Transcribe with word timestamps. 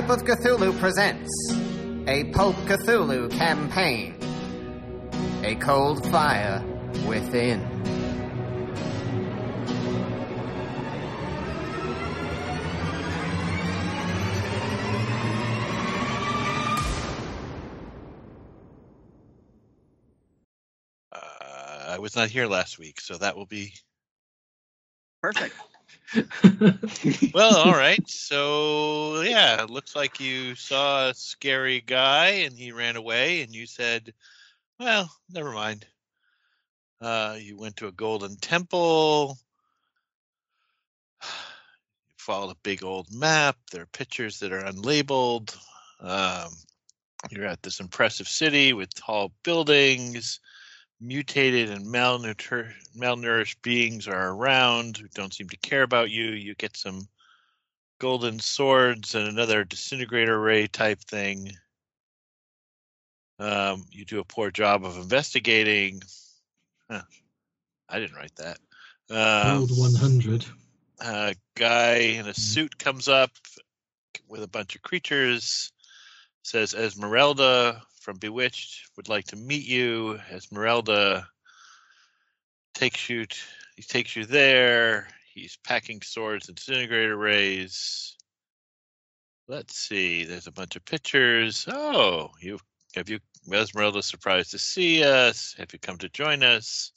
Pipe 0.00 0.08
of 0.08 0.24
Cthulhu 0.24 0.78
presents 0.80 1.30
a 2.08 2.24
Pulp 2.32 2.56
Cthulhu 2.64 3.30
campaign. 3.32 4.16
A 5.44 5.56
cold 5.56 6.10
fire 6.10 6.64
within. 7.06 7.60
Uh, 21.12 21.18
I 21.88 21.98
was 21.98 22.16
not 22.16 22.30
here 22.30 22.46
last 22.46 22.78
week, 22.78 23.02
so 23.02 23.18
that 23.18 23.36
will 23.36 23.44
be 23.44 23.74
Perfect. 25.20 25.54
well. 27.34 27.56
All 27.56 27.72
right. 27.72 28.08
So 28.08 29.22
yeah, 29.22 29.62
it 29.62 29.70
looks 29.70 29.94
like 29.94 30.20
you 30.20 30.54
saw 30.54 31.08
a 31.08 31.14
scary 31.14 31.80
guy 31.80 32.28
and 32.28 32.54
he 32.54 32.72
ran 32.72 32.96
away, 32.96 33.42
and 33.42 33.54
you 33.54 33.66
said, 33.66 34.12
"Well, 34.78 35.10
never 35.30 35.52
mind." 35.52 35.86
Uh, 37.00 37.36
you 37.40 37.56
went 37.56 37.76
to 37.76 37.86
a 37.86 37.92
golden 37.92 38.36
temple. 38.36 39.38
You 41.22 41.28
followed 42.18 42.50
a 42.50 42.56
big 42.62 42.84
old 42.84 43.06
map. 43.12 43.56
There 43.72 43.82
are 43.82 43.86
pictures 43.86 44.38
that 44.40 44.52
are 44.52 44.64
unlabeled. 44.64 45.56
Um, 46.00 46.50
you're 47.30 47.46
at 47.46 47.62
this 47.62 47.80
impressive 47.80 48.28
city 48.28 48.72
with 48.72 48.94
tall 48.94 49.32
buildings. 49.42 50.40
Mutated 51.00 51.70
and 51.70 51.86
malnourished, 51.86 52.72
malnourished 52.94 53.62
beings 53.62 54.06
are 54.06 54.30
around 54.30 54.98
who 54.98 55.08
don't 55.14 55.32
seem 55.32 55.48
to 55.48 55.56
care 55.56 55.82
about 55.82 56.10
you. 56.10 56.26
You 56.26 56.54
get 56.54 56.76
some 56.76 57.08
golden 57.98 58.38
swords 58.38 59.14
and 59.14 59.26
another 59.26 59.64
disintegrator 59.64 60.38
ray 60.38 60.66
type 60.66 61.00
thing. 61.00 61.52
Um, 63.38 63.86
you 63.90 64.04
do 64.04 64.20
a 64.20 64.24
poor 64.24 64.50
job 64.50 64.84
of 64.84 64.98
investigating. 64.98 66.02
Huh. 66.90 67.02
I 67.88 67.98
didn't 67.98 68.16
write 68.16 68.36
that. 68.36 68.58
Um, 69.10 69.60
Old 69.60 69.70
100. 69.78 70.44
a 71.00 71.34
guy 71.56 71.94
in 71.96 72.28
a 72.28 72.34
suit 72.34 72.78
comes 72.78 73.08
up 73.08 73.30
with 74.28 74.42
a 74.42 74.48
bunch 74.48 74.76
of 74.76 74.82
creatures, 74.82 75.72
says 76.42 76.74
Esmeralda 76.74 77.82
from 78.00 78.16
Bewitched 78.16 78.90
would 78.96 79.08
like 79.08 79.26
to 79.26 79.36
meet 79.36 79.66
you. 79.66 80.18
Esmeralda 80.30 81.28
takes 82.74 83.08
you 83.08 83.26
t- 83.26 83.38
he 83.76 83.82
takes 83.82 84.16
you 84.16 84.24
there. 84.24 85.08
He's 85.32 85.58
packing 85.64 86.02
swords 86.02 86.48
and 86.48 86.56
disintegrator 86.56 87.16
rays. 87.16 88.16
Let's 89.48 89.76
see. 89.76 90.24
There's 90.24 90.46
a 90.46 90.52
bunch 90.52 90.76
of 90.76 90.84
pictures. 90.84 91.66
Oh, 91.68 92.30
you 92.40 92.58
have 92.94 93.08
you 93.08 93.20
Esmeralda 93.52 94.02
surprised 94.02 94.50
to 94.52 94.58
see 94.58 95.04
us? 95.04 95.54
Have 95.58 95.72
you 95.72 95.78
come 95.78 95.98
to 95.98 96.08
join 96.08 96.42
us? 96.42 96.92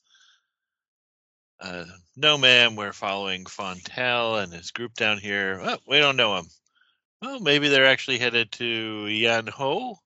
Uh, 1.59 1.85
no, 2.15 2.37
ma'am. 2.37 2.75
We're 2.75 2.93
following 2.93 3.45
Fontel 3.45 4.43
and 4.43 4.51
his 4.51 4.71
group 4.71 4.93
down 4.95 5.17
here. 5.17 5.61
Oh, 5.63 5.77
we 5.87 5.99
don't 5.99 6.17
know 6.17 6.37
him. 6.37 6.45
Well, 7.21 7.39
maybe 7.39 7.69
they're 7.69 7.85
actually 7.85 8.17
headed 8.17 8.51
to 8.53 9.07
Yan 9.07 9.47
Ho. 9.47 10.02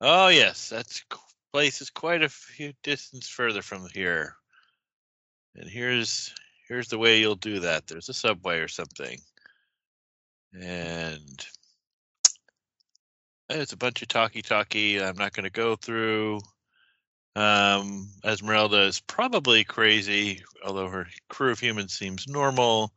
Oh, 0.00 0.28
yes, 0.28 0.68
that's 0.70 1.04
place 1.52 1.80
is 1.80 1.90
quite 1.90 2.22
a 2.22 2.28
few 2.28 2.72
distance 2.82 3.28
further 3.28 3.62
from 3.62 3.86
here. 3.92 4.36
And 5.56 5.68
here's 5.68 6.32
here's 6.68 6.88
the 6.88 6.98
way 6.98 7.20
you'll 7.20 7.34
do 7.34 7.60
that. 7.60 7.86
There's 7.86 8.08
a 8.08 8.14
subway 8.14 8.58
or 8.58 8.68
something, 8.68 9.18
and 10.54 11.46
it's 13.50 13.72
a 13.72 13.76
bunch 13.76 14.02
of 14.02 14.08
talkie-talkie. 14.08 15.02
I'm 15.02 15.16
not 15.16 15.32
going 15.32 15.44
to 15.44 15.50
go 15.50 15.76
through. 15.76 16.40
Um, 17.36 18.08
Esmeralda 18.24 18.82
is 18.82 19.00
probably 19.00 19.64
crazy, 19.64 20.42
although 20.64 20.88
her 20.88 21.08
crew 21.28 21.50
of 21.50 21.60
humans 21.60 21.92
seems 21.92 22.28
normal. 22.28 22.92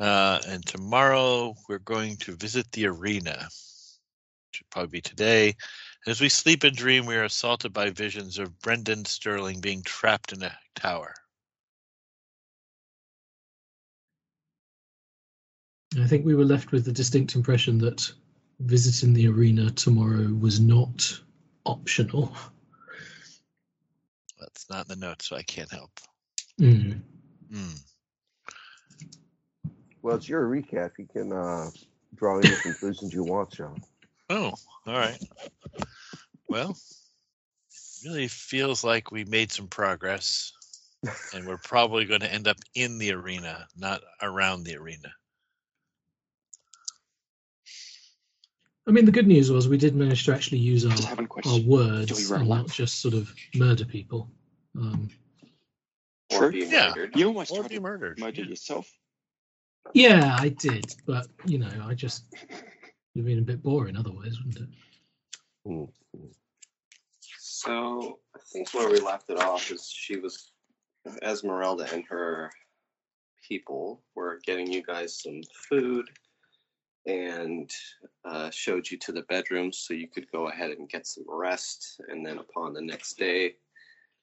Uh, 0.00 0.40
and 0.48 0.64
tomorrow 0.64 1.54
we're 1.68 1.78
going 1.78 2.16
to 2.18 2.36
visit 2.36 2.70
the 2.72 2.86
arena. 2.86 3.48
Should 4.54 4.70
probably 4.70 4.88
be 4.88 5.00
today. 5.00 5.56
As 6.06 6.20
we 6.20 6.28
sleep 6.28 6.62
and 6.62 6.76
dream, 6.76 7.06
we 7.06 7.16
are 7.16 7.24
assaulted 7.24 7.72
by 7.72 7.90
visions 7.90 8.38
of 8.38 8.60
Brendan 8.60 9.04
Sterling 9.04 9.60
being 9.60 9.82
trapped 9.82 10.32
in 10.32 10.44
a 10.44 10.56
tower. 10.76 11.12
I 16.00 16.06
think 16.06 16.24
we 16.24 16.36
were 16.36 16.44
left 16.44 16.70
with 16.70 16.84
the 16.84 16.92
distinct 16.92 17.34
impression 17.34 17.78
that 17.78 18.12
visiting 18.60 19.12
the 19.12 19.26
arena 19.26 19.72
tomorrow 19.72 20.28
was 20.28 20.60
not 20.60 21.20
optional. 21.66 22.32
That's 24.38 24.70
not 24.70 24.88
in 24.88 25.00
the 25.00 25.06
notes, 25.06 25.26
so 25.26 25.36
I 25.36 25.42
can't 25.42 25.70
help. 25.72 25.90
Mm. 26.60 27.00
Hmm. 27.52 27.74
Well, 30.00 30.14
it's 30.14 30.28
your 30.28 30.46
recap. 30.46 30.92
You 30.98 31.08
can 31.12 31.32
uh, 31.32 31.70
draw 32.14 32.38
any 32.38 32.54
conclusions 32.62 33.12
you 33.12 33.24
want, 33.24 33.54
Sean. 33.54 33.82
Oh, 34.30 34.52
all 34.86 34.94
right. 34.94 35.18
Well, 36.48 36.70
it 36.70 38.08
really 38.08 38.28
feels 38.28 38.84
like 38.84 39.10
we 39.10 39.24
made 39.24 39.52
some 39.52 39.68
progress, 39.68 40.52
and 41.34 41.46
we're 41.46 41.58
probably 41.58 42.04
going 42.04 42.20
to 42.20 42.32
end 42.32 42.48
up 42.48 42.56
in 42.74 42.98
the 42.98 43.12
arena, 43.12 43.66
not 43.76 44.00
around 44.22 44.64
the 44.64 44.76
arena. 44.76 45.12
I 48.86 48.90
mean, 48.90 49.06
the 49.06 49.12
good 49.12 49.26
news 49.26 49.50
was 49.50 49.66
we 49.68 49.78
did 49.78 49.94
manage 49.94 50.24
to 50.26 50.34
actually 50.34 50.58
use 50.58 50.84
our, 50.84 51.16
our 51.46 51.60
words 51.60 52.06
Do 52.06 52.14
we 52.16 52.30
run 52.30 52.40
and 52.42 52.50
not 52.50 52.68
just 52.68 53.00
sort 53.00 53.14
of 53.14 53.32
murder 53.54 53.84
people. 53.84 54.30
Um, 54.76 55.08
Sure. 56.32 56.50
Yeah. 56.50 56.94
You 57.14 57.28
almost 57.28 57.52
Or 57.52 57.58
tried 57.60 57.68
be 57.68 57.74
to 57.76 57.80
murdered. 57.82 58.18
murder 58.18 58.42
yeah. 58.42 58.48
yourself. 58.48 58.90
yeah, 59.92 60.36
I 60.38 60.48
did, 60.48 60.94
but 61.06 61.26
you 61.44 61.58
know, 61.58 61.70
I 61.86 61.94
just 61.94 62.24
it 62.32 62.64
would 63.14 63.20
have 63.20 63.26
been 63.26 63.38
a 63.38 63.42
bit 63.42 63.62
boring 63.62 63.96
otherwise, 63.96 64.38
wouldn't 64.38 64.68
it? 64.68 64.68
Mm. 65.66 65.88
So 67.38 68.18
I 68.34 68.40
think 68.52 68.72
where 68.74 68.90
we 68.90 69.00
left 69.00 69.30
it 69.30 69.38
off 69.38 69.70
is 69.70 69.88
she 69.88 70.16
was 70.16 70.50
Esmeralda 71.22 71.86
and 71.92 72.04
her 72.08 72.50
people 73.46 74.02
were 74.14 74.40
getting 74.44 74.70
you 74.70 74.82
guys 74.82 75.22
some 75.22 75.40
food 75.68 76.08
and 77.06 77.70
uh, 78.24 78.50
showed 78.50 78.90
you 78.90 78.98
to 78.98 79.12
the 79.12 79.22
bedrooms 79.22 79.78
so 79.78 79.94
you 79.94 80.08
could 80.08 80.30
go 80.32 80.48
ahead 80.48 80.70
and 80.70 80.88
get 80.88 81.06
some 81.06 81.24
rest. 81.28 82.00
And 82.08 82.24
then 82.24 82.38
upon 82.38 82.72
the 82.72 82.80
next 82.80 83.18
day, 83.18 83.56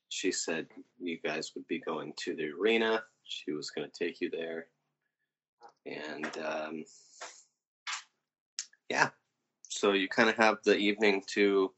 she 0.10 0.32
said 0.32 0.68
you 1.00 1.20
guys 1.24 1.52
would 1.56 1.68
be 1.68 1.80
going 1.80 2.14
to 2.24 2.36
the 2.36 2.50
arena. 2.50 3.04
She 3.24 3.52
was 3.52 3.70
going 3.70 3.90
to 3.90 4.06
take 4.06 4.20
you 4.20 4.30
there. 4.30 4.68
And 5.86 6.28
um, 6.44 6.84
yeah, 8.92 9.10
so 9.70 9.94
you 9.94 10.08
kind 10.10 10.30
of 10.30 10.36
have 10.36 10.58
the 10.66 10.76
evening 10.76 11.24
to 11.28 11.72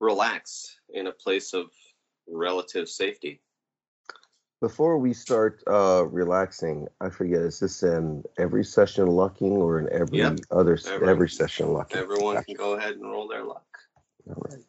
relax 0.00 0.76
in 0.92 1.06
a 1.06 1.12
place 1.12 1.54
of 1.54 1.66
relative 2.26 2.88
safety. 2.88 3.40
Before 4.60 4.98
we 4.98 5.12
start 5.12 5.62
uh, 5.68 6.04
relaxing, 6.10 6.88
I 7.00 7.10
forget, 7.10 7.40
is 7.42 7.60
this 7.60 7.82
in 7.84 8.24
every 8.38 8.64
session 8.64 9.06
lucking 9.06 9.52
or 9.52 9.78
in 9.78 9.88
every 9.92 10.18
Yep. 10.18 10.38
other 10.50 10.74
s- 10.74 10.86
Every- 10.88 11.08
every 11.08 11.28
session 11.28 11.72
lucking? 11.72 11.98
Everyone 11.98 12.34
Gotcha. 12.34 12.46
can 12.46 12.54
go 12.56 12.72
ahead 12.74 12.94
and 12.96 13.04
roll 13.04 13.28
their 13.28 13.44
luck. 13.44 13.66
All 14.28 14.42
right. 14.50 14.64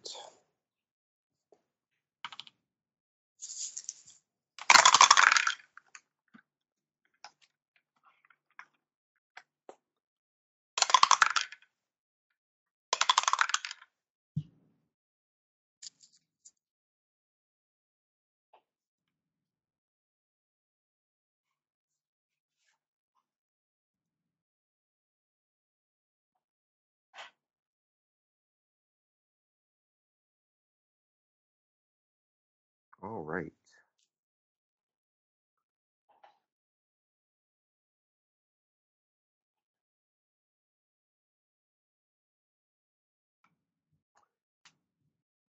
All 33.06 33.26
right. 33.26 33.54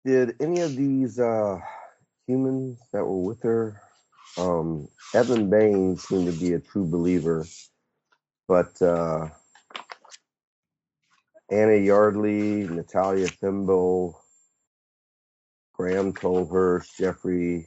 Did 0.04 0.36
any 0.40 0.60
of 0.62 0.76
these 0.76 1.20
uh, 1.20 1.60
humans 2.26 2.78
that 2.92 3.04
were 3.04 3.22
with 3.22 3.42
her, 3.44 3.80
um, 4.38 4.88
Evan 5.14 5.50
Bain 5.50 5.96
seemed 5.98 6.32
to 6.32 6.40
be 6.40 6.54
a 6.54 6.60
true 6.60 6.86
believer, 6.86 7.46
but 8.48 8.80
uh, 8.82 9.28
Anna 11.50 11.76
Yardley, 11.76 12.68
Natalia 12.68 13.28
Thimble, 13.28 14.20
Graham 15.76 16.14
Tolhurst, 16.14 16.96
Jeffrey 16.96 17.66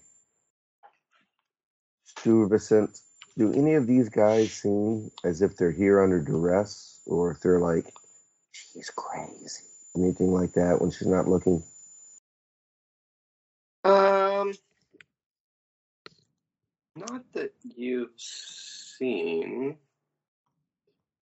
Stuyvesant. 2.06 3.00
Do 3.38 3.53
any 3.53 3.75
of 3.75 3.85
these 3.85 4.09
guys 4.09 4.51
seem 4.51 5.11
as 5.23 5.41
if 5.41 5.56
they're 5.56 5.71
here 5.71 6.01
under 6.01 6.19
duress 6.19 7.01
or 7.06 7.31
if 7.31 7.39
they're 7.39 7.59
like, 7.59 7.85
she's 8.51 8.89
crazy? 8.89 9.63
Anything 9.95 10.33
like 10.33 10.53
that 10.53 10.81
when 10.81 10.89
she's 10.91 11.07
not 11.07 11.27
looking? 11.27 11.63
Um, 13.83 14.53
not 16.95 17.23
that 17.33 17.53
you've 17.63 18.09
seen. 18.17 19.77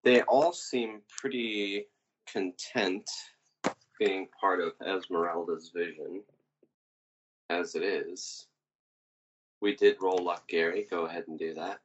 They 0.04 0.22
all 0.22 0.54
seem 0.54 1.02
pretty 1.20 1.88
content 2.32 3.10
being 4.00 4.28
part 4.40 4.62
of 4.62 4.74
Esmeralda's 4.86 5.72
vision 5.74 6.22
as 7.50 7.76
it 7.76 7.84
is. 7.84 8.48
We 9.62 9.76
did 9.76 9.98
roll 10.02 10.24
luck, 10.24 10.48
Gary. 10.48 10.88
Go 10.90 11.06
ahead 11.06 11.26
and 11.28 11.40
do 11.40 11.54
that. 11.56 11.80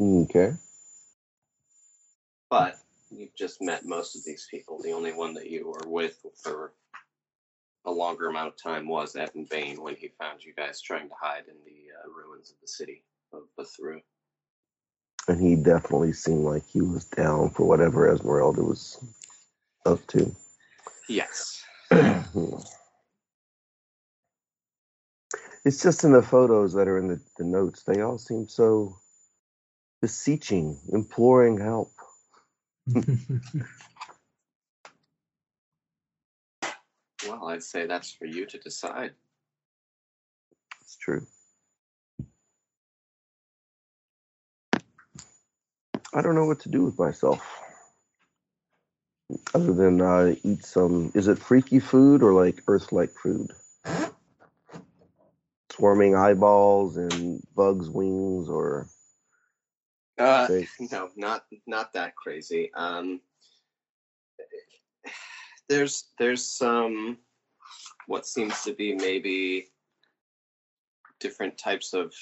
Okay. 0.00 0.52
But 2.50 2.76
you've 3.10 3.34
just 3.34 3.62
met 3.62 3.84
most 3.84 4.16
of 4.16 4.24
these 4.24 4.46
people. 4.50 4.80
The 4.82 4.92
only 4.92 5.12
one 5.12 5.34
that 5.34 5.50
you 5.50 5.68
were 5.68 5.88
with 5.88 6.24
for 6.42 6.72
a 7.84 7.90
longer 7.90 8.28
amount 8.28 8.48
of 8.48 8.62
time 8.62 8.88
was 8.88 9.14
Evan 9.14 9.46
Bain 9.50 9.80
when 9.82 9.94
he 9.94 10.08
found 10.18 10.44
you 10.44 10.52
guys 10.54 10.80
trying 10.80 11.08
to 11.08 11.14
hide 11.20 11.44
in 11.48 11.56
the 11.64 11.92
uh, 11.92 12.08
ruins 12.10 12.50
of 12.50 12.56
the 12.60 12.68
city 12.68 13.02
of 13.32 13.42
Bethru. 13.58 14.00
And 15.28 15.40
he 15.40 15.56
definitely 15.56 16.12
seemed 16.12 16.44
like 16.44 16.64
he 16.66 16.80
was 16.80 17.04
down 17.04 17.50
for 17.50 17.66
whatever 17.66 18.12
Esmeralda 18.12 18.62
was 18.62 18.98
up 19.84 20.06
to. 20.08 20.34
Yes. 21.08 21.62
it's 21.90 22.74
just 25.82 26.04
in 26.04 26.12
the 26.12 26.22
photos 26.22 26.74
that 26.74 26.88
are 26.88 26.98
in 26.98 27.08
the, 27.08 27.20
the 27.38 27.44
notes. 27.44 27.82
They 27.82 28.00
all 28.00 28.18
seem 28.18 28.48
so 28.48 28.98
beseeching, 30.00 30.78
imploring 30.92 31.58
help. 31.58 31.90
Well, 37.26 37.48
I'd 37.48 37.62
say 37.62 37.86
that's 37.86 38.12
for 38.12 38.26
you 38.26 38.46
to 38.46 38.58
decide. 38.58 39.12
It's 40.82 40.96
true. 40.96 41.26
I 46.12 46.22
don't 46.22 46.34
know 46.34 46.44
what 46.44 46.60
to 46.60 46.68
do 46.68 46.84
with 46.84 46.98
myself. 46.98 47.63
Other 49.54 49.72
than 49.72 50.00
uh, 50.00 50.34
eat 50.42 50.64
some, 50.64 51.12
is 51.14 51.28
it 51.28 51.38
freaky 51.38 51.78
food 51.78 52.22
or 52.22 52.32
like 52.32 52.62
earth 52.68 52.92
like 52.92 53.10
food? 53.10 53.50
Swarming 55.70 56.14
eyeballs 56.14 56.96
and 56.96 57.42
bugs' 57.54 57.90
wings 57.90 58.48
or. 58.48 58.86
Uh, 60.16 60.46
no, 60.92 61.10
not 61.16 61.44
not 61.66 61.92
that 61.92 62.14
crazy. 62.14 62.70
Um, 62.74 63.20
there's 65.68 66.10
there's 66.18 66.44
some 66.44 67.18
what 68.06 68.26
seems 68.26 68.62
to 68.62 68.72
be 68.74 68.94
maybe 68.94 69.70
different 71.20 71.56
types 71.58 71.94
of 71.94 72.12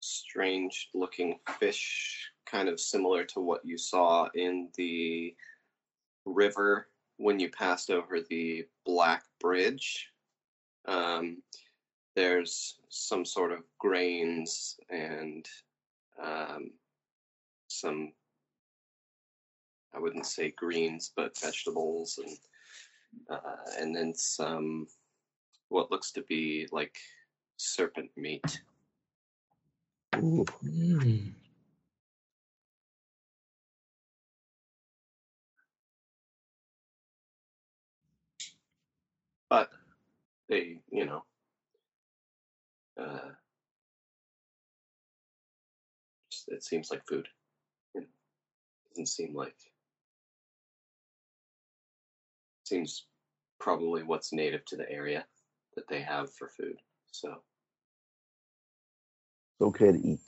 strange 0.00 0.90
looking 0.94 1.38
fish, 1.58 2.30
kind 2.44 2.68
of 2.68 2.80
similar 2.80 3.24
to 3.24 3.40
what 3.40 3.64
you 3.64 3.78
saw 3.78 4.28
in 4.34 4.68
the 4.76 5.34
river 6.26 6.88
when 7.18 7.40
you 7.40 7.50
passed 7.50 7.90
over 7.90 8.20
the 8.20 8.66
Black 8.84 9.24
Bridge. 9.40 10.08
Um, 10.86 11.42
there's 12.14 12.78
some 12.88 13.24
sort 13.24 13.52
of 13.52 13.60
grains 13.78 14.78
and 14.90 15.46
um, 16.22 16.70
some 17.68 18.12
I 19.94 19.98
wouldn't 19.98 20.26
say 20.26 20.52
greens, 20.56 21.12
but 21.16 21.38
vegetables 21.38 22.18
and 22.22 22.38
uh, 23.30 23.80
and 23.80 23.96
then 23.96 24.14
some 24.14 24.86
what 25.68 25.90
looks 25.90 26.12
to 26.12 26.22
be 26.22 26.68
like 26.70 26.96
serpent 27.56 28.10
meat. 28.16 28.60
Ooh, 30.16 30.44
Mm. 30.64 31.32
They, 40.48 40.78
you 40.90 41.06
know, 41.06 41.24
uh, 43.00 43.30
it 46.48 46.62
seems 46.62 46.90
like 46.90 47.06
food. 47.06 47.26
Know, 47.94 48.02
doesn't 48.90 49.06
seem 49.06 49.34
like 49.34 49.56
seems 52.64 53.06
probably 53.60 54.02
what's 54.02 54.32
native 54.32 54.64
to 54.66 54.76
the 54.76 54.90
area 54.90 55.24
that 55.74 55.88
they 55.88 56.00
have 56.00 56.32
for 56.34 56.48
food. 56.48 56.76
So 57.12 57.30
it's 59.52 59.62
okay 59.62 59.92
to 59.92 59.98
eat. 59.98 60.20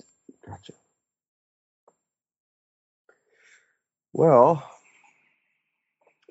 Gotcha. 0.47 0.73
Well, 4.13 4.63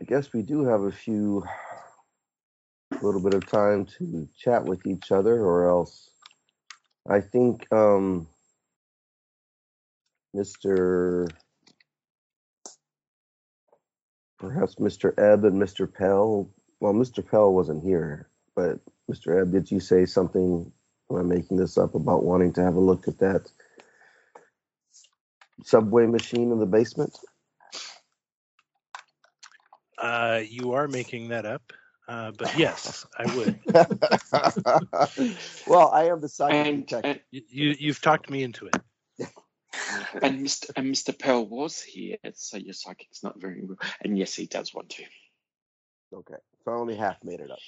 I 0.02 0.06
guess 0.06 0.34
we 0.34 0.42
do 0.42 0.64
have 0.66 0.82
a 0.82 0.92
few, 0.92 1.44
a 3.02 3.06
little 3.06 3.22
bit 3.22 3.34
of 3.34 3.46
time 3.48 3.86
to 3.98 4.28
chat 4.38 4.66
with 4.66 4.86
each 4.88 5.12
other, 5.12 5.36
or 5.36 5.70
else 5.70 6.10
I 7.10 7.22
think 7.22 7.72
um, 7.72 8.28
Mr. 10.36 11.30
Perhaps 14.40 14.76
Mr. 14.76 15.18
Ebb 15.18 15.46
and 15.46 15.62
Mr. 15.62 15.92
Pell. 15.92 16.50
Well, 16.80 16.94
Mr. 16.94 17.28
Pell 17.28 17.52
wasn't 17.52 17.84
here, 17.84 18.30
but 18.56 18.80
Mr. 19.12 19.42
Ebb, 19.42 19.52
did 19.52 19.72
you 19.72 19.80
say 19.80 20.06
something? 20.06 20.72
Am 21.10 21.18
I 21.18 21.22
making 21.24 21.58
this 21.58 21.78
up 21.78 21.96
about 21.96 22.24
wanting 22.24 22.54
to 22.54 22.64
have 22.64 22.76
a 22.76 22.80
look 22.80 23.08
at 23.08 23.20
that 23.20 23.50
subway 25.64 26.06
machine 26.06 26.52
in 26.52 26.60
the 26.60 26.66
basement? 26.66 27.18
Uh, 29.98 30.42
you 30.48 30.74
are 30.74 30.88
making 30.88 31.30
that 31.30 31.46
up, 31.46 31.74
uh, 32.08 32.32
but 32.38 32.58
yes, 32.58 33.06
I 33.18 33.36
would. 33.36 33.60
well, 35.68 35.90
I 35.90 36.06
am 36.06 36.22
the 36.22 36.30
psychic 36.30 36.88
detective. 36.88 37.22
You, 37.32 37.42
you 37.50 37.76
you've 37.80 38.02
talked 38.02 38.30
me 38.30 38.44
into 38.44 38.68
it. 38.68 38.76
and 40.22 40.46
Mr. 40.46 40.70
and 40.76 40.94
Mr. 40.94 41.18
Pearl 41.18 41.46
was 41.46 41.82
here, 41.82 42.18
so 42.34 42.58
your 42.58 42.74
psychic's 42.74 43.24
not 43.24 43.40
very 43.40 43.64
well. 43.64 43.78
And 44.02 44.18
yes, 44.18 44.36
he 44.36 44.46
does 44.46 44.74
want 44.74 44.90
to. 44.92 45.04
Okay, 46.14 46.36
so 46.64 46.72
I 46.72 46.76
only 46.76 46.96
half 46.96 47.18
made 47.24 47.42
it 47.42 47.52
up. 47.52 47.60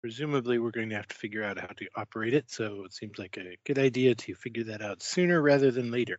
Presumably, 0.00 0.58
we're 0.58 0.72
going 0.72 0.90
to 0.90 0.96
have 0.96 1.08
to 1.08 1.16
figure 1.16 1.44
out 1.44 1.58
how 1.58 1.68
to 1.68 1.88
operate 1.96 2.34
it. 2.34 2.50
So 2.50 2.84
it 2.84 2.92
seems 2.92 3.18
like 3.18 3.38
a 3.38 3.56
good 3.64 3.78
idea 3.78 4.14
to 4.14 4.34
figure 4.34 4.64
that 4.64 4.82
out 4.82 5.02
sooner 5.02 5.40
rather 5.40 5.70
than 5.70 5.90
later. 5.90 6.18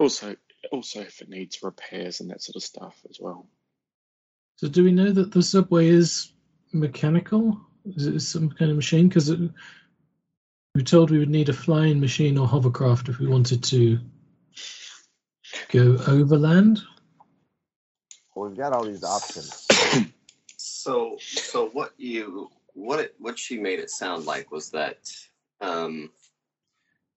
Also, 0.00 0.34
also 0.72 1.02
if 1.02 1.20
it 1.20 1.28
needs 1.28 1.62
repairs 1.62 2.20
and 2.20 2.30
that 2.30 2.42
sort 2.42 2.56
of 2.56 2.62
stuff 2.62 2.96
as 3.08 3.18
well. 3.20 3.46
So, 4.56 4.68
do 4.68 4.82
we 4.82 4.92
know 4.92 5.12
that 5.12 5.30
the 5.30 5.42
subway 5.42 5.88
is 5.88 6.32
mechanical? 6.72 7.60
Is 7.84 8.06
it 8.06 8.20
some 8.20 8.50
kind 8.50 8.70
of 8.70 8.76
machine? 8.76 9.08
Because 9.08 9.30
we 9.30 9.50
were 10.74 10.82
told 10.82 11.10
we 11.10 11.18
would 11.18 11.30
need 11.30 11.50
a 11.50 11.52
flying 11.52 12.00
machine 12.00 12.38
or 12.38 12.48
hovercraft 12.48 13.08
if 13.10 13.18
we 13.18 13.26
wanted 13.26 13.62
to 13.64 14.00
go 15.68 15.98
overland. 16.06 16.80
Well, 18.34 18.48
we've 18.48 18.58
got 18.58 18.72
all 18.72 18.84
these 18.84 19.04
options. 19.04 19.66
So, 20.62 21.18
so 21.20 21.68
what 21.68 21.92
you 21.98 22.48
what 22.72 23.00
it 23.00 23.14
what 23.18 23.38
she 23.38 23.58
made 23.58 23.80
it 23.80 23.90
sound 23.90 24.24
like 24.24 24.50
was 24.50 24.70
that 24.70 24.96
um, 25.60 26.10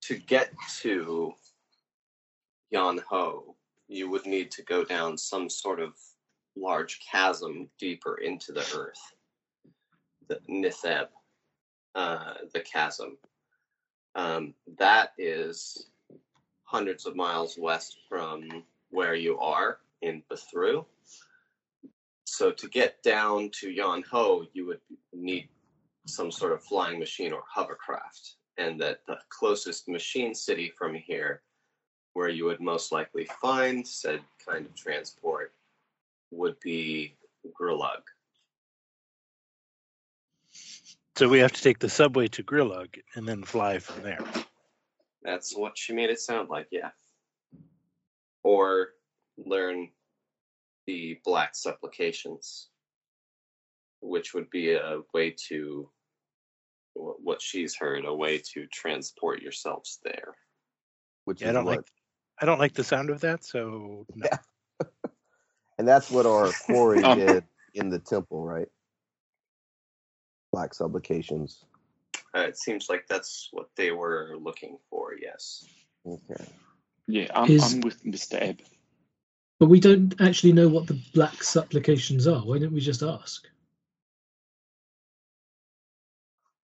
to 0.02 0.16
get 0.16 0.52
to 0.80 1.32
Yan 2.70 3.00
Ho, 3.08 3.56
you 3.88 4.10
would 4.10 4.26
need 4.26 4.50
to 4.52 4.62
go 4.62 4.84
down 4.84 5.18
some 5.18 5.48
sort 5.48 5.80
of 5.80 5.94
large 6.56 7.00
chasm 7.00 7.68
deeper 7.78 8.16
into 8.18 8.52
the 8.52 8.66
earth, 8.76 9.14
the 10.28 10.40
Nitheb, 10.48 11.08
uh, 11.94 12.34
the 12.52 12.60
chasm. 12.60 13.16
Um, 14.14 14.54
that 14.78 15.12
is 15.18 15.88
hundreds 16.64 17.06
of 17.06 17.16
miles 17.16 17.56
west 17.58 17.98
from 18.08 18.64
where 18.90 19.14
you 19.14 19.38
are 19.38 19.78
in 20.02 20.22
Bethru. 20.30 20.84
So 22.24 22.50
to 22.50 22.68
get 22.68 23.02
down 23.02 23.50
to 23.60 23.70
Yan 23.70 24.02
Ho, 24.10 24.46
you 24.52 24.66
would 24.66 24.80
need 25.12 25.48
some 26.06 26.30
sort 26.30 26.52
of 26.52 26.62
flying 26.62 26.98
machine 26.98 27.32
or 27.32 27.42
hovercraft, 27.48 28.36
and 28.58 28.80
that 28.80 29.00
the 29.06 29.18
closest 29.28 29.88
machine 29.88 30.34
city 30.34 30.72
from 30.76 30.94
here, 30.94 31.42
where 32.14 32.28
you 32.28 32.46
would 32.46 32.60
most 32.60 32.92
likely 32.92 33.28
find 33.40 33.86
said 33.86 34.20
kind 34.44 34.64
of 34.64 34.74
transport, 34.74 35.52
would 36.30 36.58
be 36.60 37.14
Grilug. 37.52 38.02
So 41.16 41.28
we 41.28 41.38
have 41.40 41.52
to 41.52 41.62
take 41.62 41.78
the 41.78 41.88
subway 41.88 42.28
to 42.28 42.42
Grilug 42.42 42.96
and 43.14 43.28
then 43.28 43.44
fly 43.44 43.78
from 43.78 44.02
there. 44.02 44.18
That's 45.22 45.56
what 45.56 45.76
she 45.76 45.92
made 45.92 46.10
it 46.10 46.20
sound 46.20 46.48
like, 46.48 46.68
yeah. 46.70 46.90
Or 48.42 48.90
learn 49.36 49.90
the 50.86 51.20
black 51.24 51.54
supplications, 51.54 52.68
which 54.00 54.34
would 54.34 54.50
be 54.50 54.72
a 54.72 55.00
way 55.12 55.34
to, 55.48 55.88
what 56.94 57.40
she's 57.40 57.74
heard, 57.76 58.04
a 58.04 58.14
way 58.14 58.38
to 58.52 58.66
transport 58.66 59.40
yourselves 59.40 59.98
there. 60.04 60.34
Which 61.24 61.42
Yeah, 61.42 61.50
I 61.50 61.52
don't 61.52 61.64
what, 61.64 61.76
like 61.76 61.86
I 62.40 62.46
don't 62.46 62.58
like 62.58 62.74
the 62.74 62.84
sound 62.84 63.10
of 63.10 63.20
that, 63.20 63.44
so 63.44 64.06
no. 64.14 64.28
Yeah. 64.30 64.86
and 65.78 65.86
that's 65.86 66.10
what 66.10 66.26
our 66.26 66.50
quarry 66.66 67.02
Um, 67.02 67.18
did 67.18 67.44
in 67.74 67.90
the 67.90 67.98
temple, 67.98 68.44
right? 68.44 68.68
Black 70.52 70.74
supplications. 70.74 71.64
Uh, 72.36 72.40
it 72.40 72.58
seems 72.58 72.88
like 72.88 73.06
that's 73.08 73.48
what 73.52 73.68
they 73.76 73.92
were 73.92 74.36
looking 74.40 74.78
for, 74.90 75.14
yes. 75.14 75.64
Okay. 76.06 76.44
Yeah, 77.06 77.28
I'm, 77.34 77.50
Is- 77.50 77.74
I'm 77.74 77.80
with 77.80 78.02
Mr. 78.04 78.40
Ebb. 78.40 78.60
But 79.60 79.68
we 79.68 79.78
don't 79.78 80.20
actually 80.20 80.52
know 80.52 80.68
what 80.68 80.88
the 80.88 81.00
black 81.14 81.42
supplications 81.42 82.26
are. 82.26 82.40
Why 82.40 82.58
don't 82.58 82.72
we 82.72 82.80
just 82.80 83.02
ask? 83.02 83.46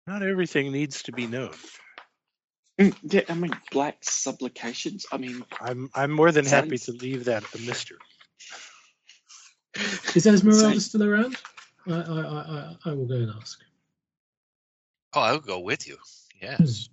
Not 0.08 0.24
everything 0.24 0.72
needs 0.72 1.04
to 1.04 1.12
be 1.12 1.28
known. 1.28 1.54
Mm, 2.79 2.96
Yeah, 3.03 3.22
I 3.29 3.34
mean, 3.34 3.51
black 3.72 3.98
supplications. 4.01 5.05
I 5.12 5.17
mean, 5.17 5.43
I'm 5.60 5.89
I'm 5.96 6.12
more 6.12 6.31
than 6.31 6.46
happy 6.46 6.77
Sounds- 6.77 6.86
to 7.00 7.03
leave 7.03 7.25
that 7.25 7.43
a 7.55 7.57
mystery. 7.60 7.98
Is 10.15 10.25
Esmeralda 10.25 10.69
Same. 10.72 10.79
still 10.79 11.03
around? 11.03 11.36
I, 11.88 11.91
I, 11.93 12.22
I, 12.22 12.39
I, 12.39 12.75
I 12.86 12.93
will 12.93 13.05
go 13.05 13.15
and 13.15 13.31
ask. 13.39 13.60
Oh, 15.13 15.22
I'll 15.22 15.39
go 15.39 15.60
with 15.60 15.88
you. 15.88 15.98
Yes. 16.41 16.89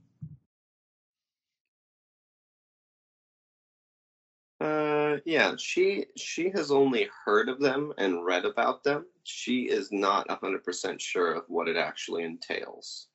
Uh, 4.60 5.18
yeah, 5.24 5.54
she 5.58 6.06
she 6.16 6.48
has 6.50 6.70
only 6.70 7.08
heard 7.24 7.48
of 7.48 7.60
them 7.60 7.92
and 7.98 8.24
read 8.24 8.44
about 8.44 8.84
them. 8.84 9.04
She 9.24 9.62
is 9.64 9.90
not 9.92 10.30
hundred 10.30 10.64
percent 10.64 11.00
sure 11.00 11.32
of 11.32 11.44
what 11.48 11.68
it 11.68 11.76
actually 11.76 12.24
entails. 12.24 13.08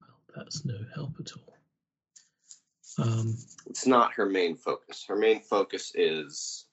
Well, 0.00 0.16
that's 0.34 0.64
no 0.64 0.78
help 0.94 1.12
at 1.20 1.30
all. 1.32 1.57
Um, 2.96 3.36
It's 3.66 3.86
not 3.86 4.12
her 4.14 4.26
main 4.26 4.56
focus. 4.56 5.04
Her 5.06 5.16
main 5.16 5.40
focus 5.40 5.92
is 5.94 6.66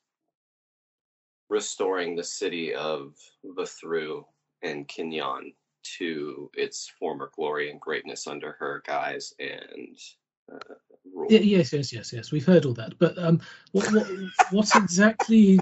restoring 1.49 2.15
the 2.15 2.23
city 2.23 2.73
of 2.73 3.15
Vathru 3.45 4.25
and 4.63 4.87
K'n-yan 4.87 5.53
to 5.97 6.49
its 6.55 6.91
former 6.99 7.29
glory 7.35 7.69
and 7.69 7.79
greatness 7.79 8.25
under 8.27 8.53
her 8.53 8.81
guise 8.87 9.33
and 9.39 9.97
uh, 10.51 10.73
rule. 11.13 11.27
y- 11.29 11.37
yes, 11.37 11.71
yes, 11.73 11.93
yes, 11.93 12.11
yes. 12.11 12.31
We've 12.31 12.45
heard 12.45 12.65
all 12.65 12.73
that. 12.73 12.97
But 12.97 13.17
um, 13.19 13.39
what, 13.73 13.85
what, 13.93 14.07
what 14.51 14.75
exactly? 14.75 15.59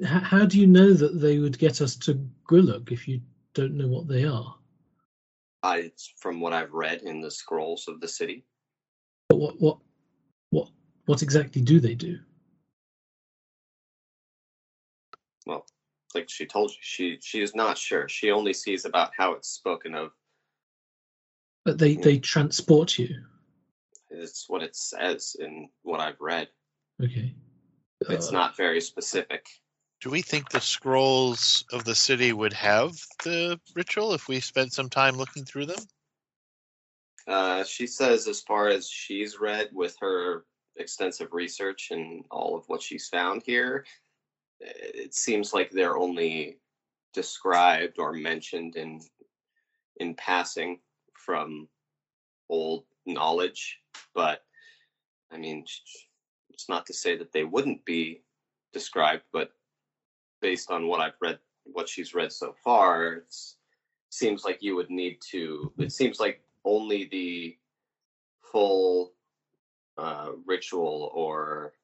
h- 0.00 0.06
How 0.06 0.44
do 0.44 0.60
you 0.60 0.66
know 0.68 0.92
that 0.92 1.20
they 1.20 1.38
would 1.40 1.58
get 1.58 1.80
us 1.80 1.96
to 1.96 2.14
Grillug 2.48 2.92
if 2.92 3.08
you 3.08 3.20
don't 3.54 3.74
know 3.74 3.88
what 3.88 4.06
they 4.06 4.24
are? 4.24 4.54
I, 5.64 5.78
it's 5.78 6.12
from 6.18 6.40
what 6.40 6.52
I've 6.52 6.72
read 6.72 7.02
in 7.02 7.20
the 7.20 7.30
scrolls 7.30 7.88
of 7.88 8.00
the 8.00 8.08
city. 8.08 8.44
But 9.28 9.38
what, 9.38 9.60
what, 9.60 9.78
what, 10.50 10.68
what 11.06 11.22
exactly 11.22 11.62
do 11.62 11.80
they 11.80 11.94
do? 11.94 12.18
Well, 15.46 15.66
like 16.14 16.30
she 16.30 16.46
told 16.46 16.70
you, 16.70 16.76
she 16.80 17.18
she 17.20 17.42
is 17.42 17.54
not 17.54 17.76
sure. 17.76 18.08
She 18.08 18.30
only 18.30 18.52
sees 18.52 18.84
about 18.84 19.10
how 19.16 19.32
it's 19.32 19.48
spoken 19.48 19.94
of. 19.94 20.10
But 21.64 21.78
they, 21.78 21.96
they 21.96 22.18
transport 22.18 22.98
you. 22.98 23.08
It's 24.10 24.48
what 24.48 24.62
it 24.62 24.76
says 24.76 25.36
in 25.38 25.68
what 25.82 26.00
I've 26.00 26.20
read. 26.20 26.48
Okay. 27.02 27.34
It's 28.08 28.28
Uh, 28.28 28.32
not 28.32 28.56
very 28.56 28.80
specific. 28.80 29.46
Do 30.00 30.10
we 30.10 30.20
think 30.22 30.50
the 30.50 30.60
scrolls 30.60 31.64
of 31.72 31.84
the 31.84 31.94
city 31.94 32.32
would 32.32 32.52
have 32.52 32.92
the 33.24 33.58
ritual 33.74 34.12
if 34.12 34.28
we 34.28 34.40
spent 34.40 34.72
some 34.74 34.90
time 34.90 35.16
looking 35.16 35.44
through 35.44 35.66
them? 35.66 35.82
Uh, 37.26 37.64
she 37.64 37.86
says, 37.86 38.28
as 38.28 38.40
far 38.42 38.68
as 38.68 38.88
she's 38.88 39.40
read 39.40 39.70
with 39.72 39.96
her 40.00 40.44
extensive 40.76 41.32
research 41.32 41.88
and 41.90 42.24
all 42.30 42.56
of 42.56 42.64
what 42.68 42.82
she's 42.82 43.08
found 43.08 43.42
here, 43.44 43.84
it 44.60 45.14
seems 45.14 45.52
like 45.52 45.70
they're 45.70 45.96
only 45.96 46.58
described 47.12 47.98
or 47.98 48.12
mentioned 48.12 48.76
in 48.76 49.00
in 49.98 50.14
passing 50.14 50.80
from 51.14 51.68
old 52.48 52.84
knowledge. 53.06 53.78
But 54.14 54.44
I 55.30 55.38
mean, 55.38 55.64
it's 56.50 56.68
not 56.68 56.86
to 56.86 56.92
say 56.94 57.16
that 57.16 57.32
they 57.32 57.44
wouldn't 57.44 57.84
be 57.84 58.22
described, 58.72 59.22
but 59.32 59.52
based 60.40 60.70
on 60.70 60.86
what 60.86 61.00
I've 61.00 61.20
read, 61.20 61.38
what 61.64 61.88
she's 61.88 62.14
read 62.14 62.32
so 62.32 62.54
far, 62.62 63.14
it 63.14 63.34
seems 64.10 64.44
like 64.44 64.62
you 64.62 64.76
would 64.76 64.90
need 64.90 65.18
to. 65.30 65.72
It 65.78 65.92
seems 65.92 66.20
like 66.20 66.43
only 66.64 67.04
the 67.10 67.56
full 68.40 69.12
uh, 69.98 70.30
ritual 70.46 71.10
or 71.14 71.74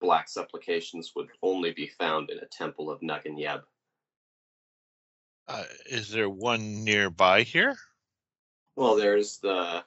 black 0.00 0.28
supplications 0.28 1.12
would 1.16 1.28
only 1.42 1.72
be 1.72 1.86
found 1.98 2.30
in 2.30 2.38
a 2.38 2.46
temple 2.46 2.90
of 2.90 3.00
Nug 3.00 3.24
and 3.26 3.38
Yeb. 3.38 3.62
Uh, 5.48 5.64
is 5.86 6.10
there 6.10 6.28
one 6.28 6.84
nearby 6.84 7.42
here? 7.42 7.76
Well, 8.76 8.96
there's 8.96 9.38
the 9.38 9.82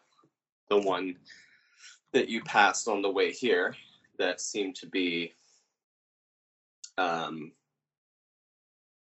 the 0.69 0.79
one 0.79 1.17
that 2.13 2.29
you 2.29 2.41
passed 2.43 2.87
on 2.87 3.01
the 3.01 3.09
way 3.11 3.31
here 3.31 3.75
that 4.17 4.41
seemed 4.41 4.75
to 4.75 4.87
be, 4.87 5.33
um, 6.97 7.51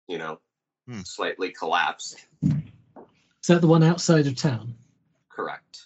you 0.08 0.18
know, 0.18 0.40
Hmm. 0.88 1.02
slightly 1.04 1.52
collapsed. 1.52 2.26
is 2.44 3.48
that 3.48 3.62
the 3.62 3.68
one 3.68 3.84
outside 3.84 4.26
of 4.28 4.36
town? 4.36 4.74
Correct. 5.38 5.86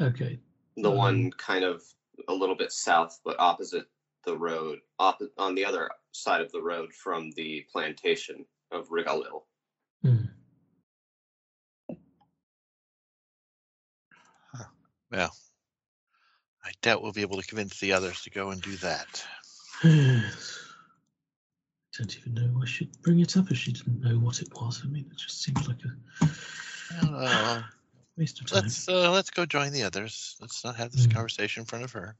Okay. 0.00 0.40
The 0.78 0.90
Um, 0.90 0.96
one 0.96 1.30
kind 1.32 1.62
of 1.62 1.82
a 2.26 2.32
little 2.32 2.54
bit 2.54 2.72
south, 2.72 3.20
but 3.22 3.38
opposite 3.38 3.86
the 4.24 4.34
road, 4.34 4.78
op- 4.98 5.20
on 5.36 5.54
the 5.54 5.62
other 5.66 5.90
side 6.12 6.40
of 6.40 6.50
the 6.52 6.62
road 6.62 6.94
from 6.94 7.30
the 7.32 7.66
plantation 7.70 8.46
of 8.70 8.88
Rigalil. 8.88 9.42
Hmm. 10.00 10.24
Well, 15.10 15.36
I 16.64 16.72
doubt 16.80 17.02
we'll 17.02 17.12
be 17.12 17.22
able 17.22 17.40
to 17.40 17.46
convince 17.46 17.78
the 17.80 17.92
others 17.92 18.22
to 18.22 18.30
go 18.30 18.50
and 18.50 18.62
do 18.62 18.76
that. 18.76 19.26
I 19.82 20.22
don't 21.98 22.16
even 22.16 22.34
know 22.34 22.62
I 22.62 22.66
should 22.66 23.00
bring 23.02 23.20
it 23.20 23.36
up 23.36 23.50
if 23.50 23.58
she 23.58 23.72
didn't 23.72 24.00
know 24.00 24.18
what 24.18 24.40
it 24.40 24.48
was. 24.54 24.80
I 24.82 24.88
mean, 24.88 25.06
it 25.10 25.18
just 25.18 25.42
seems 25.42 25.68
like 25.68 25.78
a 25.84 26.26
Uh, 27.02 27.62
waste 28.18 28.40
of 28.40 28.46
time. 28.50 28.62
let's 28.62 28.88
uh, 28.88 29.10
let's 29.12 29.30
go 29.30 29.46
join 29.46 29.72
the 29.72 29.84
others. 29.84 30.36
Let's 30.40 30.64
not 30.64 30.76
have 30.76 30.92
this 30.92 31.06
Hmm. 31.06 31.12
conversation 31.12 31.62
in 31.62 31.66
front 31.66 31.84
of 31.84 31.92
her. 31.92 32.16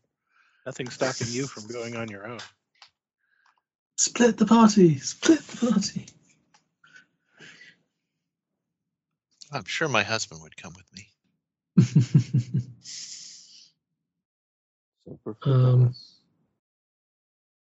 Nothing 0.65 0.89
stopping 0.91 1.29
you 1.29 1.47
from 1.47 1.67
going 1.67 1.97
on 1.97 2.09
your 2.09 2.27
own. 2.27 2.41
Split 3.97 4.37
the 4.37 4.47
party. 4.47 4.99
Split 4.99 5.41
the 5.41 5.67
party. 5.67 6.07
I'm 9.51 9.65
sure 9.65 9.89
my 9.89 10.03
husband 10.03 10.43
would 10.43 10.57
come 10.57 10.75
with 10.77 10.87
me. 10.95 11.09
Super 15.05 15.37
Um. 15.45 15.95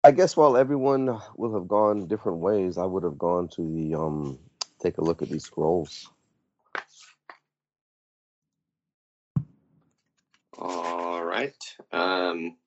I 0.04 0.12
guess 0.12 0.38
while 0.38 0.58
everyone 0.58 1.20
will 1.36 1.54
have 1.54 1.68
gone 1.68 2.08
different 2.08 2.38
ways, 2.40 2.78
I 2.78 2.86
would 2.86 3.04
have 3.04 3.18
gone 3.18 3.48
to 3.50 3.62
the 3.62 3.96
um 3.96 4.38
take 4.80 4.98
a 5.00 5.04
look 5.04 5.22
at 5.22 5.30
these 5.30 5.46
scrolls. 5.46 6.10
Right. 11.38 11.76
Um, 11.92 12.58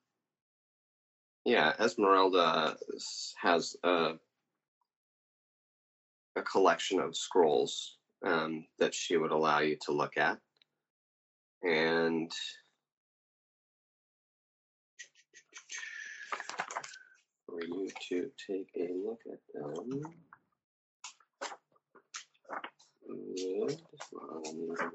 yeah, 1.45 1.73
Esmeralda 1.79 2.77
has 3.41 3.75
a, 3.83 4.13
a 6.35 6.41
collection 6.43 6.99
of 6.99 7.15
scrolls 7.15 7.97
um, 8.25 8.65
that 8.79 8.93
she 8.93 9.17
would 9.17 9.31
allow 9.31 9.59
you 9.59 9.77
to 9.85 9.91
look 9.91 10.17
at. 10.17 10.37
And 11.63 12.31
for 17.45 17.61
you 17.61 17.89
to 18.09 18.31
take 18.47 18.69
a 18.77 18.93
look 19.05 19.21
at 19.31 19.39
them. 19.53 20.01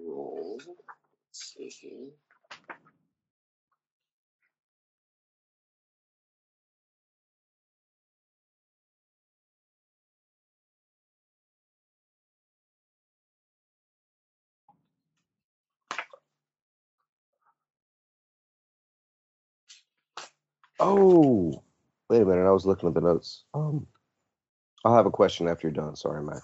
Roll. 0.06 0.59
Let's 0.59 1.54
see 1.56 1.71
here. 1.80 2.25
Oh, 20.78 21.62
wait 22.11 22.23
a 22.23 22.25
minute. 22.25 22.47
I 22.47 22.50
was 22.50 22.66
looking 22.66 22.88
at 22.88 22.95
the 22.95 23.00
notes. 23.00 23.45
Um, 23.54 23.87
I'll 24.85 24.95
have 24.95 25.06
a 25.06 25.11
question 25.11 25.49
after 25.49 25.66
you're 25.66 25.73
done. 25.73 25.97
Sorry, 25.97 26.23
Max. 26.23 26.42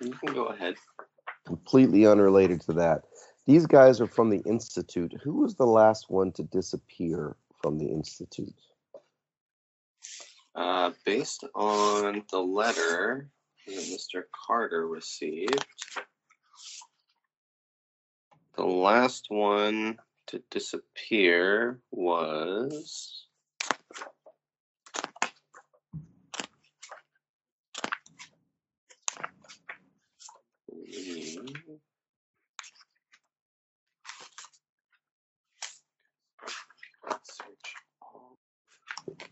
You 0.00 0.10
can 0.10 0.34
go 0.34 0.46
ahead. 0.46 0.74
Completely 1.46 2.06
unrelated 2.06 2.60
to 2.62 2.72
that. 2.74 3.04
These 3.46 3.66
guys 3.66 4.00
are 4.00 4.08
from 4.08 4.30
the 4.30 4.40
Institute. 4.40 5.14
Who 5.22 5.34
was 5.34 5.54
the 5.54 5.66
last 5.66 6.10
one 6.10 6.32
to 6.32 6.42
disappear 6.42 7.36
from 7.62 7.78
the 7.78 7.86
Institute? 7.86 8.54
Uh, 10.56 10.90
based 11.04 11.44
on 11.54 12.24
the 12.30 12.38
letter 12.38 13.30
that 13.66 13.74
Mr. 13.74 14.24
Carter 14.46 14.88
received, 14.88 15.64
the 18.56 18.64
last 18.64 19.26
one 19.28 19.98
to 20.26 20.42
disappear 20.50 21.78
was. 21.92 23.25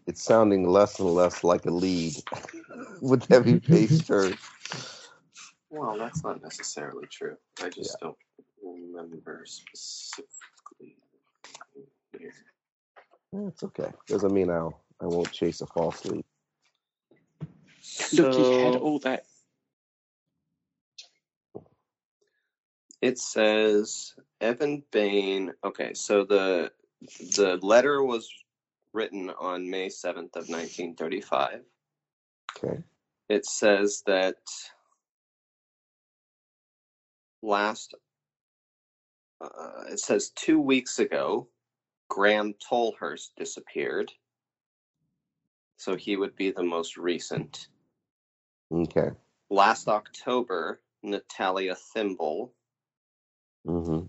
It's 0.07 0.23
sounding 0.23 0.69
less 0.69 1.01
and 1.01 1.11
less 1.11 1.45
like 1.45 1.67
a 1.67 1.71
lead 1.71 2.15
with 3.01 3.29
heavy 3.29 3.59
bass 3.59 3.99
turn. 4.07 4.37
Well, 5.71 5.99
that's 5.99 6.23
not 6.23 6.43
necessarily 6.43 7.07
true. 7.11 7.37
I 7.63 7.71
just 7.71 7.99
don't 8.01 8.17
remember 8.63 9.45
specifically. 9.47 10.99
Here. 12.19 12.33
It's 13.49 13.63
okay. 13.65 13.91
Doesn't 14.09 14.33
mean 14.33 14.51
I'll 14.51 14.81
I 15.01 15.07
won't 15.07 15.33
chase 15.33 15.61
a 15.61 15.67
false 15.67 16.05
lead. 16.05 16.25
Look, 18.13 18.35
he 18.35 18.51
had 18.63 18.77
all 18.77 18.99
that. 19.01 19.25
It 23.05 23.19
says 23.19 24.15
Evan 24.41 24.83
Bain. 24.91 25.53
Okay, 25.63 25.93
so 25.93 26.25
the 26.25 26.73
the 27.37 27.59
letter 27.61 28.03
was 28.03 28.31
written 28.95 29.29
on 29.39 29.69
May 29.69 29.91
seventh 29.91 30.37
of 30.37 30.49
nineteen 30.49 30.97
thirty 30.97 31.21
five. 31.21 31.61
Okay. 32.57 32.83
It 33.29 33.45
says 33.45 34.03
that 34.07 34.39
last. 37.43 37.95
Uh, 39.39 39.85
it 39.91 40.01
says 40.01 40.31
two 40.31 40.59
weeks 40.59 40.99
ago, 40.99 41.47
Graham 42.09 42.55
Tolhurst 42.55 43.33
disappeared. 43.37 44.11
So 45.77 45.95
he 45.95 46.17
would 46.17 46.35
be 46.37 46.53
the 46.53 46.63
most 46.63 46.97
recent. 46.97 47.69
Okay. 48.73 49.11
Last 49.51 49.89
October, 49.89 50.81
Natalia 51.03 51.75
Thimble 51.75 52.55
hmm 53.67 54.01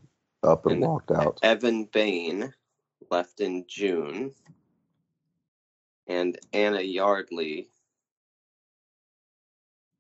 Up 0.44 0.66
and 0.66 0.76
And- 0.76 0.82
walked 0.84 1.12
out. 1.12 1.40
Evan 1.44 1.86
Bain 1.86 2.54
left 3.12 3.40
in 3.40 3.66
June, 3.68 4.34
and 6.08 6.38
Anna 6.54 6.82
Yardley 6.82 7.70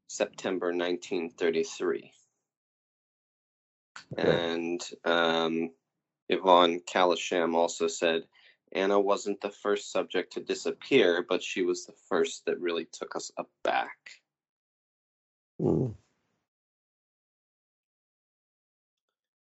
September 0.07 0.67
1933. 0.67 2.11
Okay. 4.17 4.51
And 4.53 4.81
um, 5.03 5.71
Yvonne 6.29 6.81
Kalisham 6.81 7.55
also 7.55 7.87
said 7.87 8.23
Anna 8.71 8.99
wasn't 8.99 9.41
the 9.41 9.51
first 9.51 9.91
subject 9.91 10.33
to 10.33 10.41
disappear, 10.41 11.25
but 11.27 11.41
she 11.43 11.63
was 11.63 11.85
the 11.85 11.93
first 12.09 12.45
that 12.45 12.59
really 12.59 12.85
took 12.91 13.15
us 13.15 13.31
aback. 13.37 13.97
Mm. 15.61 15.95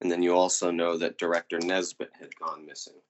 And 0.00 0.10
then 0.10 0.22
you 0.22 0.34
also 0.34 0.70
know 0.70 0.96
that 0.96 1.18
director 1.18 1.58
Nesbitt 1.58 2.10
had 2.18 2.34
gone 2.36 2.64
missing. 2.66 3.00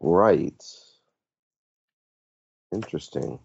Right. 0.00 0.62
Interesting. 2.72 3.38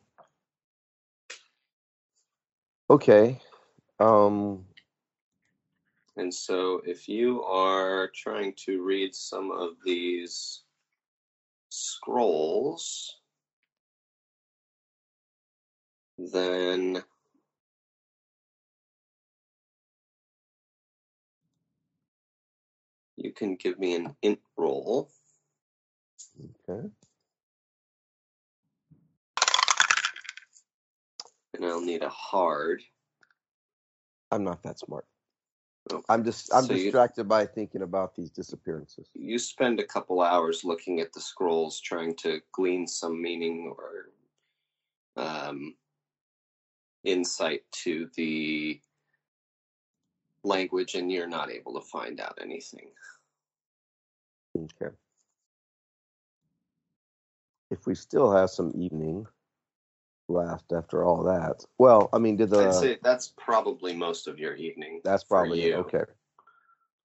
Okay. 2.89 3.39
Um. 3.99 4.65
And 6.17 6.33
so, 6.33 6.81
if 6.85 7.07
you 7.07 7.43
are 7.43 8.11
trying 8.13 8.53
to 8.65 8.83
read 8.83 9.15
some 9.15 9.51
of 9.51 9.75
these 9.85 10.63
scrolls, 11.69 13.19
then 16.17 17.03
you 23.19 23.31
can 23.33 23.55
give 23.55 23.77
me 23.79 23.95
an 23.95 24.15
int 24.21 24.39
roll. 24.57 25.11
Okay. 26.69 26.87
And 31.55 31.65
I'll 31.65 31.81
need 31.81 32.03
a 32.03 32.09
hard. 32.09 32.81
I'm 34.31 34.43
not 34.43 34.63
that 34.63 34.79
smart. 34.79 35.05
Oh, 35.91 36.03
I'm 36.07 36.23
just 36.23 36.53
I'm 36.53 36.65
So 36.65 36.73
you- 36.73 36.83
distracted 36.83 37.27
by 37.27 37.45
thinking 37.45 37.81
about 37.81 38.15
these 38.15 38.29
disappearances. 38.29 39.09
You 39.13 39.39
spend 39.39 39.79
a 39.79 39.85
couple 39.85 40.21
hours 40.21 40.63
looking 40.63 40.99
at 40.99 41.11
the 41.13 41.19
scrolls, 41.19 41.79
trying 41.79 42.15
to 42.17 42.41
glean 42.51 42.87
some 42.87 43.21
meaning 43.21 43.73
or 43.75 44.11
um, 45.17 45.75
insight 47.03 47.63
to 47.83 48.09
the 48.15 48.79
language, 50.43 50.95
and 50.95 51.11
you're 51.11 51.27
not 51.27 51.51
able 51.51 51.73
to 51.79 51.81
find 51.87 52.19
out 52.19 52.37
anything. 52.41 52.89
Okay. 54.57 54.93
If 57.71 57.85
we 57.85 57.93
still 57.95 58.31
have 58.31 58.49
some 58.49 58.71
evening 58.75 59.27
left 60.27 60.71
after 60.73 61.03
all 61.03 61.23
that, 61.23 61.63
well, 61.77 62.09
I 62.13 62.17
mean, 62.17 62.35
did 62.35 62.53
I'd 62.53 62.57
the 62.57 62.71
say 62.71 62.97
that's 63.03 63.33
probably 63.37 63.93
most 63.95 64.27
of 64.27 64.39
your 64.39 64.55
evening. 64.55 65.01
that's 65.03 65.23
probably 65.23 65.63
you. 65.63 65.75
okay. 65.75 66.03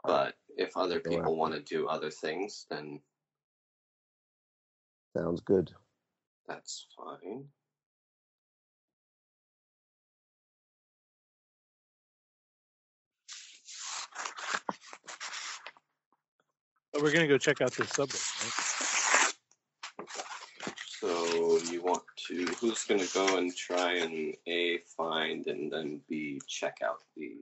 But 0.02 0.34
if 0.56 0.76
other 0.76 1.00
people 1.00 1.36
want 1.36 1.54
to 1.54 1.60
do 1.60 1.86
other 1.88 2.10
things, 2.10 2.66
then 2.70 3.00
Sounds 5.16 5.40
good. 5.40 5.72
that's 6.48 6.86
fine. 6.96 7.44
But 16.94 17.02
we're 17.02 17.12
gonna 17.12 17.28
go 17.28 17.36
check 17.36 17.60
out 17.60 17.72
this 17.72 17.90
subway, 17.90 18.18
right? 18.40 18.74
So 21.00 21.58
you 21.70 21.82
want 21.82 22.04
to? 22.28 22.46
Who's 22.60 22.84
going 22.84 23.00
to 23.00 23.12
go 23.12 23.36
and 23.36 23.54
try 23.54 23.96
and 23.96 24.34
a 24.46 24.78
find 24.96 25.46
and 25.48 25.70
then 25.70 26.00
b 26.08 26.40
check 26.48 26.78
out 26.82 27.02
the 27.14 27.36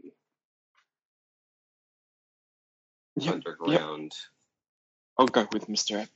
Yep, 3.17 3.35
underground? 3.35 4.12
I'll 5.19 5.27
go 5.27 5.47
with 5.53 5.69
Mr. 5.69 6.01
Ebb. 6.01 6.09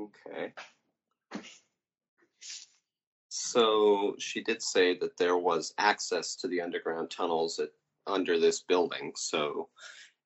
Okay. 0.00 0.54
So 3.28 4.14
she 4.18 4.42
did 4.42 4.62
say 4.62 4.96
that 4.98 5.18
there 5.18 5.36
was 5.36 5.74
access 5.76 6.36
to 6.36 6.48
the 6.48 6.62
underground 6.62 7.10
tunnels 7.10 7.58
at, 7.58 7.70
under 8.06 8.38
this 8.38 8.60
building. 8.60 9.12
So 9.16 9.68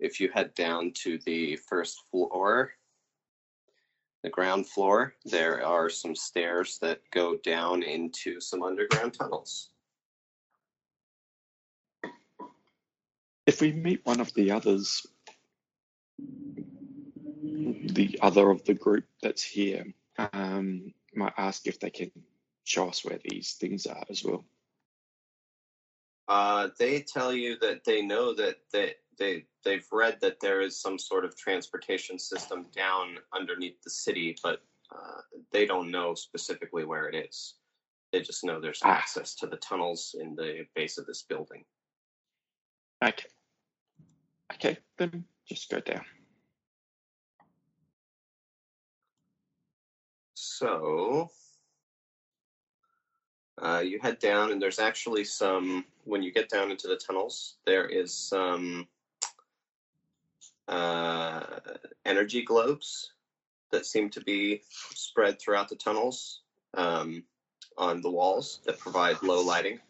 if 0.01 0.19
you 0.19 0.31
head 0.33 0.55
down 0.55 0.93
to 1.03 1.19
the 1.27 1.57
first 1.57 2.03
floor, 2.11 2.73
the 4.23 4.31
ground 4.31 4.67
floor, 4.67 5.15
there 5.25 5.65
are 5.65 5.89
some 5.89 6.15
stairs 6.15 6.79
that 6.81 7.01
go 7.11 7.37
down 7.37 7.83
into 7.83 8.41
some 8.41 8.63
underground 8.63 9.15
tunnels. 9.15 9.71
If 13.47 13.61
we 13.61 13.73
meet 13.73 14.05
one 14.05 14.21
of 14.21 14.33
the 14.35 14.53
others, 14.53 15.07
the 16.19 18.19
other 18.23 18.51
of 18.51 18.65
the 18.65 18.75
group 18.75 19.05
that's 19.23 19.43
here, 19.43 19.87
um, 20.33 20.93
might 21.15 21.33
ask 21.37 21.67
if 21.67 21.81
they 21.81 21.91
can 21.91 22.11
show 22.65 22.89
us 22.89 23.05
where 23.05 23.19
these 23.25 23.55
things 23.55 23.87
are 23.87 24.05
as 24.09 24.23
well. 24.23 24.45
Uh, 26.29 26.69
they 26.79 27.01
tell 27.01 27.33
you 27.33 27.59
that 27.59 27.85
they 27.85 28.03
know 28.03 28.33
that 28.35 28.59
they, 28.73 28.95
they, 29.21 29.45
they've 29.65 29.87
read 29.93 30.19
that 30.23 30.41
there 30.41 30.63
is 30.63 30.81
some 30.81 30.99
sort 30.99 31.25
of 31.25 31.37
transportation 31.37 32.19
system 32.19 32.67
down 32.75 33.19
underneath 33.39 33.81
the 33.85 33.91
city, 33.91 34.35
but 34.43 34.63
uh, 34.93 35.21
they 35.53 35.67
don't 35.67 35.91
know 35.91 36.15
specifically 36.15 36.85
where 36.85 37.07
it 37.07 37.15
is. 37.15 37.55
They 38.13 38.23
just 38.23 38.43
know 38.43 38.61
there's 38.61 38.81
Ah. 38.83 38.89
access 38.89 39.37
to 39.37 39.47
the 39.47 39.59
tunnels 39.59 40.17
in 40.19 40.35
the 40.35 40.67
base 40.75 40.99
of 40.99 41.07
this 41.07 41.23
building. 41.23 41.65
Okay. 43.05 43.29
Okay, 44.55 44.79
then 44.99 45.25
just 45.47 45.71
go 45.71 45.79
down. 45.81 46.05
So 50.35 51.31
uh, 53.63 53.83
you 53.85 54.01
head 54.01 54.19
down, 54.19 54.51
and 54.51 54.61
there's 54.61 54.79
actually 54.79 55.25
some. 55.25 55.85
When 56.05 56.23
you 56.23 56.33
get 56.33 56.49
down 56.49 56.71
into 56.71 56.89
the 56.89 56.97
tunnels, 56.97 57.57
there 57.67 57.87
is 57.87 58.13
some 58.13 58.89
uh, 60.71 61.41
energy 62.07 62.43
globes 62.43 63.13
that 63.73 63.85
seem 63.85 64.09
to 64.11 64.21
be 64.21 64.63
spread 64.95 65.41
throughout 65.41 65.69
the 65.69 65.77
tunnels 65.77 66.43
um, 66.75 67.25
on 67.77 68.01
the 68.01 68.11
walls 68.11 68.61
that 68.65 68.79
provide 68.79 69.23
low 69.23 69.43
lighting, 69.43 69.81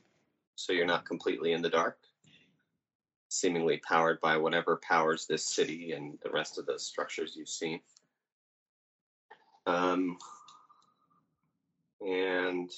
so 0.56 0.72
you're 0.72 0.86
not 0.86 1.04
completely 1.04 1.52
in 1.52 1.62
the 1.62 1.68
dark. 1.68 1.98
Seemingly 3.28 3.76
powered 3.76 4.20
by 4.20 4.38
whatever 4.38 4.80
powers 4.82 5.26
this 5.26 5.44
city 5.44 5.92
and 5.92 6.18
the 6.22 6.30
rest 6.30 6.58
of 6.58 6.66
the 6.66 6.78
structures 6.78 7.36
you've 7.36 7.48
seen. 7.48 7.80
Um, 9.66 10.16
and 12.00 12.70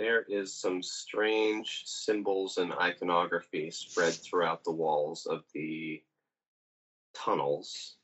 there 0.00 0.22
is 0.30 0.54
some 0.54 0.82
strange 0.82 1.82
symbols 1.84 2.56
and 2.56 2.72
iconography 2.72 3.70
spread 3.70 4.14
throughout 4.14 4.64
the 4.64 4.72
walls 4.72 5.26
of 5.26 5.42
the 5.52 6.02
tunnels. 7.12 7.96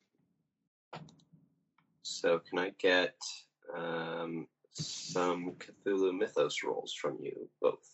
So, 2.02 2.40
can 2.50 2.58
I 2.58 2.72
get 2.78 3.16
um, 3.74 4.46
some 4.72 5.56
Cthulhu 5.86 6.18
Mythos 6.18 6.62
rolls 6.62 6.92
from 6.92 7.16
you 7.22 7.48
both? 7.62 7.88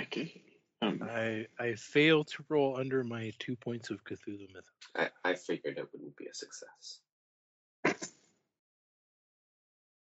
Okay. 0.00 0.45
Um, 0.82 1.00
I 1.02 1.46
I 1.58 1.74
fail 1.74 2.24
to 2.24 2.44
roll 2.48 2.76
under 2.76 3.02
my 3.02 3.32
two 3.38 3.56
points 3.56 3.90
of 3.90 4.04
Cthulhu 4.04 4.52
myth. 4.52 4.70
I, 4.94 5.10
I 5.24 5.34
figured 5.34 5.78
it 5.78 5.88
wouldn't 5.92 6.16
be 6.16 6.26
a 6.26 6.34
success. 6.34 7.00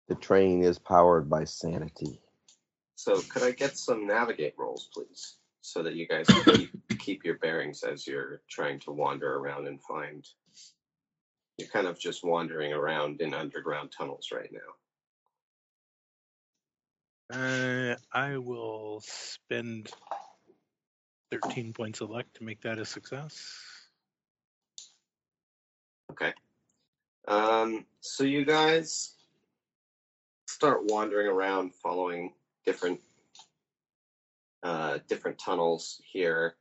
The 0.09 0.15
train 0.15 0.63
is 0.63 0.79
powered 0.79 1.29
by 1.29 1.45
sanity. 1.45 2.21
So, 2.95 3.21
could 3.23 3.43
I 3.43 3.51
get 3.51 3.77
some 3.77 4.07
navigate 4.07 4.55
rolls, 4.57 4.89
please, 4.93 5.37
so 5.63 5.83
that 5.83 5.95
you 5.95 6.07
guys 6.07 6.27
keep, 6.45 6.71
keep 6.99 7.25
your 7.25 7.39
bearings 7.39 7.83
as 7.83 8.07
you're 8.07 8.41
trying 8.49 8.79
to 8.81 8.93
wander 8.93 9.37
around 9.37 9.67
and 9.67 9.83
find. 9.83 10.25
You're 11.59 11.69
kind 11.69 11.87
of 11.87 11.99
just 11.99 12.23
wandering 12.23 12.73
around 12.73 13.21
in 13.21 13.35
underground 13.35 13.91
tunnels 13.97 14.29
right 14.33 14.51
now. 14.53 14.61
Uh, 17.29 17.97
I 18.13 18.37
will 18.37 19.03
spend 19.05 19.91
13 21.31 21.73
points 21.73 22.01
of 22.01 22.11
luck 22.11 22.27
to 22.35 22.45
make 22.45 22.61
that 22.63 22.79
a 22.79 22.85
success. 22.85 23.57
Okay. 26.11 26.33
Um, 27.29 27.85
so 28.01 28.25
you 28.25 28.45
guys 28.45 29.15
start 30.47 30.85
wandering 30.85 31.27
around, 31.27 31.75
following 31.75 32.33
different 32.65 33.01
uh, 34.63 34.99
different 35.09 35.39
tunnels 35.39 36.01
here. 36.05 36.57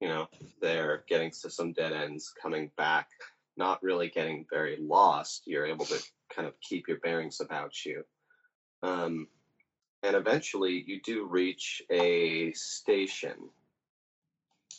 You 0.00 0.08
know, 0.08 0.28
they're 0.60 1.04
getting 1.08 1.30
to 1.42 1.50
some 1.50 1.72
dead 1.72 1.92
ends, 1.92 2.32
coming 2.40 2.70
back, 2.76 3.08
not 3.56 3.82
really 3.82 4.08
getting 4.08 4.46
very 4.50 4.76
lost. 4.80 5.42
You're 5.46 5.66
able 5.66 5.84
to 5.86 6.02
kind 6.34 6.46
of 6.48 6.54
keep 6.60 6.88
your 6.88 6.98
bearings 6.98 7.40
about 7.40 7.84
you. 7.84 8.04
Um, 8.82 9.28
and 10.02 10.14
eventually, 10.14 10.84
you 10.86 11.00
do 11.02 11.26
reach 11.26 11.82
a 11.90 12.52
station. 12.52 13.50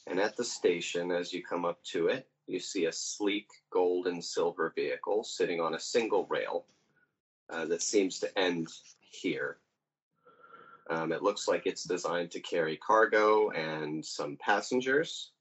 And 0.07 0.19
at 0.19 0.35
the 0.35 0.43
station, 0.43 1.11
as 1.11 1.33
you 1.33 1.43
come 1.43 1.65
up 1.65 1.83
to 1.85 2.07
it, 2.07 2.27
you 2.47 2.59
see 2.59 2.85
a 2.85 2.91
sleek 2.91 3.47
gold 3.69 4.07
and 4.07 4.23
silver 4.23 4.73
vehicle 4.75 5.23
sitting 5.23 5.61
on 5.61 5.75
a 5.75 5.79
single 5.79 6.25
rail 6.25 6.65
uh, 7.49 7.65
that 7.65 7.81
seems 7.81 8.19
to 8.19 8.39
end 8.39 8.67
here. 8.99 9.57
Um, 10.89 11.11
it 11.11 11.21
looks 11.21 11.47
like 11.47 11.67
it's 11.67 11.83
designed 11.83 12.31
to 12.31 12.39
carry 12.39 12.75
cargo 12.77 13.51
and 13.51 14.03
some 14.03 14.37
passengers. 14.37 15.31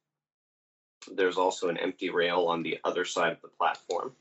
There's 1.11 1.38
also 1.38 1.68
an 1.68 1.79
empty 1.79 2.11
rail 2.11 2.47
on 2.47 2.62
the 2.62 2.79
other 2.85 3.07
side 3.07 3.33
of 3.33 3.40
the 3.40 3.49
platform. 3.49 4.12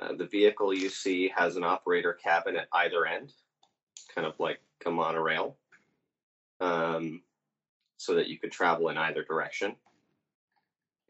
Uh, 0.00 0.14
the 0.14 0.26
vehicle 0.26 0.72
you 0.72 0.88
see 0.88 1.30
has 1.36 1.56
an 1.56 1.64
operator 1.64 2.14
cabin 2.14 2.56
at 2.56 2.68
either 2.72 3.04
end, 3.04 3.32
kind 4.14 4.26
of 4.26 4.38
like 4.40 4.60
a 4.86 4.90
monorail, 4.90 5.56
um, 6.60 7.20
so 7.98 8.14
that 8.14 8.28
you 8.28 8.38
could 8.38 8.52
travel 8.52 8.88
in 8.88 8.96
either 8.96 9.22
direction 9.22 9.76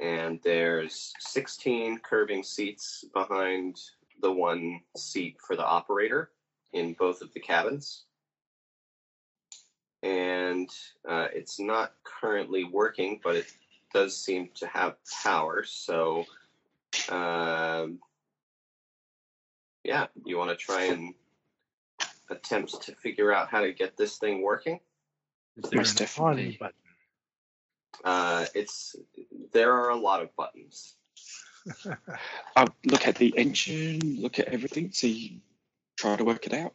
and 0.01 0.39
there's 0.45 1.13
16 1.19 1.99
curving 1.99 2.43
seats 2.43 3.05
behind 3.13 3.81
the 4.21 4.33
one 4.33 4.81
seat 4.97 5.37
for 5.45 5.57
the 5.57 5.65
operator 5.65 6.31
in 6.73 6.95
both 6.95 7.21
of 7.21 7.33
the 7.33 7.41
cabins. 7.41 8.05
And 10.03 10.71
uh, 11.09 11.27
it's 11.33 11.59
not 11.59 11.95
currently 12.05 12.63
working, 12.63 13.21
but 13.23 13.35
it 13.35 13.47
does 13.93 14.17
seem 14.17 14.51
to 14.57 14.67
have 14.69 14.95
power. 15.25 15.65
So, 15.65 16.25
um, 17.09 17.99
yeah, 19.83 20.07
you 20.25 20.39
want 20.39 20.51
to 20.51 20.57
try 20.57 20.85
and 20.85 21.15
attempt 22.31 22.83
to 22.83 22.95
figure 22.95 23.33
out 23.33 23.49
how 23.49 23.63
to 23.63 23.73
get 23.73 23.97
this 23.97 24.19
thing 24.19 24.43
working? 24.43 24.79
Is 25.59 25.71
there 25.71 25.81
Most 25.81 26.01
an 26.01 26.07
on 26.07 26.37
definitely. 26.37 26.57
button? 26.59 26.75
Uh, 28.05 28.47
it's 28.55 28.95
there 29.53 29.73
are 29.73 29.91
a 29.91 29.97
lot 29.97 30.23
of 30.23 30.35
buttons. 30.37 30.95
I'll 32.55 32.75
look 32.85 33.07
at 33.09 33.17
the 33.17 33.37
engine, 33.37 34.01
look 34.21 34.39
at 34.39 34.49
everything, 34.49 34.93
see, 34.93 35.43
try 35.97 36.17
to 36.17 36.25
work 36.25 36.47
it 36.47 36.53
out. 36.53 36.75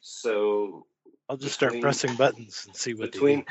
So 0.00 0.86
I'll 1.28 1.36
just 1.36 1.54
start 1.54 1.80
pressing 1.80 2.16
buttons 2.16 2.64
and 2.66 2.74
see 2.74 2.94
what 2.94 3.12
between 3.12 3.44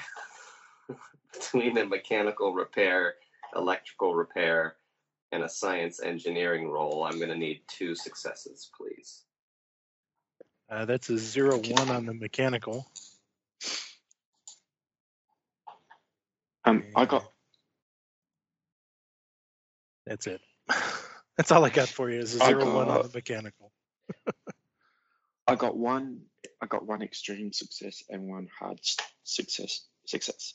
between 1.33 1.77
a 1.77 1.85
mechanical 1.85 2.53
repair, 2.53 3.15
electrical 3.55 4.13
repair, 4.13 4.75
and 5.31 5.43
a 5.43 5.49
science 5.49 6.01
engineering 6.01 6.69
role, 6.69 7.05
I'm 7.05 7.17
going 7.17 7.29
to 7.29 7.37
need 7.37 7.61
two 7.67 7.95
successes, 7.95 8.69
please. 8.77 9.23
Uh, 10.69 10.85
that's 10.85 11.09
a 11.09 11.17
zero 11.17 11.57
one 11.57 11.89
on 11.89 12.05
the 12.05 12.13
mechanical. 12.13 12.89
Um, 16.65 16.83
I 16.95 17.05
got 17.05 17.31
That's 20.05 20.27
it. 20.27 20.41
That's 21.37 21.51
all 21.51 21.65
I 21.65 21.69
got 21.69 21.87
for 21.87 22.09
you 22.09 22.19
is 22.19 22.39
a 22.39 22.43
I 22.43 22.47
zero 22.49 22.75
one 22.75 22.89
on 22.89 23.01
the 23.03 23.11
mechanical. 23.13 23.71
I 25.47 25.55
got 25.55 25.75
one 25.75 26.21
I 26.61 26.67
got 26.67 26.85
one 26.85 27.01
extreme 27.01 27.51
success 27.51 28.03
and 28.09 28.29
one 28.29 28.47
hard 28.59 28.79
success 29.23 29.87
success. 30.05 30.53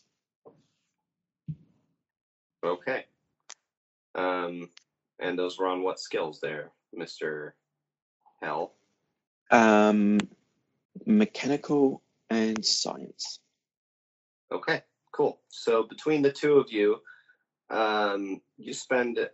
Okay. 2.64 3.04
Um, 4.14 4.70
and 5.18 5.38
those 5.38 5.58
were 5.58 5.66
on 5.66 5.82
what 5.82 6.00
skills 6.00 6.40
there, 6.40 6.70
Mister 6.92 7.54
Pell? 8.42 8.74
Um, 9.50 10.18
mechanical 11.04 12.02
and 12.30 12.64
science. 12.64 13.40
Okay, 14.52 14.82
cool. 15.16 15.40
So 15.48 15.84
between 15.84 16.22
the 16.22 16.32
two 16.32 16.58
of 16.58 16.70
you, 16.70 16.98
um, 17.70 18.40
you 18.58 18.72
spend 18.72 19.18
a, 19.18 19.28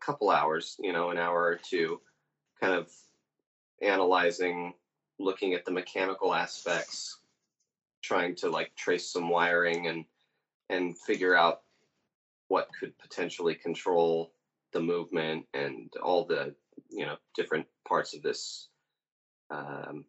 couple 0.00 0.30
hours, 0.30 0.76
you 0.78 0.92
know, 0.92 1.10
an 1.10 1.18
hour 1.18 1.42
or 1.42 1.58
two, 1.68 2.00
kind 2.60 2.74
of 2.74 2.88
analyzing, 3.82 4.74
looking 5.18 5.54
at 5.54 5.64
the 5.64 5.70
mechanical 5.70 6.34
aspects, 6.34 7.18
trying 8.02 8.36
to 8.36 8.50
like 8.50 8.72
trace 8.76 9.10
some 9.10 9.28
wiring 9.28 9.86
and 9.86 10.04
and 10.68 10.98
figure 10.98 11.34
out 11.34 11.62
what 12.48 12.68
could 12.78 12.96
potentially 12.98 13.54
control 13.54 14.32
the 14.72 14.80
movement 14.80 15.46
and 15.54 15.90
all 16.02 16.24
the 16.24 16.54
you 16.90 17.06
know 17.06 17.16
different 17.34 17.66
parts 17.88 18.14
of 18.14 18.22
this 18.22 18.68
um, 19.50 20.04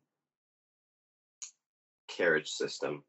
carriage 2.07 2.49
system. 2.49 3.03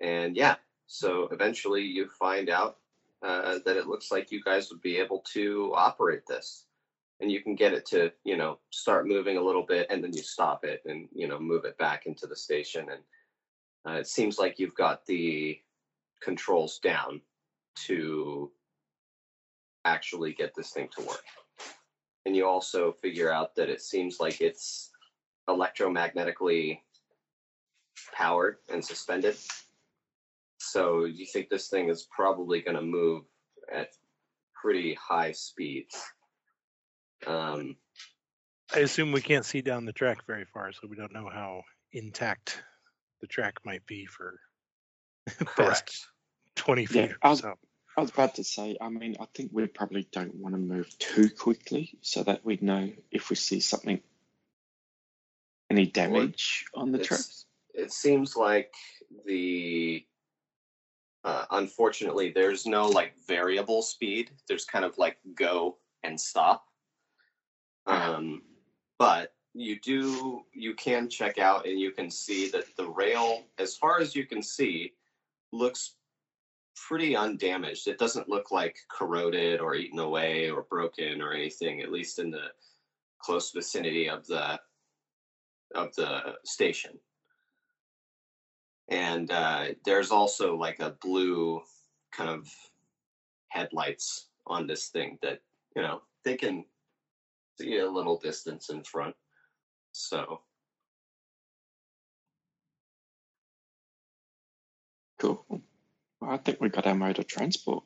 And 0.00 0.36
yeah, 0.36 0.56
so 0.92 1.26
eventually 1.32 1.80
you 1.80 2.06
find 2.06 2.50
out 2.50 2.76
uh, 3.22 3.60
that 3.64 3.78
it 3.78 3.86
looks 3.86 4.12
like 4.12 4.30
you 4.30 4.42
guys 4.42 4.68
would 4.70 4.82
be 4.82 4.98
able 4.98 5.20
to 5.32 5.72
operate 5.74 6.26
this. 6.28 6.66
And 7.18 7.32
you 7.32 7.42
can 7.42 7.54
get 7.54 7.72
it 7.72 7.86
to, 7.86 8.12
you 8.24 8.36
know, 8.36 8.58
start 8.68 9.08
moving 9.08 9.38
a 9.38 9.42
little 9.42 9.62
bit 9.62 9.86
and 9.88 10.04
then 10.04 10.12
you 10.12 10.22
stop 10.22 10.66
it 10.66 10.82
and, 10.84 11.08
you 11.14 11.28
know, 11.28 11.38
move 11.38 11.64
it 11.64 11.78
back 11.78 12.04
into 12.04 12.26
the 12.26 12.36
station. 12.36 12.88
And 12.90 13.00
uh, 13.88 13.98
it 14.00 14.06
seems 14.06 14.38
like 14.38 14.58
you've 14.58 14.74
got 14.74 15.06
the 15.06 15.58
controls 16.20 16.78
down 16.78 17.22
to 17.86 18.50
actually 19.86 20.34
get 20.34 20.54
this 20.54 20.72
thing 20.72 20.90
to 20.98 21.06
work. 21.06 21.24
And 22.26 22.36
you 22.36 22.46
also 22.46 22.96
figure 23.00 23.32
out 23.32 23.54
that 23.54 23.70
it 23.70 23.80
seems 23.80 24.20
like 24.20 24.42
it's 24.42 24.90
electromagnetically 25.48 26.80
powered 28.14 28.58
and 28.68 28.84
suspended. 28.84 29.36
So 30.70 31.04
you 31.04 31.26
think 31.26 31.48
this 31.48 31.68
thing 31.68 31.88
is 31.88 32.06
probably 32.10 32.60
going 32.62 32.76
to 32.76 32.82
move 32.82 33.24
at 33.72 33.88
pretty 34.60 34.94
high 34.94 35.32
speeds. 35.32 36.00
Um, 37.26 37.76
I 38.74 38.78
assume 38.80 39.12
we 39.12 39.20
can't 39.22 39.44
see 39.44 39.60
down 39.60 39.84
the 39.84 39.92
track 39.92 40.18
very 40.26 40.44
far, 40.44 40.72
so 40.72 40.86
we 40.88 40.96
don't 40.96 41.12
know 41.12 41.28
how 41.32 41.62
intact 41.92 42.62
the 43.20 43.26
track 43.26 43.54
might 43.64 43.84
be 43.86 44.06
for 44.06 44.38
past 45.26 45.56
correct. 45.56 45.96
20 46.56 46.86
feet 46.86 46.96
Yeah, 46.96 47.06
or 47.12 47.16
I 47.22 47.30
was- 47.30 47.40
so. 47.40 47.54
I 47.94 48.00
was 48.00 48.10
about 48.10 48.36
to 48.36 48.44
say, 48.44 48.78
I 48.80 48.88
mean, 48.88 49.16
I 49.20 49.26
think 49.34 49.50
we 49.52 49.66
probably 49.66 50.08
don't 50.10 50.34
want 50.36 50.54
to 50.54 50.58
move 50.58 50.98
too 50.98 51.28
quickly 51.28 51.98
so 52.00 52.22
that 52.22 52.42
we 52.42 52.58
know 52.62 52.90
if 53.10 53.28
we 53.28 53.36
see 53.36 53.60
something, 53.60 54.00
any 55.68 55.84
damage 55.86 56.64
on 56.74 56.92
the 56.92 57.00
it's- 57.00 57.08
tracks. 57.08 57.44
It 57.74 57.92
seems 57.92 58.34
like 58.36 58.72
the 59.26 60.06
uh, 61.24 61.44
unfortunately 61.52 62.32
there's 62.34 62.66
no 62.66 62.88
like 62.88 63.14
variable 63.26 63.82
speed. 63.82 64.30
There's 64.48 64.64
kind 64.64 64.84
of 64.84 64.98
like 64.98 65.18
go 65.34 65.76
and 66.02 66.20
stop. 66.20 66.64
Um, 67.86 68.42
but 68.98 69.34
you 69.54 69.78
do 69.80 70.42
you 70.52 70.74
can 70.74 71.08
check 71.08 71.38
out 71.38 71.66
and 71.66 71.78
you 71.78 71.90
can 71.92 72.10
see 72.10 72.48
that 72.50 72.64
the 72.76 72.88
rail, 72.88 73.44
as 73.58 73.76
far 73.76 74.00
as 74.00 74.16
you 74.16 74.26
can 74.26 74.42
see, 74.42 74.94
looks 75.52 75.94
pretty 76.88 77.14
undamaged. 77.14 77.86
It 77.86 77.98
doesn't 77.98 78.28
look 78.28 78.50
like 78.50 78.76
corroded 78.90 79.60
or 79.60 79.74
eaten 79.74 79.98
away 79.98 80.50
or 80.50 80.62
broken 80.62 81.20
or 81.20 81.32
anything, 81.32 81.82
at 81.82 81.92
least 81.92 82.18
in 82.18 82.30
the 82.30 82.46
close 83.20 83.50
vicinity 83.52 84.08
of 84.08 84.26
the 84.26 84.58
of 85.74 85.94
the 85.94 86.34
station. 86.44 86.98
And 88.92 89.30
uh, 89.30 89.68
there's 89.86 90.10
also 90.10 90.54
like 90.54 90.78
a 90.80 90.90
blue 91.00 91.62
kind 92.12 92.28
of 92.28 92.46
headlights 93.48 94.28
on 94.46 94.66
this 94.66 94.88
thing 94.88 95.18
that 95.22 95.40
you 95.74 95.80
know 95.80 96.02
they 96.24 96.36
can 96.36 96.66
see 97.58 97.78
a 97.78 97.90
little 97.90 98.18
distance 98.18 98.68
in 98.68 98.84
front. 98.84 99.16
So 99.92 100.42
Cool. 105.18 105.46
Well, 105.48 106.30
I 106.32 106.36
think 106.36 106.60
we 106.60 106.68
got 106.68 106.86
our 106.86 106.94
mode 106.96 107.18
of 107.20 107.28
transport. 107.28 107.84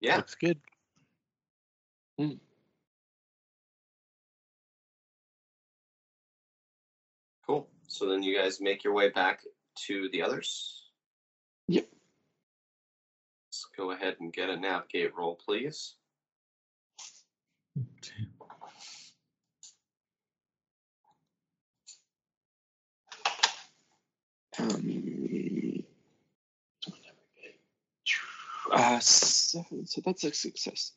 yeah, 0.00 0.16
Looks 0.16 0.34
good. 0.34 0.58
cool. 2.18 2.38
So 7.92 8.08
then 8.08 8.22
you 8.22 8.34
guys 8.34 8.58
make 8.58 8.84
your 8.84 8.94
way 8.94 9.10
back 9.10 9.42
to 9.86 10.08
the 10.12 10.22
others. 10.22 10.82
Yep. 11.68 11.86
Let's 13.48 13.66
go 13.76 13.90
ahead 13.90 14.16
and 14.18 14.32
get 14.32 14.48
a 14.48 14.56
navigate 14.56 15.14
roll, 15.14 15.34
please. 15.34 15.94
Um, 24.58 25.84
uh, 28.72 28.98
so, 29.00 29.66
so 29.84 30.00
that's 30.02 30.24
a 30.24 30.32
success. 30.32 30.92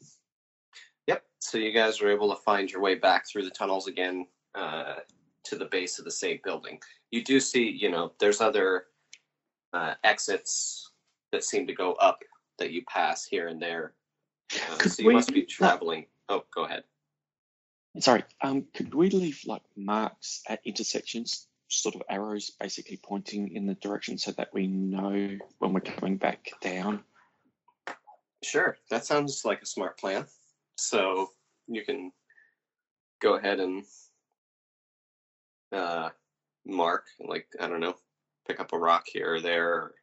Yep. 1.08 1.23
So 1.39 1.58
you 1.58 1.73
guys 1.73 1.99
were 1.99 2.13
able 2.13 2.34
to 2.34 2.41
find 2.41 2.71
your 2.71 2.79
way 2.79 2.95
back 2.95 3.27
through 3.27 3.43
the 3.43 3.49
tunnels 3.49 3.88
again 3.88 4.27
uh, 4.55 4.95
to 5.45 5.55
the 5.55 5.65
base 5.65 5.99
of 5.99 6.05
the 6.05 6.12
same 6.12 6.39
building. 6.43 6.79
You 7.12 7.23
do 7.23 7.39
see, 7.39 7.69
you 7.69 7.89
know, 7.89 8.12
there's 8.19 8.41
other 8.41 8.86
uh, 9.73 9.93
exits 10.03 10.91
that 11.31 11.43
seem 11.43 11.67
to 11.67 11.73
go 11.73 11.93
up 11.93 12.19
that 12.60 12.71
you 12.71 12.84
pass 12.88 13.25
here 13.25 13.47
and 13.47 13.62
there. 13.62 13.93
Uh, 14.69 14.77
so 14.79 15.01
you 15.01 15.08
we- 15.10 15.13
must 15.13 15.34
be 15.34 15.43
traveling. 15.43 16.05
Oh, 16.29 16.43
go 16.53 16.65
ahead. 16.65 16.84
Sorry, 17.99 18.23
um, 18.41 18.65
could 18.73 18.93
we 18.93 19.10
leave 19.10 19.41
like 19.45 19.62
marks 19.77 20.41
at 20.49 20.60
intersections, 20.65 21.47
sort 21.69 21.95
of 21.95 22.01
arrows 22.10 22.51
basically 22.60 22.97
pointing 23.01 23.55
in 23.55 23.65
the 23.67 23.75
direction 23.75 24.17
so 24.17 24.31
that 24.34 24.49
we 24.53 24.67
know 24.67 25.38
when 25.60 25.73
we're 25.73 25.79
coming 25.79 26.17
back 26.17 26.51
down? 26.62 27.03
Sure. 28.43 28.77
That 28.89 29.05
sounds 29.05 29.45
like 29.45 29.62
a 29.62 29.65
smart 29.65 29.97
plan. 29.97 30.25
So 30.77 31.31
you 31.67 31.86
can 31.86 32.12
go 33.21 33.36
ahead 33.36 33.62
and 33.62 33.86
uh, 35.75 36.09
mark, 36.65 37.05
like, 37.19 37.47
I 37.59 37.67
don't 37.67 37.79
know, 37.79 37.95
pick 38.47 38.59
up 38.59 38.73
a 38.73 38.77
rock 38.77 39.05
here 39.05 39.35
or 39.35 39.41
there, 39.41 39.69
or 39.73 39.95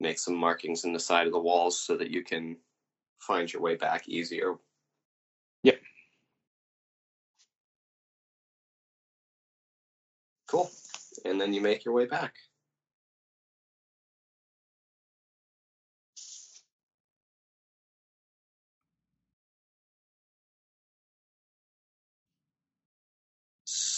make 0.00 0.18
some 0.18 0.34
markings 0.34 0.84
in 0.84 0.92
the 0.92 1.00
side 1.00 1.26
of 1.26 1.32
the 1.32 1.38
walls 1.38 1.80
so 1.80 1.96
that 1.96 2.10
you 2.10 2.22
can 2.22 2.56
find 3.20 3.52
your 3.52 3.62
way 3.62 3.74
back 3.74 4.08
easier. 4.08 4.54
Yep. 5.62 5.80
Cool. 10.46 10.70
And 11.24 11.40
then 11.40 11.52
you 11.52 11.60
make 11.60 11.84
your 11.84 11.94
way 11.94 12.06
back. 12.06 12.34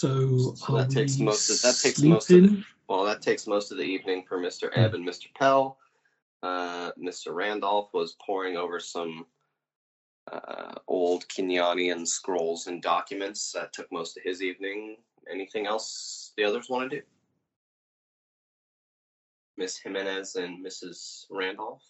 So, 0.01 0.55
So 0.55 0.77
that 0.77 0.89
takes 0.89 1.19
most 1.19 1.47
of- 1.51 1.61
that 1.61 1.79
takes 1.79 2.01
most 2.01 2.23
of 2.31 2.39
sleeping? 2.39 2.65
Well, 2.87 3.03
that 3.03 3.21
takes 3.21 3.45
most 3.45 3.71
of 3.71 3.77
the 3.77 3.83
evening 3.83 4.25
for 4.27 4.39
Mr. 4.39 4.71
Ebb 4.73 4.95
and 4.95 5.07
Mr. 5.07 5.31
Pell. 5.35 5.77
Uh, 6.41 6.91
Mr. 6.93 7.35
Randolph 7.35 7.93
was 7.93 8.15
poring 8.19 8.57
over 8.57 8.79
some 8.79 9.27
uh, 10.31 10.73
old 10.87 11.27
Kenyanian 11.27 12.07
scrolls 12.07 12.65
and 12.65 12.81
documents. 12.81 13.51
That 13.51 13.73
took 13.73 13.91
most 13.91 14.17
of 14.17 14.23
his 14.23 14.41
evening. 14.41 14.97
Anything 15.31 15.67
else 15.67 16.33
the 16.35 16.45
others 16.45 16.67
want 16.67 16.89
to 16.89 17.01
do? 17.01 17.05
Miss 19.55 19.77
Jimenez 19.77 20.35
and 20.35 20.65
Mrs. 20.65 21.27
Randolph? 21.29 21.83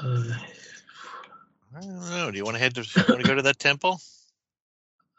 Uh, 0.00 0.22
I 1.76 1.80
don't 1.80 2.10
know. 2.10 2.30
Do 2.30 2.36
you 2.36 2.44
want 2.44 2.54
to 2.54 2.60
head 2.62 2.76
to 2.76 2.82
want 3.08 3.20
to 3.20 3.26
go 3.26 3.34
to 3.34 3.42
that 3.42 3.58
temple? 3.58 4.00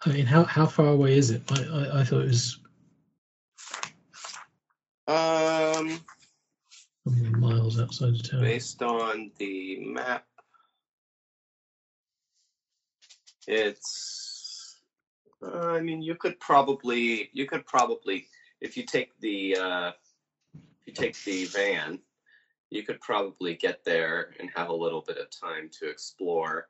I 0.06 0.10
mean, 0.10 0.26
how 0.26 0.44
how 0.44 0.66
far 0.66 0.88
away 0.88 1.18
is 1.18 1.32
it? 1.32 1.42
I 1.50 1.64
I, 1.64 2.02
I 2.02 2.04
thought 2.04 2.22
it 2.24 2.28
was 2.28 2.60
Um, 5.08 6.00
miles 7.06 7.80
outside 7.80 8.10
of 8.10 8.30
town. 8.30 8.42
based 8.42 8.82
on 8.82 9.32
the 9.38 9.80
map, 9.86 10.26
it's. 13.48 14.80
Uh, 15.44 15.58
I 15.58 15.82
mean, 15.82 16.02
you 16.02 16.16
could 16.16 16.40
probably, 16.40 17.30
you 17.34 17.46
could 17.46 17.66
probably, 17.66 18.28
if 18.62 18.78
you 18.78 18.86
take 18.86 19.12
the, 19.20 19.58
uh, 19.58 19.92
if 20.54 20.88
you 20.88 20.94
take 20.94 21.22
the 21.26 21.44
van, 21.46 22.00
you 22.70 22.84
could 22.84 23.02
probably 23.02 23.56
get 23.56 23.84
there 23.84 24.34
and 24.40 24.50
have 24.56 24.70
a 24.70 24.74
little 24.74 25.02
bit 25.02 25.18
of 25.18 25.28
time 25.30 25.70
to 25.80 25.90
explore 25.90 26.70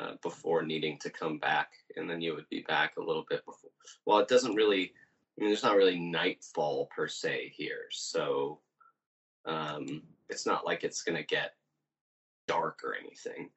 uh, 0.00 0.12
before 0.22 0.62
needing 0.62 0.98
to 0.98 1.10
come 1.10 1.38
back, 1.38 1.72
and 1.96 2.08
then 2.08 2.20
you 2.20 2.34
would 2.34 2.48
be 2.48 2.64
back 2.66 2.96
a 2.96 3.02
little 3.02 3.24
bit 3.28 3.44
before. 3.44 3.70
Well, 4.06 4.18
it 4.18 4.28
doesn't 4.28 4.54
really. 4.54 4.92
I 5.36 5.42
mean, 5.42 5.50
there's 5.50 5.62
not 5.62 5.76
really 5.76 5.98
nightfall 5.98 6.86
per 6.94 7.08
se 7.08 7.52
here, 7.54 7.86
so 7.90 8.60
um, 9.46 10.02
it's 10.28 10.46
not 10.46 10.64
like 10.66 10.84
it's 10.84 11.02
going 11.02 11.16
to 11.16 11.24
get 11.24 11.54
dark 12.46 12.80
or 12.84 12.94
anything. 12.94 13.50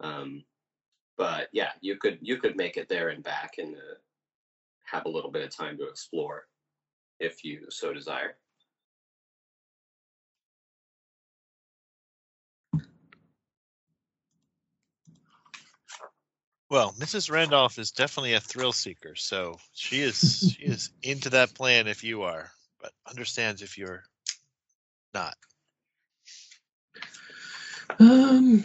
Um, 0.00 0.44
but 1.16 1.48
yeah, 1.52 1.70
you 1.80 1.96
could 1.96 2.18
you 2.22 2.36
could 2.36 2.56
make 2.56 2.76
it 2.76 2.88
there 2.88 3.10
and 3.10 3.22
back 3.22 3.54
and 3.58 3.74
uh, 3.74 3.98
have 4.84 5.06
a 5.06 5.10
little 5.10 5.30
bit 5.30 5.44
of 5.44 5.54
time 5.54 5.76
to 5.78 5.88
explore 5.88 6.46
if 7.20 7.44
you 7.44 7.66
so 7.70 7.92
desire. 7.92 8.36
Well, 16.72 16.94
Mrs. 16.98 17.30
Randolph 17.30 17.78
is 17.78 17.90
definitely 17.90 18.32
a 18.32 18.40
thrill 18.40 18.72
seeker, 18.72 19.14
so 19.14 19.58
she 19.74 20.00
is 20.00 20.54
she 20.58 20.64
is 20.64 20.88
into 21.02 21.28
that 21.28 21.52
plan 21.52 21.86
if 21.86 22.02
you 22.02 22.22
are, 22.22 22.50
but 22.80 22.92
understands 23.06 23.60
if 23.60 23.76
you're 23.76 24.02
not. 25.12 25.36
Um, 27.98 28.64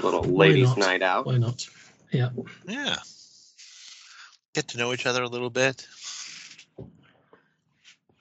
Little 0.00 0.22
ladies' 0.22 0.76
night 0.76 1.02
out. 1.02 1.26
why 1.26 1.38
not? 1.38 1.68
Yeah. 2.12 2.28
Yeah. 2.68 2.98
Get 4.54 4.68
to 4.68 4.78
know 4.78 4.92
each 4.92 5.06
other 5.06 5.24
a 5.24 5.28
little 5.28 5.50
bit. 5.50 5.88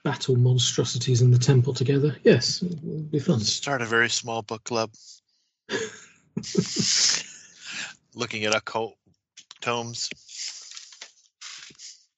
Battle 0.04 0.38
monstrosities 0.38 1.22
in 1.22 1.30
the 1.30 1.38
temple 1.38 1.76
together. 1.76 2.18
Yes, 2.24 2.64
it 2.64 2.80
would 2.82 3.12
be 3.12 3.20
fun. 3.20 3.42
Start 3.42 3.84
a 3.84 3.86
very 3.86 4.10
small 4.10 4.42
book 4.42 4.64
club. 4.64 4.90
Looking 8.16 8.46
at 8.46 8.56
occult 8.56 8.98
tomes. 9.62 10.10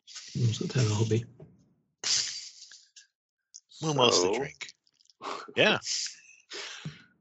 Someone's 0.05 0.59
got 0.59 0.71
have 0.73 0.91
a 0.91 0.93
hobby. 0.93 1.25
We'll 3.81 3.93
mostly 3.95 4.33
So- 4.33 4.39
drink. 4.39 4.67
Yeah. 5.55 5.79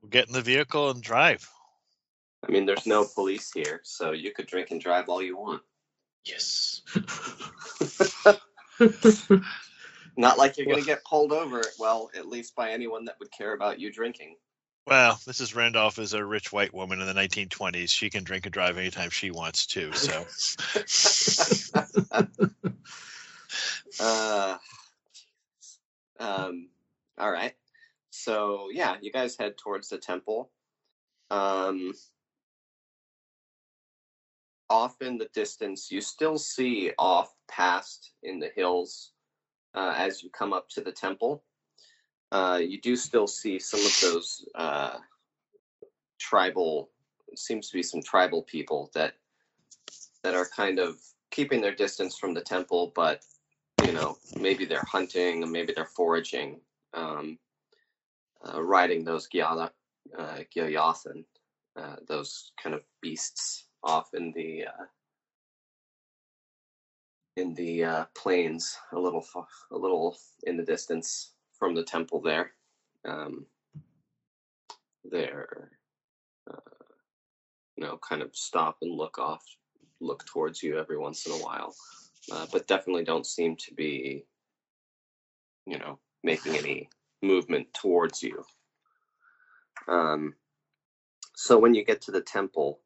We'll 0.00 0.10
get 0.10 0.26
in 0.28 0.32
the 0.32 0.42
vehicle 0.42 0.90
and 0.90 1.02
drive. 1.02 1.48
I 2.46 2.50
mean, 2.50 2.64
there's 2.64 2.86
no 2.86 3.04
police 3.04 3.50
here, 3.52 3.80
so 3.84 4.12
you 4.12 4.32
could 4.32 4.46
drink 4.46 4.70
and 4.70 4.80
drive 4.80 5.08
all 5.08 5.20
you 5.22 5.36
want. 5.36 5.62
Yes. 6.24 6.82
Not 10.16 10.38
like 10.38 10.56
you're 10.56 10.66
going 10.66 10.80
to 10.80 10.86
get 10.86 11.04
pulled 11.04 11.32
over, 11.32 11.62
well, 11.78 12.10
at 12.16 12.26
least 12.28 12.54
by 12.56 12.70
anyone 12.70 13.04
that 13.04 13.16
would 13.20 13.30
care 13.30 13.52
about 13.52 13.78
you 13.78 13.92
drinking. 13.92 14.36
Well, 14.86 15.14
Mrs. 15.26 15.54
Randolph 15.54 15.98
is 15.98 16.14
a 16.14 16.24
rich 16.24 16.52
white 16.52 16.74
woman 16.74 17.00
in 17.00 17.06
the 17.06 17.12
1920s. 17.12 17.90
She 17.90 18.10
can 18.10 18.24
drink 18.24 18.46
and 18.46 18.52
drive 18.52 18.76
anytime 18.76 19.10
she 19.10 19.30
wants 19.30 19.66
to. 19.66 19.92
So, 19.92 20.26
uh, 24.00 24.58
um, 26.18 26.68
all 27.18 27.30
right. 27.30 27.54
So 28.10 28.68
yeah, 28.72 28.96
you 29.00 29.12
guys 29.12 29.36
head 29.36 29.56
towards 29.58 29.88
the 29.88 29.98
temple. 29.98 30.50
Um, 31.30 31.92
off 34.68 35.00
in 35.02 35.18
the 35.18 35.28
distance, 35.34 35.90
you 35.90 36.00
still 36.00 36.38
see 36.38 36.92
off 36.98 37.34
past 37.48 38.12
in 38.22 38.38
the 38.38 38.50
hills 38.54 39.12
uh, 39.74 39.94
as 39.96 40.22
you 40.22 40.30
come 40.30 40.52
up 40.52 40.68
to 40.70 40.80
the 40.80 40.92
temple. 40.92 41.44
Uh, 42.32 42.60
you 42.62 42.80
do 42.80 42.94
still 42.96 43.26
see 43.26 43.58
some 43.58 43.80
of 43.80 43.98
those 44.02 44.44
uh, 44.54 44.98
tribal. 46.18 46.90
Seems 47.34 47.68
to 47.70 47.76
be 47.76 47.82
some 47.82 48.02
tribal 48.02 48.42
people 48.42 48.90
that 48.94 49.14
that 50.22 50.34
are 50.34 50.48
kind 50.48 50.78
of 50.78 50.96
keeping 51.30 51.60
their 51.60 51.74
distance 51.74 52.16
from 52.16 52.34
the 52.34 52.40
temple, 52.40 52.92
but 52.94 53.24
you 53.84 53.92
know, 53.92 54.18
maybe 54.38 54.64
they're 54.64 54.84
hunting, 54.86 55.42
and 55.42 55.50
maybe 55.50 55.72
they're 55.72 55.86
foraging, 55.86 56.60
um, 56.92 57.38
uh, 58.46 58.62
riding 58.62 59.04
those 59.04 59.28
gyala, 59.28 59.70
uh, 60.18 60.40
uh, 61.76 61.96
those 62.06 62.52
kind 62.62 62.74
of 62.74 62.82
beasts 63.00 63.68
off 63.82 64.12
in 64.14 64.32
the 64.32 64.66
uh, 64.66 64.84
in 67.36 67.54
the 67.54 68.06
plains, 68.14 68.76
a 68.92 68.98
little 68.98 69.24
a 69.70 69.76
little 69.76 70.16
in 70.44 70.56
the 70.56 70.64
distance 70.64 71.32
from 71.60 71.76
the 71.76 71.84
temple 71.84 72.20
there. 72.22 72.52
Um, 73.06 73.46
uh, 76.50 76.56
you 77.76 77.84
know 77.84 77.98
kind 77.98 78.22
of 78.22 78.34
stop 78.34 78.78
and 78.82 78.92
look 78.92 79.18
off, 79.18 79.44
look 80.00 80.26
towards 80.26 80.62
you 80.62 80.78
every 80.78 80.98
once 80.98 81.26
in 81.26 81.32
a 81.32 81.36
while 81.36 81.74
uh, 82.30 82.46
but 82.52 82.66
definitely 82.66 83.04
don't 83.04 83.26
seem 83.26 83.56
to 83.56 83.74
be, 83.74 84.24
you 85.66 85.78
know, 85.78 85.98
making 86.22 86.56
any 86.56 86.88
movement 87.22 87.72
towards 87.74 88.22
you. 88.22 88.44
Um, 89.88 90.34
so 91.34 91.58
when 91.58 91.74
you 91.74 91.84
get 91.84 92.02
to 92.02 92.12
the 92.12 92.20
temple, 92.20 92.80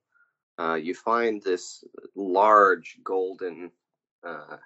uh, 0.58 0.74
you 0.74 0.94
find 0.94 1.42
this 1.42 1.84
large 2.14 2.98
golden. 3.02 3.70
Uh, 4.26 4.56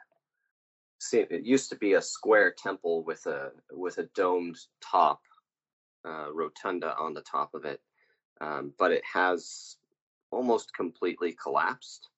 it 1.13 1.45
used 1.45 1.71
to 1.71 1.77
be 1.77 1.95
a 1.95 2.03
square 2.03 2.53
temple 2.57 3.03
with 3.03 3.27
a 3.27 3.51
with 3.73 3.99
a 3.99 4.05
domed 4.15 4.59
top, 4.81 5.23
uh, 6.05 6.33
rotunda 6.33 6.97
on 6.99 7.15
the 7.15 7.23
top 7.23 7.55
of 7.55 7.65
it, 7.65 7.81
um, 8.41 8.73
but 8.79 8.93
it 8.93 9.03
has 9.13 9.77
almost 10.31 10.75
completely 10.75 11.33
collapsed. 11.33 12.09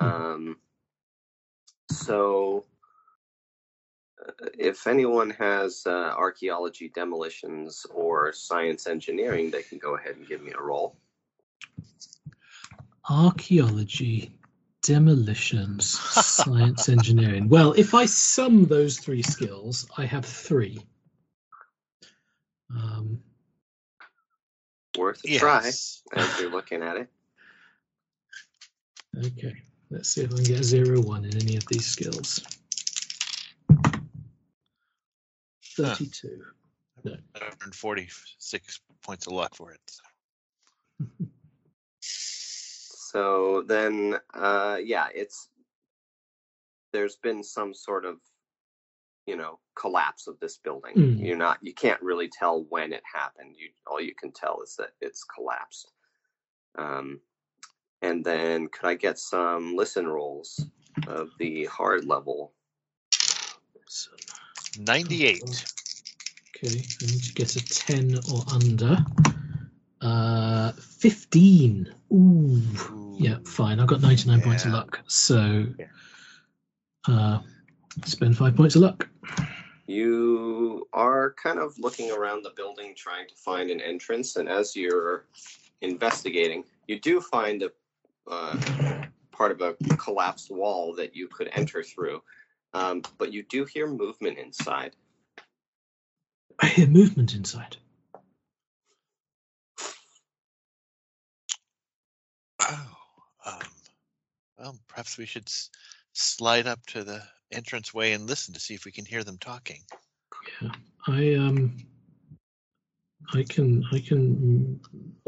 Um, 0.00 0.56
so, 1.90 2.64
uh, 4.20 4.32
if 4.58 4.86
anyone 4.86 5.30
has 5.30 5.82
uh, 5.86 6.14
archaeology 6.16 6.90
demolitions 6.94 7.86
or 7.94 8.32
science 8.32 8.86
engineering, 8.86 9.50
they 9.50 9.62
can 9.62 9.78
go 9.78 9.96
ahead 9.96 10.16
and 10.16 10.26
give 10.26 10.42
me 10.42 10.52
a 10.52 10.62
roll. 10.62 10.96
Archaeology, 13.08 14.32
demolitions, 14.82 15.88
science 15.88 16.88
engineering. 16.88 17.48
Well, 17.48 17.72
if 17.72 17.94
I 17.94 18.06
sum 18.06 18.66
those 18.66 18.98
three 18.98 19.22
skills, 19.22 19.88
I 19.96 20.04
have 20.06 20.24
three. 20.24 20.80
Um, 22.70 23.20
Worth 24.98 25.24
a 25.24 25.38
try 25.38 25.64
yes. 25.64 26.02
as 26.14 26.40
you're 26.40 26.50
looking 26.50 26.82
at 26.82 26.96
it. 26.96 27.08
okay, 29.18 29.54
let's 29.90 30.08
see 30.08 30.22
if 30.22 30.32
I 30.32 30.36
can 30.36 30.44
get 30.44 30.60
a 30.60 30.64
zero 30.64 31.00
one 31.00 31.24
in 31.24 31.36
any 31.36 31.56
of 31.56 31.66
these 31.66 31.86
skills. 31.86 32.40
Huh. 35.76 35.94
32. 35.94 36.42
146 37.02 38.80
points 39.02 39.26
of 39.26 39.32
luck 39.32 39.54
for 39.54 39.72
it. 39.72 39.80
So 43.12 43.62
then, 43.66 44.16
uh, 44.32 44.78
yeah, 44.82 45.08
it's 45.14 45.50
there's 46.94 47.16
been 47.16 47.44
some 47.44 47.74
sort 47.74 48.06
of, 48.06 48.16
you 49.26 49.36
know, 49.36 49.58
collapse 49.74 50.28
of 50.28 50.40
this 50.40 50.56
building. 50.56 50.94
Mm. 50.96 51.26
You're 51.26 51.36
not, 51.36 51.58
you 51.60 51.74
can't 51.74 52.00
really 52.00 52.28
tell 52.28 52.64
when 52.70 52.94
it 52.94 53.02
happened. 53.12 53.54
You 53.58 53.68
all 53.86 54.00
you 54.00 54.14
can 54.14 54.32
tell 54.32 54.62
is 54.62 54.76
that 54.76 54.92
it's 55.02 55.24
collapsed. 55.24 55.90
Um, 56.78 57.20
and 58.00 58.24
then 58.24 58.68
could 58.68 58.86
I 58.86 58.94
get 58.94 59.18
some 59.18 59.76
listen 59.76 60.08
rolls 60.08 60.64
of 61.06 61.28
the 61.38 61.66
hard 61.66 62.06
level? 62.06 62.54
98. 64.78 65.42
okay, 66.56 66.68
I 66.68 67.06
need 67.06 67.22
to 67.24 67.34
get 67.34 67.56
a 67.56 67.62
10 67.62 68.20
or 68.32 68.42
under. 68.50 68.96
Uh, 70.00 70.72
15. 70.72 71.94
Ooh. 72.12 73.01
Yeah, 73.18 73.38
fine. 73.44 73.80
I've 73.80 73.86
got 73.86 74.00
99 74.00 74.40
points 74.42 74.64
of 74.64 74.72
luck. 74.72 75.00
So, 75.06 75.66
Yeah. 75.78 75.86
uh, 77.08 77.40
spend 78.04 78.36
five 78.36 78.56
points 78.56 78.74
of 78.76 78.82
luck. 78.82 79.08
You 79.86 80.86
are 80.92 81.34
kind 81.42 81.58
of 81.58 81.78
looking 81.78 82.10
around 82.10 82.44
the 82.44 82.50
building 82.50 82.94
trying 82.96 83.28
to 83.28 83.34
find 83.34 83.70
an 83.70 83.80
entrance, 83.80 84.36
and 84.36 84.48
as 84.48 84.74
you're 84.76 85.26
investigating, 85.80 86.64
you 86.86 86.98
do 86.98 87.20
find 87.20 87.62
a 87.62 87.72
uh, 88.30 89.04
part 89.32 89.50
of 89.50 89.60
a 89.60 89.74
collapsed 89.96 90.50
wall 90.50 90.94
that 90.94 91.16
you 91.16 91.26
could 91.26 91.50
enter 91.52 91.82
through. 91.82 92.22
Um, 92.74 93.02
but 93.18 93.32
you 93.32 93.42
do 93.42 93.64
hear 93.64 93.86
movement 93.86 94.38
inside. 94.38 94.94
I 96.60 96.66
hear 96.66 96.86
movement 96.86 97.34
inside. 97.34 97.76
Oh, 102.60 102.96
um, 103.46 103.58
well, 104.58 104.78
perhaps 104.88 105.18
we 105.18 105.26
should 105.26 105.48
s- 105.48 105.70
slide 106.12 106.66
up 106.66 106.84
to 106.86 107.04
the 107.04 107.22
entranceway 107.50 108.12
and 108.12 108.26
listen 108.26 108.54
to 108.54 108.60
see 108.60 108.74
if 108.74 108.84
we 108.84 108.92
can 108.92 109.04
hear 109.04 109.24
them 109.24 109.38
talking. 109.38 109.82
Yeah, 110.62 110.70
I 111.06 111.34
um, 111.34 111.76
I 113.34 113.42
can, 113.44 113.84
I 113.92 113.98
can, 114.00 114.80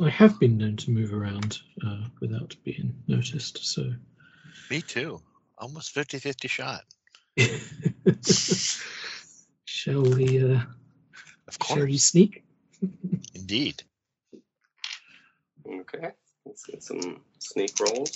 I 0.02 0.10
have 0.10 0.38
been 0.40 0.58
known 0.58 0.76
to 0.78 0.90
move 0.90 1.14
around 1.14 1.60
uh, 1.86 2.08
without 2.20 2.54
being 2.64 2.94
noticed. 3.06 3.64
So, 3.64 3.92
Me 4.70 4.80
too. 4.82 5.20
Almost 5.58 5.92
50 5.92 6.18
50 6.18 6.48
shot. 6.48 6.82
shall 9.64 10.02
we? 10.02 10.42
Uh, 10.54 10.60
Of 11.48 11.58
shall 11.62 11.86
we 11.86 11.92
course. 11.92 12.04
sneak? 12.04 12.44
Indeed. 13.34 13.82
Okay, 15.66 16.10
let's 16.46 16.66
get 16.66 16.82
some 16.82 17.20
sneak 17.38 17.72
rolls, 17.80 18.10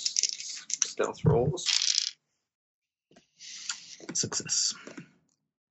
stealth 0.85 1.25
rolls. 1.25 1.67
Success. 4.13 4.75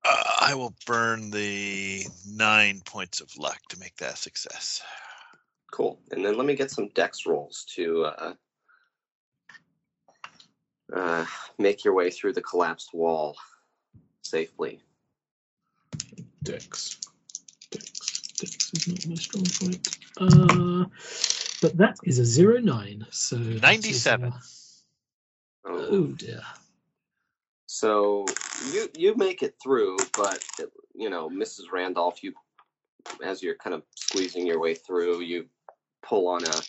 Uh, 0.03 0.23
I 0.41 0.55
will 0.55 0.75
burn 0.85 1.31
the 1.31 2.05
nine 2.27 2.81
points 2.85 3.21
of 3.21 3.29
luck 3.37 3.59
to 3.69 3.79
make 3.79 3.97
that 3.97 4.13
a 4.13 4.17
success. 4.17 4.81
Cool. 5.71 5.99
And 6.11 6.23
then 6.23 6.37
let 6.37 6.45
me 6.45 6.55
get 6.55 6.71
some 6.71 6.89
dex 6.89 7.25
rolls 7.25 7.65
to 7.75 8.05
uh, 8.05 8.33
uh, 10.95 11.25
make 11.57 11.83
your 11.83 11.93
way 11.93 12.09
through 12.09 12.33
the 12.33 12.41
collapsed 12.41 12.93
wall 12.93 13.35
safely. 14.21 14.81
Dex. 16.43 16.99
Dex. 17.71 18.31
Dex 18.39 18.71
is 18.73 18.87
not 18.87 19.07
my 19.07 19.15
strong 19.15 19.45
point. 19.59 19.97
Uh, 20.19 20.85
but 21.61 21.77
that 21.77 21.97
is 22.03 22.19
a 22.19 22.25
zero 22.25 22.59
nine. 22.59 23.05
So 23.11 23.37
97. 23.37 24.33
uh, 25.65 25.69
oh 25.69 26.07
dear. 26.17 26.41
So 27.67 28.25
you 28.73 28.89
you 28.95 29.15
make 29.15 29.43
it 29.43 29.55
through, 29.61 29.97
but 30.17 30.43
you 30.93 31.09
know, 31.09 31.29
Mrs. 31.29 31.71
Randolph, 31.71 32.23
you 32.23 32.33
as 33.23 33.43
you're 33.43 33.55
kind 33.55 33.73
of 33.73 33.83
squeezing 33.95 34.47
your 34.47 34.59
way 34.59 34.75
through, 34.75 35.21
you 35.21 35.47
pull 36.03 36.27
on 36.27 36.43
a 36.45 36.61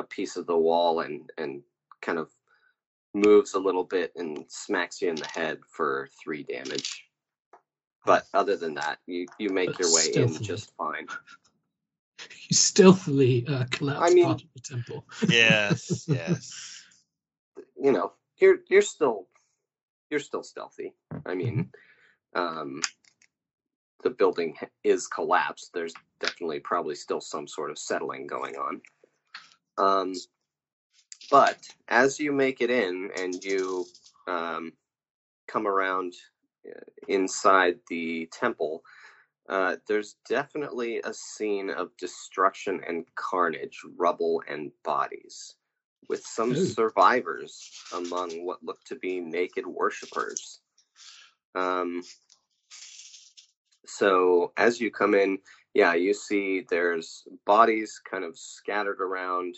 a 0.00 0.02
piece 0.02 0.36
of 0.36 0.46
the 0.46 0.56
wall 0.56 1.00
and 1.00 1.30
and 1.38 1.62
kind 2.02 2.18
of 2.18 2.30
moves 3.14 3.54
a 3.54 3.58
little 3.58 3.84
bit 3.84 4.12
and 4.16 4.44
smacks 4.48 5.00
you 5.00 5.08
in 5.08 5.16
the 5.16 5.28
head 5.28 5.58
for 5.68 6.08
three 6.22 6.42
damage. 6.42 7.04
But 8.06 8.26
other 8.34 8.56
than 8.56 8.74
that, 8.74 8.98
you 9.06 9.26
you 9.38 9.50
make 9.50 9.68
But 9.68 9.80
your 9.80 9.92
way 9.92 10.12
in 10.14 10.40
just 10.42 10.72
fine. 10.76 11.08
You 12.48 12.54
stealthily 12.54 13.46
uh, 13.46 13.64
collapse 13.70 14.10
I 14.10 14.14
mean- 14.14 14.24
part 14.26 14.42
of 14.42 14.48
the 14.54 14.60
temple. 14.60 15.06
Yes, 15.28 16.04
yes. 16.08 16.82
you 17.80 17.92
know, 17.92 18.12
you're 18.38 18.58
you're 18.68 18.82
still 18.82 19.28
you're 20.10 20.20
still 20.20 20.42
stealthy. 20.42 20.94
I 21.26 21.34
mean, 21.34 21.70
um, 22.34 22.82
the 24.02 24.10
building 24.10 24.54
is 24.84 25.06
collapsed. 25.06 25.70
There's 25.72 25.94
definitely 26.20 26.60
probably 26.60 26.94
still 26.94 27.20
some 27.20 27.48
sort 27.48 27.70
of 27.70 27.78
settling 27.78 28.26
going 28.26 28.56
on. 28.56 28.80
Um, 29.78 30.12
but 31.30 31.58
as 31.88 32.20
you 32.20 32.32
make 32.32 32.60
it 32.60 32.70
in 32.70 33.10
and 33.18 33.42
you 33.42 33.86
um, 34.28 34.72
come 35.48 35.66
around 35.66 36.12
uh, 36.68 36.80
inside 37.08 37.78
the 37.88 38.28
temple, 38.30 38.82
uh, 39.48 39.76
there's 39.86 40.16
definitely 40.28 41.00
a 41.04 41.12
scene 41.12 41.70
of 41.70 41.96
destruction 41.98 42.80
and 42.86 43.04
carnage, 43.14 43.78
rubble 43.96 44.42
and 44.48 44.72
bodies 44.84 45.56
with 46.08 46.24
some 46.24 46.52
Ooh. 46.52 46.66
survivors 46.66 47.70
among 47.94 48.44
what 48.44 48.62
look 48.62 48.82
to 48.84 48.96
be 48.96 49.20
naked 49.20 49.66
worshippers. 49.66 50.60
Um, 51.54 52.02
so 53.86 54.52
as 54.56 54.80
you 54.80 54.90
come 54.90 55.14
in, 55.14 55.38
yeah, 55.74 55.94
you 55.94 56.14
see 56.14 56.64
there's 56.68 57.24
bodies 57.46 58.00
kind 58.10 58.24
of 58.24 58.38
scattered 58.38 59.00
around. 59.00 59.56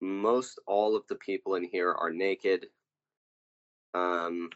Most 0.00 0.60
all 0.66 0.94
of 0.94 1.04
the 1.08 1.16
people 1.16 1.54
in 1.54 1.64
here 1.64 1.92
are 1.92 2.10
naked. 2.10 2.66
Um, 3.94 4.50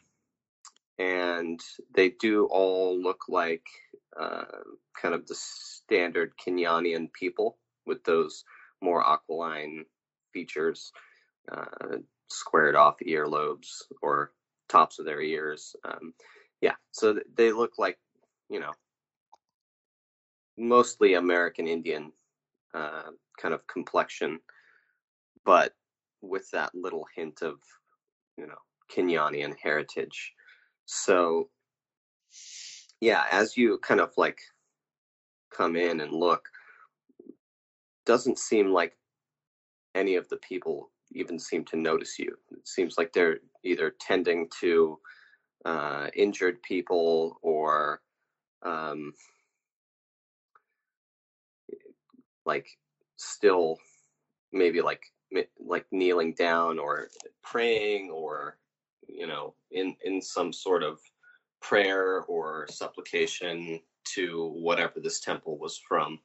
and 1.00 1.60
they 1.94 2.10
do 2.10 2.44
all 2.50 3.00
look 3.02 3.22
like 3.28 3.66
uh, 4.20 4.44
kind 5.00 5.14
of 5.14 5.26
the 5.26 5.34
standard 5.34 6.32
K'n-yanian 6.36 7.10
people 7.14 7.56
with 7.86 8.04
those 8.04 8.44
more 8.82 9.02
aquiline 9.06 9.86
features 10.34 10.92
uh, 11.50 11.96
squared 12.28 12.76
off 12.76 12.96
earlobes 13.06 13.82
or 14.02 14.32
tops 14.68 14.98
of 14.98 15.06
their 15.06 15.22
ears. 15.22 15.74
Um, 15.84 16.12
yeah, 16.60 16.74
so 16.90 17.14
th- 17.14 17.26
they 17.34 17.50
look 17.50 17.78
like, 17.78 17.98
you 18.50 18.60
know, 18.60 18.72
mostly 20.58 21.14
American 21.14 21.66
Indian 21.66 22.12
uh, 22.74 23.10
kind 23.40 23.54
of 23.54 23.66
complexion, 23.66 24.38
but 25.46 25.72
with 26.20 26.50
that 26.50 26.74
little 26.74 27.06
hint 27.16 27.40
of, 27.40 27.58
you 28.36 28.46
know, 28.46 28.58
K'n-yanian 28.94 29.54
heritage. 29.62 30.34
So, 30.92 31.48
yeah, 33.00 33.24
as 33.30 33.56
you 33.56 33.78
kind 33.78 34.00
of 34.00 34.10
like 34.16 34.40
come 35.56 35.76
in 35.76 36.00
and 36.00 36.10
look, 36.10 36.48
doesn't 38.06 38.40
seem 38.40 38.72
like 38.72 38.96
any 39.94 40.16
of 40.16 40.28
the 40.28 40.38
people 40.38 40.90
even 41.12 41.38
seem 41.38 41.64
to 41.66 41.76
notice 41.76 42.18
you. 42.18 42.36
It 42.50 42.66
seems 42.66 42.98
like 42.98 43.12
they're 43.12 43.38
either 43.62 43.94
tending 44.00 44.48
to 44.60 44.98
uh, 45.64 46.08
injured 46.16 46.60
people 46.62 47.38
or 47.40 48.00
um, 48.64 49.14
like 52.44 52.66
still 53.16 53.78
maybe 54.52 54.82
like 54.82 55.04
like 55.64 55.86
kneeling 55.92 56.34
down 56.34 56.80
or 56.80 57.08
praying 57.44 58.10
or 58.10 58.56
you 59.14 59.26
know 59.26 59.54
in 59.70 59.96
in 60.04 60.22
some 60.22 60.52
sort 60.52 60.82
of 60.82 61.00
prayer 61.62 62.22
or 62.22 62.66
supplication 62.70 63.80
to 64.14 64.48
whatever 64.56 65.00
this 65.00 65.20
temple 65.20 65.58
was 65.58 65.78
from. 65.88 66.18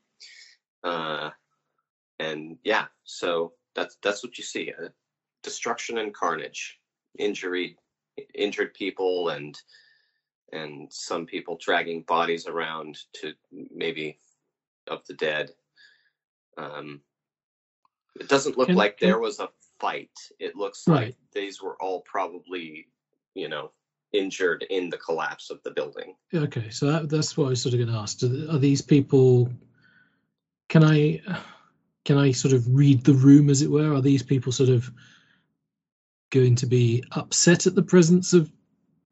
Uh 0.84 1.32
and 2.20 2.58
yeah 2.64 2.86
so 3.04 3.54
that's 3.76 3.98
that's 4.04 4.24
what 4.24 4.38
you 4.38 4.44
see 4.44 4.72
uh, 4.72 4.88
destruction 5.44 5.98
and 5.98 6.14
carnage 6.14 6.80
injury 7.20 7.78
injured 8.34 8.74
people 8.74 9.30
and 9.30 9.60
and 10.54 10.92
some 10.94 11.26
people 11.26 11.58
dragging 11.62 12.04
bodies 12.04 12.48
around 12.48 12.98
to 13.14 13.34
maybe 13.74 14.20
of 14.88 15.06
the 15.08 15.14
dead. 15.16 15.52
Um 16.58 17.02
it 18.20 18.30
doesn't 18.30 18.58
look 18.58 18.68
Can- 18.68 18.76
like 18.78 18.98
can- 18.98 19.10
there 19.10 19.20
was 19.20 19.40
a 19.40 19.50
fight 19.80 20.12
it 20.40 20.56
looks 20.56 20.88
like 20.88 21.16
these 21.34 21.62
were 21.62 21.76
all 21.82 22.02
probably 22.02 22.88
you 23.34 23.50
know 23.50 23.72
injured 24.14 24.66
in 24.70 24.90
the 24.90 24.98
collapse 24.98 25.50
of 25.50 25.62
the 25.64 25.72
building 25.72 26.16
Okay, 26.34 26.70
so 26.70 26.92
that, 26.92 27.10
that's 27.10 27.38
what 27.38 27.46
I 27.46 27.50
was 27.50 27.62
sort 27.62 27.74
of 27.74 27.80
going 27.80 27.92
to 27.92 28.00
ask. 28.00 28.22
Are 28.24 28.58
these 28.58 28.82
people? 28.82 29.50
Can 30.70 30.84
I 30.84 31.22
can 32.06 32.18
I 32.18 32.32
sort 32.32 32.54
of 32.54 32.68
read 32.68 33.04
the 33.04 33.14
room, 33.14 33.50
as 33.50 33.62
it 33.62 33.70
were? 33.70 33.94
Are 33.94 34.02
these 34.02 34.24
people 34.24 34.52
sort 34.52 34.70
of 34.70 34.92
going 36.32 36.56
to 36.56 36.66
be 36.66 37.04
upset 37.14 37.68
at 37.68 37.76
the 37.76 37.84
presence 37.84 38.34
of 38.34 38.52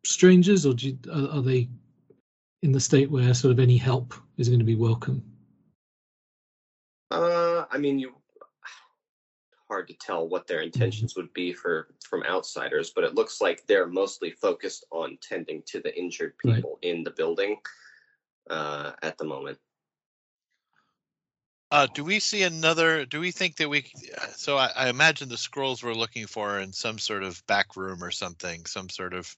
strangers, 0.05 0.65
or 0.65 0.73
do 0.73 0.89
you, 0.89 0.97
are, 1.11 1.37
are 1.37 1.41
they 1.41 1.69
in 2.61 2.71
the 2.71 2.79
state 2.79 3.09
where 3.09 3.33
sort 3.33 3.51
of 3.51 3.59
any 3.59 3.77
help 3.77 4.13
is 4.37 4.47
going 4.47 4.59
to 4.59 4.65
be 4.65 4.75
welcome? 4.75 5.23
Uh, 7.11 7.65
I 7.71 7.77
mean, 7.77 7.99
you 7.99 8.13
hard 9.73 9.87
to 9.87 9.95
tell 9.95 10.29
what 10.29 10.45
their 10.45 10.61
intentions 10.61 11.15
would 11.15 11.33
be 11.33 11.51
for 11.51 11.87
from 12.07 12.21
outsiders, 12.23 12.91
but 12.93 13.03
it 13.03 13.15
looks 13.15 13.41
like 13.41 13.65
they're 13.65 13.87
mostly 13.87 14.29
focused 14.29 14.85
on 14.91 15.17
tending 15.19 15.63
to 15.65 15.79
the 15.81 15.97
injured 15.97 16.35
Right. 16.45 16.57
people 16.57 16.77
in 16.83 17.03
the 17.03 17.09
building 17.09 17.57
uh, 18.51 18.91
at 19.01 19.17
the 19.17 19.25
moment. 19.25 19.57
Uh, 21.71 21.87
do 21.91 22.03
we 22.03 22.19
see 22.19 22.43
another? 22.43 23.03
Do 23.03 23.19
we 23.19 23.31
think 23.31 23.55
that 23.55 23.67
we? 23.67 23.91
So 24.35 24.57
I, 24.59 24.69
I 24.75 24.89
imagine 24.89 25.27
the 25.27 25.37
scrolls 25.37 25.83
we're 25.83 25.95
looking 25.95 26.27
for 26.27 26.59
in 26.59 26.71
some 26.71 26.99
sort 26.99 27.23
of 27.23 27.43
back 27.47 27.75
room 27.75 28.03
or 28.03 28.11
something, 28.11 28.67
some 28.67 28.89
sort 28.89 29.15
of 29.15 29.35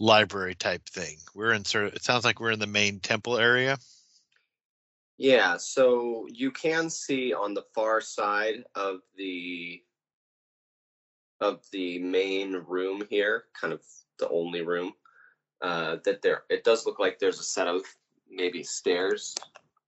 library 0.00 0.54
type 0.54 0.88
thing. 0.88 1.18
We're 1.34 1.52
in 1.52 1.66
sort 1.66 1.84
of. 1.84 1.92
It 1.92 2.02
sounds 2.02 2.24
like 2.24 2.40
we're 2.40 2.52
in 2.52 2.60
the 2.60 2.66
main 2.66 3.00
temple 3.00 3.36
area. 3.36 3.76
Yeah, 5.18 5.56
so 5.56 6.26
you 6.32 6.52
can 6.52 6.88
see 6.88 7.34
on 7.34 7.52
the 7.52 7.64
far 7.74 8.00
side 8.00 8.64
of 8.76 9.00
the 9.16 9.82
of 11.40 11.64
the 11.72 11.98
main 11.98 12.54
room 12.54 13.02
here, 13.10 13.44
kind 13.60 13.72
of 13.72 13.82
the 14.18 14.28
only 14.28 14.62
room, 14.62 14.92
uh, 15.60 15.96
that 16.04 16.22
there 16.22 16.44
it 16.48 16.62
does 16.64 16.86
look 16.86 17.00
like 17.00 17.18
there's 17.18 17.40
a 17.40 17.44
set 17.44 17.66
of 17.66 17.82
maybe 18.30 18.62
stairs 18.62 19.34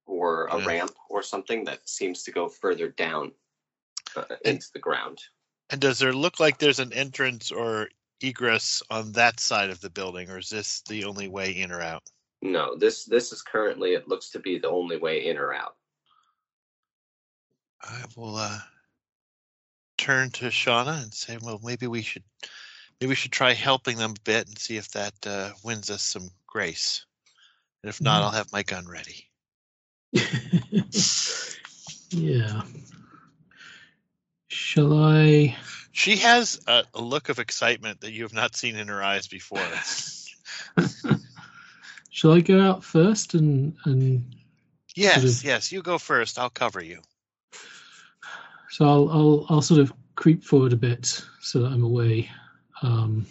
or 0.07 0.47
a 0.49 0.59
Yeah. 0.59 0.66
ramp 0.66 0.97
or 1.09 1.22
something 1.22 1.64
that 1.64 1.89
seems 1.89 2.24
to 2.24 2.33
go 2.33 2.49
further 2.49 2.89
down 2.89 3.33
uh, 4.16 4.24
into 4.45 4.66
the 4.72 4.81
ground. 4.81 5.20
And 5.70 5.81
does 5.81 6.01
there 6.01 6.12
look 6.12 6.41
like 6.41 6.59
there's 6.59 6.81
an 6.81 6.93
entrance 6.93 7.53
or 7.53 7.89
egress 8.20 8.83
on 8.91 9.12
that 9.12 9.39
side 9.39 9.70
of 9.70 9.81
the 9.81 9.91
building, 9.91 10.28
or 10.28 10.39
is 10.39 10.51
this 10.51 10.83
the 10.83 11.05
only 11.05 11.28
way 11.28 11.53
in 11.53 11.70
or 11.70 11.81
out? 11.81 12.03
No, 12.43 12.74
this 12.76 13.05
this 13.05 13.32
is 13.32 13.43
currently 13.43 13.93
it 13.93 14.09
looks 14.09 14.30
to 14.30 14.38
be 14.38 14.59
the 14.59 14.70
only 14.70 14.97
way 14.97 15.26
in 15.26 15.36
or 15.36 15.53
out. 15.53 15.76
I 17.82 18.05
will 18.16 18.36
uh, 18.36 18.59
turn 19.99 20.30
to 20.30 20.47
Shauna 20.47 21.03
and 21.03 21.12
say, 21.12 21.38
well, 21.43 21.61
maybe 21.62 21.86
we 21.86 22.03
should, 22.03 22.24
maybe 23.01 23.11
we 23.11 23.14
should 23.14 23.32
try 23.32 23.53
helping 23.53 23.97
them 23.97 24.12
a 24.12 24.20
bit 24.24 24.49
and 24.49 24.59
see 24.59 24.76
if 24.76 24.91
that 24.93 25.14
uh, 25.26 25.51
wins 25.62 25.91
us 25.91 26.03
some 26.03 26.30
grace. 26.47 27.05
And 27.82 27.91
if 27.91 28.01
not, 28.01 28.20
Mhm. 28.20 28.24
I'll 28.24 28.30
have 28.32 28.53
my 28.53 28.62
gun 28.62 28.86
ready. 28.86 29.30
yeah. 32.11 32.62
Shall 34.49 34.93
I? 34.99 35.57
She 35.93 36.16
has 36.16 36.61
a, 36.66 36.84
a 36.95 37.01
look 37.01 37.28
of 37.28 37.38
excitement 37.38 38.01
that 38.01 38.12
you 38.12 38.24
have 38.24 38.34
not 38.34 38.57
seen 38.57 38.76
in 38.76 38.88
her 38.88 39.03
eyes 39.03 39.26
before. 39.26 39.61
Shall 42.11 42.33
I 42.33 42.41
go 42.41 42.61
out 42.61 42.83
first 42.85 43.35
and 43.35 43.77
and 43.85 44.35
yes, 44.97 45.15
Sort 45.15 45.25
of- 45.27 45.45
yes, 45.45 45.73
you 45.73 45.83
go 45.83 45.99
first. 45.99 46.39
I'll 46.39 46.51
cover 46.51 46.83
you. 46.83 47.01
So 48.71 48.85
I'll 48.85 49.09
I'll 49.11 49.47
I'll 49.49 49.63
sort 49.63 49.81
of 49.81 49.93
creep 50.17 50.43
forward 50.45 50.73
a 50.73 50.77
bit 50.77 51.07
so 51.41 51.61
that 51.61 51.73
I'm 51.73 51.85
away. 51.85 52.29
Um, 52.83 53.27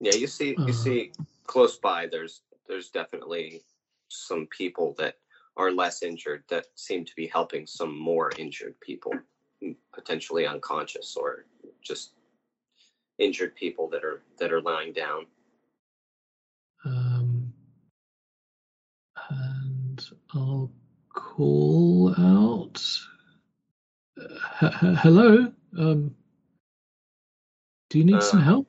Yeah, 0.00 0.14
you 0.14 0.26
see, 0.26 0.50
you 0.58 0.72
Uh. 0.72 0.72
see 0.72 1.12
close 1.46 1.78
by. 1.78 2.06
There's 2.06 2.42
there's 2.66 2.90
definitely 2.90 3.62
some 4.08 4.46
people 4.48 4.94
that 4.98 5.16
are 5.56 5.70
less 5.70 6.02
injured 6.02 6.44
that 6.48 6.66
seem 6.74 7.04
to 7.04 7.14
be 7.14 7.26
helping 7.26 7.66
some 7.66 7.96
more 7.98 8.30
injured 8.38 8.78
people, 8.80 9.12
potentially 9.92 10.46
unconscious 10.46 11.16
or 11.16 11.44
just 11.82 12.14
injured 13.18 13.54
people 13.54 13.88
that 13.90 14.02
are 14.04 14.22
that 14.38 14.52
are 14.52 14.62
lying 14.62 14.92
down. 14.92 15.26
um, 16.84 17.11
I'll 20.34 20.70
call 21.12 22.14
out. 22.18 22.82
Uh, 24.18 24.70
he- 24.80 24.94
hello. 24.96 25.52
Um, 25.78 26.14
do 27.90 27.98
you 27.98 28.04
need 28.04 28.22
some 28.22 28.40
Uh, 28.40 28.44
help? 28.44 28.68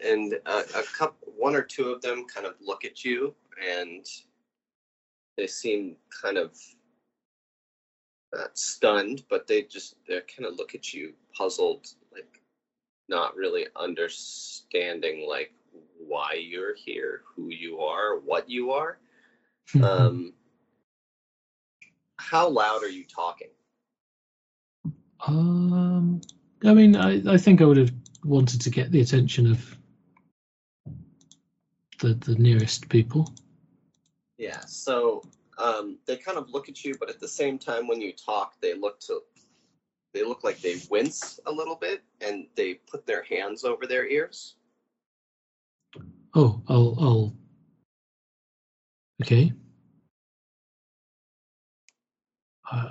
and 0.00 0.32
a, 0.46 0.58
a 0.78 0.82
couple, 0.96 1.32
one 1.36 1.54
or 1.54 1.62
two 1.62 1.90
of 1.90 2.00
them 2.02 2.26
kind 2.26 2.46
of 2.46 2.54
look 2.60 2.84
at 2.84 3.04
you 3.04 3.34
and 3.62 4.06
they 5.36 5.46
seem 5.46 5.96
kind 6.10 6.38
of 6.38 6.58
not 8.34 8.56
stunned, 8.58 9.24
but 9.28 9.46
they 9.46 9.62
just 9.62 9.96
they 10.08 10.20
kind 10.22 10.46
of 10.46 10.56
look 10.56 10.74
at 10.74 10.92
you 10.94 11.14
puzzled, 11.34 11.86
like 12.12 12.42
not 13.08 13.36
really 13.36 13.66
understanding 13.76 15.28
like 15.28 15.52
why 15.98 16.32
you're 16.32 16.74
here, 16.74 17.22
who 17.24 17.50
you 17.50 17.80
are, 17.80 18.18
what 18.18 18.48
you 18.48 18.72
are. 18.72 18.98
Um, 19.82 20.32
how 22.16 22.48
loud 22.48 22.82
are 22.82 22.88
you 22.88 23.04
talking? 23.04 23.48
Um, 25.26 26.20
I 26.64 26.74
mean, 26.74 26.96
I, 26.96 27.22
I 27.32 27.36
think 27.36 27.60
I 27.60 27.64
would 27.64 27.76
have 27.76 27.92
wanted 28.24 28.60
to 28.62 28.70
get 28.70 28.90
the 28.90 29.00
attention 29.00 29.50
of 29.50 29.76
the 31.98 32.14
the 32.14 32.34
nearest 32.36 32.88
people. 32.88 33.32
Yeah, 34.38 34.60
so 34.60 35.22
um, 35.58 35.98
they 36.06 36.16
kind 36.16 36.38
of 36.38 36.50
look 36.50 36.68
at 36.68 36.84
you, 36.84 36.94
but 36.98 37.08
at 37.08 37.20
the 37.20 37.28
same 37.28 37.58
time, 37.58 37.86
when 37.86 38.00
you 38.00 38.12
talk, 38.12 38.60
they 38.60 38.74
look 38.74 39.00
to 39.00 39.22
they 40.12 40.24
look 40.24 40.44
like 40.44 40.60
they 40.60 40.76
wince 40.90 41.40
a 41.46 41.52
little 41.52 41.76
bit, 41.76 42.02
and 42.20 42.46
they 42.54 42.74
put 42.74 43.06
their 43.06 43.22
hands 43.24 43.64
over 43.64 43.86
their 43.86 44.06
ears. 44.06 44.56
Oh, 46.34 46.62
I'll 46.68 46.96
I'll. 47.00 47.36
Okay. 49.22 49.52
Uh, 52.70 52.90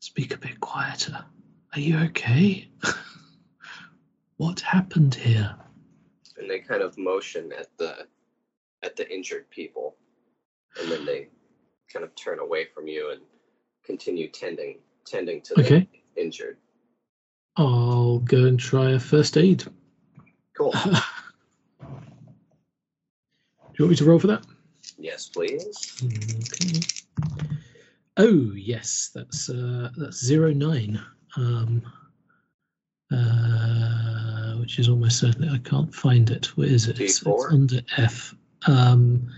speak 0.00 0.34
a 0.34 0.38
bit 0.38 0.58
quieter. 0.60 1.24
Are 1.74 1.80
you 1.80 1.98
okay? 1.98 2.68
what 4.36 4.60
happened 4.60 5.14
here? 5.14 5.54
and 6.38 6.48
they 6.48 6.58
kind 6.58 6.80
of 6.80 6.96
motion 6.96 7.52
at 7.58 7.66
the 7.76 8.06
at 8.82 8.96
the 8.96 9.06
injured 9.14 9.50
people 9.50 9.94
and 10.80 10.90
then 10.90 11.04
they 11.04 11.28
kind 11.92 12.02
of 12.02 12.14
turn 12.14 12.38
away 12.38 12.64
from 12.74 12.86
you 12.88 13.10
and 13.10 13.20
continue 13.84 14.26
tending 14.26 14.78
tending 15.04 15.42
to 15.42 15.52
Okay. 15.60 15.86
the 16.14 16.22
injured 16.22 16.56
I'll 17.56 18.20
go 18.20 18.44
and 18.46 18.58
try 18.58 18.92
a 18.92 18.98
first 18.98 19.36
aid. 19.36 19.64
cool 20.56 20.72
you 23.82 23.86
want 23.86 23.90
me 23.90 23.96
to 23.96 24.04
roll 24.04 24.18
for 24.18 24.26
that? 24.28 24.44
yes 24.98 25.28
please 25.28 26.02
Okay. 26.04 26.80
Oh 28.16 28.52
yes, 28.54 29.10
that's 29.14 29.48
uh, 29.48 29.90
that's 29.96 30.22
zero 30.22 30.52
nine. 30.52 31.00
Um, 31.36 31.82
uh, 33.10 34.56
which 34.56 34.78
is 34.78 34.88
almost 34.88 35.18
certainly 35.18 35.48
I 35.48 35.58
can't 35.58 35.94
find 35.94 36.28
it. 36.30 36.56
Where 36.56 36.68
is 36.68 36.86
it? 36.86 37.00
It's, 37.00 37.22
it's 37.22 37.24
D4? 37.24 37.52
under 37.52 37.80
F. 37.96 38.34
Um, 38.66 39.28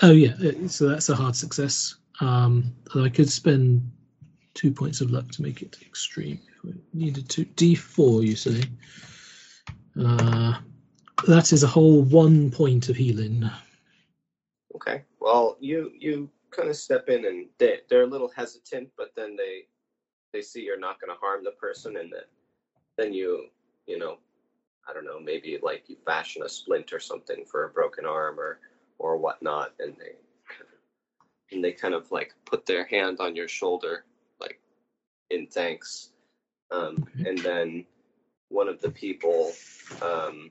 oh 0.00 0.12
yeah, 0.12 0.34
so 0.68 0.88
that's 0.88 1.08
a 1.08 1.16
hard 1.16 1.34
success. 1.34 1.96
Um, 2.20 2.72
although 2.94 3.06
I 3.06 3.10
could 3.10 3.30
spend 3.30 3.90
two 4.54 4.70
points 4.70 5.00
of 5.00 5.10
luck 5.10 5.30
to 5.32 5.42
make 5.42 5.62
it 5.62 5.76
extreme. 5.82 6.38
If 6.56 6.64
we 6.64 6.74
needed 6.94 7.28
to 7.30 7.44
D 7.44 7.74
four, 7.74 8.22
you 8.22 8.36
say? 8.36 8.62
Uh, 10.00 10.58
that 11.26 11.52
is 11.52 11.62
a 11.62 11.68
whole 11.68 12.02
one 12.02 12.50
point 12.50 12.88
of 12.88 12.96
healing. 12.96 13.48
okay. 14.74 15.02
Well 15.20 15.56
you 15.60 15.92
you 15.98 16.30
kind 16.50 16.68
of 16.68 16.76
step 16.76 17.08
in 17.08 17.26
and 17.26 17.46
they, 17.58 17.80
they're 17.88 18.02
a 18.02 18.06
little 18.06 18.30
hesitant 18.34 18.88
but 18.96 19.12
then 19.16 19.36
they 19.36 19.66
they 20.32 20.40
see 20.40 20.62
you're 20.62 20.78
not 20.78 21.00
going 21.00 21.12
to 21.12 21.20
harm 21.20 21.44
the 21.44 21.50
person 21.52 21.96
and 21.96 22.10
then 22.12 22.22
then 22.96 23.12
you 23.12 23.46
you 23.86 23.98
know 23.98 24.16
i 24.88 24.92
don't 24.94 25.04
know 25.04 25.20
maybe 25.20 25.58
like 25.62 25.82
you 25.88 25.96
fashion 26.06 26.42
a 26.44 26.48
splint 26.48 26.92
or 26.92 27.00
something 27.00 27.44
for 27.44 27.64
a 27.64 27.68
broken 27.70 28.06
arm 28.06 28.38
or 28.38 28.60
or 28.98 29.18
whatnot 29.18 29.72
and 29.80 29.94
they 29.98 30.12
and 31.52 31.62
they 31.62 31.72
kind 31.72 31.94
of 31.94 32.10
like 32.10 32.32
put 32.44 32.64
their 32.64 32.86
hand 32.86 33.18
on 33.20 33.36
your 33.36 33.48
shoulder 33.48 34.04
like 34.40 34.60
in 35.30 35.46
thanks. 35.46 36.10
Um, 36.70 37.06
and 37.24 37.38
then 37.38 37.84
one 38.48 38.68
of 38.68 38.80
the 38.80 38.90
people 38.90 39.52
um, 40.02 40.50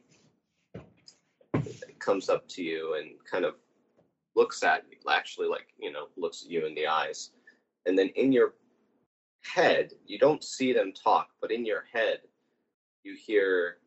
comes 2.05 2.29
up 2.29 2.47
to 2.49 2.61
you 2.63 2.95
and 2.95 3.11
kind 3.29 3.45
of 3.45 3.55
looks 4.35 4.63
at 4.63 4.83
you 4.91 4.97
actually 5.09 5.47
like 5.47 5.67
you 5.79 5.91
know 5.91 6.07
looks 6.17 6.43
at 6.43 6.51
you 6.51 6.65
in 6.65 6.75
the 6.75 6.87
eyes. 6.87 7.31
And 7.87 7.97
then 7.97 8.09
in 8.15 8.31
your 8.31 8.53
head 9.41 9.93
you 10.05 10.17
don't 10.19 10.43
see 10.43 10.73
them 10.73 10.91
talk 10.91 11.29
but 11.41 11.51
in 11.51 11.65
your 11.65 11.83
head 11.93 12.19
you 13.03 13.15
hear 13.15 13.77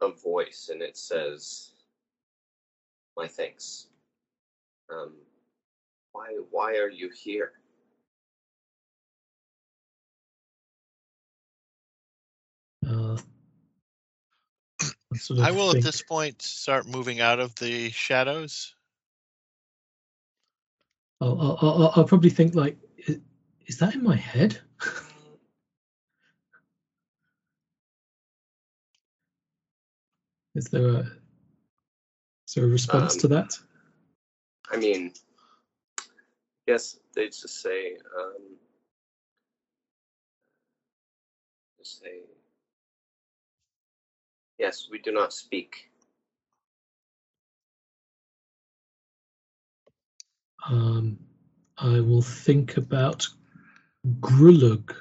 a 0.00 0.10
voice 0.10 0.70
and 0.72 0.80
it 0.82 0.96
says 0.96 1.72
my 3.16 3.26
thanks. 3.26 3.88
Um, 4.90 5.14
why 6.12 6.28
why 6.50 6.76
are 6.76 6.90
you 6.90 7.10
here? 7.10 7.52
Uh, 12.88 13.16
sort 15.14 15.38
of 15.40 15.44
I 15.46 15.50
will 15.52 15.70
at 15.76 15.82
this 15.82 16.02
point 16.02 16.42
start 16.42 16.86
moving 16.86 17.20
out 17.20 17.40
of 17.40 17.54
the 17.56 17.90
shadows. 17.90 18.74
I'll, 21.20 21.40
I'll, 21.40 21.58
I'll, 21.62 21.92
I'll 21.96 22.04
probably 22.04 22.30
think 22.30 22.54
like, 22.54 22.76
is, 22.98 23.18
is 23.66 23.78
that 23.78 23.94
in 23.94 24.02
my 24.04 24.16
head? 24.16 24.58
is 30.54 30.66
there 30.66 30.88
a 30.88 31.00
is 32.46 32.54
there 32.54 32.64
a 32.64 32.68
response 32.68 33.14
Um, 33.14 33.20
to 33.20 33.28
that? 33.28 33.58
i 34.70 34.76
mean 34.76 35.12
yes 36.66 36.98
they 37.14 37.26
just 37.26 37.62
say 37.62 37.96
um, 38.18 38.57
yes 44.58 44.88
we 44.90 44.98
do 44.98 45.12
not 45.12 45.32
speak 45.32 45.88
Um, 50.68 51.18
I 51.78 52.00
will 52.00 52.20
think 52.22 52.76
about 52.76 53.26
Grulug 54.20 54.94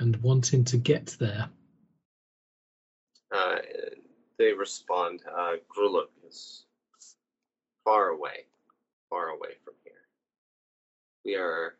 and 0.00 0.16
wanting 0.22 0.64
to 0.64 0.78
get 0.78 1.16
there. 1.18 1.48
uh, 3.32 3.56
they 4.38 4.52
respond, 4.52 5.22
uh, 5.36 5.54
Gruluk 5.68 6.08
is 6.28 6.64
far 7.84 8.08
away, 8.08 8.46
far 9.10 9.28
away 9.28 9.50
from 9.64 9.74
here. 9.84 10.04
We 11.24 11.36
are, 11.36 11.76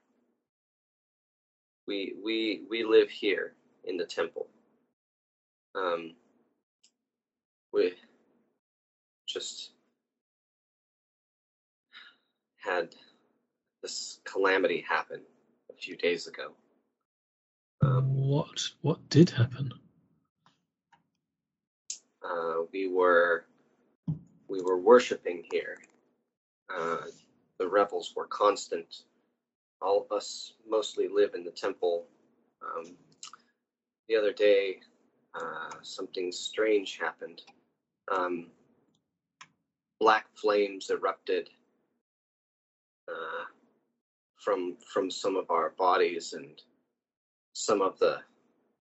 we, 1.87 2.14
we, 2.23 2.62
we 2.69 2.85
live 2.85 3.11
here 3.11 3.55
in 3.85 3.97
the 3.97 4.07
temple. 4.07 4.49
Um, 5.75 6.14
we 7.77 7.93
just 9.27 9.72
had 12.57 12.95
this 13.83 14.18
calamity 14.24 14.83
happen 14.89 15.20
a 15.70 15.74
few 15.74 15.95
days 15.97 16.27
ago. 16.27 16.53
Um, 17.83 18.05
What 18.16 18.70
what 18.81 18.99
did 19.11 19.29
happen? 19.31 19.72
uh, 22.24 22.62
we 22.72 22.89
were 22.89 23.45
we 24.49 24.62
were 24.62 24.79
worshiping 24.79 25.45
here. 25.53 25.77
Uh, 26.74 27.05
the 27.59 27.68
rebels 27.68 28.14
were 28.16 28.27
constant. 28.27 29.03
All 29.83 30.01
of 30.03 30.11
us 30.16 30.55
mostly 30.68 31.09
live 31.09 31.35
in 31.35 31.45
the 31.45 31.51
temple. 31.51 32.07
Um, 32.62 32.97
the 34.09 34.16
other 34.16 34.33
day, 34.33 34.81
uh, 35.35 35.70
something 35.83 36.33
strange 36.33 36.97
happened. 36.99 37.43
Um, 38.13 38.49
black 40.01 40.27
flames 40.37 40.91
erupted 40.91 41.49
uh, 43.09 43.45
from 44.37 44.77
from 44.93 45.11
some 45.11 45.37
of 45.37 45.51
our 45.51 45.71
bodies 45.71 46.33
and 46.35 46.61
some 47.53 47.83
of 47.83 47.99
the 47.99 48.19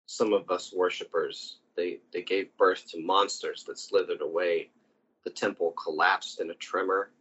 some 0.08 0.34
of 0.34 0.52
us 0.52 0.74
worshippers 0.74 1.60
they 1.76 2.00
they 2.14 2.22
gave 2.22 2.56
birth 2.58 2.86
to 2.92 3.02
monsters 3.02 3.64
that 3.66 3.80
slithered 3.80 4.22
away. 4.22 4.70
The 5.24 5.32
temple 5.32 5.72
collapsed 5.72 6.40
in 6.40 6.52
a 6.52 6.56
tremor. 6.56 7.12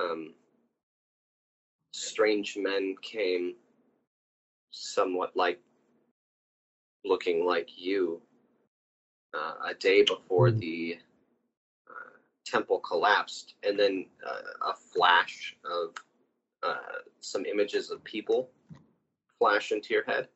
Um, 0.00 0.34
strange 1.92 2.56
men 2.56 2.96
came 3.02 3.54
somewhat 4.70 5.36
like 5.36 5.60
looking 7.04 7.46
like 7.46 7.70
you 7.76 8.22
uh, 9.34 9.54
a 9.70 9.74
day 9.74 10.02
before 10.02 10.50
Mm. 10.50 10.60
the 10.60 10.98
uh, 11.88 12.10
temple 12.44 12.80
collapsed 12.80 13.54
and 13.62 13.78
then 13.78 14.06
uh, 14.26 14.70
a 14.70 14.74
flash 14.74 15.56
of 15.64 15.94
uh, 16.62 17.00
some 17.20 17.46
images 17.46 17.90
of 17.90 18.02
people 18.04 18.50
flash 19.38 19.72
into 19.72 19.94
your 19.94 20.04
head 20.04 20.28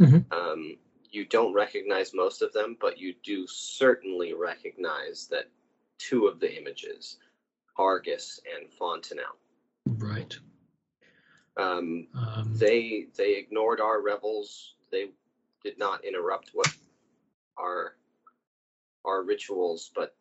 Mhm. 0.00 0.24
um, 0.32 0.78
you 1.10 1.24
don't 1.26 1.52
recognize 1.54 2.14
most 2.14 2.42
of 2.42 2.52
them 2.52 2.76
but 2.80 2.98
you 2.98 3.14
do 3.22 3.46
certainly 3.46 4.34
recognize 4.34 5.26
that 5.28 5.50
two 5.98 6.26
of 6.26 6.40
the 6.40 6.58
images 6.58 7.18
argus 7.76 8.40
and 8.54 8.72
fontenelle 8.72 9.38
Right. 9.98 10.38
um, 11.56 12.08
Um, 12.14 12.54
they 12.58 13.08
they 13.16 13.36
ignored 13.36 13.80
our 13.80 14.00
revels. 14.00 14.74
They 14.90 15.10
did 15.62 15.78
not 15.78 16.04
interrupt 16.04 16.50
what 16.54 16.72
our 17.56 17.96
our 19.04 19.22
rituals, 19.22 19.90
but 19.94 20.14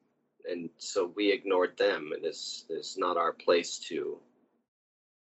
and 0.50 0.70
so 0.78 1.12
we 1.16 1.32
ignored 1.32 1.78
them. 1.78 2.12
And 2.16 2.26
it's 2.26 2.66
it's 2.70 2.98
not 2.98 3.18
our 3.18 3.34
place 3.34 3.80
to 3.90 4.18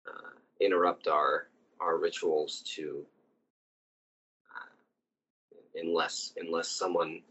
uh, 0.07 0.37
interrupt 0.59 1.07
our 1.07 1.47
our 1.79 1.97
rituals 1.97 2.63
to 2.75 3.05
uh, 4.55 4.75
unless 5.75 6.33
unless 6.37 6.69
someone 6.69 7.21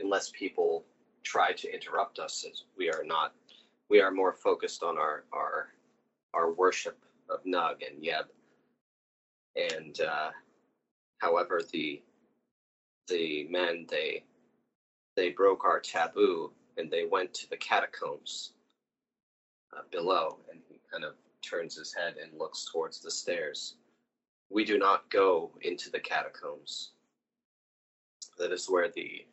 unless 0.00 0.30
people 0.30 0.84
try 1.22 1.52
to 1.52 1.72
interrupt 1.72 2.18
us. 2.18 2.44
As 2.50 2.64
we 2.76 2.90
are 2.90 3.04
not 3.04 3.32
we 3.88 4.00
are 4.00 4.10
more 4.10 4.32
focused 4.32 4.82
on 4.82 4.98
our 4.98 5.24
our 5.32 5.68
our 6.34 6.52
worship 6.52 6.98
of 7.30 7.42
Nug 7.44 7.76
and 7.88 8.02
Yeb 8.02 8.24
and 9.56 10.00
uh, 10.00 10.30
however 11.18 11.60
the 11.72 12.02
the 13.08 13.46
men 13.50 13.86
they 13.88 14.24
they 15.16 15.30
broke 15.30 15.64
our 15.64 15.80
taboo 15.80 16.52
and 16.76 16.90
they 16.90 17.04
went 17.04 17.34
to 17.34 17.50
the 17.50 17.56
catacombs 17.56 18.52
uh, 19.76 19.82
below. 19.90 20.38
And 20.50 20.60
he 20.68 20.80
kind 20.90 21.04
of 21.04 21.14
turns 21.42 21.76
his 21.76 21.94
head 21.94 22.14
and 22.22 22.38
looks 22.38 22.66
towards 22.72 23.00
the 23.00 23.10
stairs. 23.10 23.74
We 24.50 24.64
do 24.64 24.78
not 24.78 25.10
go 25.10 25.50
into 25.62 25.90
the 25.90 26.00
catacombs. 26.00 26.92
That 28.38 28.52
is 28.52 28.68
where 28.68 28.90
the 28.90 29.26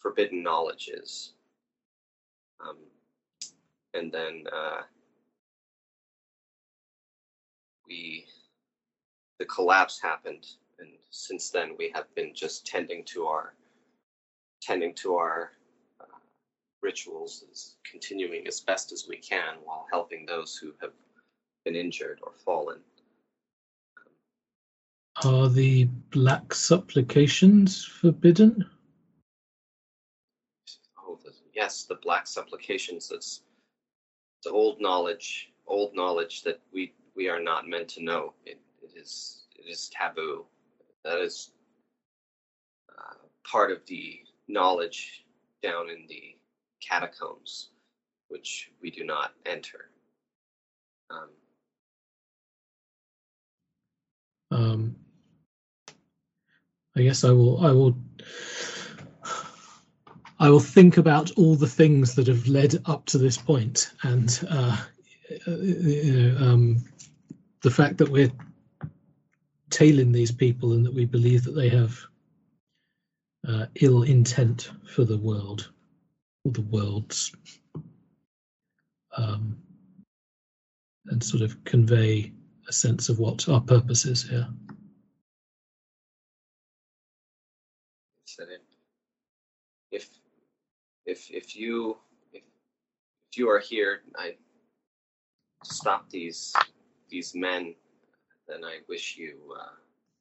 forbidden 0.00 0.42
knowledge 0.42 0.90
is. 0.92 1.32
Um, 2.60 2.76
and 3.92 4.10
then 4.10 4.44
uh, 4.52 4.82
we 7.86 8.26
the 9.38 9.44
collapse 9.44 10.00
happened 10.00 10.46
and 10.78 10.90
since 11.10 11.50
then 11.50 11.72
we 11.78 11.90
have 11.94 12.12
been 12.14 12.34
just 12.34 12.66
tending 12.66 13.04
to 13.04 13.26
our 13.26 13.54
tending 14.60 14.94
to 14.94 15.14
our 15.16 15.52
uh, 16.00 16.04
rituals 16.82 17.44
as 17.50 17.76
continuing 17.90 18.46
as 18.46 18.60
best 18.60 18.92
as 18.92 19.06
we 19.08 19.16
can 19.16 19.54
while 19.64 19.86
helping 19.90 20.24
those 20.24 20.56
who 20.56 20.72
have 20.80 20.92
been 21.64 21.76
injured 21.76 22.18
or 22.22 22.32
fallen. 22.44 22.78
Are 25.24 25.48
the 25.48 25.84
black 26.10 26.52
supplications 26.54 27.84
forbidden? 27.84 28.66
oh 31.06 31.18
the, 31.24 31.32
yes 31.54 31.84
the 31.84 31.96
black 31.96 32.26
supplications 32.26 33.08
that's 33.08 33.42
the 34.42 34.50
old 34.50 34.80
knowledge 34.80 35.50
old 35.66 35.94
knowledge 35.94 36.42
that 36.42 36.60
we 36.72 36.92
we 37.14 37.28
are 37.28 37.40
not 37.40 37.68
meant 37.68 37.88
to 37.88 38.02
know. 38.02 38.34
It, 38.44 38.60
it 38.82 38.98
is 38.98 39.46
it 39.56 39.68
is 39.68 39.88
taboo 39.88 40.44
that 41.04 41.18
is 41.20 41.50
uh, 42.90 43.14
part 43.50 43.70
of 43.70 43.78
the 43.86 44.20
knowledge 44.48 45.24
down 45.62 45.88
in 45.90 46.06
the 46.08 46.36
catacombs 46.80 47.70
which 48.28 48.70
we 48.82 48.90
do 48.90 49.04
not 49.04 49.32
enter 49.46 49.90
um, 51.10 51.28
Um, 54.54 54.96
I 56.96 57.02
guess 57.02 57.24
I 57.24 57.30
will. 57.32 57.64
I 57.64 57.72
will. 57.72 57.96
I 60.38 60.50
will 60.50 60.60
think 60.60 60.96
about 60.96 61.30
all 61.36 61.56
the 61.56 61.68
things 61.68 62.14
that 62.14 62.26
have 62.26 62.46
led 62.46 62.80
up 62.86 63.06
to 63.06 63.18
this 63.18 63.36
point, 63.36 63.90
and 64.02 64.46
uh, 64.48 64.76
you 65.46 66.12
know, 66.12 66.46
um, 66.46 66.84
the 67.62 67.70
fact 67.70 67.98
that 67.98 68.08
we're 68.10 68.30
tailing 69.74 70.12
these 70.12 70.30
people 70.30 70.74
and 70.74 70.86
that 70.86 70.94
we 70.94 71.04
believe 71.04 71.42
that 71.42 71.56
they 71.56 71.68
have 71.68 71.98
uh, 73.48 73.66
ill 73.80 74.04
intent 74.04 74.70
for 74.86 75.04
the 75.04 75.18
world, 75.18 75.72
or 76.44 76.52
the 76.52 76.62
worlds, 76.62 77.34
um, 79.16 79.58
and 81.06 81.22
sort 81.22 81.42
of 81.42 81.62
convey 81.64 82.32
a 82.68 82.72
sense 82.72 83.08
of 83.08 83.18
what 83.18 83.48
our 83.48 83.60
purpose 83.60 84.04
is 84.06 84.22
here. 84.22 84.46
If 89.90 90.08
if 91.04 91.30
if 91.30 91.56
you 91.56 91.96
if, 92.32 92.42
if 93.30 93.38
you 93.38 93.50
are 93.50 93.58
here, 93.58 94.02
I 94.16 94.36
stop 95.64 96.08
these 96.10 96.54
these 97.10 97.34
men, 97.34 97.74
then 98.48 98.64
I 98.64 98.78
wish 98.88 99.16
you 99.16 99.54
uh, 99.58 99.72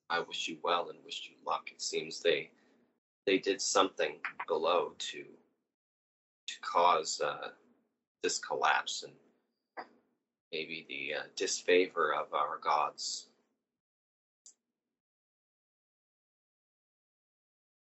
I 0.10 0.20
wish 0.20 0.48
you 0.48 0.58
well 0.64 0.90
and 0.90 1.00
wish 1.06 1.30
you 1.30 1.36
luck. 1.46 1.70
It 1.72 1.82
seems 1.82 2.20
they 2.22 2.50
they 3.26 3.40
did 3.40 3.62
something 3.62 4.18
below 4.48 4.94
to 4.98 5.24
to 6.48 6.54
cause 6.62 7.22
uh, 7.22 7.50
this 8.22 8.40
collapse 8.40 9.04
and 9.04 9.14
maybe 10.52 10.86
the 10.88 11.16
uh, 11.20 11.24
disfavor 11.36 12.14
of 12.14 12.34
our 12.34 12.60
gods. 12.62 13.28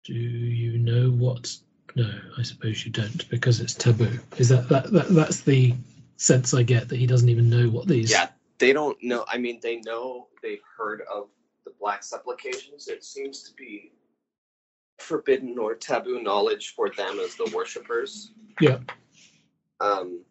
Do 0.05 0.13
you 0.13 0.77
know 0.79 1.11
what? 1.11 1.55
No, 1.95 2.09
I 2.37 2.43
suppose 2.43 2.85
you 2.85 2.91
don't 2.91 3.29
because 3.29 3.59
it's 3.59 3.73
taboo. 3.73 4.19
Is 4.37 4.49
that 4.49 4.69
that, 4.69 4.91
that 4.91 5.09
that's 5.09 5.41
the 5.41 5.75
sense 6.17 6.53
I 6.53 6.63
get 6.63 6.89
that 6.89 6.95
he 6.97 7.05
doesn't 7.05 7.29
even 7.29 7.49
know 7.49 7.69
what 7.69 7.87
these. 7.87 8.11
Yeah, 8.11 8.29
they 8.61 8.73
don't 8.73 8.97
know. 9.01 9.25
I 9.27 9.39
mean, 9.39 9.59
they 9.61 9.81
know 9.81 10.27
they've 10.43 10.61
heard 10.77 11.01
of 11.11 11.29
the 11.65 11.71
black 11.79 12.03
supplications. 12.03 12.87
It 12.87 13.03
seems 13.03 13.41
to 13.43 13.53
be 13.55 13.91
forbidden 14.99 15.57
or 15.57 15.73
taboo 15.73 16.21
knowledge 16.21 16.75
for 16.75 16.89
them 16.89 17.19
as 17.19 17.35
the 17.35 17.51
worshippers. 17.55 18.31
Yeah. 18.61 18.77
Um, 19.79 20.23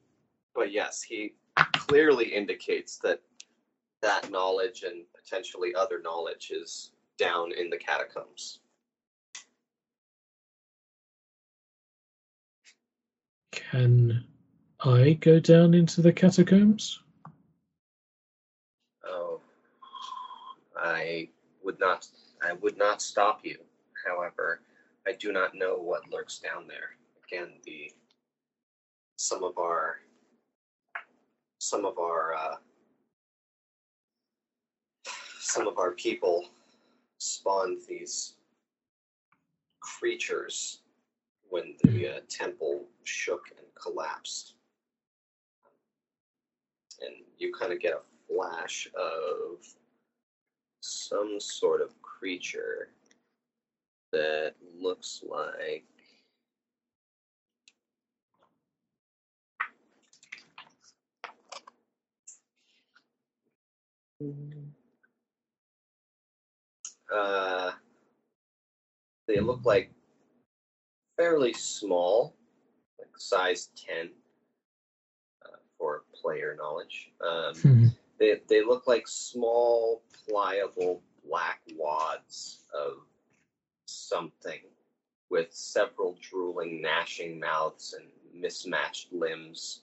but 0.55 0.71
yes, 0.71 1.03
he 1.03 1.35
clearly 1.73 2.27
indicates 2.27 2.99
that 2.99 3.21
that 4.01 4.31
knowledge 4.31 4.85
and 4.85 5.03
potentially 5.13 5.75
other 5.75 6.01
knowledge 6.01 6.53
is 6.55 6.93
down 7.19 7.51
in 7.53 7.69
the 7.69 7.77
catacombs. 7.77 8.61
Can 13.51 14.25
I 14.85 15.15
go 15.15 15.41
down 15.41 15.75
into 15.75 16.01
the 16.01 16.13
catacombs? 16.13 17.01
Oh, 19.07 19.41
I 20.81 21.29
would 21.63 21.79
not. 21.79 22.07
I 22.43 22.55
would 22.55 22.79
not 22.79 23.03
stop 23.03 23.41
you. 23.45 23.59
However, 24.07 24.63
I 25.07 25.13
do 25.13 25.33
not 25.33 25.55
know 25.55 25.77
what 25.77 26.11
lurks 26.11 26.39
down 26.39 26.67
there. 26.67 26.97
Again, 27.27 27.55
the 27.65 27.93
some 29.17 29.45
of 29.45 29.59
our 29.59 29.97
some 31.59 31.85
of 31.85 31.99
our 31.99 32.35
uh, 32.35 32.57
some 35.39 35.67
of 35.67 35.79
our 35.79 35.93
people 35.93 36.47
spawned 37.19 37.83
these 37.89 38.35
creatures 39.81 40.81
when 41.51 41.75
the 41.83 42.09
uh, 42.09 42.21
temple 42.29 42.87
shook 43.05 43.49
and 43.59 43.67
collapsed 43.75 44.55
and 47.01 47.15
you 47.39 47.53
kind 47.53 47.73
of 47.73 47.81
get 47.81 47.95
a 47.95 48.33
flash 48.33 48.89
of 48.95 49.59
some 50.81 51.39
sort 51.41 51.81
of 51.83 52.01
creature 52.03 52.89
that 54.13 54.55
looks 54.81 55.23
like 55.29 55.85
Uh, 67.13 67.73
they 69.27 69.41
look 69.41 69.61
like 69.65 69.91
fairly 71.17 71.53
small, 71.53 72.35
like 72.99 73.09
size 73.17 73.71
10 73.77 74.11
uh, 75.45 75.57
for 75.79 76.03
player 76.15 76.55
knowledge. 76.59 77.11
Um, 77.21 77.55
Hmm. 77.55 77.87
They, 78.21 78.41
they 78.49 78.63
look 78.63 78.87
like 78.87 79.09
small, 79.09 80.03
pliable 80.29 81.03
black 81.27 81.61
wads 81.77 82.65
of 82.79 82.99
something 83.87 84.61
with 85.31 85.49
several 85.53 86.17
drooling, 86.21 86.83
gnashing 86.83 87.41
mouths 87.41 87.95
and 87.99 88.07
mismatched 88.35 89.13
limbs 89.13 89.83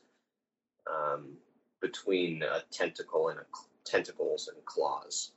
um, 0.90 1.34
between 1.82 2.44
a 2.44 2.62
tentacle 2.72 3.30
and 3.30 3.40
a, 3.40 3.44
tentacles 3.84 4.50
and 4.54 4.64
claws. 4.66 5.32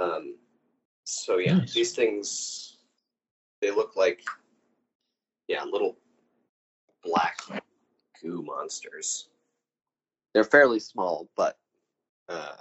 Um, 0.00 0.36
so 1.04 1.38
yeah, 1.38 1.58
Nice. 1.58 1.74
these 1.74 1.92
things 1.92 2.78
they 3.60 3.70
look 3.70 3.94
like 3.96 4.22
yeah, 5.48 5.64
little 5.64 5.96
black 7.04 7.38
goo 8.22 8.42
monsters. 8.42 9.28
They're 10.32 10.44
fairly 10.44 10.80
small, 10.80 11.28
but 11.36 11.58
uh, 12.28 12.56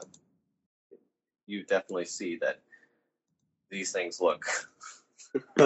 you 1.46 1.64
definitely 1.64 2.06
see 2.06 2.38
that 2.38 2.60
these 3.70 3.92
things 3.92 4.22
look. 4.22 4.46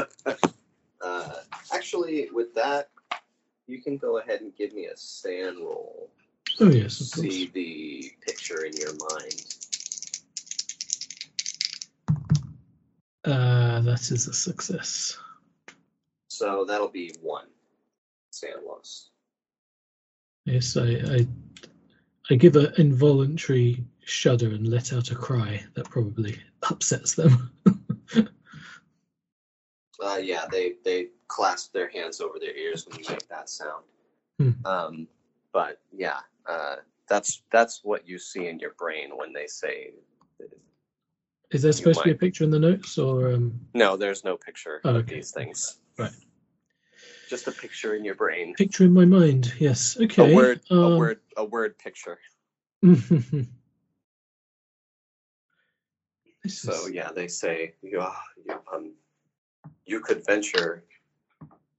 uh, 1.02 1.34
actually, 1.74 2.30
with 2.32 2.54
that, 2.56 2.90
you 3.68 3.82
can 3.82 3.98
go 3.98 4.20
ahead 4.20 4.42
and 4.42 4.56
give 4.56 4.74
me 4.74 4.86
a 4.86 4.98
stand 4.98 5.58
roll. 5.58 6.10
Oh 6.60 6.70
yes, 6.70 7.02
of 7.02 7.12
course. 7.12 7.34
See 7.34 7.48
the 7.48 8.12
picture 8.26 8.64
in 8.64 8.74
your 8.78 8.94
mind. 9.12 9.46
Uh, 13.26 13.82
that 13.82 14.12
is 14.12 14.28
a 14.28 14.34
success. 14.34 15.18
So 16.28 16.66
that'll 16.66 16.90
be 16.90 17.12
one 17.22 17.48
SAN 18.30 18.66
loss. 18.68 19.10
Yes, 20.46 20.78
I, 20.78 20.84
I, 20.84 21.28
I 22.30 22.36
give 22.36 22.56
an 22.56 22.74
involuntary 22.78 23.84
shudder 24.04 24.48
and 24.50 24.68
let 24.68 24.94
out 24.94 25.12
a 25.12 25.16
cry 25.16 25.64
that 25.76 25.90
probably 25.90 26.38
upsets 26.70 27.16
them. 27.16 27.52
Uh, 30.04 30.18
yeah, 30.18 30.46
they 30.52 30.74
they 30.84 31.08
clasp 31.30 31.72
their 31.72 31.90
hands 31.90 32.20
over 32.20 32.38
their 32.38 32.56
ears 32.56 32.86
when 32.86 33.00
you 33.00 33.06
make 33.10 33.28
that 33.30 33.50
sound. 33.50 33.84
Hmm. 34.38 34.52
Um, 34.66 35.08
but 35.54 35.80
yeah, 35.94 36.20
uh, 36.46 36.76
that's 37.08 37.42
that's 37.52 37.80
what 37.84 38.08
you 38.08 38.20
see 38.20 38.48
in 38.48 38.60
your 38.60 38.74
brain 38.78 39.12
when 39.16 39.32
they 39.32 39.48
say. 39.48 39.92
is 41.52 41.62
there 41.62 41.72
supposed 41.72 42.00
to 42.00 42.06
be 42.06 42.12
a 42.12 42.16
picture 42.16 42.44
in 42.44 42.50
the 42.50 42.60
notes, 42.60 42.98
or 42.98 43.32
um, 43.34 43.58
No, 43.74 43.96
there's 43.96 44.26
no 44.26 44.36
picture 44.36 44.82
Oh, 44.84 44.98
of 44.98 45.08
these 45.08 45.32
things. 45.32 45.80
Right. 45.98 46.12
Just 47.30 47.48
a 47.48 47.52
picture 47.52 47.96
in 47.96 48.06
your 48.06 48.16
brain. 48.16 48.54
picture 48.56 48.84
in 48.86 48.94
my 48.94 49.06
mind? 49.06 49.54
Yes. 49.60 49.98
Okay. 50.00 50.32
A 50.32 50.36
word, 50.36 50.62
a 50.70 50.76
um, 50.76 50.98
word, 50.98 51.20
a 51.38 51.46
word 51.46 51.78
picture. 51.78 52.20
So 56.48 56.72
is- 56.72 56.92
yeah, 56.92 57.12
they 57.12 57.28
say 57.28 57.74
you, 57.82 58.06
you 58.46 58.62
um, 58.72 58.94
you 59.86 60.00
could 60.00 60.26
venture 60.26 60.84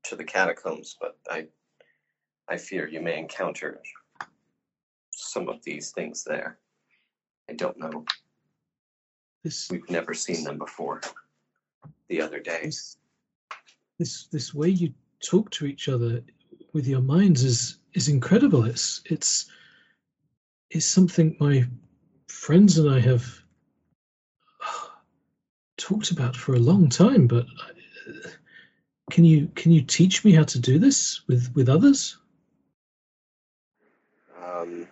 to 0.04 0.16
the 0.16 0.24
catacombs, 0.24 0.96
but 1.00 1.16
I, 1.30 1.46
I 2.48 2.56
fear 2.56 2.88
you 2.88 3.00
may 3.00 3.18
encounter 3.18 3.80
some 5.10 5.48
of 5.48 5.62
these 5.62 5.90
things 5.90 6.24
there. 6.24 6.58
I 7.48 7.54
don't 7.54 7.78
know. 7.78 8.04
this 9.44 9.68
We've 9.70 9.88
never 9.88 10.14
seen 10.14 10.44
them 10.44 10.58
before. 10.58 11.00
The 12.08 12.22
other 12.22 12.40
day. 12.40 12.62
this 12.64 12.96
this 13.98 14.26
this 14.28 14.54
way 14.54 14.68
you 14.68 14.92
talk 15.20 15.50
to 15.50 15.66
each 15.66 15.88
other 15.88 16.22
with 16.72 16.86
your 16.86 17.00
minds 17.00 17.44
is 17.44 17.78
is 17.94 18.08
incredible. 18.08 18.64
It's 18.64 19.00
it's 19.06 19.46
it's 20.70 20.86
something 20.86 21.36
my 21.40 21.64
friends 22.28 22.78
and 22.78 22.90
I 22.90 23.00
have 23.00 23.24
talked 25.78 26.10
about 26.10 26.36
for 26.36 26.54
a 26.54 26.58
long 26.58 26.88
time. 26.88 27.26
But 27.26 27.46
uh, 27.46 28.28
can 29.10 29.24
you 29.24 29.48
can 29.54 29.72
you 29.72 29.82
teach 29.82 30.24
me 30.24 30.32
how 30.32 30.44
to 30.44 30.58
do 30.58 30.78
this 30.78 31.22
with 31.26 31.52
with 31.54 31.68
others? 31.68 32.18
Um, 34.44 34.86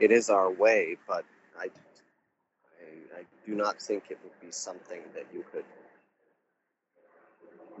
it 0.00 0.10
is 0.10 0.28
our 0.30 0.50
way, 0.50 0.96
but 1.06 1.24
I, 1.58 1.64
I, 1.64 3.20
I 3.20 3.22
do 3.46 3.54
not 3.54 3.80
think 3.80 4.04
it 4.10 4.18
would 4.22 4.38
be 4.40 4.50
something 4.50 5.00
that 5.14 5.26
you 5.32 5.44
could 5.52 5.64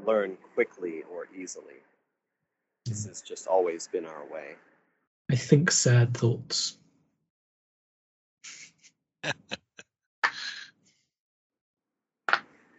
learn 0.06 0.36
quickly 0.54 1.02
or 1.12 1.26
easily. 1.36 1.80
This 2.86 3.04
hmm. 3.04 3.10
has 3.10 3.22
just 3.22 3.46
always 3.46 3.88
been 3.88 4.06
our 4.06 4.24
way. 4.32 4.54
I 5.30 5.36
think 5.36 5.70
sad 5.70 6.16
thoughts. 6.16 6.76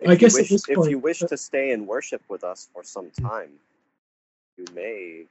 If 0.05 0.11
I 0.11 0.16
guess 0.16 0.36
wish, 0.36 0.51
if 0.51 0.76
point- 0.76 0.91
you 0.91 0.99
wish 0.99 1.24
uh, 1.24 1.28
to 1.28 1.38
stay 1.38 1.72
and 1.72 1.88
worship 1.88 2.22
with 2.30 2.43
us 2.43 2.70
for 2.72 2.84
some 2.84 3.09
time, 3.09 3.49
you 4.57 4.66
may, 4.76 5.24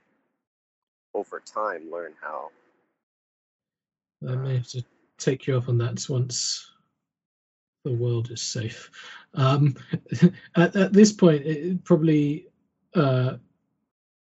over 1.15 1.41
time, 1.41 1.93
learn 1.93 2.15
how. 2.21 2.51
I 4.29 4.35
may 4.35 4.55
uh, 4.55 4.57
have 4.57 4.69
to 4.69 4.85
take 5.19 5.47
you 5.47 5.57
up 5.57 5.69
on 5.69 5.79
that 5.79 6.05
once 6.09 6.74
the 7.85 7.93
world 7.93 8.31
is 8.31 8.43
safe. 8.43 8.91
Um, 9.35 9.77
at, 10.57 10.75
at 10.75 10.93
this 10.93 11.13
point, 11.13 11.47
it, 11.47 11.85
probably 11.85 12.49
uh, 12.95 13.37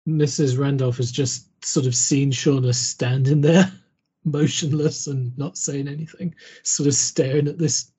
Mrs. 0.06 0.58
Randolph 0.58 0.98
has 0.98 1.12
just 1.12 1.64
sort 1.64 1.86
of 1.86 1.94
seen 1.94 2.30
Shauna 2.30 2.74
standing 2.74 3.40
there, 3.40 3.72
motionless 4.24 5.06
and 5.06 5.36
not 5.38 5.56
saying 5.56 5.88
anything, 5.88 6.34
sort 6.62 6.88
of 6.88 6.94
staring 6.94 7.48
at 7.48 7.58
this 7.58 7.92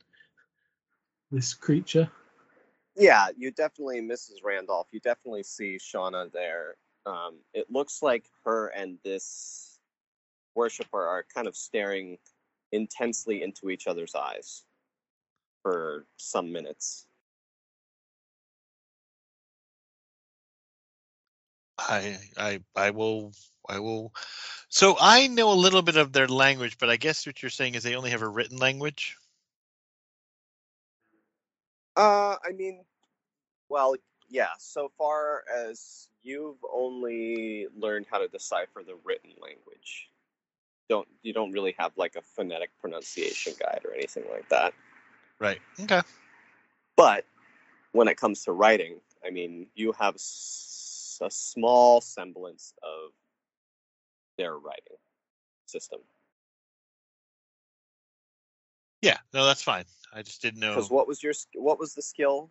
this 1.31 1.53
creature. 1.53 2.09
Yeah, 2.95 3.27
you 3.35 3.51
definitely, 3.51 4.01
Mrs. 4.01 4.43
Randolph, 4.43 4.87
you 4.91 5.01
definitely 5.01 5.43
see 5.43 5.77
Shauna 5.77 6.31
there. 6.31 6.75
Um, 7.05 7.39
it 7.53 7.69
looks 7.69 8.01
like 8.01 8.25
her 8.45 8.67
and 8.67 8.97
this 9.03 9.79
worshiper 10.55 11.05
are 11.05 11.25
kind 11.33 11.47
of 11.47 11.55
staring 11.55 12.17
intensely 12.71 13.43
into 13.43 13.69
each 13.69 13.87
other's 13.87 14.15
eyes 14.15 14.63
for 15.67 16.05
some 16.15 16.53
minutes. 16.53 17.07
I 21.77 22.17
I 22.37 22.61
I 22.73 22.91
will 22.91 23.33
I 23.67 23.79
will. 23.79 24.13
So 24.69 24.95
I 24.97 25.27
know 25.27 25.51
a 25.51 25.63
little 25.65 25.81
bit 25.81 25.97
of 25.97 26.13
their 26.13 26.29
language, 26.29 26.77
but 26.79 26.89
I 26.89 26.95
guess 26.95 27.27
what 27.27 27.43
you're 27.43 27.49
saying 27.49 27.75
is 27.75 27.83
they 27.83 27.95
only 27.95 28.11
have 28.11 28.21
a 28.21 28.29
written 28.29 28.57
language. 28.57 29.17
Uh, 31.97 32.37
I 32.47 32.53
mean, 32.55 32.85
well, 33.67 33.95
yeah. 34.29 34.55
So 34.59 34.89
far 34.97 35.43
as 35.53 36.07
you've 36.23 36.63
only 36.73 37.67
learned 37.75 38.05
how 38.09 38.19
to 38.19 38.29
decipher 38.29 38.83
the 38.85 38.95
written 39.03 39.31
language, 39.41 40.07
don't 40.87 41.09
you 41.23 41.33
don't 41.33 41.51
really 41.51 41.75
have 41.77 41.91
like 41.97 42.15
a 42.15 42.21
phonetic 42.21 42.69
pronunciation 42.79 43.51
guide 43.59 43.81
or 43.83 43.93
anything 43.93 44.23
like 44.31 44.47
that. 44.47 44.73
Right. 45.39 45.59
Okay. 45.81 46.01
But 46.95 47.25
when 47.91 48.07
it 48.07 48.17
comes 48.17 48.43
to 48.45 48.51
writing, 48.51 48.99
I 49.25 49.29
mean, 49.29 49.67
you 49.75 49.91
have 49.93 50.15
s- 50.15 51.19
a 51.21 51.29
small 51.29 52.01
semblance 52.01 52.73
of 52.83 53.11
their 54.37 54.57
writing 54.57 54.97
system. 55.65 55.99
Yeah. 59.01 59.17
No, 59.33 59.45
that's 59.45 59.61
fine. 59.61 59.85
I 60.13 60.21
just 60.23 60.41
didn't 60.41 60.59
know. 60.59 60.73
Because 60.75 60.89
what 60.89 61.07
was 61.07 61.21
your 61.21 61.33
what 61.53 61.79
was 61.79 61.93
the 61.93 62.01
skill 62.01 62.49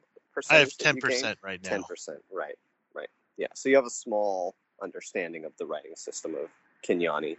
I 0.50 0.58
have 0.58 0.76
ten 0.76 0.96
percent 0.96 1.38
right 1.42 1.62
now. 1.62 1.70
Ten 1.70 1.82
percent, 1.84 2.18
right, 2.30 2.56
right. 2.94 3.08
Yeah. 3.36 3.46
So 3.54 3.68
you 3.68 3.76
have 3.76 3.86
a 3.86 3.90
small 3.90 4.54
understanding 4.82 5.44
of 5.44 5.56
the 5.56 5.64
writing 5.66 5.96
system 5.96 6.34
of 6.34 6.50
K'n-yani. 6.86 7.38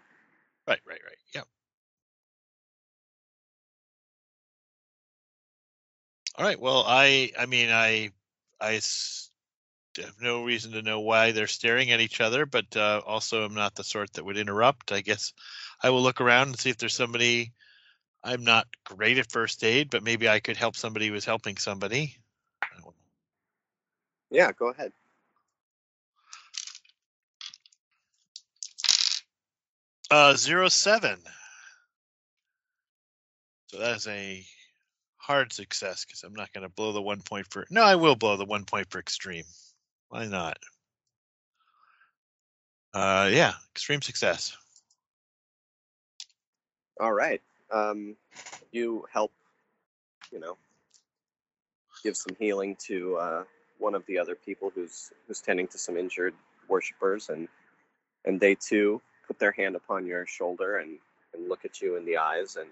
Right. 0.67 0.79
Right. 0.85 0.99
Right. 1.05 1.17
Yeah. 1.33 1.41
All 6.37 6.45
right. 6.45 6.59
Well, 6.59 6.83
I 6.85 7.31
I 7.37 7.47
mean 7.47 7.69
I 7.69 8.11
I 8.61 8.73
have 9.97 10.21
no 10.21 10.43
reason 10.43 10.73
to 10.73 10.83
know 10.83 10.99
why 10.99 11.31
they're 11.31 11.47
staring 11.47 11.91
at 11.91 11.99
each 11.99 12.21
other, 12.21 12.45
but 12.45 12.75
uh, 12.75 13.01
also 13.05 13.43
I'm 13.43 13.55
not 13.55 13.73
the 13.75 13.83
sort 13.83 14.13
that 14.13 14.25
would 14.25 14.37
interrupt. 14.37 14.91
I 14.91 15.01
guess 15.01 15.33
I 15.81 15.89
will 15.89 16.03
look 16.03 16.21
around 16.21 16.49
and 16.49 16.59
see 16.59 16.69
if 16.69 16.77
there's 16.77 16.93
somebody. 16.93 17.53
I'm 18.23 18.43
not 18.43 18.67
great 18.83 19.17
at 19.17 19.31
first 19.31 19.63
aid, 19.63 19.89
but 19.89 20.03
maybe 20.03 20.29
I 20.29 20.39
could 20.39 20.57
help 20.57 20.75
somebody 20.75 21.07
who 21.07 21.15
is 21.15 21.25
helping 21.25 21.57
somebody. 21.57 22.17
Yeah, 24.29 24.51
go 24.51 24.69
ahead. 24.69 24.91
Uh, 30.11 30.35
zero 30.35 30.69
seven. 30.69 31.17
So 33.67 33.79
that 33.79 33.95
is 33.97 34.07
a 34.07 34.45
hard 35.27 35.51
success 35.51 36.05
because 36.05 36.23
I'm 36.23 36.33
not 36.33 36.53
going 36.53 36.63
to 36.63 36.73
blow 36.73 36.93
the 36.93 37.01
one 37.01 37.21
point 37.21 37.47
for. 37.49 37.67
No, 37.69 37.83
I 37.83 37.95
will 37.95 38.15
blow 38.15 38.37
the 38.37 38.45
one 38.45 38.63
point 38.63 38.89
for 38.89 38.99
extreme. 38.99 39.43
Why 40.07 40.25
not? 40.25 40.57
Uh, 42.93 43.29
yeah, 43.31 43.53
extreme 43.75 44.01
success. 44.01 44.55
All 46.99 47.13
right. 47.13 47.41
Um, 47.71 48.15
you 48.71 49.05
help, 49.11 49.33
you 50.31 50.39
know, 50.39 50.57
give 52.03 52.15
some 52.15 52.35
healing 52.39 52.77
to 52.87 53.17
uh, 53.17 53.43
one 53.79 53.95
of 53.95 54.05
the 54.07 54.17
other 54.17 54.33
people 54.33 54.71
who's 54.73 55.11
who's 55.27 55.41
tending 55.41 55.67
to 55.67 55.77
some 55.77 55.97
injured 55.97 56.33
worshippers, 56.69 57.27
and 57.27 57.49
and 58.23 58.39
they 58.39 58.55
too 58.55 59.01
put 59.27 59.39
their 59.39 59.51
hand 59.51 59.75
upon 59.75 60.05
your 60.05 60.25
shoulder 60.25 60.77
and 60.77 60.97
and 61.33 61.49
look 61.49 61.65
at 61.65 61.81
you 61.81 61.97
in 61.97 62.05
the 62.05 62.17
eyes, 62.17 62.55
and 62.55 62.69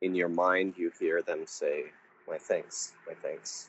in 0.00 0.14
your 0.14 0.28
mind 0.28 0.74
you 0.76 0.92
hear 0.98 1.22
them 1.22 1.46
say, 1.46 1.84
"My 2.26 2.38
thanks, 2.38 2.92
my 3.06 3.14
thanks." 3.14 3.68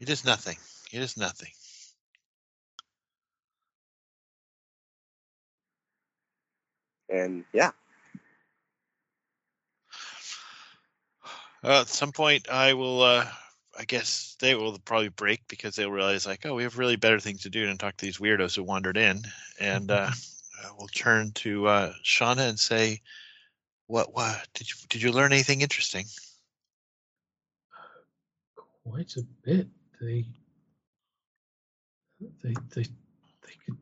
It 0.00 0.08
is 0.08 0.24
nothing. 0.24 0.56
It 0.92 1.02
is 1.02 1.16
nothing. 1.16 1.50
And 7.10 7.44
yeah, 7.52 7.72
Uh, 11.62 11.80
at 11.80 11.88
some 11.88 12.12
point, 12.12 12.48
I 12.48 12.74
will. 12.74 13.02
Uh, 13.02 13.26
I 13.78 13.84
guess 13.84 14.36
they 14.40 14.54
will 14.54 14.78
probably 14.78 15.08
break 15.08 15.46
because 15.48 15.76
they'll 15.76 15.90
realize, 15.90 16.26
like, 16.26 16.44
oh, 16.44 16.54
we 16.54 16.64
have 16.64 16.78
really 16.78 16.96
better 16.96 17.20
things 17.20 17.42
to 17.42 17.50
do 17.50 17.66
than 17.66 17.78
talk 17.78 17.96
to 17.96 18.04
these 18.04 18.18
weirdos 18.18 18.56
who 18.56 18.64
wandered 18.64 18.96
in, 18.96 19.22
and 19.60 19.90
uh, 19.90 20.10
we'll 20.78 20.88
turn 20.88 21.32
to 21.32 21.66
uh, 21.66 21.92
Shauna 22.04 22.48
and 22.48 22.58
say, 22.58 23.02
"What? 23.88 24.14
What 24.14 24.46
did 24.54 24.70
you 24.70 24.76
did 24.88 25.02
you 25.02 25.10
learn 25.10 25.32
anything 25.32 25.62
interesting?" 25.62 26.06
Quite 28.84 29.16
a 29.16 29.22
bit. 29.42 29.66
They 30.00 30.24
they 32.44 32.54
they 32.74 32.84
they 32.84 33.54
could 33.66 33.76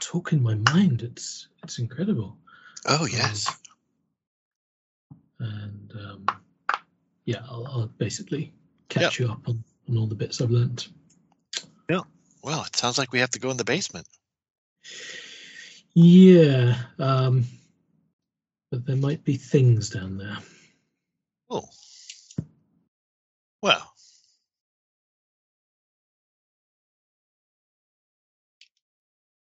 talk 0.00 0.32
in 0.32 0.42
my 0.42 0.54
mind. 0.54 1.02
It's 1.02 1.48
it's 1.62 1.78
incredible. 1.78 2.36
Oh 2.86 3.06
yes. 3.06 3.54
And 5.38 5.92
um, 5.94 6.26
yeah, 7.24 7.42
I'll, 7.48 7.66
I'll 7.66 7.86
basically 7.98 8.52
catch 8.88 9.18
you 9.18 9.28
up 9.28 9.48
on, 9.48 9.62
on 9.88 9.96
all 9.96 10.06
the 10.06 10.14
bits 10.14 10.40
I've 10.40 10.50
learnt. 10.50 10.88
Yeah. 11.88 12.00
Well, 12.42 12.64
it 12.64 12.76
sounds 12.76 12.98
like 12.98 13.12
we 13.12 13.20
have 13.20 13.30
to 13.30 13.40
go 13.40 13.50
in 13.50 13.56
the 13.56 13.64
basement. 13.64 14.06
Yeah, 15.94 16.76
um, 16.98 17.44
but 18.72 18.86
there 18.86 18.96
might 18.96 19.22
be 19.22 19.36
things 19.36 19.90
down 19.90 20.16
there. 20.16 20.38
Oh. 21.50 21.68
Well, 23.60 23.92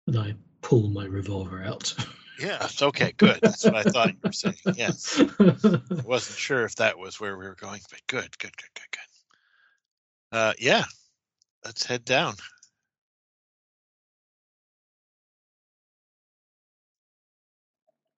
And 0.07 0.19
I 0.19 0.35
pull 0.61 0.91
my 0.91 1.07
revolver 1.07 1.65
out. 1.65 1.95
yes. 2.39 2.83
Okay. 2.83 3.15
Good. 3.17 3.39
That's 3.41 3.65
what 3.65 3.75
I 3.75 3.83
thought 3.85 4.11
you 4.11 4.19
were 4.23 4.33
saying. 4.33 4.57
Yes. 4.75 5.19
I 5.19 6.03
wasn't 6.05 6.39
sure 6.39 6.67
if 6.67 6.77
that 6.77 6.99
was 6.99 7.19
where 7.19 7.39
we 7.39 7.47
were 7.47 7.55
going, 7.55 7.81
but 7.91 8.01
good, 8.07 8.37
good, 8.37 8.55
good, 8.55 8.75
good, 8.75 8.91
good. 8.91 10.39
Uh, 10.39 10.53
yeah, 10.59 10.85
let's 11.65 11.87
head 11.87 12.05
down. 12.05 12.35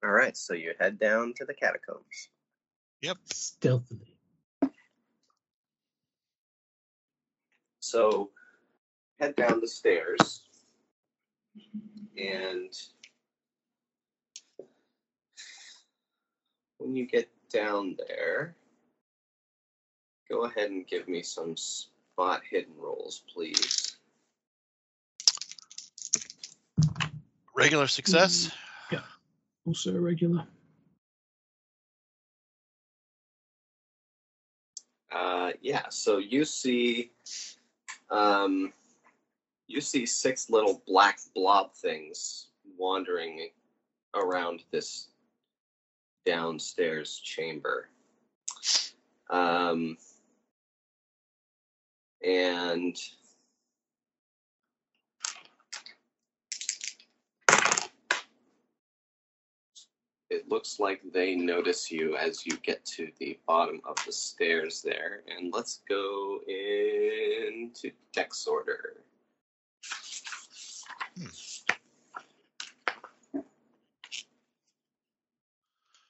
All 0.07 0.12
right. 0.12 0.36
So 0.36 0.54
you 0.54 0.72
head 0.78 0.98
down 1.00 1.34
to 1.36 1.44
the 1.44 1.54
catacombs. 1.54 2.28
Yep. 3.02 3.18
Stealthily. 3.32 4.16
So 7.80 8.30
head 9.18 9.34
down 9.34 9.61
the 9.61 9.68
stairs 9.68 10.42
and 12.16 12.72
when 16.78 16.94
you 16.94 17.07
get 17.07 17.28
down 17.52 17.96
there, 18.09 18.57
go 20.28 20.44
ahead 20.44 20.70
and 20.70 20.86
give 20.86 21.09
me 21.09 21.22
some 21.22 21.57
spot 21.57 22.42
hidden 22.48 22.74
rolls, 22.78 23.22
please. 23.32 23.96
Regular 27.54 27.86
success. 27.86 28.50
Also 29.67 29.97
a 29.97 30.01
regular. 30.01 30.47
Uh, 35.11 35.51
yeah, 35.61 35.89
so 35.89 36.19
you 36.19 36.45
see, 36.45 37.11
um, 38.11 38.73
you 39.67 39.81
see 39.81 40.07
six 40.07 40.51
little 40.51 40.83
black 40.87 41.19
blob 41.35 41.75
things 41.75 42.49
wandering 42.79 43.49
around 44.14 44.62
this 44.71 45.09
downstairs 46.25 47.19
chamber. 47.19 47.89
Um, 49.31 49.97
and 52.25 52.97
it 60.31 60.49
looks 60.49 60.81
like 60.81 61.01
they 61.12 61.37
notice 61.37 61.91
you 61.91 62.16
as 62.16 62.45
you 62.45 62.57
get 62.59 62.85
to 62.85 63.11
the 63.18 63.39
bottom 63.47 63.81
of 63.85 63.97
the 64.05 64.12
stairs 64.12 64.83
there. 64.83 65.22
And 65.29 65.53
let's 65.53 65.83
go 65.89 66.41
into 66.47 67.91
dex 68.12 68.47
order. 68.47 69.03
Hmm. 71.16 71.27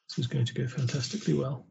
This 0.08 0.24
is 0.24 0.26
going 0.28 0.46
to 0.46 0.54
go 0.54 0.66
fantastically 0.66 1.34
well. 1.34 1.66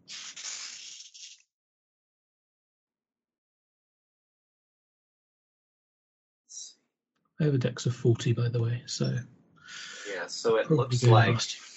I 7.40 7.44
have 7.44 7.56
a 7.56 7.58
dex 7.58 7.86
of 7.86 7.96
40, 7.96 8.34
by 8.34 8.50
the 8.50 8.62
way, 8.62 8.84
so 8.86 9.18
Yeah, 10.14 10.28
so 10.28 10.58
it 10.58 10.72
looks 10.72 11.04
like 11.04 11.34
past. 11.34 11.75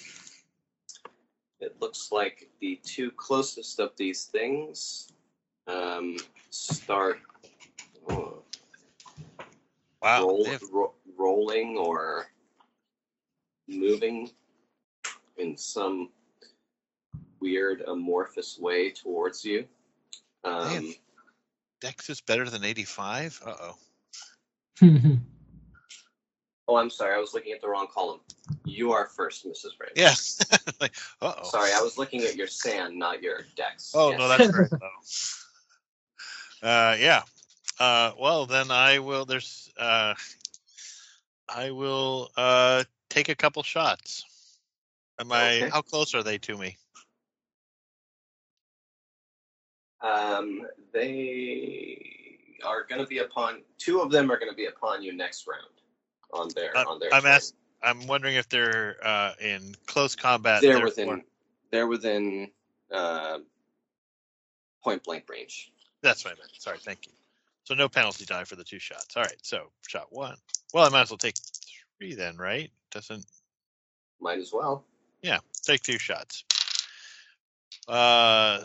It 1.61 1.75
looks 1.81 2.11
like 2.11 2.49
the 2.61 2.79
two 2.83 3.11
closest 3.11 3.79
of 3.79 3.91
these 3.97 4.25
things 4.25 5.11
um, 5.67 6.17
start 6.49 7.19
uh, 8.09 8.15
Wow. 10.01 10.21
roll, 10.21 10.45
have- 10.45 10.61
ro- 10.71 10.93
rolling 11.17 11.77
or 11.77 12.27
moving 13.67 14.31
in 15.37 15.57
some 15.57 16.09
weird 17.41 17.81
amorphous 17.81 18.57
way 18.57 18.89
towards 18.91 19.43
you. 19.43 19.65
Um, 20.43 20.67
have- 20.69 20.85
Dex 21.81 22.09
is 22.09 22.19
better 22.21 22.49
than 22.49 22.63
85. 22.65 23.41
Uh 23.45 23.55
oh. 23.61 23.77
oh, 26.67 26.75
I'm 26.75 26.89
sorry, 26.89 27.15
I 27.15 27.19
was 27.19 27.33
looking 27.33 27.53
at 27.53 27.61
the 27.61 27.69
wrong 27.69 27.87
column. 27.93 28.19
You 28.65 28.91
are 28.93 29.07
first, 29.07 29.45
Mrs. 29.45 29.71
Raven. 29.79 29.93
Yeah. 29.95 30.13
like, 30.81 30.93
oh. 31.21 31.43
Sorry, 31.43 31.71
I 31.73 31.81
was 31.81 31.97
looking 31.97 32.21
at 32.23 32.35
your 32.35 32.47
SAN, 32.47 32.97
not 32.97 33.21
your 33.21 33.41
dex. 33.55 33.91
Oh 33.95 34.09
Yes. 34.11 34.19
no, 34.19 34.27
that's 34.27 34.51
great. 34.51 34.69
though. 34.69 36.67
Uh, 36.67 36.95
yeah. 36.99 37.21
Uh, 37.79 38.11
well, 38.19 38.45
then 38.45 38.71
I 38.71 38.99
will. 38.99 39.25
There's. 39.25 39.71
Uh, 39.77 40.13
I 41.47 41.71
will 41.71 42.29
uh, 42.35 42.83
take 43.09 43.29
a 43.29 43.35
couple 43.35 43.63
shots. 43.63 44.25
Am 45.19 45.31
I? 45.31 45.69
How 45.71 45.81
close 45.81 46.13
are 46.15 46.23
they 46.23 46.37
to 46.39 46.57
me? 46.57 46.77
Um, 50.01 50.61
they 50.93 52.05
are 52.65 52.83
going 52.87 53.01
to 53.01 53.07
be 53.07 53.19
upon. 53.19 53.61
Two 53.77 54.01
of 54.01 54.11
them 54.11 54.31
are 54.31 54.37
going 54.37 54.51
to 54.51 54.55
be 54.55 54.65
upon 54.65 55.01
you 55.03 55.13
next 55.13 55.47
round. 55.47 55.63
On 56.31 56.47
their 56.55 56.75
Uh, 56.77 56.83
on 56.87 56.99
their. 56.99 57.13
I'm 57.13 57.23
turn. 57.23 57.39
I'm 57.81 58.07
wondering 58.07 58.35
if 58.35 58.49
they're 58.49 58.97
uh, 59.03 59.33
in 59.41 59.75
close 59.85 60.15
combat. 60.15 60.61
They're 60.61 60.73
therefore- 60.73 60.85
within. 60.85 61.23
They're 61.71 61.87
within 61.87 62.51
uh, 62.91 63.39
point 64.83 65.03
blank 65.03 65.25
range. 65.29 65.71
That's 66.01 66.25
what 66.25 66.33
I 66.33 66.37
meant. 66.37 66.49
Sorry. 66.57 66.79
Thank 66.79 67.05
you. 67.05 67.11
So 67.65 67.75
no 67.75 67.87
penalty 67.87 68.25
die 68.25 68.45
for 68.45 68.55
the 68.55 68.63
two 68.63 68.79
shots. 68.79 69.15
All 69.15 69.21
right. 69.21 69.35
So 69.43 69.67
shot 69.87 70.07
one. 70.09 70.35
Well, 70.73 70.85
I 70.85 70.89
might 70.89 71.01
as 71.01 71.11
well 71.11 71.17
take 71.17 71.35
three 71.99 72.15
then, 72.15 72.37
right? 72.37 72.71
Doesn't 72.91 73.23
Might 74.19 74.39
as 74.39 74.51
well. 74.51 74.83
Yeah, 75.21 75.39
take 75.63 75.83
two 75.83 75.99
shots. 75.99 76.43
Uh, 77.87 78.59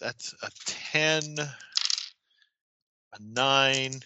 that's 0.00 0.34
a 0.42 0.50
10, 0.66 1.36
a 1.38 1.48
9, 3.22 4.00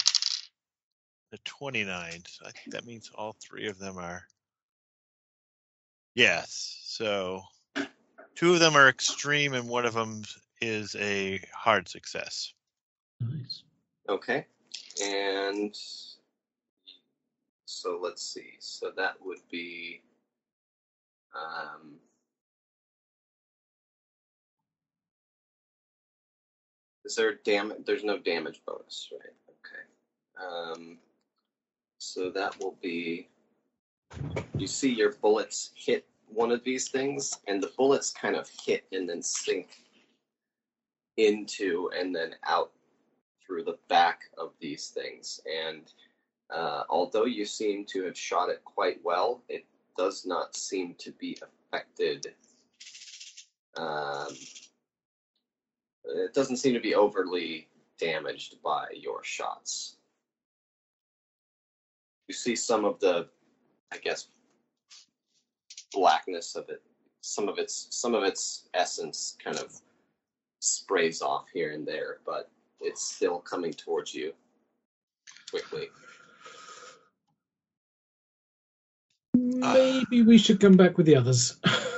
a 1.32 1.38
29. 1.44 2.22
So 2.28 2.46
I 2.46 2.50
think 2.50 2.72
that 2.72 2.86
means 2.86 3.10
all 3.14 3.34
three 3.40 3.68
of 3.68 3.78
them 3.78 3.98
are. 3.98 4.24
Yes. 6.14 6.80
So 6.84 7.42
two 8.34 8.54
of 8.54 8.60
them 8.60 8.76
are 8.76 8.88
extreme 8.88 9.54
and 9.54 9.68
one 9.68 9.84
of 9.84 9.94
them 9.94 10.22
is 10.60 10.94
a 10.96 11.40
hard 11.52 11.88
success. 11.88 12.52
Nice. 13.20 13.62
Okay. 14.08 14.46
And 15.02 15.74
so 17.64 17.98
let's 18.00 18.22
see. 18.22 18.54
So 18.60 18.92
that 18.96 19.14
would 19.20 19.40
be 19.50 20.02
um, 21.34 21.98
Is 27.04 27.16
there 27.16 27.34
damage? 27.44 27.78
There's 27.84 28.04
no 28.04 28.18
damage 28.18 28.62
bonus, 28.66 29.10
right? 29.12 29.34
Okay. 29.50 30.74
Um, 30.74 30.98
so 31.98 32.30
that 32.30 32.58
will 32.58 32.76
be. 32.82 33.28
You 34.56 34.66
see 34.66 34.92
your 34.92 35.12
bullets 35.14 35.70
hit 35.74 36.06
one 36.28 36.50
of 36.50 36.64
these 36.64 36.88
things, 36.88 37.38
and 37.46 37.62
the 37.62 37.72
bullets 37.76 38.10
kind 38.10 38.36
of 38.36 38.48
hit 38.66 38.84
and 38.92 39.08
then 39.08 39.22
sink 39.22 39.68
into 41.16 41.90
and 41.96 42.14
then 42.14 42.34
out 42.46 42.72
through 43.44 43.64
the 43.64 43.78
back 43.88 44.22
of 44.38 44.52
these 44.60 44.88
things. 44.88 45.40
And 45.46 45.92
uh, 46.50 46.84
although 46.88 47.24
you 47.24 47.44
seem 47.44 47.84
to 47.86 48.04
have 48.04 48.18
shot 48.18 48.48
it 48.48 48.64
quite 48.64 48.98
well, 49.04 49.42
it 49.48 49.64
does 49.96 50.26
not 50.26 50.56
seem 50.56 50.94
to 50.98 51.12
be 51.12 51.36
affected. 51.72 52.34
Um, 53.76 54.34
it 56.04 56.34
doesn't 56.34 56.56
seem 56.56 56.74
to 56.74 56.80
be 56.80 56.94
overly 56.94 57.68
damaged 57.98 58.56
by 58.62 58.86
your 58.94 59.22
shots. 59.24 59.96
You 62.28 62.34
see 62.34 62.56
some 62.56 62.84
of 62.84 62.98
the, 63.00 63.28
I 63.94 63.98
guess, 63.98 64.26
blackness 65.92 66.56
of 66.56 66.68
it. 66.68 66.82
Some 67.20 67.48
of 67.48 67.58
its 67.58 67.86
some 67.90 68.14
of 68.14 68.24
its 68.24 68.68
essence 68.74 69.36
kind 69.42 69.56
of 69.58 69.72
sprays 70.60 71.22
off 71.22 71.46
here 71.52 71.72
and 71.72 71.86
there, 71.86 72.18
but 72.26 72.50
it's 72.80 73.02
still 73.02 73.38
coming 73.38 73.72
towards 73.72 74.14
you 74.14 74.32
quickly. 75.50 75.88
Maybe 79.34 80.22
we 80.22 80.36
should 80.38 80.60
come 80.60 80.76
back 80.76 80.96
with 80.98 81.06
the 81.06 81.16
others. 81.16 81.56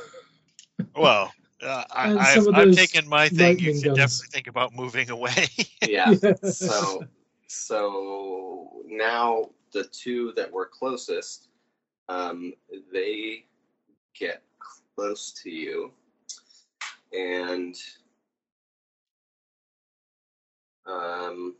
Well, 0.95 1.31
uh, 1.63 1.85
I, 1.91 2.17
I've, 2.17 2.49
I've 2.55 2.75
taken 2.75 3.09
my 3.09 3.29
thing. 3.29 3.59
You 3.59 3.75
should 3.75 3.85
guns. 3.85 3.99
definitely 3.99 4.29
think 4.33 4.47
about 4.47 4.75
moving 4.75 5.11
away. 5.11 5.49
Yeah. 5.87 6.15
Yes. 6.23 6.59
So 6.59 7.05
so 7.47 8.73
now 8.87 9.51
the 9.73 9.85
two 9.85 10.33
that 10.37 10.51
were 10.51 10.67
closest, 10.67 11.46
um, 12.09 12.53
they 12.93 13.45
get 14.19 14.43
close 14.95 15.33
to 15.43 15.51
you, 15.51 15.93
and 17.13 17.75
um, 20.87 21.55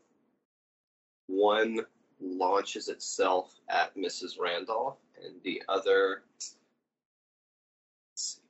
one 1.27 1.81
launches 2.21 2.89
itself 2.89 3.55
at 3.69 3.97
Mrs. 3.97 4.39
Randolph, 4.41 4.99
and 5.23 5.35
the 5.43 5.63
other. 5.69 6.23
Let's 8.11 8.15
see. 8.15 8.41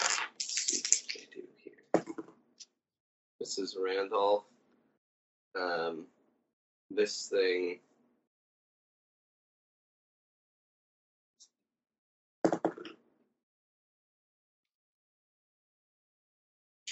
Let's 0.00 0.46
see 0.46 0.82
what 0.82 1.14
they 1.14 1.40
do 1.40 1.46
here. 1.62 2.04
Mrs. 3.42 3.74
Randolph. 3.82 4.44
Um, 5.58 6.06
this 6.90 7.28
thing. 7.28 7.80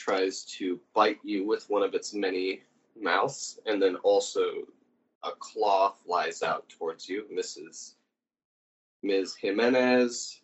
Tries 0.09 0.45
to 0.59 0.79
bite 0.93 1.19
you 1.25 1.47
with 1.47 1.65
one 1.71 1.83
of 1.83 1.95
its 1.95 2.13
many 2.13 2.61
mouths, 2.95 3.59
and 3.65 3.81
then 3.81 3.97
also 4.03 4.65
a 5.23 5.31
claw 5.39 5.93
flies 6.05 6.43
out 6.43 6.69
towards 6.69 7.09
you, 7.09 7.25
Mrs. 7.35 7.95
Ms. 9.03 9.35
Jimenez. 9.35 10.43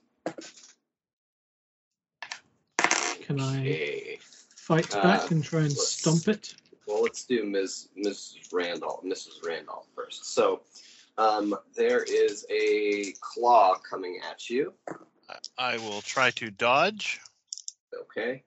Can 3.21 3.39
I 3.39 4.19
fight 4.57 4.97
Uh, 4.97 5.03
back 5.03 5.31
and 5.31 5.45
try 5.45 5.61
and 5.61 5.69
let's- 5.69 5.89
stomp 5.89 6.29
it? 6.29 6.55
Well, 6.87 7.03
let's 7.03 7.25
do 7.27 7.45
Ms. 7.45 7.91
Mrs. 7.99 8.51
Randolph, 8.55 9.05
Mrs. 9.05 9.45
Randolph 9.45 9.89
first. 9.95 10.25
So, 10.25 10.65
um, 11.19 11.55
there 11.75 12.03
is 12.05 12.47
a 12.49 13.13
claw 13.21 13.79
coming 13.79 14.23
at 14.23 14.49
you. 14.49 14.73
I 15.59 15.77
will 15.77 16.01
try 16.01 16.31
to 16.31 16.51
dodge. 16.51 17.21
Okay. 17.93 18.43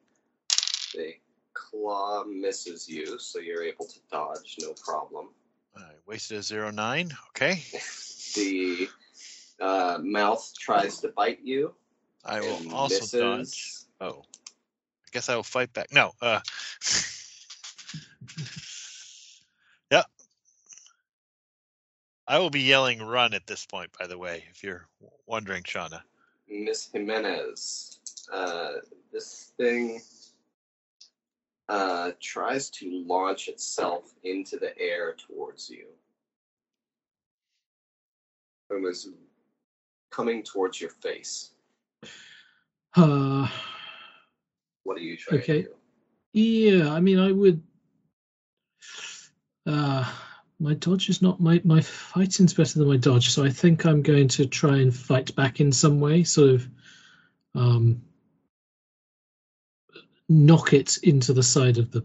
The 0.93 1.15
claw 1.53 2.23
misses 2.23 2.87
you, 2.87 3.17
so 3.19 3.39
you're 3.39 3.63
able 3.63 3.85
to 3.85 3.99
dodge, 4.11 4.57
no 4.61 4.73
problem. 4.73 5.29
I 5.75 5.91
wasted 6.05 6.37
a 6.39 6.43
zero 6.43 6.71
nine. 6.71 7.11
Okay. 7.29 7.63
The 8.35 8.89
uh, 9.59 9.99
mouth 10.01 10.53
tries 10.59 11.01
to 11.01 11.09
bite 11.09 11.41
you. 11.43 11.75
I 12.25 12.41
will 12.41 12.73
also 12.73 12.95
misses. 12.95 13.11
dodge. 13.11 13.75
Oh, 14.01 14.23
I 14.25 15.09
guess 15.11 15.29
I 15.29 15.35
will 15.35 15.43
fight 15.43 15.71
back. 15.71 15.93
No. 15.93 16.13
Uh, 16.19 16.39
yeah. 19.91 20.01
I 22.27 22.39
will 22.39 22.49
be 22.49 22.61
yelling 22.61 23.03
"run" 23.03 23.35
at 23.35 23.45
this 23.45 23.67
point. 23.67 23.91
By 23.99 24.07
the 24.07 24.17
way, 24.17 24.45
if 24.49 24.63
you're 24.63 24.87
wondering, 25.27 25.61
Shauna. 25.61 26.01
Miss 26.49 26.89
Jimenez. 26.91 27.99
Uh, 28.31 28.73
this 29.11 29.51
thing 29.57 30.01
uh, 31.69 32.11
tries 32.21 32.69
to 32.69 33.03
launch 33.07 33.47
itself 33.47 34.13
into 34.23 34.57
the 34.57 34.77
air 34.77 35.15
towards 35.27 35.69
you. 35.69 35.85
Was 38.69 39.07
coming 40.09 40.41
towards 40.41 40.81
your 40.81 40.89
face. 40.89 41.51
Uh, 42.95 43.47
What 44.83 44.97
are 44.97 45.01
you 45.01 45.15
trying 45.15 45.41
Okay. 45.41 45.61
to 45.61 45.67
do? 45.69 45.75
yeah, 46.33 46.91
I 46.91 46.99
mean, 46.99 47.19
I 47.19 47.31
would. 47.31 47.61
Uh, 49.65 50.11
my 50.59 50.73
dodge 50.73 51.09
is 51.09 51.21
not 51.21 51.39
my 51.39 51.61
my 51.63 51.81
fighting's 51.81 52.53
better 52.53 52.79
than 52.79 52.87
my 52.87 52.97
dodge, 52.97 53.29
so 53.29 53.43
I 53.43 53.49
think 53.49 53.85
I'm 53.85 54.01
going 54.01 54.27
to 54.29 54.45
try 54.45 54.77
and 54.77 54.93
fight 54.93 55.35
back 55.35 55.59
in 55.59 55.71
some 55.71 55.99
way, 55.99 56.23
sort 56.23 56.49
of 56.49 56.69
um, 57.55 58.01
knock 60.33 60.73
it 60.73 60.97
into 61.03 61.33
the 61.33 61.43
side 61.43 61.77
of 61.77 61.91
the 61.91 62.03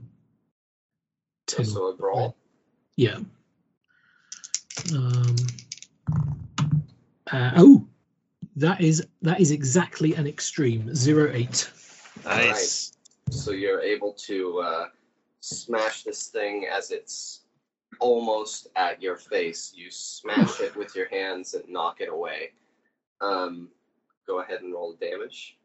So, 1.48 1.56
tunnel. 1.56 1.72
so 1.72 1.96
brawl. 1.96 2.36
Yeah. 2.96 3.18
Um, 4.94 5.36
uh, 7.32 7.52
oh, 7.56 7.86
that 8.56 8.80
is 8.80 9.06
that 9.22 9.40
is 9.40 9.50
exactly 9.50 10.14
an 10.14 10.26
extreme 10.26 10.94
zero 10.94 11.30
eight. 11.32 11.70
Nice. 12.24 12.92
So 13.30 13.50
you're 13.52 13.80
able 13.80 14.12
to 14.26 14.58
uh, 14.60 14.86
smash 15.40 16.02
this 16.04 16.28
thing 16.28 16.66
as 16.72 16.90
it's 16.90 17.40
almost 18.00 18.68
at 18.76 19.02
your 19.02 19.16
face. 19.16 19.72
You 19.74 19.90
smash 19.90 20.60
it 20.66 20.76
with 20.76 20.94
your 20.94 21.08
hands 21.08 21.54
and 21.54 21.68
knock 21.68 22.00
it 22.00 22.08
away. 22.08 22.52
Um, 23.20 23.68
go 24.26 24.40
ahead 24.40 24.62
and 24.62 24.72
roll 24.72 24.96
the 24.98 25.06
damage. 25.06 25.57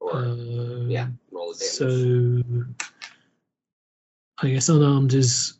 Or 0.00 0.16
Uh, 0.16 0.86
yeah, 0.88 1.08
roll 1.30 1.52
damage. 1.52 1.62
So 1.62 2.42
I 4.40 4.50
guess 4.50 4.68
unarmed 4.68 5.14
is 5.14 5.58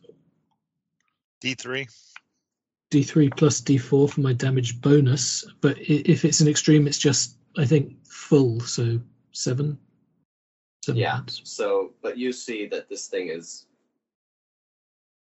D 1.41 1.55
three. 1.55 1.86
D3 2.91 3.36
plus 3.36 3.61
D4 3.61 4.11
for 4.11 4.20
my 4.20 4.32
damage 4.32 4.80
bonus, 4.80 5.45
but 5.61 5.76
if 5.78 6.24
it's 6.24 6.41
an 6.41 6.49
extreme, 6.49 6.86
it's 6.86 6.97
just 6.97 7.36
I 7.59 7.66
think 7.66 8.03
full, 8.07 8.61
so 8.61 8.99
seven. 9.32 9.78
Seven 10.82 10.99
Yeah. 10.99 11.16
points. 11.18 11.43
So, 11.45 11.93
but 12.01 12.16
you 12.16 12.32
see 12.32 12.66
that 12.68 12.89
this 12.89 13.09
thing 13.09 13.28
is 13.28 13.66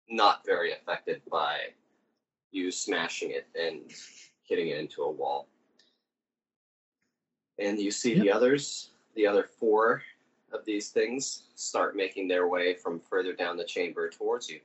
not 0.08 0.44
very 0.44 0.72
affected 0.72 1.22
by 1.30 1.72
you 2.50 2.70
smashing 2.70 3.30
it 3.30 3.46
and 3.58 3.90
hitting 4.42 4.68
it 4.68 4.78
into 4.78 5.02
a 5.02 5.10
wall. 5.10 5.48
And 7.58 7.78
you 7.80 7.90
see 7.90 8.18
the 8.18 8.30
others, 8.30 8.90
the 9.16 9.26
other 9.26 9.44
four 9.44 10.02
of 10.52 10.64
these 10.64 10.90
things, 10.90 11.42
start 11.56 11.96
making 11.96 12.28
their 12.28 12.46
way 12.46 12.74
from 12.74 13.00
further 13.00 13.32
down 13.32 13.56
the 13.56 13.64
chamber 13.64 14.08
towards 14.08 14.48
you. 14.48 14.60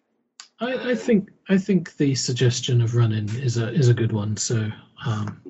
I, 0.59 0.91
I 0.91 0.95
think 0.95 1.31
I 1.49 1.57
think 1.57 1.97
the 1.97 2.13
suggestion 2.13 2.81
of 2.81 2.93
running 2.95 3.27
is 3.29 3.57
a 3.57 3.73
is 3.73 3.89
a 3.89 3.93
good 3.95 4.11
one. 4.11 4.37
So 4.37 4.69
um, 5.03 5.41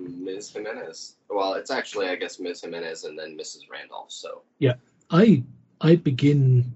Ms. 0.42 0.54
Jimenez. 0.54 1.16
Well, 1.30 1.54
it's 1.56 1.70
actually, 1.70 2.08
I 2.08 2.16
guess, 2.16 2.40
Ms. 2.40 2.62
Jimenez 2.62 3.04
and 3.04 3.20
then 3.20 3.38
Mrs. 3.38 3.70
Randolph. 3.70 4.12
So, 4.12 4.44
yeah, 4.60 4.76
I 5.10 5.44
I 5.82 5.96
begin 5.98 6.74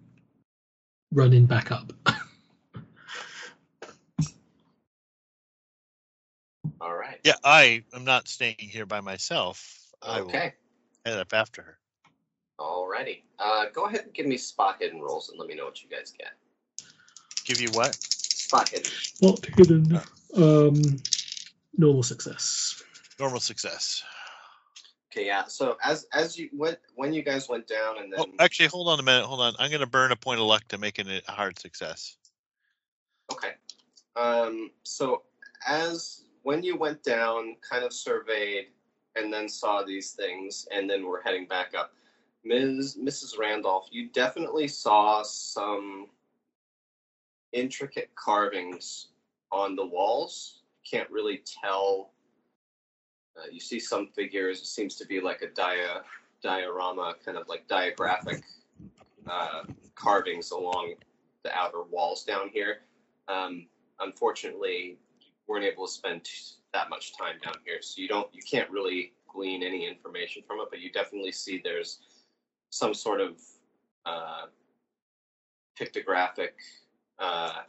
running 1.14 1.46
back 1.46 1.72
up. 1.72 1.94
all 6.82 6.96
right. 6.96 7.20
Yeah, 7.24 7.36
I 7.44 7.84
am 7.94 8.04
not 8.04 8.28
staying 8.28 8.56
here 8.58 8.86
by 8.86 9.00
myself. 9.00 9.82
I 10.02 10.22
will 10.22 10.30
Okay. 10.30 10.54
head 11.06 11.18
up 11.18 11.34
after 11.34 11.62
her. 11.62 11.80
Alrighty. 12.60 13.22
Uh, 13.40 13.66
go 13.74 13.86
ahead 13.86 14.02
and 14.02 14.14
give 14.14 14.26
me 14.26 14.38
spot 14.38 14.78
hidden 14.80 15.02
rolls 15.02 15.30
and 15.30 15.40
let 15.40 15.48
me 15.48 15.56
know 15.56 15.66
what 15.66 15.84
you 15.84 15.90
guys 15.90 16.14
get. 16.18 16.34
Give 17.44 17.60
you 17.60 17.70
what? 17.72 17.96
Spot 17.96 18.68
hidden. 18.70 18.92
Not 19.22 19.46
hidden. 19.46 20.02
Um, 20.36 20.98
normal 21.78 22.04
success. 22.04 22.82
Normal 23.20 23.40
success. 23.40 24.04
Okay, 25.12 25.28
yeah. 25.28 25.46
So 25.46 25.78
as 25.84 26.08
as 26.12 26.38
you 26.38 26.50
went 26.52 26.78
when 26.96 27.14
you 27.14 27.24
guys 27.24 27.48
went 27.48 27.68
down 27.68 28.00
and 28.00 28.12
then 28.12 28.20
Oh, 28.20 28.26
actually, 28.40 28.68
hold 28.68 28.90
on 28.90 29.00
a 29.00 29.04
minute. 29.04 29.26
Hold 29.26 29.40
on. 29.40 29.54
I'm 29.60 29.70
going 29.70 29.80
to 29.82 29.88
burn 29.88 30.12
a 30.12 30.16
point 30.16 30.42
of 30.42 30.46
luck 30.46 30.68
to 30.70 30.78
making 30.78 31.08
it 31.08 31.24
a 31.28 31.32
hard 31.32 31.58
success. 31.58 32.18
Okay. 33.32 33.54
Um, 34.16 34.72
so 34.84 35.24
as 35.68 36.24
when 36.44 36.64
you 36.64 36.78
went 36.78 37.04
down, 37.04 37.56
kind 37.68 37.84
of 37.84 37.94
surveyed, 37.94 38.68
and 39.16 39.32
then 39.32 39.48
saw 39.48 39.84
these 39.84 40.12
things, 40.12 40.68
and 40.72 40.90
then 40.90 41.06
we're 41.06 41.22
heading 41.24 41.48
back 41.48 41.74
up, 41.74 41.94
Ms. 42.46 42.98
Mrs. 43.02 43.38
Randolph, 43.40 43.88
you 43.92 44.10
definitely 44.10 44.68
saw 44.68 45.24
some 45.24 46.08
intricate 47.52 48.12
carvings 48.16 49.08
on 49.52 49.76
the 49.76 49.86
walls. 49.86 50.62
Can't 50.90 51.10
really 51.10 51.42
tell. 51.64 52.12
Uh, 53.36 53.48
you 53.52 53.60
see 53.60 53.80
some 53.80 54.08
figures. 54.16 54.62
It 54.62 54.68
seems 54.68 54.96
to 54.98 55.06
be 55.06 55.20
like 55.20 55.42
a 55.42 55.48
dia 55.48 56.04
diorama, 56.44 57.16
kind 57.26 57.38
of 57.38 57.48
like 57.48 57.68
diagraphic 57.68 58.44
uh, 59.28 59.64
carvings 59.96 60.52
along 60.52 60.94
the 61.44 61.52
outer 61.58 61.82
walls 61.84 62.24
down 62.24 62.50
here. 62.54 62.82
Um, 63.28 63.66
unfortunately, 64.00 65.00
you 65.20 65.28
weren't 65.48 65.66
able 65.66 65.88
to 65.88 65.92
spend 65.92 66.30
that 66.74 66.90
much 66.92 67.18
time 67.18 67.36
down 67.44 67.56
here, 67.66 67.82
so 67.82 68.00
you 68.00 68.08
don't, 68.08 68.28
you 68.34 68.42
can't 68.44 68.70
really 68.70 69.14
glean 69.28 69.64
any 69.64 69.88
information 69.88 70.44
from 70.46 70.60
it. 70.60 70.68
But 70.70 70.82
you 70.82 70.92
definitely 70.92 71.32
see 71.32 71.60
there's 71.64 72.00
some 72.76 72.94
sort 72.94 73.22
of 73.22 73.42
uh, 74.06 74.48
pictographic 75.80 76.50
uh, 77.20 77.62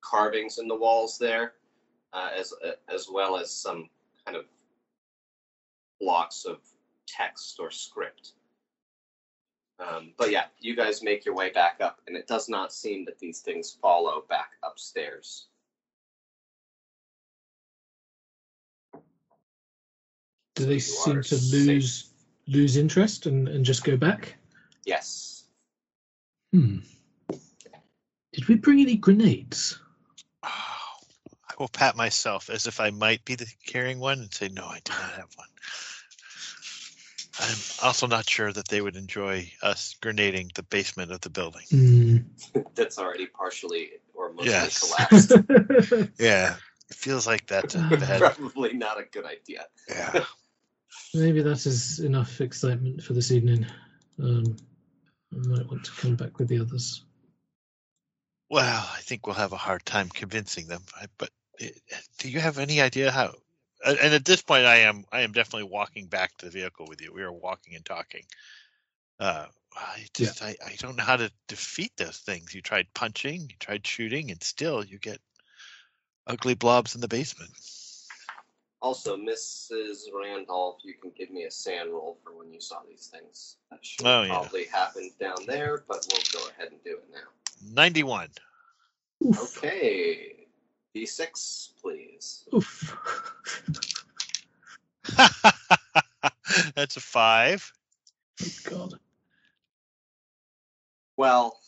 carvings 0.00 0.58
in 0.58 0.66
the 0.66 0.74
walls 0.74 1.18
there, 1.18 1.52
uh, 2.14 2.30
as 2.34 2.54
as 2.88 3.06
well 3.12 3.36
as 3.36 3.54
some 3.54 3.90
kind 4.24 4.38
of 4.38 4.46
blocks 6.00 6.46
of 6.46 6.56
text 7.06 7.58
or 7.60 7.70
script. 7.70 8.32
Um, 9.78 10.14
but 10.16 10.30
yeah, 10.30 10.44
you 10.58 10.74
guys 10.74 11.02
make 11.02 11.26
your 11.26 11.34
way 11.34 11.50
back 11.50 11.76
up, 11.82 12.00
and 12.06 12.16
it 12.16 12.26
does 12.26 12.48
not 12.48 12.72
seem 12.72 13.04
that 13.04 13.18
these 13.18 13.40
things 13.40 13.76
follow 13.82 14.24
back 14.30 14.52
upstairs. 14.62 15.48
Do 20.54 20.64
they 20.64 20.78
seem 20.78 21.22
to 21.22 21.34
lose 21.34 22.09
lose 22.50 22.76
interest 22.76 23.26
and, 23.26 23.48
and 23.48 23.64
just 23.64 23.84
go 23.84 23.96
back? 23.96 24.34
Yes. 24.84 25.44
Hmm. 26.52 26.78
Did 28.32 28.48
we 28.48 28.56
bring 28.56 28.80
any 28.80 28.96
grenades? 28.96 29.78
Oh, 30.42 30.48
I 31.48 31.54
will 31.58 31.68
pat 31.68 31.96
myself 31.96 32.50
as 32.50 32.66
if 32.66 32.80
I 32.80 32.90
might 32.90 33.24
be 33.24 33.34
the 33.36 33.46
carrying 33.66 33.98
one 34.00 34.18
and 34.20 34.32
say, 34.34 34.48
no, 34.48 34.64
I 34.64 34.80
do 34.84 34.92
not 34.92 35.12
have 35.12 35.28
one. 35.36 35.48
I'm 37.38 37.86
also 37.86 38.06
not 38.06 38.28
sure 38.28 38.52
that 38.52 38.68
they 38.68 38.80
would 38.80 38.96
enjoy 38.96 39.50
us 39.62 39.94
grenading 40.02 40.50
the 40.54 40.62
basement 40.64 41.12
of 41.12 41.20
the 41.20 41.30
building. 41.30 41.62
Hmm. 41.70 42.16
That's 42.74 42.98
already 42.98 43.26
partially 43.26 43.90
or 44.14 44.32
mostly 44.32 44.50
Yes. 44.50 44.80
collapsed. 44.80 46.10
Yeah, 46.18 46.56
it 46.90 46.96
feels 46.96 47.26
like 47.26 47.46
that's 47.46 47.74
a. 47.76 48.16
Probably 48.18 48.74
not 48.74 48.98
a 49.00 49.04
good 49.10 49.24
idea. 49.24 49.64
Yeah. 49.88 50.24
Maybe 51.14 51.42
that 51.42 51.66
is 51.66 52.00
enough 52.00 52.40
excitement 52.40 53.02
for 53.02 53.12
this 53.14 53.32
evening. 53.32 53.66
Um, 54.18 54.56
I 55.32 55.46
might 55.48 55.66
want 55.66 55.84
to 55.84 55.92
come 55.92 56.16
back 56.16 56.38
with 56.38 56.48
the 56.48 56.60
others. 56.60 57.02
Well, 58.48 58.88
I 58.92 59.00
think 59.00 59.26
we'll 59.26 59.36
have 59.36 59.52
a 59.52 59.56
hard 59.56 59.84
time 59.84 60.08
convincing 60.08 60.66
them. 60.66 60.82
But 61.18 61.30
eh, 61.60 61.70
do 62.18 62.28
you 62.28 62.40
have 62.40 62.58
any 62.58 62.80
idea 62.80 63.10
how? 63.10 63.34
and- 63.84 63.98
at 63.98 64.24
this 64.24 64.42
point, 64.42 64.66
I 64.66 64.78
am 64.78 65.04
I 65.12 65.22
am 65.22 65.32
definitely 65.32 65.68
walking 65.70 66.06
back 66.06 66.36
to 66.38 66.46
the 66.46 66.50
vehicle 66.50 66.86
with 66.88 67.00
you. 67.00 67.12
We 67.12 67.22
are 67.22 67.32
walking 67.32 67.74
and 67.76 67.84
talking. 67.84 68.24
Uh, 69.18 69.46
I 69.76 70.06
just 70.14 70.42
I, 70.42 70.56
I 70.64 70.74
don't 70.78 70.96
know 70.96 71.04
how 71.04 71.16
to 71.16 71.30
defeat 71.46 71.92
those 71.96 72.18
things. 72.18 72.54
You 72.54 72.62
tried 72.62 72.92
punching, 72.94 73.42
you 73.42 73.56
tried 73.58 73.86
shooting, 73.86 74.30
and 74.30 74.42
still 74.42 74.84
you 74.84 74.98
get 74.98 75.20
ugly 76.26 76.54
blobs 76.54 76.94
in 76.94 77.00
the 77.00 77.08
basement. 77.08 77.50
Also, 78.82 79.16
Mrs. 79.16 80.04
Randolph, 80.14 80.78
you 80.82 80.94
can 80.94 81.10
give 81.16 81.30
me 81.30 81.44
a 81.44 81.50
SAN 81.50 81.90
roll 81.92 82.16
for 82.24 82.32
when 82.36 82.50
you 82.52 82.60
saw 82.60 82.76
these 82.88 83.08
things. 83.12 83.56
That 83.70 83.84
should 83.84 84.06
Oh, 84.06 84.22
yeah. 84.22 84.38
probably 84.38 84.64
happen 84.64 85.10
down 85.20 85.36
there, 85.46 85.84
but 85.86 86.06
we'll 86.10 86.42
go 86.42 86.48
ahead 86.48 86.72
and 86.72 86.82
do 86.82 86.92
it 86.96 87.04
now. 87.12 87.28
Ninety-one. 87.74 88.30
Oof. 89.22 89.58
Okay. 89.58 90.46
D6, 90.96 91.72
please. 91.80 92.44
Oof. 92.54 92.96
That's 96.74 96.96
a 96.96 97.00
five. 97.00 97.70
Oh, 98.42 98.46
God. 98.64 98.94
Well, 101.18 101.60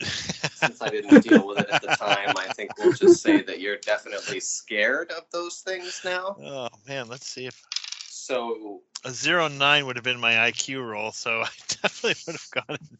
since 0.56 0.82
I 0.82 0.88
didn't 0.90 1.22
deal 1.22 1.46
with 1.46 1.58
it 1.60 1.68
at 1.70 1.82
the 1.82 1.88
time, 1.88 2.34
I 2.36 2.52
think 2.54 2.76
we'll 2.78 2.92
just 2.92 3.22
say 3.22 3.42
that 3.42 3.60
you're 3.60 3.76
definitely 3.78 4.40
scared 4.40 5.10
of 5.12 5.24
those 5.32 5.60
things 5.60 6.00
now. 6.04 6.36
oh 6.42 6.68
man, 6.88 7.08
let's 7.08 7.26
see 7.26 7.46
if 7.46 7.62
So, 8.08 8.82
a 9.04 9.10
zero 9.12 9.48
nine 9.48 9.86
would 9.86 9.96
have 9.96 10.04
been 10.04 10.18
my 10.20 10.32
IQ 10.34 10.86
roll, 10.88 11.12
so 11.12 11.40
I 11.44 11.48
definitely 11.68 12.16
would 12.26 12.36
have 12.40 12.50
gotten. 12.68 12.98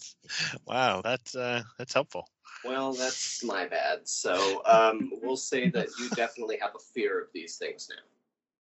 Wow, 0.66 1.00
that's 1.02 1.34
uh, 1.34 1.62
that's 1.78 1.92
helpful. 1.94 2.28
well, 2.64 2.92
that's 2.92 3.42
my 3.44 3.66
bad. 3.66 4.06
So, 4.08 4.62
um, 4.66 5.10
we'll 5.22 5.36
say 5.36 5.68
that 5.70 5.88
you 5.98 6.08
definitely 6.10 6.58
have 6.60 6.74
a 6.74 6.78
fear 6.94 7.20
of 7.20 7.28
these 7.32 7.56
things 7.56 7.88
now. 7.90 8.02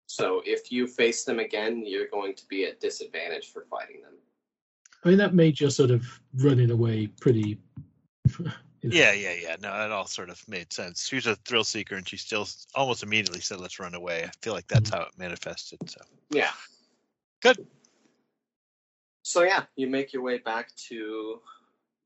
So, 0.07 0.41
if 0.45 0.71
you 0.71 0.87
face 0.87 1.23
them 1.25 1.39
again, 1.39 1.83
you're 1.85 2.07
going 2.07 2.33
to 2.35 2.45
be 2.47 2.65
at 2.65 2.79
disadvantage 2.79 3.51
for 3.51 3.65
fighting 3.69 4.01
them. 4.01 4.13
I 5.05 5.09
mean, 5.09 5.17
that 5.19 5.33
made 5.35 5.59
your 5.59 5.69
sort 5.69 5.91
of 5.91 6.05
running 6.35 6.71
away 6.71 7.07
pretty. 7.07 7.59
You 8.91 8.99
know. 8.99 9.05
Yeah, 9.05 9.13
yeah, 9.13 9.33
yeah. 9.41 9.55
No, 9.61 9.69
it 9.85 9.91
all 9.91 10.07
sort 10.07 10.29
of 10.29 10.41
made 10.47 10.71
sense. 10.73 11.07
She 11.07 11.15
was 11.15 11.27
a 11.27 11.35
thrill 11.35 11.63
seeker, 11.63 11.95
and 11.95 12.07
she 12.07 12.17
still 12.17 12.47
almost 12.75 13.03
immediately 13.03 13.41
said, 13.41 13.59
"Let's 13.59 13.79
run 13.79 13.95
away." 13.95 14.23
I 14.23 14.31
feel 14.41 14.53
like 14.53 14.67
that's 14.67 14.89
how 14.89 15.01
it 15.01 15.09
manifested. 15.17 15.79
So 15.89 16.01
Yeah. 16.29 16.51
Good. 17.41 17.65
So 19.23 19.43
yeah, 19.43 19.65
you 19.75 19.87
make 19.87 20.13
your 20.13 20.23
way 20.23 20.37
back 20.37 20.73
to 20.89 21.41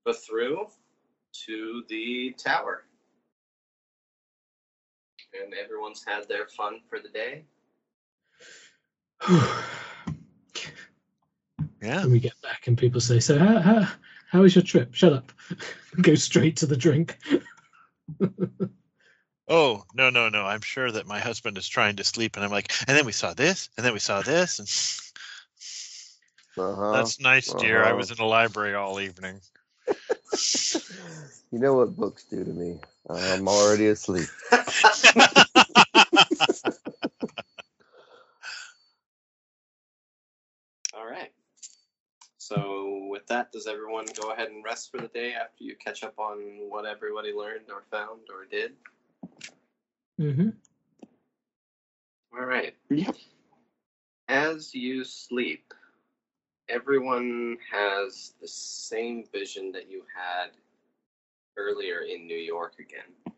the 0.05 0.13
through 0.13 0.67
to 1.45 1.83
the 1.87 2.35
tower. 2.37 2.85
And 5.41 5.53
everyone's 5.53 6.03
had 6.05 6.27
their 6.27 6.47
fun 6.47 6.81
for 6.89 6.99
the 6.99 7.07
day. 7.07 7.45
yeah, 11.81 12.01
when 12.01 12.11
we 12.11 12.19
get 12.19 12.39
back 12.41 12.67
and 12.67 12.77
people 12.77 12.99
say, 12.99 13.19
"So 13.19 13.37
how 13.37 13.59
how, 13.59 13.87
how 14.31 14.41
was 14.41 14.55
your 14.55 14.63
trip?" 14.63 14.95
Shut 14.95 15.13
up. 15.13 15.31
Go 16.01 16.15
straight 16.15 16.57
to 16.57 16.65
the 16.65 16.77
drink. 16.77 17.17
Oh 19.47 19.83
no, 19.93 20.09
no, 20.09 20.29
no! 20.29 20.45
I'm 20.45 20.61
sure 20.61 20.89
that 20.89 21.05
my 21.05 21.19
husband 21.19 21.57
is 21.57 21.67
trying 21.67 21.97
to 21.97 22.03
sleep, 22.05 22.37
and 22.37 22.45
I'm 22.45 22.51
like, 22.51 22.71
and 22.87 22.97
then 22.97 23.05
we 23.05 23.11
saw 23.11 23.33
this, 23.33 23.69
and 23.75 23.85
then 23.85 23.93
we 23.93 23.99
saw 23.99 24.21
this, 24.21 24.59
and 24.59 24.69
Uh-huh. 26.57 26.91
that's 26.93 27.19
nice, 27.19 27.53
dear. 27.53 27.83
I 27.83 27.89
uh-huh. 27.89 27.97
was 27.97 28.11
in 28.11 28.17
the 28.17 28.25
library 28.25 28.75
all 28.75 28.99
evening. 28.99 29.41
You 31.53 31.59
know 31.59 31.73
what 31.73 31.97
books 31.97 32.23
do 32.23 32.45
to 32.45 32.49
me? 32.49 32.79
I'm 33.09 33.45
already 33.49 33.87
asleep. 33.87 34.29
All 40.93 41.05
right. 41.05 41.33
So 42.37 43.07
with 43.09 43.19
that, 43.31 43.51
does 43.53 43.65
everyone 43.65 44.05
go 44.19 44.31
ahead 44.31 44.49
and 44.49 44.63
rest 44.63 44.91
for 44.91 44.97
the 44.97 45.07
day 45.07 45.33
after 45.33 45.63
you 45.63 45.75
catch 45.75 46.03
up 46.03 46.19
on 46.19 46.37
what 46.69 46.85
everybody 46.85 47.31
learned 47.31 47.69
or 47.69 47.83
found 47.89 48.19
or 48.29 48.45
did? 48.45 48.73
Mm-hmm. 50.19 50.49
All 52.37 52.45
right. 52.45 52.75
Yep. 52.89 53.15
As 54.27 54.75
you 54.75 55.05
sleep, 55.05 55.73
everyone 56.67 57.57
has 57.71 58.33
the 58.41 58.47
same 58.47 59.23
vision 59.31 59.71
that 59.71 59.89
you 59.89 60.03
had 60.13 60.51
earlier 61.55 61.99
in 62.01 62.27
New 62.27 62.37
York 62.37 62.75
again. 62.79 63.33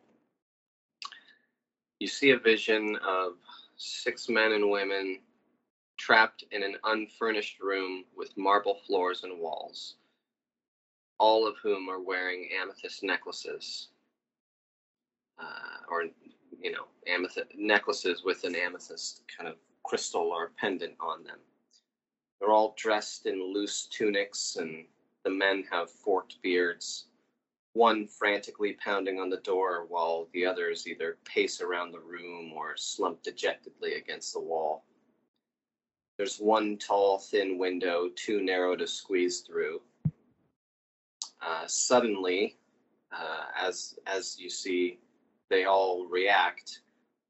You 2.00 2.08
see 2.08 2.32
a 2.32 2.40
vision 2.40 2.98
of 3.08 3.34
six 3.78 4.28
men 4.28 4.54
and 4.54 4.72
women 4.72 5.20
trapped 6.04 6.44
in 6.52 6.64
an 6.64 6.76
unfurnished 6.84 7.62
room 7.62 8.04
with 8.14 8.36
marble 8.36 8.78
floors 8.86 9.24
and 9.24 9.40
walls, 9.40 9.96
all 11.18 11.48
of 11.48 11.56
whom 11.64 11.88
are 11.90 12.02
wearing 12.02 12.50
amethyst 12.62 13.04
necklaces. 13.04 13.88
Uh, 15.40 15.78
or, 15.90 16.04
you 16.62 16.72
know, 16.74 16.88
amethyst 17.08 17.48
necklaces 17.58 18.22
with 18.26 18.44
an 18.44 18.54
amethyst 18.54 19.22
kind 19.36 19.48
of 19.48 19.56
crystal 19.84 20.24
or 20.24 20.52
pendant 20.60 20.94
on 21.00 21.24
them. 21.24 21.40
They're 22.40 22.52
all 22.52 22.76
dressed 22.78 23.26
in 23.26 23.54
loose 23.54 23.88
tunics, 23.88 24.58
and 24.58 24.84
the 25.24 25.30
men 25.30 25.64
have 25.72 25.90
forked 25.90 26.42
beards. 26.42 27.06
One 27.72 28.08
frantically 28.08 28.74
pounding 28.74 29.22
on 29.22 29.30
the 29.30 29.38
door, 29.38 29.86
while 29.88 30.28
the 30.34 30.46
others 30.46 30.86
either 30.86 31.18
pace 31.24 31.62
around 31.62 31.92
the 31.92 32.00
room 32.02 32.52
or 32.54 32.76
slump 32.76 33.24
dejectedly 33.24 33.94
against 33.94 34.34
the 34.34 34.42
wall. 34.42 34.84
There's 36.18 36.38
one 36.38 36.78
tall, 36.78 37.18
thin 37.18 37.58
window, 37.58 38.10
too 38.16 38.42
narrow 38.42 38.76
to 38.76 38.88
squeeze 38.88 39.42
through. 39.42 39.82
Uh, 41.42 41.68
suddenly, 41.68 42.58
uh, 43.12 43.46
as 43.60 43.98
as 44.06 44.40
you 44.40 44.50
see, 44.50 45.00
they 45.50 45.66
all 45.66 46.06
react, 46.06 46.82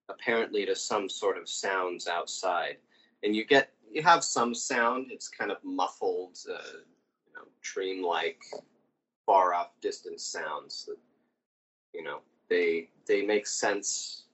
apparently 0.10 0.66
to 0.66 0.76
some 0.76 1.10
sort 1.10 1.38
of 1.38 1.50
sounds 1.50 2.08
outside, 2.08 2.78
and 3.24 3.36
you 3.36 3.46
get 3.46 3.72
you 3.92 4.04
have 4.04 4.24
some 4.24 4.54
sound. 4.54 5.08
It's 5.12 5.30
kind 5.30 5.52
of 5.52 5.58
muffled, 5.64 6.38
uh, 6.50 6.78
you 7.26 7.34
know, 7.36 7.48
dream-like, 7.62 8.42
far-off, 9.26 9.72
distant 9.82 10.20
sounds 10.20 10.86
that 10.86 10.98
you 11.94 12.04
know 12.04 12.20
they 12.50 12.90
they 13.08 13.26
make 13.26 13.48
sense, 13.48 14.26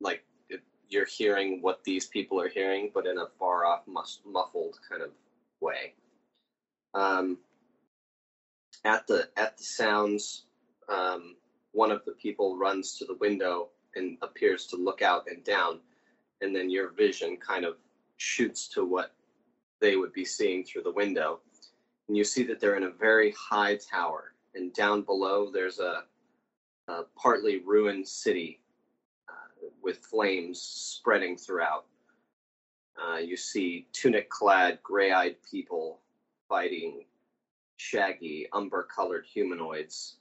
like 0.00 0.24
you're 0.88 1.06
hearing 1.06 1.60
what 1.62 1.82
these 1.84 2.06
people 2.06 2.40
are 2.40 2.48
hearing, 2.48 2.90
but 2.94 3.06
in 3.06 3.18
a 3.18 3.26
far-off, 3.38 3.82
mus- 3.86 4.20
muffled 4.24 4.78
kind 4.88 5.02
of 5.02 5.10
way. 5.60 5.94
Um, 6.94 7.38
at 8.84 9.06
the 9.06 9.28
at 9.36 9.56
the 9.56 9.64
sounds, 9.64 10.44
um, 10.88 11.34
one 11.72 11.90
of 11.90 12.04
the 12.04 12.12
people 12.12 12.56
runs 12.56 12.96
to 12.98 13.04
the 13.04 13.14
window 13.14 13.68
and 13.96 14.16
appears 14.22 14.66
to 14.66 14.76
look 14.76 15.02
out 15.02 15.26
and 15.28 15.42
down, 15.44 15.80
and 16.40 16.54
then 16.54 16.70
your 16.70 16.90
vision 16.90 17.36
kind 17.36 17.64
of 17.64 17.76
shoots 18.16 18.68
to 18.68 18.84
what 18.84 19.12
they 19.80 19.96
would 19.96 20.12
be 20.12 20.24
seeing 20.24 20.64
through 20.64 20.82
the 20.82 20.92
window, 20.92 21.40
and 22.08 22.16
you 22.16 22.24
see 22.24 22.44
that 22.44 22.60
they're 22.60 22.76
in 22.76 22.84
a 22.84 22.90
very 22.90 23.32
high 23.32 23.76
tower, 23.76 24.34
and 24.54 24.72
down 24.72 25.02
below 25.02 25.50
there's 25.50 25.80
a, 25.80 26.04
a 26.88 27.02
partly 27.16 27.58
ruined 27.58 28.06
city 28.06 28.60
with 29.86 29.98
flames 29.98 30.60
spreading 30.60 31.36
throughout. 31.36 31.86
Uh, 33.00 33.18
you 33.18 33.36
see 33.36 33.86
tunic-clad, 33.92 34.82
gray-eyed 34.82 35.36
people 35.48 36.00
fighting 36.48 37.04
shaggy, 37.76 38.48
umber-colored 38.52 39.24
humanoids. 39.24 40.16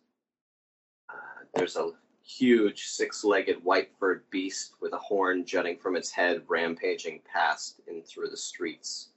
Uh, 1.10 1.46
there's 1.56 1.78
a 1.78 1.90
huge 2.22 2.86
six-legged 2.86 3.64
white-furred 3.64 4.22
beast 4.30 4.76
with 4.82 4.94
a 4.94 4.98
horn 5.00 5.44
jutting 5.44 5.80
from 5.80 5.96
its 5.96 6.12
head, 6.12 6.44
rampaging 6.48 7.22
past 7.34 7.82
and 7.88 8.06
through 8.06 8.30
the 8.30 8.38
streets. 8.38 9.10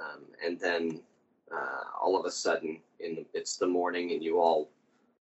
Um, 0.00 0.24
and 0.42 0.58
then 0.58 1.02
uh, 1.54 1.82
all 2.00 2.18
of 2.18 2.24
a 2.24 2.30
sudden, 2.30 2.80
in 3.00 3.26
it's 3.34 3.58
the 3.58 3.66
morning, 3.66 4.12
and 4.12 4.22
you 4.22 4.40
all 4.40 4.70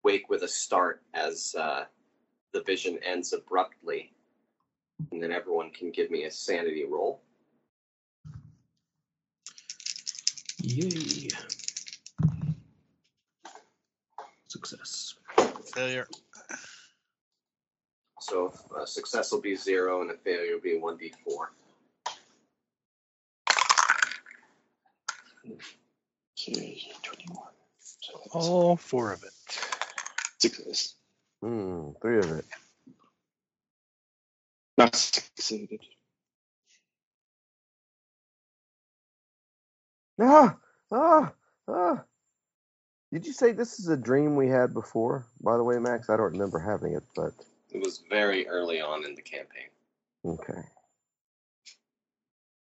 wake 0.02 0.28
with 0.28 0.42
a 0.42 0.48
start 0.48 1.00
as 1.12 1.54
uh, 1.56 1.84
the 2.54 2.62
vision 2.62 2.98
ends 3.04 3.34
abruptly. 3.34 4.12
And 5.10 5.22
then 5.22 5.32
everyone 5.32 5.70
can 5.70 5.90
give 5.90 6.10
me 6.10 6.24
a 6.24 6.30
sanity 6.30 6.84
roll. 6.88 7.20
Yay. 10.62 11.28
Success. 14.48 15.14
Failure. 15.74 16.06
So 18.20 18.54
a 18.80 18.86
success 18.86 19.32
will 19.32 19.40
be 19.40 19.56
zero, 19.56 20.00
and 20.00 20.10
a 20.10 20.14
failure 20.14 20.54
will 20.54 20.62
be 20.62 20.78
one 20.78 20.96
d4. 20.96 21.48
Okay, 26.38 26.82
21. 27.02 27.42
So 27.78 28.20
All 28.32 28.76
four 28.76 29.12
of 29.12 29.24
it. 29.24 29.32
success. 30.38 30.94
Hmm, 31.44 31.90
three 32.00 32.20
of 32.20 32.30
it. 32.38 32.46
Not 34.78 34.96
succeeded. 34.96 35.80
Ah, 40.18 40.56
ah, 40.90 41.32
ah. 41.68 42.02
Did 43.12 43.26
you 43.26 43.34
say 43.34 43.52
this 43.52 43.78
is 43.78 43.88
a 43.88 43.96
dream 43.96 44.36
we 44.36 44.48
had 44.48 44.72
before? 44.72 45.26
By 45.42 45.58
the 45.58 45.64
way, 45.64 45.78
Max, 45.78 46.08
I 46.08 46.16
don't 46.16 46.32
remember 46.32 46.58
having 46.58 46.94
it, 46.94 47.02
but 47.14 47.32
It 47.70 47.82
was 47.84 48.02
very 48.08 48.48
early 48.48 48.80
on 48.80 49.04
in 49.04 49.14
the 49.14 49.20
campaign. 49.20 49.68
okay. 50.24 50.62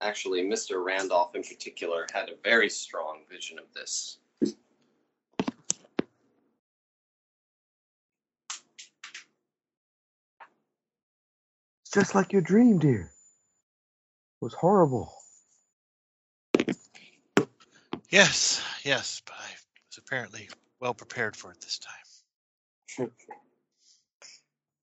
Actually, 0.01 0.43
Mr. 0.43 0.83
Randolph 0.83 1.35
in 1.35 1.43
particular 1.43 2.07
had 2.15 2.31
a 2.31 2.37
very 2.43 2.71
strong 2.71 3.21
vision 3.31 3.59
of 3.59 3.67
this. 3.75 4.21
Just 11.95 12.15
like 12.15 12.33
your 12.33 12.43
dream, 12.43 12.79
dear. 12.79 13.03
It 13.03 14.45
was 14.45 14.53
horrible. 14.53 15.15
Yes, 18.11 18.63
yes, 18.85 19.23
but 19.25 19.35
I 19.35 19.51
was 19.89 19.99
apparently 19.99 20.49
well 20.81 20.95
prepared 20.95 21.37
for 21.37 21.53
it 21.53 21.61
this 21.61 21.79
time. 21.79 23.11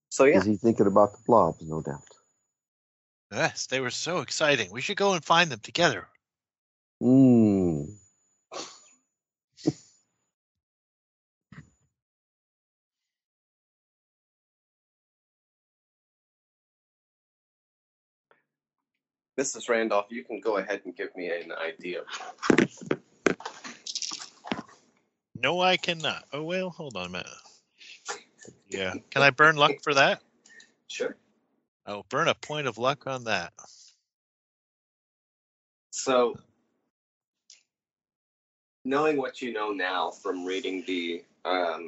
So 0.10 0.26
yeah, 0.26 0.38
Is 0.38 0.46
he 0.46 0.58
thinking 0.58 0.88
about 0.88 1.14
the 1.14 1.20
blobs? 1.26 1.62
No 1.62 1.82
doubt. 1.82 2.04
Yes, 3.32 3.68
they 3.68 3.80
were 3.80 3.90
so 3.90 4.20
exciting. 4.20 4.72
We 4.72 4.82
should 4.82 4.98
go 4.98 5.14
and 5.14 5.24
find 5.24 5.50
them 5.50 5.60
together. 5.60 6.08
Hmm. 7.00 7.84
Mrs. 19.42 19.70
Randolph, 19.70 20.06
you 20.10 20.24
can 20.24 20.40
go 20.40 20.58
ahead 20.58 20.82
and 20.86 20.96
give 20.96 21.16
me 21.16 21.32
an 21.32 21.52
idea. 21.52 22.02
No, 25.36 25.60
I 25.60 25.78
cannot. 25.78 26.26
Oh 26.32 26.44
well, 26.44 26.70
hold 26.70 26.96
on 26.96 27.08
a 27.08 27.10
minute. 27.10 27.28
Yeah, 28.70 28.94
can 29.10 29.24
I 29.24 29.32
burn 29.32 29.56
luck 29.56 29.72
for 29.82 29.96
that? 29.96 30.22
Sure. 30.88 31.16
I'll 31.88 32.06
burn 32.10 32.28
a 32.28 32.36
point 32.36 32.68
of 32.68 32.78
luck 32.78 33.08
on 33.08 33.24
that. 33.24 33.52
So, 35.90 36.36
knowing 38.86 39.18
what 39.18 39.42
you 39.42 39.54
know 39.54 39.72
now 39.72 40.12
from 40.12 40.46
reading 40.46 40.84
the 40.86 41.24
um, 41.46 41.88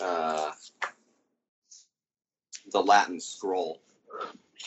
uh, 0.00 0.52
the 2.72 2.80
Latin 2.80 3.20
scroll 3.20 3.82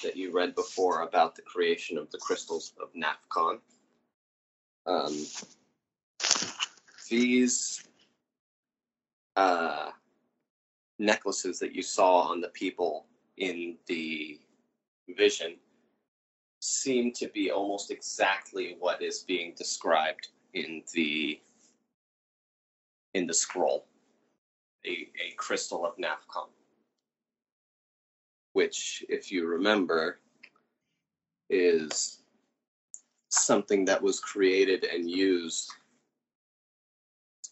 that 0.03 0.15
you 0.15 0.31
read 0.31 0.55
before 0.55 1.01
about 1.01 1.35
the 1.35 1.41
creation 1.41 1.97
of 1.97 2.09
the 2.11 2.17
crystals 2.17 2.73
of 2.81 2.89
Nafcon, 2.93 3.59
um, 4.85 5.25
these 7.09 7.83
uh, 9.35 9.89
necklaces 10.99 11.59
that 11.59 11.73
you 11.73 11.81
saw 11.81 12.21
on 12.21 12.41
the 12.41 12.49
people 12.49 13.05
in 13.37 13.77
the 13.87 14.39
vision 15.17 15.55
seem 16.59 17.11
to 17.13 17.27
be 17.29 17.51
almost 17.51 17.89
exactly 17.89 18.75
what 18.79 19.01
is 19.01 19.19
being 19.19 19.53
described 19.57 20.29
in 20.53 20.83
the 20.93 21.39
in 23.13 23.25
the 23.25 23.33
scroll. 23.33 23.85
A, 24.85 24.89
a 24.89 25.33
crystal 25.35 25.85
of 25.85 25.97
nafcon 25.97 26.47
which 28.59 29.05
if 29.07 29.31
you 29.31 29.47
remember 29.47 30.19
is 31.49 32.19
something 33.29 33.85
that 33.85 34.01
was 34.01 34.19
created 34.19 34.83
and 34.83 35.09
used 35.09 35.71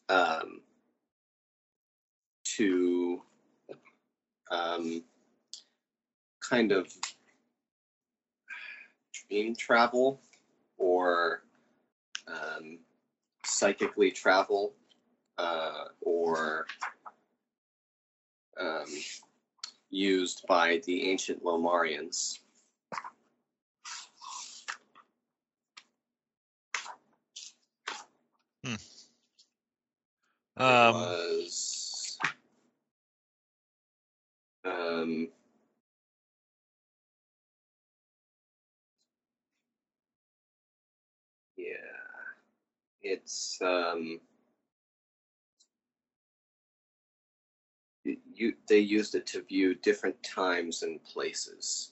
um, 0.10 0.60
to 2.44 3.22
um, 4.52 5.02
kind 6.42 6.74
of 6.74 6.92
dream 9.14 9.56
travel 9.56 10.20
or 10.78 11.42
um, 12.28 12.80
psychically 13.46 14.12
travel 14.12 14.74
uh, 15.38 15.86
or 16.02 16.68
um, 18.60 18.88
used 19.90 20.46
by 20.48 20.82
the 20.86 21.10
ancient 21.10 21.44
Lomarians. 21.44 22.40
Hmm. 28.64 28.76
Um, 30.58 30.94
was, 30.94 32.18
um, 34.66 35.28
yeah, 41.56 41.66
it's 43.04 43.60
um, 43.62 44.20
you 48.38 48.54
they 48.70 48.80
used 48.80 49.16
it 49.16 49.28
to 49.28 49.44
view 49.44 49.76
different 49.76 50.22
times 50.24 50.84
and 50.84 51.04
places. 51.06 51.92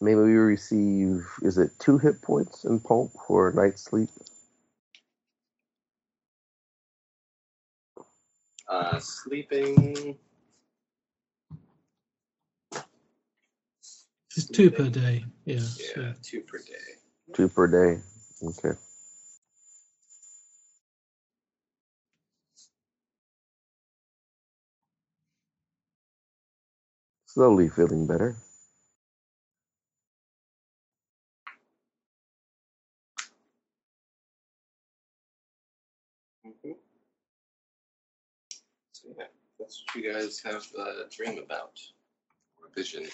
Maybe 0.00 0.20
we 0.20 0.34
receive, 0.34 1.26
is 1.42 1.58
it 1.58 1.72
two 1.80 1.98
hit 1.98 2.22
points 2.22 2.64
in 2.64 2.80
pulp 2.80 3.12
for 3.26 3.48
a 3.50 3.54
night's 3.54 3.82
sleep? 3.84 4.10
Uh, 8.72 8.98
sleeping. 9.00 10.16
It's 14.36 14.46
two 14.48 14.70
per 14.70 14.88
day. 14.88 15.26
Yeah. 15.44 15.56
Yeah, 15.56 15.60
so- 15.94 16.14
two 16.22 16.40
per 16.40 16.58
day. 16.58 17.34
Two 17.34 17.48
per 17.48 17.66
day. 17.66 18.02
Okay. 18.42 18.78
Slowly 27.26 27.68
feeling 27.68 28.06
better. 28.06 28.36
That's 39.72 39.84
what 39.94 40.04
you 40.04 40.12
guys 40.12 40.42
have 40.44 40.66
a 40.78 41.08
dream 41.08 41.38
about 41.38 41.80
or 42.58 42.68
vision. 42.74 43.06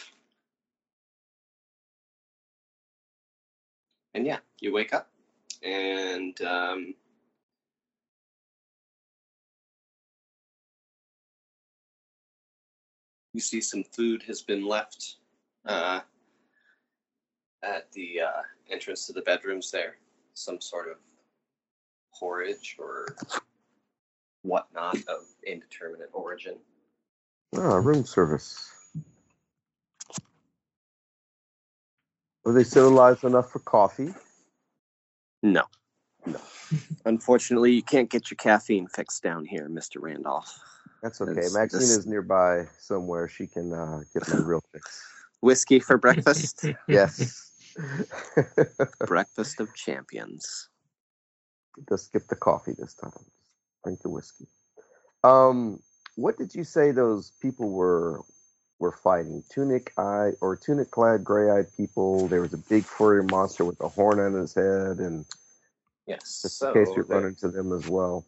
And 4.15 4.27
yeah, 4.27 4.39
you 4.59 4.73
wake 4.73 4.93
up 4.93 5.09
and 5.63 6.41
um, 6.43 6.95
you 13.33 13.41
see 13.41 13.61
some 13.61 13.85
food 13.85 14.25
has 14.25 14.43
been 14.43 14.67
left 14.67 15.17
uh, 15.67 16.01
at 17.63 17.93
the 17.93 18.23
uh, 18.23 18.43
entrance 18.69 19.07
to 19.07 19.13
the 19.13 19.23
bedrooms 19.23 19.71
there. 19.71 19.97
Some 20.35 20.61
sort 20.61 20.89
of 20.89 20.97
porridge 22.15 22.77
or 22.81 23.15
whatnot 24.43 24.97
of 25.09 25.23
indeterminate 25.47 26.11
origin. 26.13 26.57
Ah, 27.57 27.77
room 27.77 28.05
service. 28.05 28.71
Were 32.45 32.53
they 32.53 32.65
civilized 32.65 33.25
enough 33.25 33.51
for 33.51 33.59
coffee? 33.61 34.15
No. 35.43 35.65
No. 36.27 36.41
Unfortunately, 37.05 37.73
you 37.73 37.83
can't 37.83 38.11
get 38.11 38.31
your 38.31 38.37
caffeine 38.37 38.87
fixed 38.87 39.23
down 39.23 39.45
here, 39.45 39.69
Mr. 39.69 40.01
Randolph. 40.01 40.59
That's 41.03 41.21
okay. 41.21 41.33
It's- 41.33 41.55
Maxine 41.55 41.81
this- 41.81 41.91
is 41.91 42.07
nearby 42.07 42.67
somewhere. 42.79 43.29
She 43.29 43.47
can 43.47 43.73
uh, 43.73 44.01
get 44.13 44.29
my 44.29 44.37
real 44.37 44.63
fix. 44.73 45.05
Whiskey 45.41 45.79
for 45.79 45.99
breakfast? 45.99 46.65
Yes. 46.89 47.45
breakfast 49.07 49.61
of 49.61 49.73
champions. 49.75 50.69
Just 51.89 52.07
skip 52.07 52.27
the 52.27 52.35
coffee 52.35 52.73
this 52.77 52.95
time. 52.95 53.13
Drink 53.89 54.03
the 54.03 54.11
whiskey. 54.11 54.47
Um, 55.25 55.81
what 56.17 56.37
did 56.37 56.55
you 56.55 56.63
say 56.63 56.91
those 56.91 57.33
people 57.41 57.71
were 57.71 58.21
were 58.79 58.93
fighting? 58.93 59.43
Tunic 59.49 59.95
eye 59.97 60.33
or 60.43 60.57
tunic 60.57 60.91
clad 60.91 61.25
gray 61.25 61.49
eyed 61.51 61.75
people. 61.75 62.29
There 62.29 62.43
was 62.43 62.53
a 62.53 62.59
big 62.59 62.85
furry 62.85 63.25
monster 63.25 63.65
with 63.65 63.81
a 63.81 63.89
horn 63.89 64.21
on 64.21 64.35
his 64.35 64.53
head, 64.53 64.99
and 64.99 65.25
Yes. 66.07 66.43
just 66.43 66.59
so 66.59 66.69
in 66.69 66.85
case 66.85 66.95
you 66.99 67.03
run 67.05 67.25
into 67.25 67.49
them 67.49 67.73
as 67.73 67.89
well. 67.89 68.27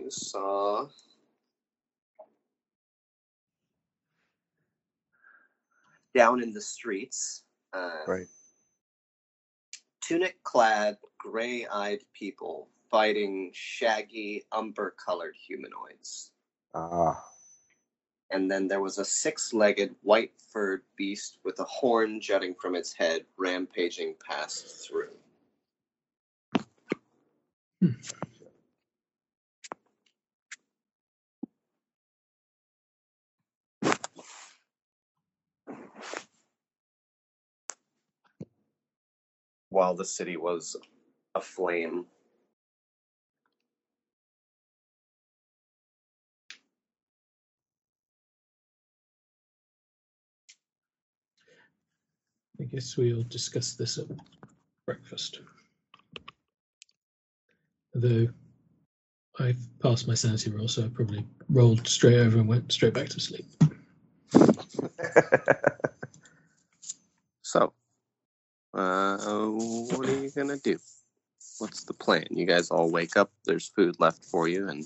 you 0.00 0.10
saw 0.10 0.88
down 6.16 6.42
in 6.42 6.52
the 6.52 6.60
streets, 6.60 7.44
uh, 7.74 8.04
Right. 8.08 8.26
tunic 10.00 10.42
clad, 10.42 10.98
gray 11.16 11.64
eyed 11.68 12.02
people 12.12 12.68
fighting 12.90 13.50
shaggy, 13.54 14.44
umber 14.52 14.94
colored 15.04 15.34
humanoids. 15.36 16.32
Ah, 16.74 17.22
And 18.30 18.50
then 18.50 18.68
there 18.68 18.80
was 18.80 18.98
a 18.98 19.04
six 19.04 19.52
legged, 19.52 19.94
white 20.02 20.32
furred 20.52 20.82
beast 20.96 21.38
with 21.44 21.58
a 21.60 21.64
horn 21.64 22.20
jutting 22.20 22.54
from 22.54 22.74
its 22.74 22.92
head, 22.92 23.24
rampaging 23.36 24.14
past 24.26 24.86
through. 24.86 25.10
While 39.70 39.94
the 39.94 40.04
city 40.04 40.36
was 40.36 40.76
aflame. 41.34 42.06
Guess 52.70 52.96
we'll 52.96 53.24
discuss 53.24 53.74
this 53.74 53.98
at 53.98 54.06
breakfast. 54.86 55.40
Though 57.94 58.28
I've 59.38 59.58
passed 59.82 60.08
my 60.08 60.14
sanity 60.14 60.50
roll, 60.50 60.68
so 60.68 60.84
I 60.84 60.88
probably 60.88 61.24
rolled 61.48 61.86
straight 61.86 62.18
over 62.18 62.38
and 62.38 62.48
went 62.48 62.72
straight 62.72 62.94
back 62.94 63.08
to 63.10 63.20
sleep. 63.20 63.46
So, 67.48 67.72
uh, 68.74 69.16
what 69.46 70.06
are 70.06 70.20
you 70.20 70.30
gonna 70.36 70.58
do? 70.58 70.78
What's 71.60 71.84
the 71.84 71.94
plan? 71.94 72.26
You 72.30 72.44
guys 72.44 72.70
all 72.70 72.90
wake 72.90 73.16
up. 73.16 73.32
There's 73.46 73.68
food 73.68 73.96
left 73.98 74.22
for 74.26 74.48
you, 74.48 74.68
and 74.68 74.84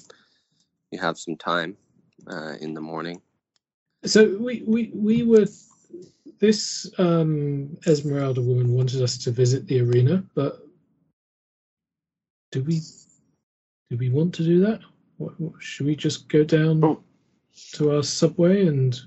you 0.93 1.01
have 1.01 1.19
some 1.19 1.35
time 1.35 1.77
uh, 2.31 2.55
in 2.61 2.73
the 2.75 2.81
morning. 2.81 3.21
So 4.05 4.37
we 4.39 4.63
we 4.65 4.93
we 4.95 5.25
were 5.25 5.47
this 6.43 6.91
um, 6.99 7.79
Esmeralda 7.87 8.43
woman 8.43 8.73
wanted 8.73 9.01
us 9.01 9.17
to 9.17 9.31
visit 9.31 9.65
the 9.69 9.81
arena, 9.81 10.25
but 10.35 10.67
do 12.51 12.65
we 12.65 12.81
do 13.89 13.97
we 13.97 14.09
want 14.11 14.35
to 14.35 14.43
do 14.43 14.59
that? 14.61 14.81
What, 15.19 15.41
what, 15.41 15.63
should 15.63 15.87
we 15.87 15.95
just 15.95 16.29
go 16.29 16.43
down 16.43 16.83
Oh. 16.83 17.01
to 17.75 17.95
our 17.95 18.03
subway 18.03 18.67
and 18.67 19.01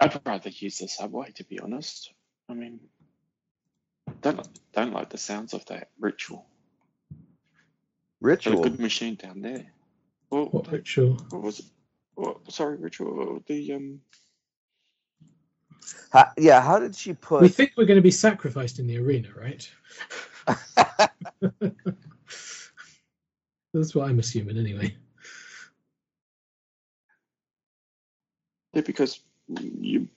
I'd 0.00 0.18
rather 0.24 0.48
use 0.48 0.78
the 0.78 0.88
subway, 0.88 1.30
to 1.32 1.44
be 1.44 1.60
honest. 1.60 2.10
I 2.48 2.54
mean, 2.54 2.80
don't 4.22 4.48
don't 4.72 4.94
like 4.94 5.10
the 5.10 5.18
sounds 5.18 5.52
of 5.52 5.66
that 5.66 5.90
ritual. 6.00 6.46
Got 8.22 8.46
a 8.46 8.56
good 8.56 8.80
machine 8.80 9.16
down 9.16 9.42
there. 9.42 9.66
Well, 10.30 10.46
what 10.46 10.64
they- 10.64 10.78
ritual? 10.78 11.18
what 11.28 11.42
was 11.42 11.58
it? 11.58 11.66
What, 12.14 12.52
sorry, 12.52 12.76
ritual. 12.76 13.42
The 13.46 13.72
um. 13.72 14.00
How, 16.10 16.30
yeah, 16.38 16.60
how 16.62 16.78
did 16.78 16.94
she 16.94 17.12
put? 17.12 17.42
We 17.42 17.48
think 17.48 17.72
we're 17.76 17.86
going 17.86 17.98
to 17.98 18.02
be 18.02 18.10
sacrificed 18.10 18.78
in 18.78 18.86
the 18.86 18.98
arena, 18.98 19.28
right? 19.36 19.68
That's 23.74 23.94
what 23.94 24.08
I'm 24.08 24.20
assuming, 24.20 24.56
anyway. 24.56 24.96
Yeah, 28.72 28.82
because 28.82 29.20
you 29.60 30.08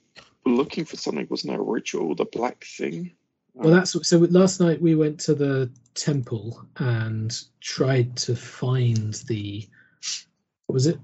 were 0.45 0.51
looking 0.51 0.85
for 0.85 0.97
something, 0.97 1.27
wasn't 1.29 1.53
there? 1.53 1.61
Ritual, 1.61 2.15
the 2.15 2.25
black 2.25 2.63
thing. 2.63 3.11
Well, 3.53 3.73
that's 3.73 3.95
so. 4.07 4.19
Last 4.19 4.59
night 4.59 4.79
we 4.79 4.93
went 4.93 5.19
to 5.21 5.33
the 5.33 5.71
temple 5.95 6.63
and 6.77 7.35
tried 7.59 8.15
to 8.17 8.35
find 8.35 9.15
the. 9.27 9.67
What 10.67 10.73
was 10.75 10.85
it? 10.85 10.99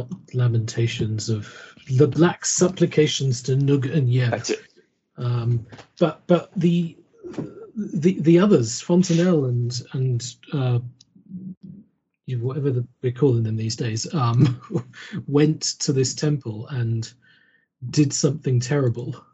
Not 0.00 0.34
lamentations 0.34 1.28
of 1.28 1.52
the 1.88 2.08
black 2.08 2.44
supplications 2.44 3.42
to 3.42 3.56
Nug 3.56 3.92
and 3.92 4.08
it. 4.50 4.50
Um, 5.16 5.66
but 5.98 6.22
but 6.26 6.50
the 6.56 6.96
the 7.76 8.18
the 8.20 8.38
others, 8.38 8.80
Fontenelle 8.80 9.44
and 9.46 9.82
and 9.92 10.34
uh, 10.52 10.78
whatever 12.38 12.70
the, 12.70 12.86
we're 13.02 13.12
calling 13.12 13.42
them 13.42 13.56
these 13.56 13.76
days, 13.76 14.12
um, 14.14 14.60
went 15.26 15.62
to 15.80 15.92
this 15.92 16.14
temple 16.14 16.66
and 16.68 17.12
did 17.90 18.12
something 18.12 18.60
terrible, 18.60 19.24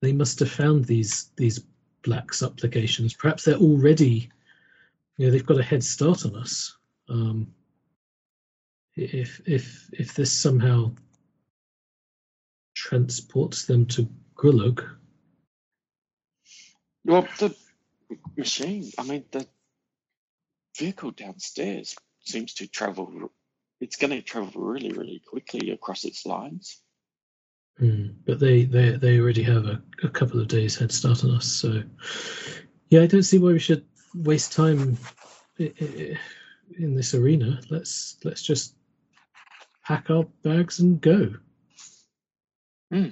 they 0.00 0.12
must 0.12 0.38
have 0.40 0.50
found 0.50 0.84
these 0.84 1.30
these 1.36 1.64
black 2.02 2.34
supplications. 2.34 3.14
Perhaps 3.14 3.44
they're 3.44 3.54
already, 3.54 4.28
you 5.16 5.26
know, 5.26 5.30
they've 5.30 5.46
got 5.46 5.60
a 5.60 5.64
head 5.64 5.84
start 5.84 6.26
on 6.26 6.36
us. 6.36 6.76
Um, 7.08 7.54
if 8.96 9.40
if 9.46 9.88
if 9.92 10.14
this 10.14 10.32
somehow 10.32 10.92
transports 12.74 13.66
them 13.66 13.86
to 13.86 14.08
Grillog, 14.34 14.84
Well, 17.04 17.26
the 17.38 17.54
machine, 18.36 18.90
I 18.98 19.02
mean, 19.04 19.24
the 19.30 19.46
vehicle 20.78 21.10
downstairs 21.10 21.96
seems 22.20 22.54
to 22.54 22.66
travel, 22.66 23.32
it's 23.80 23.96
going 23.96 24.12
to 24.12 24.22
travel 24.22 24.62
really, 24.62 24.92
really 24.92 25.22
quickly 25.26 25.70
across 25.70 26.04
its 26.04 26.24
lines. 26.24 26.80
Hmm, 27.78 28.08
but 28.26 28.38
they, 28.38 28.64
they 28.64 28.90
they 28.92 29.18
already 29.18 29.42
have 29.42 29.64
a, 29.64 29.82
a 30.02 30.08
couple 30.08 30.38
of 30.40 30.48
days 30.48 30.76
head 30.76 30.92
start 30.92 31.24
on 31.24 31.30
us. 31.32 31.46
So 31.46 31.82
yeah, 32.90 33.00
I 33.00 33.06
don't 33.06 33.22
see 33.22 33.38
why 33.38 33.52
we 33.52 33.58
should 33.58 33.86
waste 34.14 34.52
time 34.52 34.98
in 35.58 36.94
this 36.94 37.14
arena. 37.14 37.60
Let's 37.70 38.18
let's 38.24 38.42
just 38.42 38.76
pack 39.84 40.10
our 40.10 40.24
bags 40.42 40.80
and 40.80 41.00
go. 41.00 41.34
Hmm. 42.92 43.08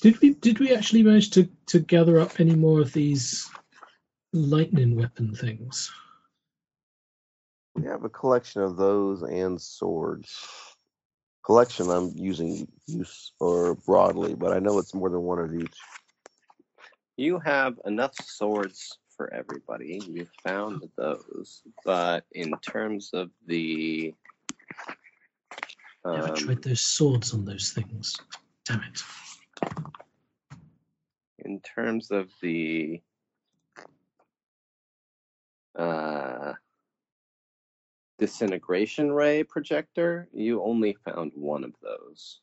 Did 0.00 0.20
we 0.20 0.34
did 0.34 0.60
we 0.60 0.74
actually 0.74 1.02
manage 1.02 1.30
to 1.30 1.48
to 1.66 1.80
gather 1.80 2.20
up 2.20 2.38
any 2.38 2.54
more 2.54 2.80
of 2.80 2.92
these 2.92 3.50
lightning 4.32 4.94
weapon 4.94 5.34
things? 5.34 5.90
We 7.74 7.84
have 7.84 8.04
a 8.04 8.08
collection 8.08 8.62
of 8.62 8.76
those 8.76 9.22
and 9.22 9.60
swords. 9.60 10.30
Collection 11.44 11.90
I'm 11.90 12.12
using 12.14 12.68
use 12.86 13.32
or 13.40 13.74
broadly, 13.74 14.34
but 14.34 14.52
I 14.52 14.58
know 14.58 14.78
it's 14.78 14.94
more 14.94 15.10
than 15.10 15.22
one 15.22 15.38
of 15.38 15.54
each. 15.54 15.76
You 17.16 17.40
have 17.40 17.80
enough 17.84 18.14
swords 18.22 18.98
for 19.18 19.34
everybody. 19.34 20.00
You 20.08 20.26
found 20.46 20.88
those, 20.96 21.62
but 21.84 22.24
in 22.32 22.54
terms 22.60 23.10
of 23.12 23.28
the 23.46 24.14
Never 26.06 26.28
um, 26.28 26.34
tried 26.36 26.62
those 26.62 26.80
swords 26.80 27.34
on 27.34 27.44
those 27.44 27.72
things. 27.72 28.16
Damn 28.64 28.82
it. 28.82 29.02
in 31.44 31.60
terms 31.60 32.10
of 32.10 32.30
the 32.40 33.00
uh, 35.76 36.52
disintegration 38.18 39.10
ray 39.10 39.42
projector, 39.42 40.28
you 40.32 40.62
only 40.62 40.96
found 41.04 41.32
one 41.34 41.64
of 41.64 41.72
those, 41.82 42.40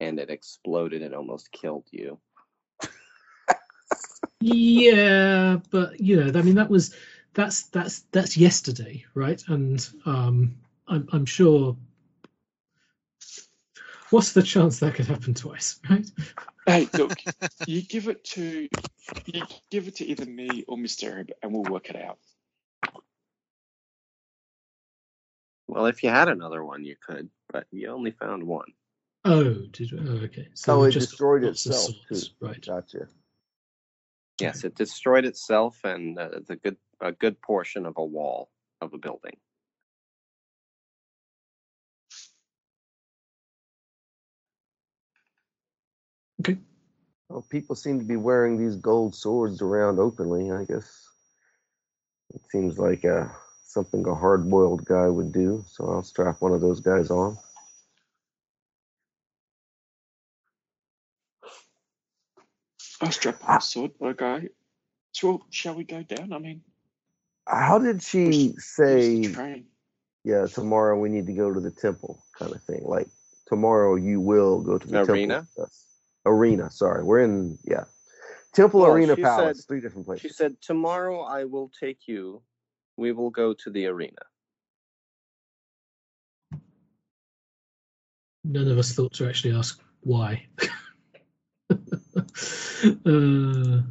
and 0.00 0.20
it 0.20 0.30
exploded 0.30 1.02
and 1.02 1.14
almost 1.14 1.50
killed 1.50 1.86
you. 1.90 2.18
Yeah, 4.40 5.58
but 5.70 5.98
you 6.00 6.22
know, 6.22 6.38
I 6.38 6.42
mean, 6.42 6.56
that 6.56 6.70
was 6.70 6.94
that's 7.34 7.64
that's 7.64 8.00
that's 8.12 8.36
yesterday, 8.36 9.04
right? 9.14 9.42
And 9.48 9.86
um, 10.04 10.56
I'm 10.88 11.08
I'm 11.12 11.26
sure. 11.26 11.76
What's 14.10 14.32
the 14.32 14.42
chance 14.42 14.78
that 14.78 14.94
could 14.94 15.06
happen 15.06 15.34
twice, 15.34 15.80
right? 15.90 16.08
Hey, 16.66 16.88
look, 16.94 17.18
you 17.66 17.82
give 17.82 18.08
it 18.08 18.22
to 18.24 18.68
you 19.26 19.42
give 19.70 19.88
it 19.88 19.96
to 19.96 20.04
either 20.04 20.26
me 20.26 20.64
or 20.68 20.76
Mr. 20.76 21.10
Arab, 21.10 21.30
and 21.42 21.52
we'll 21.52 21.64
work 21.64 21.90
it 21.90 21.96
out. 21.96 22.18
Well, 25.66 25.86
if 25.86 26.02
you 26.02 26.10
had 26.10 26.28
another 26.28 26.64
one, 26.64 26.84
you 26.84 26.94
could, 27.04 27.28
but 27.52 27.66
you 27.72 27.88
only 27.90 28.12
found 28.12 28.44
one. 28.44 28.72
Oh, 29.24 29.54
did 29.72 29.90
oh, 29.92 30.24
okay. 30.24 30.48
So 30.54 30.82
we 30.82 30.88
it 30.88 30.92
just 30.92 31.10
destroyed 31.10 31.42
itself 31.42 31.90
swords, 32.08 32.28
too. 32.28 32.46
right? 32.46 32.64
Gotcha. 32.64 33.08
Yes, 34.40 34.64
it 34.64 34.74
destroyed 34.74 35.24
itself 35.24 35.80
and 35.84 36.18
uh, 36.18 36.40
the 36.46 36.56
good 36.56 36.76
a 37.00 37.12
good 37.12 37.40
portion 37.40 37.86
of 37.86 37.94
a 37.96 38.04
wall 38.04 38.50
of 38.80 38.92
a 38.92 38.98
building. 38.98 39.36
Well, 47.28 47.44
people 47.50 47.74
seem 47.76 47.98
to 47.98 48.04
be 48.04 48.16
wearing 48.16 48.56
these 48.56 48.76
gold 48.76 49.14
swords 49.14 49.60
around 49.60 49.98
openly. 49.98 50.52
I 50.52 50.64
guess 50.64 51.06
it 52.34 52.42
seems 52.50 52.78
like 52.78 53.04
uh, 53.04 53.26
something 53.64 54.06
a 54.06 54.14
hard-boiled 54.14 54.84
guy 54.84 55.08
would 55.08 55.32
do. 55.32 55.64
So 55.68 55.90
I'll 55.90 56.02
strap 56.02 56.40
one 56.40 56.52
of 56.52 56.60
those 56.60 56.80
guys 56.80 57.10
on. 57.10 57.36
I'll 63.00 63.12
strap 63.12 63.38
on 63.46 63.58
a 63.58 63.60
sword, 63.60 63.92
okay. 64.00 64.48
So, 65.12 65.44
shall 65.50 65.74
we 65.74 65.84
go 65.84 66.02
down? 66.02 66.32
I 66.32 66.38
mean, 66.38 66.62
How 67.46 67.78
did 67.78 68.02
she 68.02 68.54
say? 68.58 69.34
Yeah, 70.24 70.46
tomorrow 70.46 70.98
we 70.98 71.08
need 71.08 71.26
to 71.26 71.32
go 71.32 71.52
to 71.52 71.60
the 71.60 71.70
temple, 71.70 72.18
kind 72.38 72.52
of 72.52 72.62
thing. 72.64 72.82
Like 72.84 73.08
tomorrow 73.46 73.94
you 73.94 74.20
will 74.20 74.60
go 74.60 74.76
to 74.78 74.86
the 74.86 74.98
Arena? 75.02 75.34
temple. 75.34 75.48
with 75.56 75.66
us. 75.66 75.86
Arena. 76.26 76.70
Sorry, 76.70 77.04
we're 77.04 77.20
in 77.22 77.56
yeah, 77.64 77.84
temple, 78.52 78.80
Well, 78.80 78.92
arena, 78.92 79.14
she 79.14 79.22
palace, 79.22 79.58
said- 79.58 79.68
three 79.68 79.80
different 79.80 80.06
places. 80.06 80.22
She 80.22 80.28
said, 80.30 80.60
"Tomorrow 80.60 81.20
I 81.22 81.44
will 81.44 81.70
take 81.78 82.08
you. 82.08 82.42
We 82.96 83.12
will 83.12 83.30
go 83.30 83.54
to 83.54 83.70
the 83.70 83.86
arena." 83.86 84.18
None 88.44 88.68
of 88.68 88.78
us 88.78 88.92
thought 88.92 89.12
to 89.14 89.28
actually 89.28 89.54
ask 89.54 89.80
why. 90.00 90.46
uh, 93.06 93.82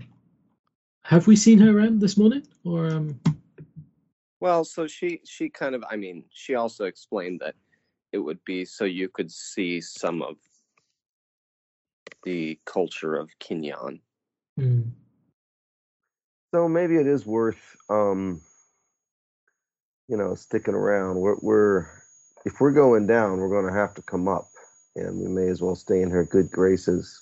have 1.03 1.27
we 1.27 1.35
seen 1.35 1.59
her 1.59 1.77
around 1.77 2.01
this 2.01 2.17
morning, 2.17 2.43
or 2.63 2.87
um? 2.87 3.19
Well, 4.39 4.63
so 4.63 4.87
she 4.87 5.21
she 5.25 5.49
kind 5.49 5.75
of 5.75 5.83
I 5.89 5.95
mean, 5.95 6.23
she 6.31 6.55
also 6.55 6.85
explained 6.85 7.41
that 7.41 7.55
it 8.11 8.19
would 8.19 8.43
be 8.45 8.65
so 8.65 8.85
you 8.85 9.09
could 9.09 9.31
see 9.31 9.81
some 9.81 10.21
of 10.21 10.37
the 12.23 12.59
culture 12.65 13.15
of 13.15 13.29
K'n-yan. 13.39 13.99
hmm. 14.57 14.81
So 16.53 16.69
maybe 16.69 16.95
it 16.95 17.05
is 17.05 17.25
worth, 17.25 17.75
um, 17.89 18.41
you 20.07 20.15
know, 20.15 20.35
sticking 20.35 20.73
around. 20.73 21.17
We're, 21.17 21.35
we're 21.41 21.87
if 22.45 22.61
we're 22.61 22.71
going 22.71 23.07
down, 23.07 23.39
we're 23.39 23.49
going 23.49 23.71
to 23.71 23.77
have 23.77 23.93
to 23.95 24.01
come 24.01 24.27
up, 24.27 24.47
and 24.95 25.19
we 25.19 25.27
may 25.27 25.49
as 25.49 25.61
well 25.61 25.75
stay 25.75 26.01
in 26.01 26.09
her 26.11 26.23
good 26.23 26.49
graces, 26.49 27.21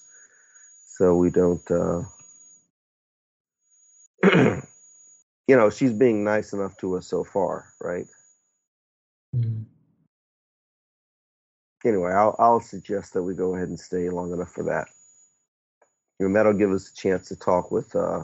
so 0.93 1.15
we 1.15 1.29
don't. 1.31 1.69
Uh, 1.71 2.03
you 5.47 5.55
know, 5.55 5.69
she's 5.69 5.93
being 5.93 6.23
nice 6.23 6.53
enough 6.53 6.77
to 6.77 6.97
us 6.97 7.07
so 7.07 7.23
far, 7.23 7.65
right? 7.81 8.05
Hmm. 9.33 9.63
Anyway, 11.83 12.11
I'll 12.11 12.35
I'll 12.39 12.61
suggest 12.61 13.13
that 13.13 13.23
we 13.23 13.33
go 13.33 13.55
ahead 13.55 13.69
and 13.69 13.79
stay 13.79 14.09
long 14.09 14.31
enough 14.31 14.51
for 14.51 14.63
that. 14.65 14.87
And 16.19 16.35
that'll 16.35 16.53
give 16.53 16.71
us 16.71 16.89
a 16.89 16.95
chance 16.95 17.27
to 17.29 17.35
talk 17.35 17.71
with 17.71 17.93
uh, 17.95 18.23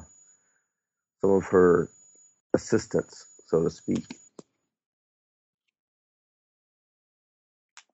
some 1.21 1.31
of 1.31 1.45
her 1.47 1.89
assistants, 2.53 3.25
so 3.47 3.63
to 3.63 3.69
speak, 3.69 4.05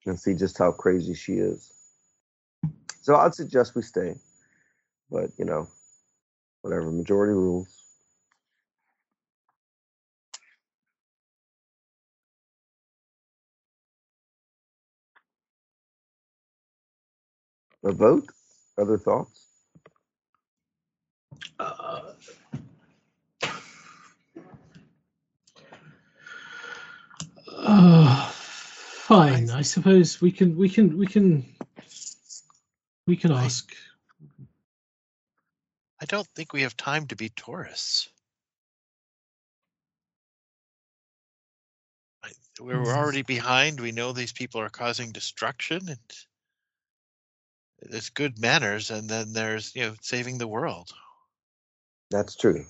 and 0.05 0.19
see 0.19 0.33
just 0.33 0.57
how 0.57 0.71
crazy 0.71 1.13
she 1.13 1.33
is. 1.35 1.71
So 3.01 3.15
I'd 3.15 3.33
suggest 3.33 3.73
we 3.75 3.81
stay, 3.81 4.15
but 5.11 5.31
you 5.37 5.45
know, 5.45 5.67
whatever. 6.61 6.91
Majority 6.91 7.33
rules. 7.33 7.69
A 17.85 17.91
vote? 17.93 18.25
Other 18.77 18.97
thoughts? 18.97 19.47
Uh, 21.59 22.01
uh, 27.51 28.25
fine. 28.31 29.49
I 29.51 29.61
suppose 29.63 30.21
we 30.21 30.31
can 30.31 30.57
we 30.57 30.69
can 30.69 30.97
we 30.97 31.07
can 31.07 31.45
we 33.07 33.15
can 33.17 33.31
ask. 33.31 33.71
I 36.01 36.05
don't 36.05 36.27
think 36.35 36.53
we 36.53 36.63
have 36.63 36.77
time 36.77 37.07
to 37.07 37.15
be 37.15 37.29
tourists. 37.29 38.09
I, 42.23 42.31
we're 42.59 42.83
Hmm. 42.83 42.97
already 42.97 43.21
behind. 43.23 43.79
We 43.79 43.91
know 43.91 44.11
these 44.13 44.33
people 44.33 44.61
are 44.61 44.69
causing 44.69 45.11
destruction, 45.11 45.87
and 45.89 45.99
there's 47.81 48.09
good 48.09 48.39
manners, 48.39 48.91
and 48.91 49.09
then 49.09 49.33
there's 49.33 49.75
you 49.75 49.83
know 49.83 49.95
saving 50.01 50.37
the 50.37 50.47
world. 50.47 50.93
That's 52.11 52.35
true. 52.35 52.65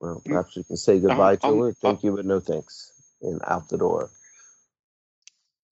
Well, 0.00 0.20
Mm. 0.20 0.24
perhaps 0.26 0.56
we 0.56 0.64
can 0.64 0.76
say 0.76 1.00
goodbye 1.00 1.36
to 1.36 1.46
um, 1.48 1.58
her. 1.60 1.72
Thank 1.72 2.04
you, 2.04 2.16
but 2.16 2.24
no 2.24 2.40
thanks. 2.40 2.92
And 3.22 3.40
out 3.46 3.68
the 3.68 3.78
door. 3.78 4.10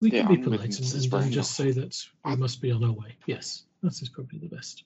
We 0.00 0.10
Yeah, 0.10 0.20
can 0.20 0.28
be 0.28 0.36
I'm 0.36 0.42
polite 0.44 0.78
and, 0.78 1.12
and, 1.12 1.32
just 1.32 1.54
say 1.54 1.72
that 1.72 1.96
we 2.24 2.36
must 2.36 2.60
be 2.62 2.70
on 2.70 2.84
our 2.84 2.92
way. 2.92 3.16
Yes, 3.26 3.64
that 3.82 4.00
is 4.00 4.08
probably 4.08 4.38
the 4.38 4.48
best. 4.48 4.84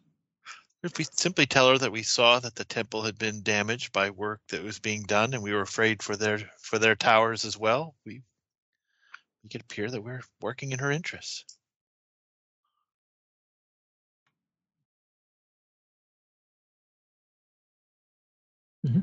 If 0.83 0.99
we 0.99 1.05
simply 1.05 1.47
tell 1.47 1.69
her 1.71 1.79
that 1.79 1.93
we 1.93 2.03
saw 2.03 2.41
that 2.41 2.57
the 2.57 2.65
temple 2.65 3.03
had 3.03 3.19
been 3.19 3.43
damaged 3.43 3.93
by 3.93 4.11
work 4.11 4.41
that 4.49 4.65
was 4.65 4.81
being 4.81 5.03
done, 5.03 5.35
and 5.35 5.43
we 5.43 5.53
were 5.53 5.63
afraid 5.63 6.03
for 6.03 6.17
their 6.17 6.39
for 6.59 6.79
their 6.79 6.97
towers 6.97 7.45
as 7.45 7.57
well, 7.57 7.95
we 8.05 8.23
make 9.45 9.55
it 9.55 9.63
appear 9.63 9.91
that 9.91 10.03
we're 10.03 10.23
working 10.41 10.73
in 10.73 10.81
her 10.81 10.91
interests. 10.91 11.45
Mm-hmm. 18.87 19.01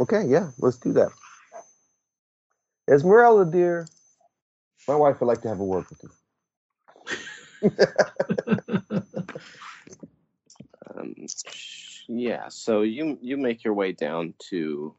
Okay, 0.00 0.24
yeah, 0.26 0.50
let's 0.58 0.78
do 0.78 0.92
that. 0.94 1.10
Esmeralda, 2.90 3.50
dear, 3.50 3.86
my 4.88 4.96
wife 4.96 5.20
would 5.20 5.26
like 5.26 5.42
to 5.42 5.48
have 5.48 5.60
a 5.60 5.64
word 5.64 5.86
with 5.90 6.04
you. 7.62 7.70
Um, 10.90 11.14
yeah, 12.08 12.48
so 12.48 12.82
you 12.82 13.18
you 13.20 13.36
make 13.36 13.64
your 13.64 13.74
way 13.74 13.92
down 13.92 14.34
to 14.50 14.94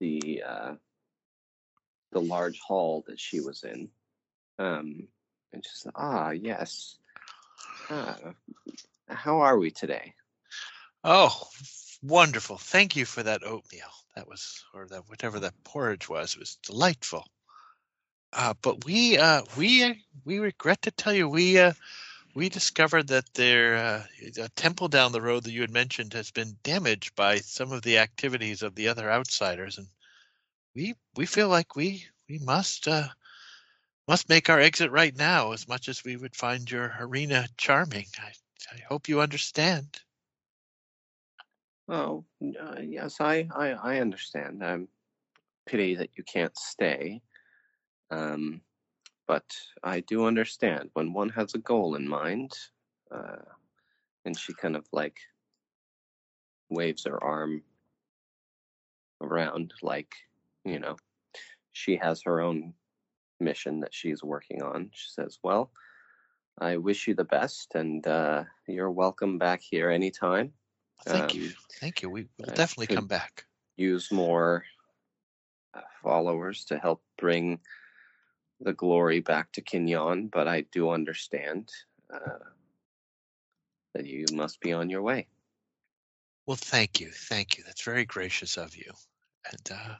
the 0.00 0.42
uh, 0.46 0.74
the 2.12 2.20
large 2.20 2.60
hall 2.60 3.04
that 3.06 3.18
she 3.18 3.40
was 3.40 3.64
in, 3.64 3.88
um, 4.58 5.08
and 5.52 5.64
she 5.64 5.70
said, 5.74 5.92
"Ah, 5.96 6.30
yes. 6.30 6.96
Ah, 7.90 8.16
how 9.08 9.40
are 9.40 9.58
we 9.58 9.70
today?" 9.70 10.14
Oh, 11.02 11.48
wonderful! 12.02 12.56
Thank 12.56 12.96
you 12.96 13.04
for 13.04 13.22
that 13.22 13.42
oatmeal. 13.42 13.90
That 14.16 14.28
was, 14.28 14.64
or 14.72 14.86
that 14.86 15.08
whatever 15.08 15.40
that 15.40 15.64
porridge 15.64 16.08
was, 16.08 16.34
it 16.34 16.40
was 16.40 16.56
delightful. 16.62 17.26
Uh, 18.32 18.54
but 18.62 18.84
we, 18.84 19.16
uh, 19.16 19.42
we, 19.56 20.04
we 20.24 20.38
regret 20.38 20.82
to 20.82 20.90
tell 20.90 21.12
you, 21.12 21.28
we, 21.28 21.58
uh, 21.58 21.72
we 22.34 22.48
discovered 22.48 23.08
that 23.08 23.32
there, 23.34 23.76
uh, 23.76 24.04
a 24.42 24.48
temple 24.50 24.88
down 24.88 25.12
the 25.12 25.22
road 25.22 25.44
that 25.44 25.52
you 25.52 25.60
had 25.60 25.70
mentioned 25.70 26.12
has 26.14 26.30
been 26.30 26.56
damaged 26.62 27.14
by 27.14 27.36
some 27.38 27.72
of 27.72 27.82
the 27.82 27.98
activities 27.98 28.62
of 28.62 28.74
the 28.74 28.88
other 28.88 29.10
outsiders, 29.10 29.78
and 29.78 29.86
we, 30.74 30.94
we 31.16 31.26
feel 31.26 31.48
like 31.48 31.76
we, 31.76 32.04
we 32.28 32.38
must, 32.38 32.88
uh, 32.88 33.08
must 34.08 34.28
make 34.28 34.50
our 34.50 34.60
exit 34.60 34.90
right 34.90 35.16
now. 35.16 35.52
As 35.52 35.68
much 35.68 35.88
as 35.88 36.04
we 36.04 36.16
would 36.16 36.34
find 36.34 36.70
your 36.70 36.94
arena 37.00 37.46
charming, 37.56 38.06
I, 38.18 38.32
I 38.74 38.80
hope 38.88 39.08
you 39.08 39.20
understand. 39.20 40.00
Oh, 41.88 42.24
uh, 42.42 42.80
yes, 42.80 43.20
I, 43.20 43.46
I 43.54 43.70
I 43.72 43.98
understand. 44.00 44.64
I'm 44.64 44.88
pity 45.66 45.94
that 45.96 46.10
you 46.16 46.24
can't 46.24 46.56
stay. 46.56 47.20
Um, 48.10 48.62
but 49.26 49.44
I 49.82 50.00
do 50.00 50.26
understand 50.26 50.90
when 50.94 51.12
one 51.12 51.30
has 51.30 51.54
a 51.54 51.58
goal 51.58 51.94
in 51.94 52.08
mind. 52.08 52.52
Uh, 53.10 53.36
and 54.24 54.38
she 54.38 54.54
kind 54.54 54.76
of 54.76 54.86
like 54.92 55.18
waves 56.70 57.04
her 57.04 57.22
arm 57.22 57.62
around, 59.20 59.74
like 59.82 60.14
you 60.64 60.78
know, 60.78 60.96
she 61.72 61.96
has 61.96 62.22
her 62.22 62.40
own 62.40 62.74
mission 63.40 63.80
that 63.80 63.94
she's 63.94 64.22
working 64.22 64.62
on. 64.62 64.90
She 64.94 65.10
says, 65.10 65.38
"Well, 65.42 65.70
I 66.58 66.78
wish 66.78 67.06
you 67.06 67.14
the 67.14 67.24
best, 67.24 67.74
and 67.74 68.06
uh, 68.06 68.44
you're 68.66 68.90
welcome 68.90 69.38
back 69.38 69.60
here 69.60 69.90
anytime." 69.90 70.52
Thank 71.06 71.34
you, 71.34 71.48
Um, 71.48 71.54
thank 71.80 72.02
you. 72.02 72.08
We 72.08 72.28
will 72.38 72.46
uh, 72.48 72.54
definitely 72.54 72.96
come 72.96 73.06
back. 73.06 73.44
use 73.76 74.10
more 74.10 74.64
uh, 75.74 75.80
followers 76.02 76.64
to 76.66 76.78
help 76.78 77.02
bring 77.18 77.60
the 78.64 78.72
glory 78.72 79.20
back 79.20 79.52
to 79.52 79.62
K'n-yan, 79.62 80.28
but 80.28 80.48
I 80.48 80.62
do 80.72 80.90
understand 80.90 81.70
uh, 82.12 82.38
that 83.94 84.06
you 84.06 84.24
must 84.32 84.60
be 84.60 84.72
on 84.72 84.90
your 84.90 85.02
way. 85.02 85.28
Well, 86.46 86.56
thank 86.56 87.00
you, 87.00 87.10
thank 87.10 87.56
you. 87.56 87.64
That's 87.64 87.82
very 87.82 88.04
gracious 88.04 88.58
of 88.58 88.76
you, 88.76 88.90
and 89.50 89.78
uh, 89.78 89.94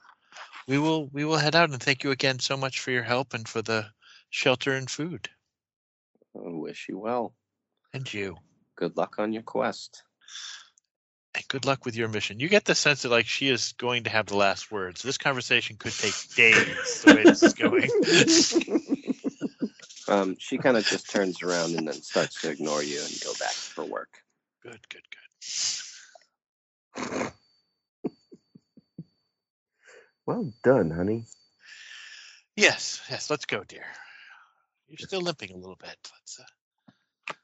we 0.66 0.78
will 0.78 1.09
we 1.12 1.24
will 1.24 1.39
head 1.39 1.55
out 1.55 1.70
and 1.70 1.82
thank 1.82 2.05
you 2.05 2.11
again 2.11 2.39
so 2.39 2.57
much 2.57 2.81
for 2.81 2.91
your 2.91 3.03
help 3.03 3.35
and 3.35 3.49
for 3.49 3.62
the 3.62 3.86
shelter 4.31 4.73
and 4.73 4.91
food. 4.91 5.28
I 6.36 6.41
wish 6.49 6.86
you 6.89 6.99
well. 6.99 7.35
And 7.95 8.12
you, 8.12 8.36
Good 8.77 8.97
luck 8.97 9.16
on 9.19 9.32
your 9.32 9.43
quest. 9.45 10.03
And 11.35 11.48
good 11.48 11.65
luck 11.65 11.85
with 11.85 11.97
your 11.97 12.09
mission. 12.09 12.40
You 12.40 12.48
get 12.48 12.65
the 12.65 12.74
sense 12.74 13.02
that 13.02 13.11
like 13.11 13.27
she 13.27 13.48
is 13.48 13.73
going 13.73 14.05
to 14.05 14.11
have 14.11 14.27
the 14.27 14.36
last 14.36 14.70
words. 14.70 15.02
This 15.02 15.19
conversation 15.19 15.77
could 15.77 15.93
take 15.93 16.15
days 16.35 17.02
the 17.02 17.15
way 17.15 17.23
this 17.24 17.43
is 17.43 17.55
going. 17.55 17.90
Um, 20.06 20.36
she 20.39 20.59
kind 20.59 20.77
of 20.77 20.85
just 20.85 21.11
turns 21.11 21.43
around 21.43 21.74
and 21.77 21.89
then 21.89 21.94
starts 21.94 22.43
to 22.43 22.51
ignore 22.51 22.82
you 22.82 23.01
and 23.01 23.20
go 23.24 23.32
back 23.40 23.52
for 23.52 23.85
work. 23.85 24.19
good, 24.62 24.81
good, 24.89 25.02
good. 26.97 27.32
Well 30.27 30.55
done, 30.62 30.90
honey. 30.90 31.27
Yes, 32.56 33.02
yes. 33.11 33.28
Let's 33.28 33.44
go, 33.44 33.62
dear. 33.62 33.85
You're 34.89 34.97
still 34.97 35.20
limping 35.20 35.51
a 35.51 35.56
little 35.56 35.77
bit. 35.77 35.97
Let's 36.15 36.40
uh, 36.40 37.35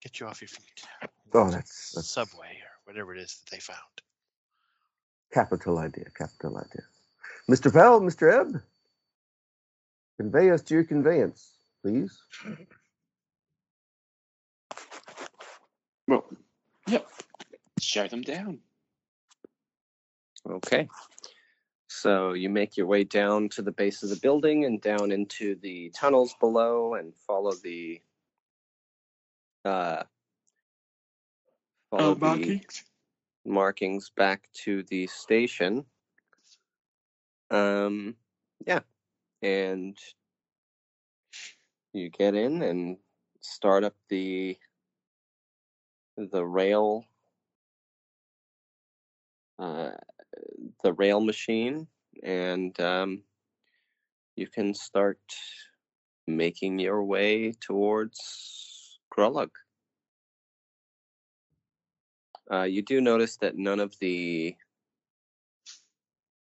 get 0.00 0.20
you 0.20 0.26
off 0.26 0.40
your 0.40 0.48
feet. 0.48 0.86
Oh, 1.34 1.50
that's, 1.50 1.90
that's 1.92 2.08
Subway 2.08 2.46
or 2.62 2.69
whatever 2.90 3.14
it 3.14 3.20
is 3.20 3.40
that 3.44 3.52
they 3.52 3.60
found. 3.60 3.78
capital 5.32 5.78
idea, 5.78 6.06
capital 6.16 6.58
idea. 6.58 6.82
Mr. 7.48 7.72
Pell, 7.72 8.00
Mr. 8.00 8.32
Ebb, 8.32 8.62
convey 10.18 10.50
us 10.50 10.62
to 10.62 10.74
your 10.74 10.84
conveyance, 10.84 11.52
please. 11.84 12.20
Well, 16.08 16.24
yep. 16.88 17.06
Show 17.80 18.08
them 18.08 18.22
down. 18.22 18.58
Okay. 20.50 20.88
So 21.88 22.32
you 22.32 22.50
make 22.50 22.76
your 22.76 22.86
way 22.88 23.04
down 23.04 23.50
to 23.50 23.62
the 23.62 23.72
base 23.72 24.02
of 24.02 24.10
the 24.10 24.16
building 24.16 24.64
and 24.64 24.80
down 24.80 25.12
into 25.12 25.54
the 25.56 25.92
tunnels 25.94 26.34
below 26.40 26.94
and 26.94 27.14
follow 27.28 27.52
the 27.62 28.00
uh 29.64 30.02
follow 31.90 32.12
Oh, 32.12 32.14
the 32.14 32.20
markings. 32.20 32.84
markings 33.44 34.10
back 34.16 34.48
to 34.64 34.82
the 34.84 35.06
station. 35.06 35.84
Um 37.50 38.16
yeah. 38.66 38.80
And 39.42 39.98
you 41.92 42.08
get 42.10 42.34
in 42.34 42.62
and 42.62 42.98
start 43.40 43.84
up 43.84 43.94
the 44.08 44.56
the 46.16 46.44
rail 46.44 47.04
uh 49.58 49.90
the 50.82 50.92
rail 50.94 51.20
machine 51.20 51.88
and 52.22 52.78
um, 52.80 53.22
you 54.36 54.46
can 54.46 54.74
start 54.74 55.20
making 56.26 56.78
your 56.78 57.04
way 57.04 57.52
towards 57.52 58.98
Grolug. 59.16 59.50
Uh, 62.52 62.62
you 62.62 62.82
do 62.82 63.00
notice 63.00 63.36
that 63.36 63.56
none 63.56 63.78
of 63.78 63.96
the 64.00 64.56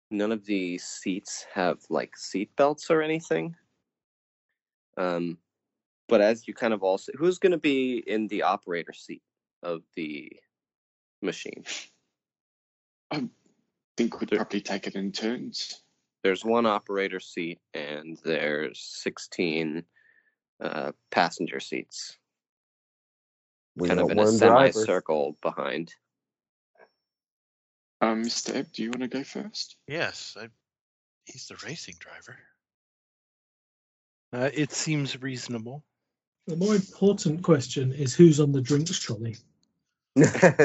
none 0.09 0.31
of 0.31 0.45
the 0.45 0.77
seats 0.77 1.45
have 1.53 1.79
like 1.89 2.17
seat 2.17 2.49
belts 2.55 2.89
or 2.89 3.01
anything. 3.01 3.55
Um, 4.97 5.37
but 6.07 6.21
as 6.21 6.47
you 6.47 6.53
kind 6.53 6.73
of 6.73 6.83
also, 6.83 7.11
who's 7.17 7.39
going 7.39 7.53
to 7.53 7.57
be 7.57 8.03
in 8.05 8.27
the 8.27 8.43
operator 8.43 8.93
seat 8.93 9.21
of 9.63 9.81
the 9.95 10.31
machine? 11.21 11.63
I 13.09 13.27
think 13.97 14.19
we'd 14.19 14.31
probably 14.31 14.61
take 14.61 14.87
it 14.87 14.95
in 14.95 15.11
turns. 15.11 15.81
there's 16.23 16.45
one 16.45 16.65
operator 16.65 17.19
seat 17.19 17.59
and 17.73 18.17
there's 18.23 18.79
16 18.79 19.83
uh, 20.61 20.91
passenger 21.09 21.59
seats 21.59 22.17
We 23.75 23.87
kind 23.87 23.99
of 23.99 24.09
in 24.09 24.17
a 24.19 24.23
one 24.23 24.37
driver. 24.37 24.71
semicircle 24.71 25.37
behind 25.41 25.93
Um, 28.01 28.23
Mr. 28.23 28.55
Ebb, 28.55 28.71
do 28.73 28.83
you 28.83 28.89
want 28.89 29.01
to 29.01 29.07
go 29.07 29.23
first? 29.23 29.77
Yes, 29.87 30.35
I, 30.39 30.47
he's 31.25 31.47
the 31.47 31.55
racing 31.63 31.95
driver. 31.99 32.37
Uh, 34.33 34.49
it 34.53 34.71
seems 34.71 35.21
reasonable. 35.21 35.83
The 36.47 36.55
more 36.55 36.75
important 36.75 37.43
question 37.43 37.91
is 37.91 38.15
who's 38.15 38.39
on 38.39 38.51
the 38.51 38.61
drinks 38.61 38.97
trolley. 38.97 39.37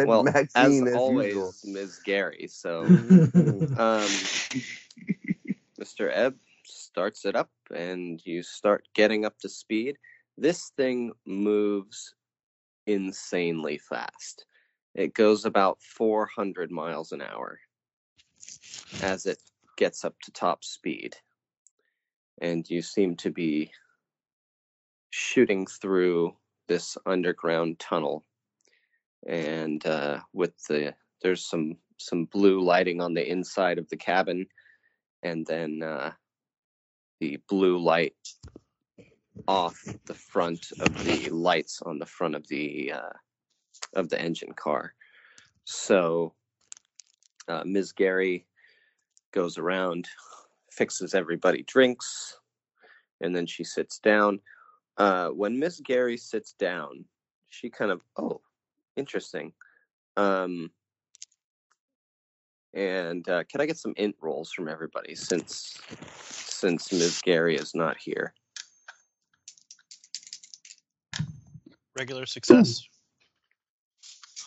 well 0.07 0.25
Maxine, 0.25 0.49
as 0.57 0.89
as 0.89 0.97
always 0.97 1.29
usual. 1.29 1.55
ms 1.67 2.01
gary 2.05 2.49
so 2.49 2.81
um, 2.85 4.11
mr 5.81 6.11
ebb 6.13 6.35
starts 6.65 7.25
it 7.25 7.37
up 7.37 7.51
and 7.73 8.21
you 8.27 8.43
start 8.43 8.89
getting 8.93 9.25
up 9.25 9.39
to 9.39 9.49
speed 9.49 9.97
this 10.37 10.73
thing 10.77 11.13
moves 11.27 12.17
insanely 12.87 13.79
fast. 13.79 14.45
It 14.95 15.15
goes 15.15 15.45
about 15.45 15.83
400 15.83 16.71
miles 16.71 17.13
an 17.13 17.21
hour 17.21 17.59
as 19.03 19.27
it 19.27 19.39
gets 19.77 20.05
up 20.05 20.15
to 20.23 20.33
top 20.33 20.65
speed. 20.65 21.17
And 22.41 22.69
you 22.69 22.83
seem 22.83 23.17
to 23.17 23.31
be 23.31 23.73
shooting 25.11 25.67
through 25.67 26.37
this 26.69 26.99
underground 27.07 27.79
tunnel, 27.79 28.23
and 29.27 29.85
uh, 29.87 30.21
with 30.33 30.53
the 30.69 30.95
there's 31.23 31.45
some 31.45 31.79
some 31.99 32.27
blue 32.27 32.61
lighting 32.61 33.01
on 33.01 33.15
the 33.15 33.27
inside 33.27 33.79
of 33.79 33.89
the 33.89 33.97
cabin, 33.97 34.47
and 35.23 35.47
then 35.47 35.83
uh, 35.83 36.13
the 37.21 37.39
blue 37.49 37.79
light 37.79 38.15
off 39.47 39.83
the 40.07 40.15
front 40.15 40.73
of 40.81 41.05
the 41.05 41.31
lights 41.31 41.83
on 41.83 41.99
the 41.99 42.07
front 42.07 42.35
of 42.35 42.47
the 42.49 42.93
uh, 42.93 43.13
of 43.95 44.09
the 44.09 44.21
engine 44.21 44.53
car. 44.55 44.95
So 45.65 46.35
uh, 47.49 47.63
Ms. 47.65 47.93
Gary 47.93 48.47
goes 49.33 49.59
around, 49.59 50.09
fixes 50.71 51.15
everybody 51.15 51.63
drinks, 51.63 52.39
and 53.21 53.35
then 53.35 53.47
she 53.47 53.65
sits 53.65 53.99
down. 53.99 54.41
Uh, 54.99 55.29
when 55.29 55.59
Miss 55.59 55.81
Gary 55.81 56.17
sits 56.17 56.53
down, 56.53 57.05
she 57.51 57.69
kind 57.69 57.91
of 57.91 58.01
oh, 58.17 58.41
interesting. 58.97 59.53
Um, 60.17 60.71
and 62.75 63.29
uh, 63.29 63.45
can 63.45 63.61
I 63.61 63.67
get 63.67 63.79
some 63.79 63.95
int 63.97 64.17
rolls 64.21 64.53
from 64.53 64.69
everybody 64.69 65.15
since 65.15 65.79
since 66.19 66.93
Ms. 66.93 67.21
Gary 67.23 67.57
is 67.57 67.75
not 67.75 67.97
here? 67.99 68.35
Regular 71.97 72.27
success. 72.27 72.87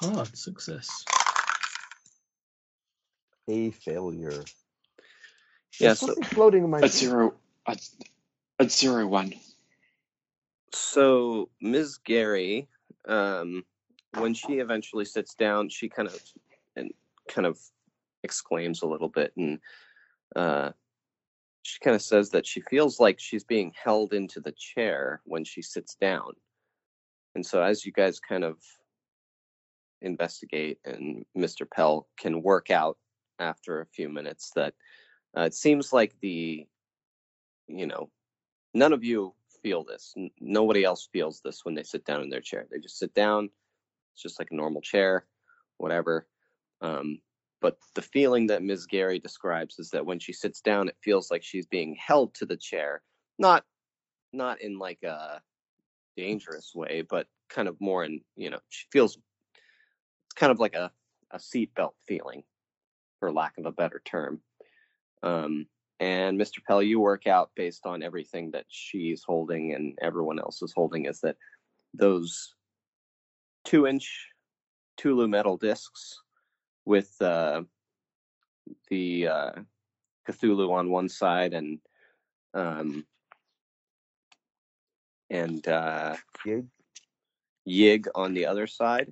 Hard 0.01 0.37
success. 0.37 1.03
A 3.47 3.71
failure. 3.71 4.43
Yeah, 5.79 5.95
so- 5.95 6.15
floating 6.15 6.63
in 6.63 6.69
my 6.69 6.79
A 6.79 6.87
zero, 6.87 7.33
a, 7.65 7.77
a 8.59 8.69
zero 8.69 9.07
one. 9.07 9.33
So 10.71 11.49
Ms. 11.59 11.97
Gary, 11.97 12.67
um, 13.07 13.65
when 14.17 14.33
she 14.35 14.59
eventually 14.59 15.05
sits 15.05 15.33
down, 15.33 15.69
she 15.69 15.89
kind 15.89 16.07
of 16.07 16.21
and 16.75 16.91
kind 17.27 17.47
of 17.47 17.59
exclaims 18.23 18.83
a 18.83 18.87
little 18.87 19.09
bit, 19.09 19.33
and 19.35 19.59
uh, 20.35 20.71
she 21.63 21.79
kind 21.79 21.95
of 21.95 22.01
says 22.01 22.29
that 22.31 22.45
she 22.45 22.61
feels 22.61 22.99
like 22.99 23.19
she's 23.19 23.43
being 23.43 23.73
held 23.81 24.13
into 24.13 24.39
the 24.39 24.51
chair 24.51 25.21
when 25.25 25.43
she 25.43 25.61
sits 25.63 25.95
down. 25.95 26.33
And 27.35 27.45
so, 27.45 27.61
as 27.61 27.85
you 27.85 27.91
guys 27.91 28.19
kind 28.19 28.43
of 28.43 28.57
investigate, 30.01 30.79
and 30.85 31.25
Mr. 31.37 31.69
Pell 31.69 32.07
can 32.17 32.41
work 32.41 32.69
out 32.69 32.97
after 33.39 33.81
a 33.81 33.85
few 33.87 34.09
minutes 34.09 34.51
that 34.55 34.73
uh, 35.37 35.41
it 35.41 35.53
seems 35.53 35.93
like 35.93 36.13
the, 36.21 36.65
you 37.67 37.87
know, 37.87 38.09
none 38.73 38.93
of 38.93 39.03
you 39.03 39.33
feel 39.61 39.83
this. 39.83 40.13
N- 40.17 40.31
nobody 40.39 40.83
else 40.83 41.07
feels 41.11 41.41
this 41.43 41.61
when 41.63 41.75
they 41.75 41.83
sit 41.83 42.05
down 42.05 42.21
in 42.21 42.29
their 42.29 42.41
chair. 42.41 42.65
They 42.69 42.79
just 42.79 42.97
sit 42.97 43.13
down. 43.13 43.49
It's 44.13 44.23
just 44.23 44.39
like 44.39 44.49
a 44.51 44.55
normal 44.55 44.81
chair, 44.81 45.25
whatever. 45.77 46.27
Um, 46.81 47.19
but 47.61 47.77
the 47.95 48.01
feeling 48.01 48.47
that 48.47 48.63
Ms. 48.63 48.85
Gary 48.85 49.19
describes 49.19 49.79
is 49.79 49.89
that 49.91 50.05
when 50.05 50.19
she 50.19 50.33
sits 50.33 50.61
down, 50.61 50.87
it 50.87 50.95
feels 51.03 51.29
like 51.29 51.43
she's 51.43 51.65
being 51.65 51.95
held 51.95 52.33
to 52.35 52.45
the 52.45 52.57
chair, 52.57 53.01
not 53.37 53.65
not 54.31 54.61
in 54.61 54.77
like 54.77 55.01
a 55.03 55.41
dangerous 56.19 56.71
way, 56.75 57.03
but 57.07 57.27
kind 57.49 57.67
of 57.67 57.79
more 57.79 58.03
in 58.03 58.21
you 58.35 58.49
know 58.49 58.59
she 58.69 58.85
feels 58.91 59.15
it's 59.15 60.35
kind 60.35 60.51
of 60.51 60.59
like 60.59 60.75
a 60.75 60.91
a 61.31 61.37
seatbelt 61.37 61.93
feeling, 62.07 62.43
for 63.19 63.31
lack 63.31 63.57
of 63.57 63.65
a 63.65 63.71
better 63.71 64.01
term. 64.05 64.41
Um, 65.21 65.67
and 65.99 66.39
Mr. 66.39 66.63
Pell, 66.65 66.81
you 66.81 66.99
work 66.99 67.27
out 67.27 67.51
based 67.55 67.85
on 67.85 68.01
everything 68.01 68.51
that 68.51 68.65
she's 68.69 69.23
holding 69.23 69.73
and 69.73 69.97
everyone 70.01 70.39
else 70.39 70.61
is 70.61 70.73
holding 70.73 71.05
is 71.05 71.19
that 71.21 71.35
those 71.93 72.55
two 73.65 73.85
inch 73.85 74.27
Tulu 74.97 75.27
metal 75.27 75.57
discs 75.57 76.19
with 76.85 77.13
uh, 77.21 77.61
the 78.89 79.27
uh, 79.27 79.51
Cthulhu 80.27 80.71
on 80.71 80.89
one 80.89 81.09
side 81.09 81.53
and 81.53 81.79
um, 82.53 83.05
and 85.29 85.67
uh, 85.67 86.15
Yig? 86.45 86.67
Yig 87.67 88.07
on 88.15 88.33
the 88.33 88.45
other 88.45 88.67
side. 88.67 89.11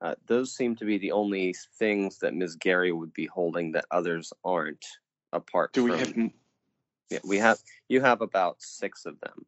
Uh, 0.00 0.14
those 0.26 0.54
seem 0.54 0.74
to 0.76 0.84
be 0.84 0.98
the 0.98 1.12
only 1.12 1.54
things 1.78 2.18
that 2.18 2.34
Ms. 2.34 2.56
Gary 2.56 2.90
would 2.90 3.12
be 3.12 3.26
holding 3.26 3.72
that 3.72 3.84
others 3.90 4.32
aren't. 4.44 4.84
Apart 5.32 5.72
Do 5.72 5.84
we 5.84 5.90
from, 5.92 5.98
have? 6.22 6.30
Yeah, 7.10 7.18
we 7.24 7.38
have. 7.38 7.58
You 7.88 8.00
have 8.00 8.20
about 8.20 8.56
six 8.60 9.06
of 9.06 9.18
them. 9.20 9.46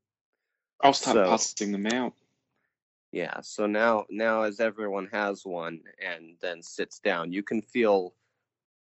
I'll 0.83 0.93
start 0.93 1.17
So- 1.17 1.25
passing 1.25 1.73
them 1.73 1.87
out. 1.87 2.15
Yeah. 3.13 3.41
So 3.43 3.67
now, 3.67 4.07
now 4.11 4.43
as 4.43 4.59
everyone 4.61 5.09
has 5.13 5.45
one 5.47 5.81
and 6.05 6.37
then 6.41 6.63
sits 6.63 6.99
down, 6.99 7.33
you 7.33 7.43
can 7.45 7.63
feel 7.63 8.15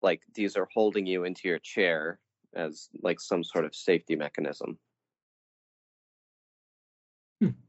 like 0.03 0.23
these 0.35 0.57
are 0.57 0.69
holding 0.73 1.05
you 1.07 1.25
into 1.25 1.47
your 1.47 1.59
chair 1.59 2.21
as 2.55 2.89
like 3.03 3.21
some 3.21 3.45
sort 3.45 3.65
of 3.65 3.75
safety 3.75 4.17
mechanism. 4.17 4.79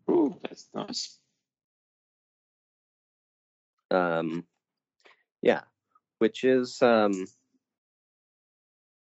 Ooh, 0.10 0.36
that's 0.44 0.70
nice. 0.74 1.18
Um, 3.92 4.46
yeah, 5.42 5.62
which 6.20 6.44
is 6.44 6.82
um, 6.82 7.26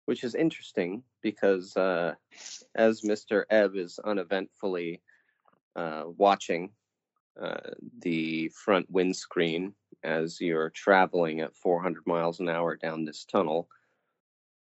which 0.05 0.23
is 0.23 0.35
interesting 0.35 1.03
because 1.21 1.75
uh, 1.75 2.13
as 2.75 3.01
Mr. 3.01 3.43
Ebb 3.49 3.75
is 3.75 3.99
uneventfully 3.99 5.01
uh, 5.75 6.03
watching 6.17 6.71
uh, 7.41 7.71
the 8.01 8.49
front 8.49 8.89
windscreen 8.89 9.73
as 10.03 10.39
you're 10.39 10.69
traveling 10.69 11.41
at 11.41 11.55
400 11.55 12.05
miles 12.05 12.39
an 12.39 12.47
hour 12.49 12.75
down 12.75 13.05
this 13.05 13.25
tunnel, 13.25 13.67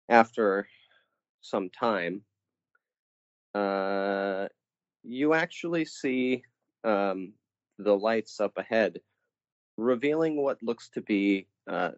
after 0.09 0.69
some 1.41 1.69
time, 1.69 2.23
uh, 3.55 4.47
you 5.03 5.35
actually 5.35 5.85
see 5.85 6.43
um, 6.85 7.33
the 7.79 7.97
lights 7.97 8.41
up 8.41 8.57
ahead 8.57 9.01
revealing 9.77 10.37
what 10.43 10.63
looks 10.63 10.89
to 10.91 11.01
be 11.01 11.47
uh, 11.69 11.91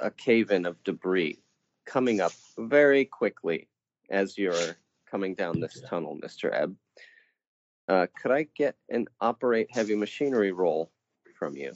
a 0.00 0.10
cave 0.10 0.50
in 0.50 0.66
of 0.66 0.82
debris 0.84 1.38
coming 1.86 2.20
up 2.20 2.32
very 2.58 3.04
quickly 3.04 3.68
as 4.10 4.36
you're 4.38 4.76
coming 5.10 5.34
down 5.34 5.60
this 5.60 5.82
tunnel, 5.88 6.18
Mr. 6.22 6.50
Ebb. 6.52 6.76
Uh, 7.88 8.06
could 8.20 8.30
I 8.30 8.46
get 8.56 8.76
an 8.88 9.06
operate 9.20 9.68
heavy 9.70 9.96
machinery 9.96 10.52
roll 10.52 10.90
from 11.38 11.56
you? 11.56 11.72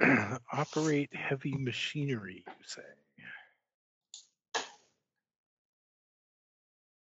Operate 0.52 1.14
heavy 1.14 1.56
machinery, 1.56 2.44
you 2.46 2.66
say? 2.66 2.82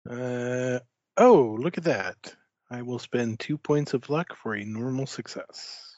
Uh, 0.09 0.79
oh, 1.19 1.57
look 1.61 1.77
at 1.79 1.85
that. 1.85 2.35
I 2.71 2.83
will 2.83 2.99
spend 2.99 3.41
two 3.41 3.59
points 3.59 3.95
of 3.95 4.09
luck 4.09 4.37
for 4.37 4.55
a 4.55 4.65
normal 4.65 5.07
success. 5.07 5.97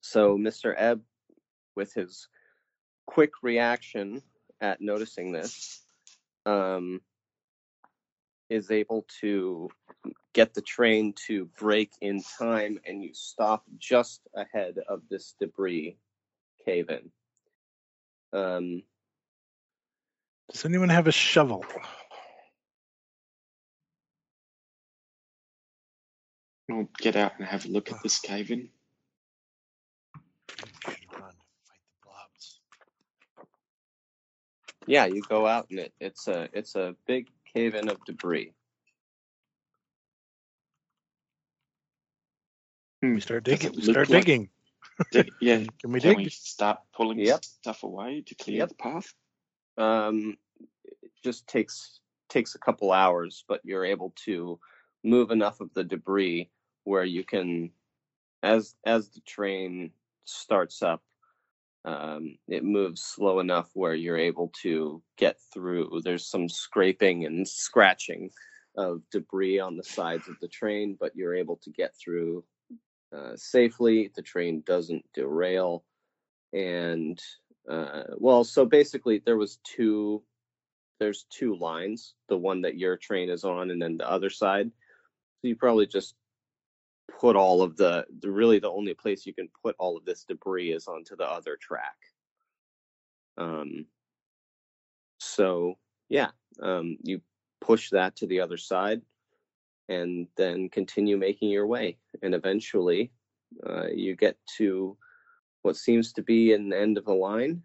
So, 0.00 0.36
Mr. 0.36 0.74
Ebb, 0.76 1.02
with 1.76 1.94
his 1.94 2.28
quick 3.06 3.30
reaction 3.42 4.22
at 4.60 4.80
noticing 4.80 5.32
this, 5.32 5.82
um, 6.46 7.00
is 8.48 8.70
able 8.70 9.06
to 9.20 9.68
get 10.32 10.54
the 10.54 10.62
train 10.62 11.12
to 11.26 11.44
break 11.58 11.92
in 12.00 12.22
time, 12.38 12.80
and 12.84 13.02
you 13.02 13.10
stop 13.12 13.64
just 13.78 14.22
ahead 14.34 14.78
of 14.88 15.02
this 15.08 15.34
debris 15.38 15.96
cave 16.64 16.90
in. 16.90 17.10
Um, 18.38 18.82
Does 20.50 20.64
anyone 20.64 20.88
have 20.88 21.06
a 21.06 21.12
shovel? 21.12 21.64
I'll 26.72 26.88
get 26.98 27.16
out 27.16 27.32
and 27.38 27.46
have 27.46 27.64
a 27.64 27.68
look 27.68 27.90
at 27.92 28.02
this 28.02 28.18
cave 28.18 28.50
in. 28.50 28.68
Run, 30.86 31.32
fight 31.66 31.80
the 31.92 32.04
blobs. 32.04 32.60
yeah, 34.86 35.06
you 35.06 35.22
go 35.22 35.46
out, 35.46 35.68
and 35.70 35.78
it, 35.80 35.92
it's 36.00 36.28
a 36.28 36.48
it's 36.52 36.74
a 36.74 36.94
big 37.06 37.28
cave 37.54 37.74
in 37.74 37.88
of 37.88 37.98
debris. 38.04 38.52
Hmm, 43.02 43.14
We 43.14 43.20
start 43.20 43.44
digging. 43.44 43.72
We 43.74 43.82
start 43.82 44.10
like- 44.10 44.24
digging. 44.24 44.50
dig- 45.12 45.30
yeah. 45.40 45.64
Can 45.80 45.92
we 45.92 46.00
Can 46.00 46.10
dig? 46.10 46.16
we 46.18 46.28
start 46.28 46.78
pulling 46.94 47.18
Yep. 47.20 47.44
stuff 47.44 47.82
away 47.82 48.22
to 48.26 48.34
clear 48.34 48.58
Yep. 48.58 48.68
the 48.68 48.74
path? 48.74 49.14
um, 49.78 50.36
it 50.84 51.10
just 51.24 51.46
takes 51.46 52.00
takes 52.28 52.54
a 52.54 52.58
couple 52.58 52.92
hours, 52.92 53.44
but 53.48 53.60
you're 53.64 53.84
able 53.84 54.12
to 54.24 54.58
move 55.02 55.30
enough 55.30 55.60
of 55.60 55.72
the 55.74 55.82
debris 55.82 56.50
where 56.90 57.04
you 57.04 57.22
can, 57.22 57.70
as 58.42 58.74
as 58.84 59.10
the 59.10 59.20
train 59.20 59.92
starts 60.24 60.82
up, 60.82 61.02
um, 61.84 62.36
it 62.48 62.64
moves 62.64 63.00
slow 63.00 63.38
enough 63.38 63.70
where 63.74 63.94
you're 63.94 64.18
able 64.18 64.52
to 64.62 65.00
get 65.16 65.36
through. 65.54 66.00
There's 66.02 66.26
some 66.26 66.48
scraping 66.48 67.26
and 67.26 67.46
scratching 67.46 68.30
of 68.76 69.02
debris 69.12 69.60
on 69.60 69.76
the 69.76 69.84
sides 69.84 70.28
of 70.28 70.34
the 70.40 70.48
train, 70.48 70.96
but 70.98 71.14
you're 71.14 71.36
able 71.36 71.58
to 71.62 71.70
get 71.70 71.94
through 71.96 72.44
uh, 73.16 73.36
safely. 73.36 74.10
The 74.16 74.22
train 74.22 74.64
doesn't 74.66 75.04
derail, 75.14 75.84
and 76.52 77.18
uh, 77.70 78.02
well, 78.18 78.42
so 78.42 78.66
basically 78.66 79.22
there 79.24 79.36
was 79.36 79.60
two. 79.62 80.24
There's 80.98 81.24
two 81.30 81.56
lines, 81.56 82.14
the 82.28 82.36
one 82.36 82.60
that 82.62 82.76
your 82.76 82.96
train 82.98 83.30
is 83.30 83.44
on, 83.44 83.70
and 83.70 83.80
then 83.80 83.96
the 83.96 84.10
other 84.10 84.28
side. 84.28 84.70
So 85.40 85.48
you 85.48 85.56
probably 85.56 85.86
just 85.86 86.14
put 87.18 87.36
all 87.36 87.62
of 87.62 87.76
the, 87.76 88.06
the 88.20 88.30
really 88.30 88.58
the 88.58 88.70
only 88.70 88.94
place 88.94 89.26
you 89.26 89.34
can 89.34 89.48
put 89.62 89.74
all 89.78 89.96
of 89.96 90.04
this 90.04 90.24
debris 90.24 90.72
is 90.72 90.86
onto 90.86 91.16
the 91.16 91.24
other 91.24 91.56
track. 91.60 91.96
Um, 93.36 93.86
so 95.18 95.74
yeah, 96.08 96.28
um, 96.62 96.98
you 97.02 97.20
push 97.60 97.90
that 97.90 98.16
to 98.16 98.26
the 98.26 98.40
other 98.40 98.56
side 98.56 99.02
and 99.88 100.26
then 100.36 100.68
continue 100.68 101.16
making 101.16 101.50
your 101.50 101.66
way. 101.66 101.98
And 102.22 102.34
eventually 102.34 103.12
uh, 103.66 103.88
you 103.88 104.16
get 104.16 104.36
to 104.58 104.96
what 105.62 105.76
seems 105.76 106.12
to 106.14 106.22
be 106.22 106.52
an 106.52 106.72
end 106.72 106.96
of 106.96 107.06
a 107.06 107.12
line 107.12 107.62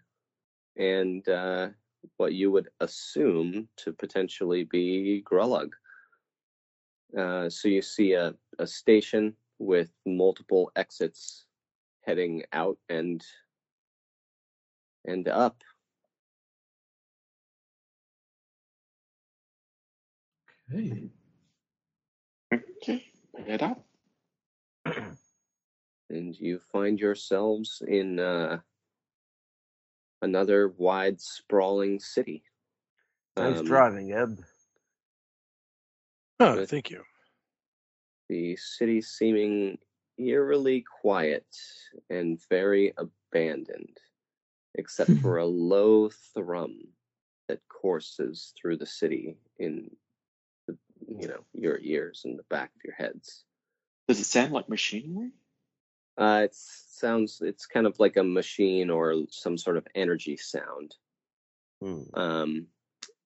and 0.77 1.27
uh, 1.29 1.69
what 2.17 2.33
you 2.33 2.51
would 2.51 2.69
assume 2.79 3.67
to 3.77 3.93
potentially 3.93 4.63
be 4.65 5.23
Grulug. 5.29 5.69
Uh, 7.17 7.49
so 7.49 7.67
you 7.67 7.81
see 7.81 8.13
a, 8.13 8.33
a 8.59 8.67
station 8.67 9.35
with 9.59 9.91
multiple 10.05 10.71
exits 10.75 11.45
heading 12.01 12.43
out 12.53 12.77
and 12.89 13.23
and 15.05 15.27
up. 15.27 15.61
Okay. 20.73 21.09
Okay, 22.53 23.05
head 23.45 23.63
up. 23.63 23.85
and 26.09 26.39
you 26.39 26.59
find 26.71 26.99
yourselves 26.99 27.81
in 27.87 28.19
uh, 28.19 28.59
another 30.21 30.69
wide, 30.77 31.19
sprawling 31.19 31.99
city. 31.99 32.43
Nice 33.37 33.59
Um, 33.59 33.65
driving, 33.65 34.11
Eb. 34.13 34.39
Oh, 36.39 36.65
thank 36.65 36.89
you. 36.89 37.03
The 38.29 38.55
city 38.55 39.01
seeming 39.01 39.77
eerily 40.17 40.83
quiet 41.01 41.45
and 42.09 42.39
very 42.49 42.93
abandoned, 42.97 43.97
except 44.73 45.11
for 45.21 45.37
a 45.37 45.45
low 45.45 46.09
thrum 46.33 46.79
that 47.47 47.59
courses 47.69 48.53
through 48.59 48.77
the 48.77 48.85
city 48.85 49.37
in 49.59 49.91
the, 50.67 50.77
you 51.07 51.27
know 51.27 51.43
your 51.53 51.79
ears 51.81 52.21
and 52.25 52.39
the 52.39 52.43
back 52.49 52.71
of 52.75 52.81
your 52.83 52.95
heads. 52.95 53.43
Does 54.07 54.19
it 54.19 54.25
sound 54.25 54.51
like 54.51 54.69
machinery? 54.69 55.31
Uh, 56.17 56.41
it 56.45 56.55
sounds 56.55 57.41
it's 57.41 57.65
kind 57.65 57.85
of 57.85 57.99
like 57.99 58.17
a 58.17 58.23
machine 58.23 58.89
or 58.89 59.15
some 59.29 59.57
sort 59.57 59.77
of 59.77 59.87
energy 59.93 60.37
sound. 60.37 60.95
Hmm. 61.81 62.03
Um, 62.13 62.67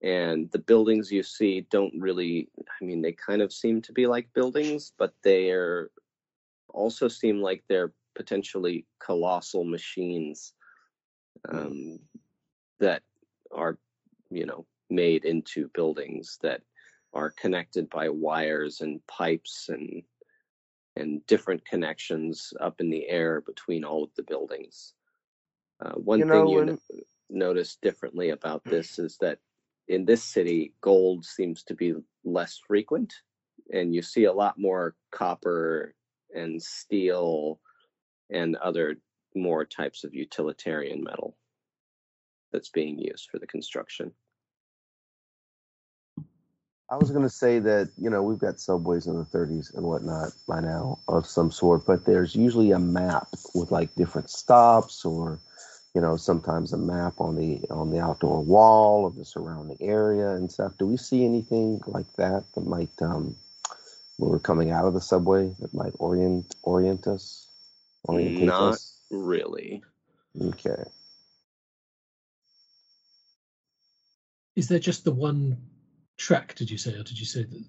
and 0.02 0.50
the 0.52 0.60
buildings 0.60 1.12
you 1.12 1.24
see 1.24 1.68
don't 1.70 1.94
really, 2.00 2.50
I 2.82 2.86
mean, 2.86 3.02
they 3.02 3.12
kind 3.12 3.42
of 3.42 3.52
seem 3.52 3.82
to 3.84 3.94
be 3.94 4.08
like 4.08 4.32
buildings, 4.34 4.94
but 4.98 5.14
they 5.24 5.52
are 5.52 5.92
also 6.70 7.08
seem 7.08 7.42
like 7.42 7.64
they're 7.68 7.94
potentially 8.16 8.86
colossal 9.00 9.64
machines 9.64 10.54
um, 11.50 12.00
that 12.80 13.04
are, 13.52 13.78
you 14.30 14.46
know, 14.46 14.66
made 14.90 15.26
into 15.26 15.70
buildings 15.74 16.38
that 16.42 16.62
are 17.14 17.32
connected 17.32 17.90
by 17.90 18.10
wires 18.10 18.82
and 18.82 19.06
pipes 19.08 19.70
and 19.70 20.04
and 20.96 21.26
different 21.28 21.64
connections 21.66 22.52
up 22.60 22.82
in 22.82 22.90
the 22.90 23.08
air 23.08 23.42
between 23.42 23.86
all 23.86 24.04
of 24.04 24.14
the 24.16 24.24
buildings. 24.24 24.94
Uh, 25.80 25.94
one 25.94 26.20
You 26.20 26.26
thing 26.26 26.48
you 26.48 26.58
when- 26.58 26.66
no- 26.68 26.80
notice 27.30 27.78
differently 27.78 28.30
about 28.32 28.64
this 28.66 29.00
is 29.00 29.18
that 29.20 29.40
in 29.90 30.06
this 30.06 30.24
city, 30.24 30.74
gold 30.82 31.26
seems 31.26 31.64
to 31.64 31.74
be 31.74 31.96
less 32.24 32.62
frequent, 32.68 33.14
and 33.74 33.94
you 33.94 34.02
see 34.04 34.26
a 34.26 34.34
lot 34.34 34.58
more 34.58 34.96
copper 35.12 35.96
and 36.34 36.62
steel 36.62 37.60
and 38.30 38.56
other 38.58 38.98
more 39.36 39.66
types 39.66 40.04
of 40.04 40.14
utilitarian 40.14 41.04
metal 41.04 41.36
that's 42.54 42.70
being 42.70 43.00
used 43.00 43.30
for 43.32 43.40
the 43.40 43.48
construction. 43.48 44.12
I 46.92 46.96
was 46.96 47.12
going 47.12 47.24
to 47.24 47.30
say 47.30 47.60
that, 47.60 47.90
you 47.98 48.10
know, 48.10 48.24
we've 48.24 48.40
got 48.40 48.60
subways 48.60 49.06
in 49.06 49.16
the 49.18 49.26
30s 49.26 49.76
and 49.76 49.86
whatnot 49.86 50.32
by 50.48 50.60
now 50.60 51.00
of 51.08 51.28
some 51.28 51.52
sort, 51.52 51.86
but 51.86 52.06
there's 52.06 52.36
usually 52.36 52.72
a 52.72 52.80
map 52.80 53.28
with 53.54 53.72
like 53.72 53.94
different 53.96 54.30
stops 54.30 55.04
or, 55.04 55.40
you 55.96 56.02
know, 56.02 56.18
sometimes 56.18 56.74
a 56.74 56.78
map 56.78 57.20
on 57.20 57.36
the 57.36 57.62
on 57.70 57.90
the 57.90 58.00
outdoor 58.00 58.44
wall 58.44 59.06
of 59.06 59.16
the 59.16 59.26
surrounding 59.26 59.78
area 59.82 60.32
and 60.32 60.52
stuff. 60.52 60.74
Do 60.78 60.86
we 60.86 60.98
see 60.98 61.26
anything 61.26 61.82
like 61.88 62.12
that 62.18 62.46
that 62.54 62.66
might, 62.66 63.02
um, 63.02 63.36
when 64.18 64.30
we're 64.32 64.40
coming 64.40 64.72
out 64.72 64.86
of 64.86 64.94
the 64.94 65.02
subway, 65.02 65.54
that 65.60 65.74
might 65.74 65.94
orient 66.00 66.56
orient 66.64 67.08
us, 67.08 67.48
orientate 68.08 68.48
Not 68.48 68.74
us? 68.74 69.00
really. 69.10 69.84
Okay. 70.40 70.84
Is 74.56 74.68
there 74.68 74.80
just 74.80 75.06
the 75.06 75.12
one 75.12 75.58
track? 76.18 76.54
Did 76.56 76.70
you 76.70 76.78
say, 76.78 76.92
or 76.92 77.04
did 77.04 77.20
you 77.20 77.26
say 77.26 77.44
that? 77.44 77.64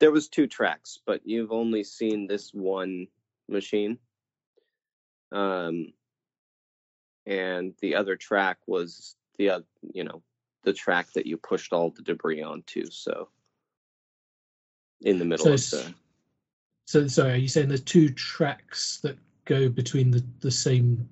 There 0.00 0.10
was 0.12 0.28
two 0.28 0.46
tracks, 0.46 0.98
but 1.04 1.22
you've 1.24 1.52
only 1.52 1.82
seen 1.82 2.26
this 2.26 2.52
one 2.52 3.06
machine. 3.48 3.98
Um, 5.32 5.94
and 7.26 7.74
the 7.80 7.94
other 7.94 8.16
track 8.16 8.58
was 8.66 9.16
the 9.38 9.50
oth- 9.50 9.64
you 9.92 10.04
know 10.04 10.22
the 10.62 10.72
track 10.72 11.12
that 11.14 11.26
you 11.26 11.36
pushed 11.36 11.72
all 11.72 11.90
the 11.90 12.02
debris 12.02 12.42
onto. 12.42 12.86
So 12.90 13.28
in 15.02 15.18
the 15.18 15.24
middle 15.24 15.44
So, 15.46 15.52
of 15.54 15.70
the 15.70 15.94
so 16.86 17.06
sorry, 17.06 17.32
are 17.32 17.36
you 17.36 17.48
saying 17.48 17.68
there's 17.68 17.80
two 17.82 18.10
tracks 18.10 18.98
that 19.02 19.18
go 19.44 19.68
between 19.68 20.10
the 20.10 20.24
the 20.40 20.50
same 20.50 21.08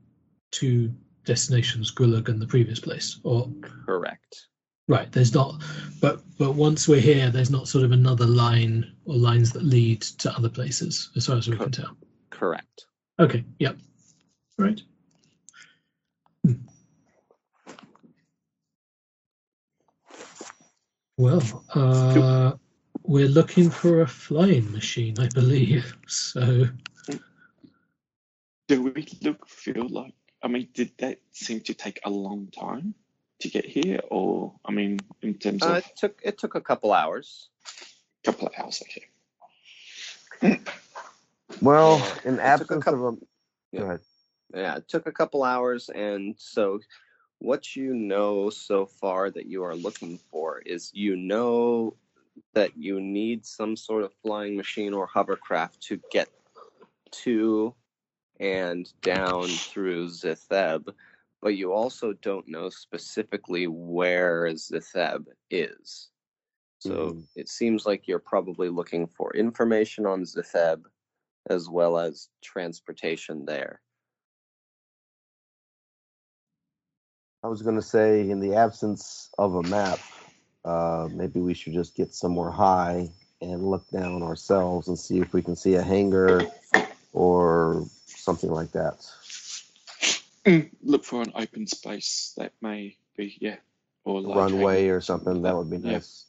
two 0.50 0.92
destinations, 1.24 1.92
Grulug 1.94 2.28
and 2.28 2.40
the 2.40 2.46
previous 2.46 2.80
place, 2.80 3.18
or 3.22 3.50
correct. 3.86 4.48
right? 4.88 5.10
There's 5.12 5.34
not, 5.34 5.62
but 6.00 6.22
but 6.38 6.52
once 6.52 6.88
we're 6.88 7.00
here, 7.00 7.30
there's 7.30 7.50
not 7.50 7.68
sort 7.68 7.84
of 7.84 7.92
another 7.92 8.26
line 8.26 8.92
or 9.04 9.14
lines 9.14 9.52
that 9.52 9.62
lead 9.64 10.02
to 10.02 10.32
other 10.36 10.48
places, 10.48 11.10
as 11.16 11.26
far 11.26 11.36
as 11.36 11.48
we 11.48 11.56
Co- 11.56 11.64
can 11.64 11.72
tell. 11.72 11.96
Correct. 12.30 12.86
Okay, 13.18 13.44
yep, 13.58 13.76
right. 14.58 14.82
Well, 21.22 21.64
uh, 21.76 22.54
we're 23.04 23.28
looking 23.28 23.70
for 23.70 24.00
a 24.00 24.08
flying 24.08 24.72
machine, 24.72 25.14
I 25.20 25.28
believe. 25.28 25.96
So, 26.08 26.66
Do 28.66 28.82
we 28.82 29.06
look 29.22 29.48
feel 29.48 29.88
like? 29.88 30.14
I 30.42 30.48
mean, 30.48 30.66
did 30.74 30.90
that 30.98 31.20
seem 31.30 31.60
to 31.60 31.74
take 31.74 32.00
a 32.04 32.10
long 32.10 32.48
time 32.48 32.94
to 33.38 33.48
get 33.48 33.64
here, 33.64 34.00
or 34.10 34.54
I 34.64 34.72
mean, 34.72 34.98
in 35.22 35.34
terms 35.34 35.62
Uh, 35.62 35.66
of 35.66 35.76
it 35.78 35.86
took 35.96 36.20
it 36.24 36.38
took 36.38 36.56
a 36.56 36.60
couple 36.60 36.92
hours. 36.92 37.50
a 38.24 38.32
couple 38.32 38.48
of 38.48 38.54
hours? 38.58 38.82
Okay. 38.82 40.58
Well, 41.60 41.98
in 42.24 42.34
it 42.34 42.58
took 42.58 42.72
a 42.72 42.74
absence 42.74 42.84
couple- 42.84 43.08
of 43.08 43.14
a. 43.14 43.18
Yeah. 43.70 43.82
Ahead. 43.82 44.00
Yeah, 44.54 44.76
it 44.78 44.88
took 44.88 45.06
a 45.06 45.12
couple 45.12 45.44
hours, 45.44 45.88
and 45.88 46.34
so 46.36 46.80
what 47.42 47.76
you 47.76 47.94
know 47.94 48.50
so 48.50 48.86
far 48.86 49.30
that 49.30 49.46
you 49.46 49.62
are 49.64 49.76
looking 49.76 50.18
for 50.30 50.60
is 50.60 50.90
you 50.94 51.16
know 51.16 51.96
that 52.54 52.76
you 52.76 53.00
need 53.00 53.44
some 53.44 53.76
sort 53.76 54.04
of 54.04 54.14
flying 54.22 54.56
machine 54.56 54.94
or 54.94 55.06
hovercraft 55.06 55.80
to 55.82 56.00
get 56.10 56.30
to 57.10 57.74
and 58.40 58.92
down 59.02 59.58
through 59.58 60.08
Zitheb, 60.08 60.94
but 61.40 61.56
you 61.56 61.72
also 61.72 62.12
don't 62.14 62.48
know 62.48 62.70
specifically 62.70 63.66
where 63.66 64.46
Zitheb 64.54 65.26
is. 65.50 66.10
So 66.78 67.16
Mhm. 67.16 67.28
it 67.36 67.48
seems 67.48 67.86
like 67.86 68.08
you're 68.08 68.18
probably 68.18 68.68
looking 68.68 69.06
for 69.06 69.34
information 69.36 70.06
on 70.06 70.22
Zitheb 70.24 70.84
as 71.50 71.68
well 71.68 71.98
as 71.98 72.28
transportation 72.42 73.44
there. 73.46 73.82
I 77.42 77.48
was 77.48 77.62
going 77.62 77.76
to 77.76 77.82
say, 77.82 78.30
in 78.30 78.40
the 78.40 78.56
absence 78.56 79.30
of 79.38 79.54
a 79.54 79.62
map, 79.62 80.00
uh, 80.64 81.08
maybe 81.10 81.40
we 81.40 81.54
should 81.54 81.74
just 81.74 81.96
get 81.96 82.14
somewhere 82.14 82.50
high 82.50 83.10
and 83.40 83.68
look 83.68 83.88
down 83.90 84.22
ourselves 84.22 84.88
and 84.88 84.98
see 84.98 85.20
if 85.20 85.32
we 85.32 85.42
can 85.42 85.56
see 85.56 85.74
a 85.74 85.82
hangar 85.82 86.46
or 87.12 87.86
something 88.06 88.50
like 88.50 88.72
that. 88.72 89.06
Mm, 90.46 90.70
Look 90.82 91.04
for 91.04 91.22
an 91.22 91.32
open 91.34 91.66
space 91.68 92.34
that 92.38 92.52
may 92.62 92.96
be, 93.16 93.36
yeah, 93.40 93.56
or 94.04 94.20
A 94.24 94.28
like 94.28 94.36
runway 94.36 94.54
hangar, 94.54 94.88
or 94.88 95.00
something. 95.00 95.42
That 95.42 95.56
would 95.56 95.70
be 95.70 95.78
Yeah. 95.82 95.94
nice. 95.94 96.26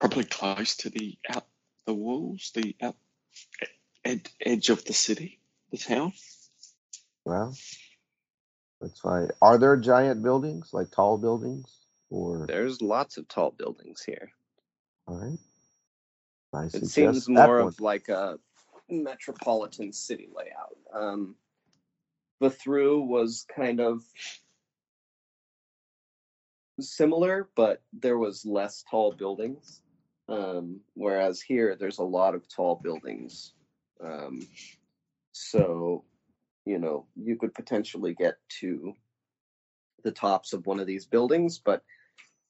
probably 0.00 0.24
close 0.24 0.76
to 0.78 0.90
the 0.90 1.18
out 1.30 1.46
the 1.86 1.94
walls, 1.94 2.52
the 2.54 2.76
out 2.82 2.96
ed, 4.04 4.28
edge 4.40 4.70
of 4.70 4.84
the 4.84 4.94
city, 4.94 5.40
the 5.72 5.78
town. 5.78 6.12
Well, 7.24 7.56
that's 8.82 9.00
fine. 9.00 9.30
Are 9.40 9.58
there 9.58 9.76
giant 9.76 10.22
buildings, 10.22 10.70
like 10.72 10.90
tall 10.90 11.16
buildings, 11.16 11.86
or 12.10 12.46
There's 12.46 12.82
lots 12.82 13.16
of 13.16 13.28
tall 13.28 13.52
buildings 13.52 14.02
here. 14.02 14.32
all 15.06 15.16
right? 15.16 15.38
I 16.52 16.64
It 16.64 16.86
seems 16.86 17.28
more 17.28 17.60
of 17.60 17.80
like 17.80 18.08
a 18.08 18.38
metropolitan 18.90 19.92
city 19.92 20.28
layout. 20.36 20.76
Um, 20.92 21.36
the 22.40 22.50
through 22.50 23.02
was 23.02 23.46
kind 23.54 23.80
of 23.80 24.02
similar, 26.80 27.48
but 27.54 27.82
there 27.92 28.18
was 28.18 28.44
less 28.44 28.84
tall 28.90 29.12
buildings. 29.12 29.80
Um, 30.28 30.80
whereas 30.94 31.40
here, 31.40 31.76
there's 31.78 31.98
a 31.98 32.04
lot 32.04 32.34
of 32.34 32.48
tall 32.48 32.80
buildings. 32.82 33.54
Um, 34.04 34.46
so, 35.32 36.04
you 36.64 36.78
know, 36.78 37.06
you 37.16 37.36
could 37.36 37.54
potentially 37.54 38.14
get 38.14 38.36
to 38.60 38.94
the 40.04 40.12
tops 40.12 40.52
of 40.52 40.66
one 40.66 40.80
of 40.80 40.86
these 40.86 41.06
buildings, 41.06 41.58
but 41.58 41.82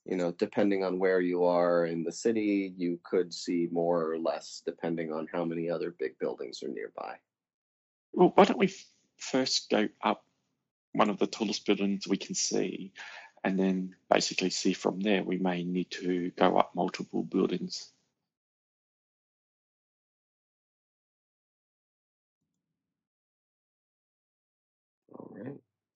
you 0.04 0.16
know, 0.16 0.32
depending 0.32 0.82
on 0.82 0.98
where 0.98 1.20
you 1.20 1.44
are 1.44 1.86
in 1.86 2.02
the 2.02 2.12
city, 2.12 2.74
you 2.76 2.98
could 3.04 3.32
see 3.32 3.68
more 3.70 4.10
or 4.10 4.18
less 4.18 4.62
depending 4.66 5.12
on 5.12 5.28
how 5.32 5.44
many 5.44 5.70
other 5.70 5.94
big 5.96 6.18
buildings 6.18 6.62
are 6.62 6.68
nearby. 6.68 7.16
Well, 8.12 8.32
why 8.34 8.44
don't 8.44 8.58
we 8.58 8.74
first 9.16 9.70
go 9.70 9.88
up 10.02 10.24
one 10.92 11.08
of 11.08 11.18
the 11.18 11.26
tallest 11.26 11.64
buildings 11.66 12.06
we 12.06 12.16
can 12.16 12.34
see, 12.34 12.92
and 13.44 13.58
then 13.58 13.94
basically 14.10 14.50
see 14.50 14.72
from 14.72 15.00
there. 15.00 15.22
We 15.22 15.38
may 15.38 15.62
need 15.62 15.90
to 15.92 16.30
go 16.30 16.58
up 16.58 16.72
multiple 16.74 17.22
buildings. 17.22 17.90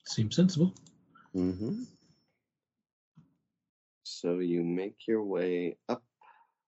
Seems 0.06 0.36
sensible. 0.36 0.72
Mm-hmm. 1.34 1.82
So 4.04 4.38
you 4.38 4.62
make 4.62 5.06
your 5.06 5.22
way 5.22 5.76
up 5.88 6.02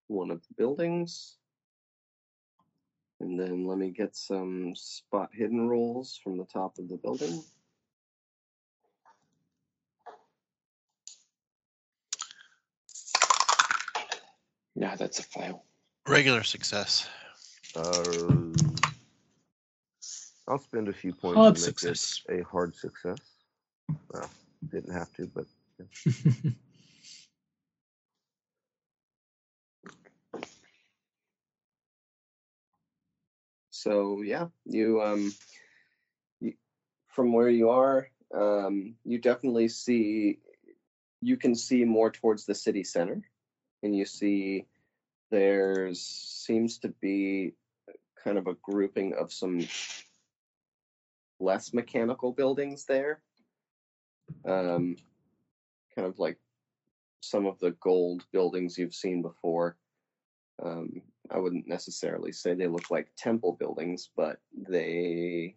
one 0.08 0.30
of 0.30 0.40
the 0.48 0.54
buildings. 0.56 1.36
And 3.20 3.38
then 3.38 3.64
let 3.66 3.78
me 3.78 3.90
get 3.90 4.14
some 4.14 4.74
spot 4.76 5.30
hidden 5.32 5.68
rolls 5.68 6.20
from 6.22 6.36
the 6.36 6.44
top 6.44 6.78
of 6.78 6.88
the 6.88 6.96
building. 6.96 7.42
No, 14.76 14.94
that's 14.96 15.18
a 15.18 15.24
fail. 15.24 15.64
Regular 16.06 16.44
success. 16.44 17.08
Uh, 17.74 18.52
I'll 20.48 20.58
spend 20.58 20.88
a 20.88 20.92
few 20.92 21.12
points 21.12 21.36
Hard 21.36 21.56
to 21.56 21.60
make 21.60 21.78
success. 21.78 22.22
it 22.28 22.40
a 22.40 22.44
hard 22.44 22.74
success. 22.74 23.18
Well, 24.12 24.30
didn't 24.70 24.94
have 24.94 25.12
to, 25.14 25.26
but 25.26 25.44
So 33.70 34.22
yeah, 34.22 34.48
you 34.64 35.00
um, 35.00 35.32
you, 36.40 36.54
from 37.06 37.32
where 37.32 37.48
you 37.48 37.70
are, 37.70 38.10
um, 38.34 38.96
you 39.04 39.18
definitely 39.18 39.68
see, 39.68 40.40
you 41.20 41.36
can 41.36 41.54
see 41.54 41.84
more 41.84 42.10
towards 42.10 42.44
the 42.44 42.56
city 42.56 42.82
center, 42.82 43.22
and 43.84 43.96
you 43.96 44.04
see 44.04 44.66
there's 45.30 46.00
seems 46.00 46.78
to 46.78 46.88
be 46.88 47.52
kind 48.24 48.36
of 48.36 48.48
a 48.48 48.54
grouping 48.54 49.14
of 49.14 49.32
some 49.32 49.60
less 51.40 51.72
mechanical 51.72 52.32
buildings 52.32 52.84
there. 52.84 53.20
Um, 54.44 54.96
kind 55.94 56.06
of 56.06 56.18
like 56.18 56.38
some 57.20 57.46
of 57.46 57.58
the 57.58 57.72
gold 57.80 58.24
buildings 58.32 58.78
you've 58.78 58.94
seen 58.94 59.22
before. 59.22 59.76
Um, 60.62 61.02
I 61.30 61.38
wouldn't 61.38 61.68
necessarily 61.68 62.32
say 62.32 62.54
they 62.54 62.66
look 62.66 62.90
like 62.90 63.08
temple 63.16 63.56
buildings, 63.58 64.10
but 64.16 64.40
they 64.56 65.56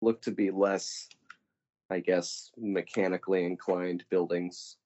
look 0.00 0.20
to 0.22 0.30
be 0.30 0.50
less, 0.50 1.08
I 1.90 2.00
guess, 2.00 2.50
mechanically 2.56 3.44
inclined 3.44 4.04
buildings 4.10 4.76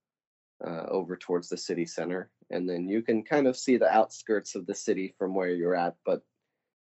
uh, 0.64 0.86
over 0.88 1.16
towards 1.16 1.48
the 1.48 1.56
city 1.56 1.86
center. 1.86 2.30
And 2.50 2.68
then 2.68 2.88
you 2.88 3.02
can 3.02 3.22
kind 3.22 3.46
of 3.46 3.56
see 3.56 3.76
the 3.76 3.90
outskirts 3.92 4.54
of 4.54 4.66
the 4.66 4.74
city 4.74 5.14
from 5.18 5.34
where 5.34 5.50
you're 5.50 5.74
at, 5.74 5.96
but 6.04 6.22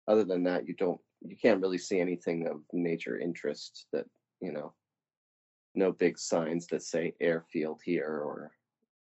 other 0.07 0.23
than 0.23 0.43
that, 0.43 0.67
you 0.67 0.73
don't, 0.73 0.99
you 1.25 1.35
can't 1.35 1.61
really 1.61 1.77
see 1.77 1.99
anything 1.99 2.47
of 2.47 2.61
major 2.73 3.17
interest 3.17 3.87
that, 3.93 4.05
you 4.41 4.51
know, 4.51 4.73
no 5.75 5.91
big 5.91 6.19
signs 6.19 6.67
that 6.67 6.83
say 6.83 7.13
airfield 7.19 7.81
here 7.83 8.07
or, 8.07 8.51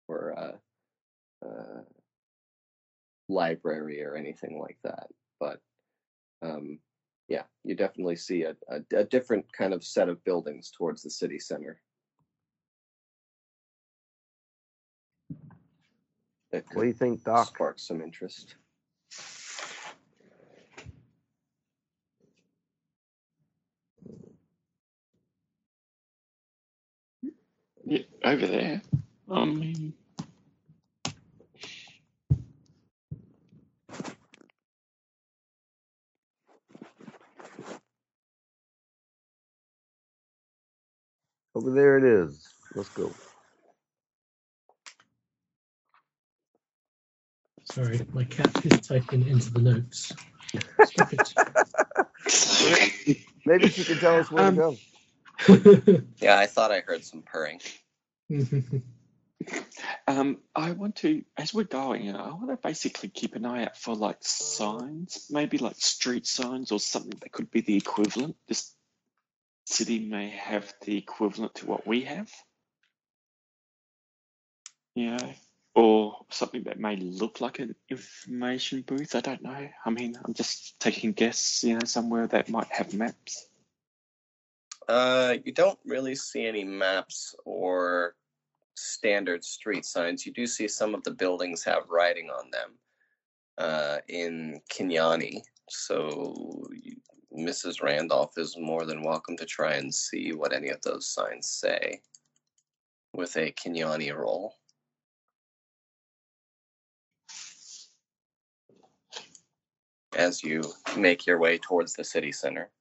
or, 0.07 0.37
uh, 0.37 1.47
uh, 1.47 1.81
library 3.29 4.03
or 4.03 4.15
anything 4.15 4.59
like 4.59 4.77
that. 4.83 5.07
But 5.39 5.59
um, 6.41 6.79
yeah, 7.27 7.43
you 7.63 7.75
definitely 7.75 8.15
see 8.15 8.43
a, 8.43 8.55
a, 8.69 8.81
a 8.95 9.03
different 9.03 9.51
kind 9.51 9.73
of 9.73 9.83
set 9.83 10.09
of 10.09 10.23
buildings 10.23 10.71
towards 10.71 11.03
the 11.03 11.09
city 11.09 11.39
center. 11.39 11.79
That 16.51 16.63
what 16.73 16.83
do 16.83 16.87
you 16.87 16.93
think, 16.93 17.23
Doc? 17.23 17.47
sparks 17.47 17.85
some 17.85 18.01
interest. 18.01 18.55
Yeah, 27.87 28.03
over 28.25 28.47
there. 28.47 28.81
I 29.31 29.45
mean, 29.45 29.93
Over 41.55 41.71
there 41.71 41.97
it 41.97 42.05
is. 42.05 42.47
Let's 42.75 42.89
go. 42.89 43.11
Sorry, 47.65 48.01
my 48.13 48.25
cat 48.25 48.65
is 48.65 48.81
typing 48.87 49.27
into 49.27 49.51
the 49.53 49.61
notes. 49.61 50.13
Stop 50.83 51.11
Maybe 53.45 53.69
she 53.69 53.85
can 53.85 53.99
tell 53.99 54.19
us 54.19 54.31
where 54.31 54.43
Um, 54.43 54.51
to 54.51 54.51
go. 54.61 54.77
Yeah, 56.17 56.37
I 56.37 56.47
thought 56.47 56.71
I 56.71 56.79
heard 56.81 57.03
some 57.03 57.21
purring. 57.21 57.59
um, 60.07 60.37
I 60.55 60.71
want 60.71 60.97
to, 60.97 61.23
as 61.37 61.53
we're 61.53 61.63
going, 61.63 62.13
I 62.13 62.29
want 62.29 62.49
to 62.49 62.57
basically 62.57 63.09
keep 63.09 63.35
an 63.35 63.45
eye 63.45 63.65
out 63.65 63.77
for 63.77 63.95
like 63.95 64.17
signs, 64.21 65.27
maybe 65.29 65.57
like 65.57 65.75
street 65.77 66.25
signs 66.25 66.71
or 66.71 66.79
something 66.79 67.17
that 67.21 67.31
could 67.31 67.51
be 67.51 67.61
the 67.61 67.77
equivalent. 67.77 68.35
This 68.47 68.73
city 69.65 69.99
may 69.99 70.29
have 70.29 70.73
the 70.81 70.97
equivalent 70.97 71.55
to 71.55 71.67
what 71.67 71.85
we 71.85 72.01
have. 72.01 72.31
You 74.95 75.11
know, 75.11 75.33
or 75.77 76.25
something 76.31 76.63
that 76.63 76.79
may 76.79 76.95
look 76.95 77.39
like 77.39 77.59
an 77.59 77.75
information 77.87 78.81
booth. 78.81 79.13
I 79.13 79.21
don't 79.21 79.43
know. 79.43 79.69
I 79.85 79.89
mean, 79.91 80.17
I'm 80.25 80.33
just 80.33 80.79
taking 80.79 81.11
guess, 81.11 81.63
you 81.63 81.75
know, 81.75 81.85
somewhere 81.85 82.25
that 82.25 82.49
might 82.49 82.71
have 82.71 82.95
maps. 82.95 83.47
Uh, 84.87 85.35
you 85.43 85.51
don't 85.51 85.79
really 85.85 86.15
see 86.15 86.45
any 86.45 86.63
maps 86.63 87.35
or 87.45 88.15
standard 88.75 89.43
street 89.43 89.85
signs. 89.85 90.25
You 90.25 90.31
do 90.31 90.47
see 90.47 90.67
some 90.67 90.95
of 90.95 91.03
the 91.03 91.11
buildings 91.11 91.63
have 91.63 91.89
writing 91.89 92.29
on 92.29 92.49
them 92.51 92.77
uh, 93.57 93.97
in 94.07 94.61
K'n-yani. 94.69 95.41
So 95.69 96.33
you, 96.71 96.95
Mrs. 97.37 97.81
Randolph 97.83 98.37
is 98.37 98.55
more 98.57 98.85
than 98.85 99.03
welcome 99.03 99.35
to 99.37 99.45
try 99.45 99.73
and 99.73 99.93
see 99.93 100.31
what 100.31 100.53
any 100.53 100.69
of 100.69 100.81
those 100.81 101.07
signs 101.07 101.49
say 101.49 101.99
with 103.13 103.35
a 103.35 103.51
K'n-yani 103.51 104.15
roll. 104.15 104.53
As 110.15 110.43
you 110.43 110.63
make 110.95 111.27
your 111.27 111.39
way 111.39 111.57
towards 111.57 111.93
the 111.93 112.03
city 112.03 112.31
center. 112.31 112.71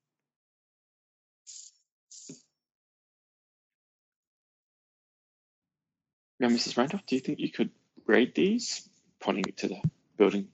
Now, 6.38 6.48
Mrs. 6.48 6.76
Randolph, 6.76 7.06
do 7.06 7.16
you 7.16 7.20
think 7.20 7.38
you 7.40 7.50
could 7.50 7.70
grade 8.04 8.34
these? 8.34 8.88
Pointing 9.20 9.44
to 9.56 9.68
the 9.68 9.80
building 10.18 10.48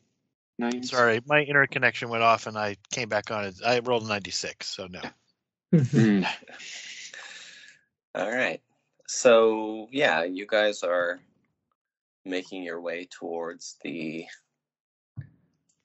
names. 0.59 0.91
Sorry, 0.91 1.21
my 1.27 1.43
interconnection 1.43 2.09
went 2.09 2.23
off 2.23 2.47
and 2.47 2.57
I 2.57 2.77
came 2.91 3.09
back 3.09 3.31
on 3.31 3.45
it. 3.45 3.57
I 3.65 3.81
rolled 3.81 4.05
a 4.05 4.09
96, 4.09 4.67
so 4.67 4.87
no. 4.87 5.01
Mm. 5.75 6.27
All 8.15 8.31
right. 8.31 8.61
So 9.09 9.89
yeah, 9.91 10.25
you 10.25 10.47
guys 10.47 10.83
are 10.83 11.21
making 12.25 12.63
your 12.63 12.81
way 12.81 13.09
towards 13.11 13.77
the 13.83 14.27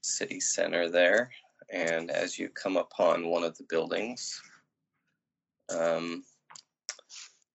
city 0.02 0.40
center 0.40 0.90
there. 0.90 1.32
And 1.70 2.12
as 2.12 2.38
you 2.38 2.50
come 2.50 2.78
upon 2.78 3.28
one 3.28 3.44
of 3.44 3.58
the 3.58 3.64
buildings, 3.64 4.42
um, 5.70 6.24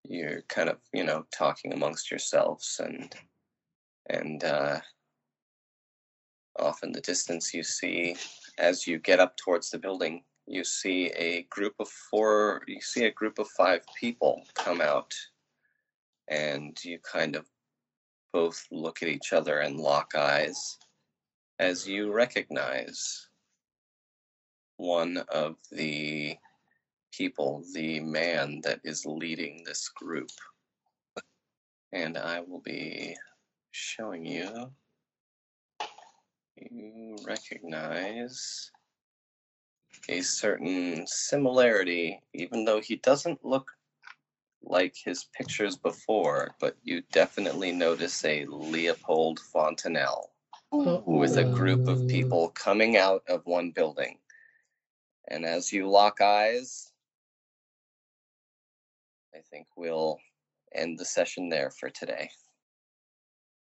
you're 0.05 0.43
kind 0.49 0.69
of, 0.69 0.79
you 0.93 1.05
know, 1.05 1.24
talking 1.37 1.73
amongst 1.73 2.11
yourselves 2.11 2.81
and 2.83 3.15
and 4.11 4.45
uh, 4.45 4.81
off 6.59 6.83
in 6.83 6.93
the 6.93 7.01
distance 7.01 7.55
you 7.55 7.62
see 7.62 8.16
as 8.59 8.87
you 8.87 8.99
get 8.99 9.20
up 9.20 9.37
towards 9.37 9.70
the 9.70 9.79
building 9.79 10.23
you 10.47 10.65
see 10.65 11.07
a 11.16 11.43
group 11.51 11.74
of 11.79 11.89
four 11.89 12.62
you 12.66 12.81
see 12.81 13.05
a 13.05 13.12
group 13.12 13.39
of 13.39 13.49
five 13.57 13.81
people 13.99 14.43
come 14.55 14.81
out 14.81 15.12
and 16.29 16.77
you 16.85 16.99
kind 17.01 17.37
of 17.37 17.47
both 18.33 18.66
look 18.70 19.03
at 19.03 19.09
each 19.09 19.33
other 19.33 19.61
and 19.61 19.79
lock 19.79 20.15
eyes 20.15 20.79
as 21.59 21.87
you 21.87 22.12
recognize 22.12 23.29
one 24.77 25.23
of 25.33 25.57
the 25.70 26.37
people, 27.13 27.63
the 27.75 28.01
man 28.01 28.61
that 28.65 28.81
is 28.85 29.07
leading 29.07 29.63
this 29.65 29.89
group. 29.89 30.31
And 31.93 32.17
I 32.17 32.41
will 32.41 32.61
be 32.61 33.17
showing 33.71 34.27
you. 34.27 34.73
You 36.57 37.17
recognize 37.27 38.71
a 40.09 40.21
certain 40.23 41.07
similarity, 41.07 42.21
even 42.35 42.65
though 42.65 42.81
he 42.81 42.97
doesn't 42.97 43.45
look 43.45 43.71
like 44.65 44.95
his 44.97 45.25
pictures 45.25 45.77
before, 45.77 46.55
but 46.61 46.77
you 46.83 47.03
definitely 47.13 47.73
notice 47.73 48.25
a 48.25 48.47
Leopold 48.47 49.41
Fontanelle 49.41 50.31
with 50.73 51.37
a 51.37 51.45
group 51.45 51.89
of 51.89 52.07
people 52.09 52.49
coming 52.51 52.97
out 52.97 53.23
of 53.29 53.45
one 53.45 53.71
building. 53.71 54.19
And 55.29 55.45
as 55.45 55.73
you 55.73 55.89
lock 55.91 56.21
eyes, 56.21 56.91
I 59.35 59.41
think 59.51 59.67
we'll 59.77 60.19
end 60.75 60.99
the 60.99 61.05
session 61.05 61.49
there 61.49 61.71
for 61.71 61.91
today. 61.91 62.31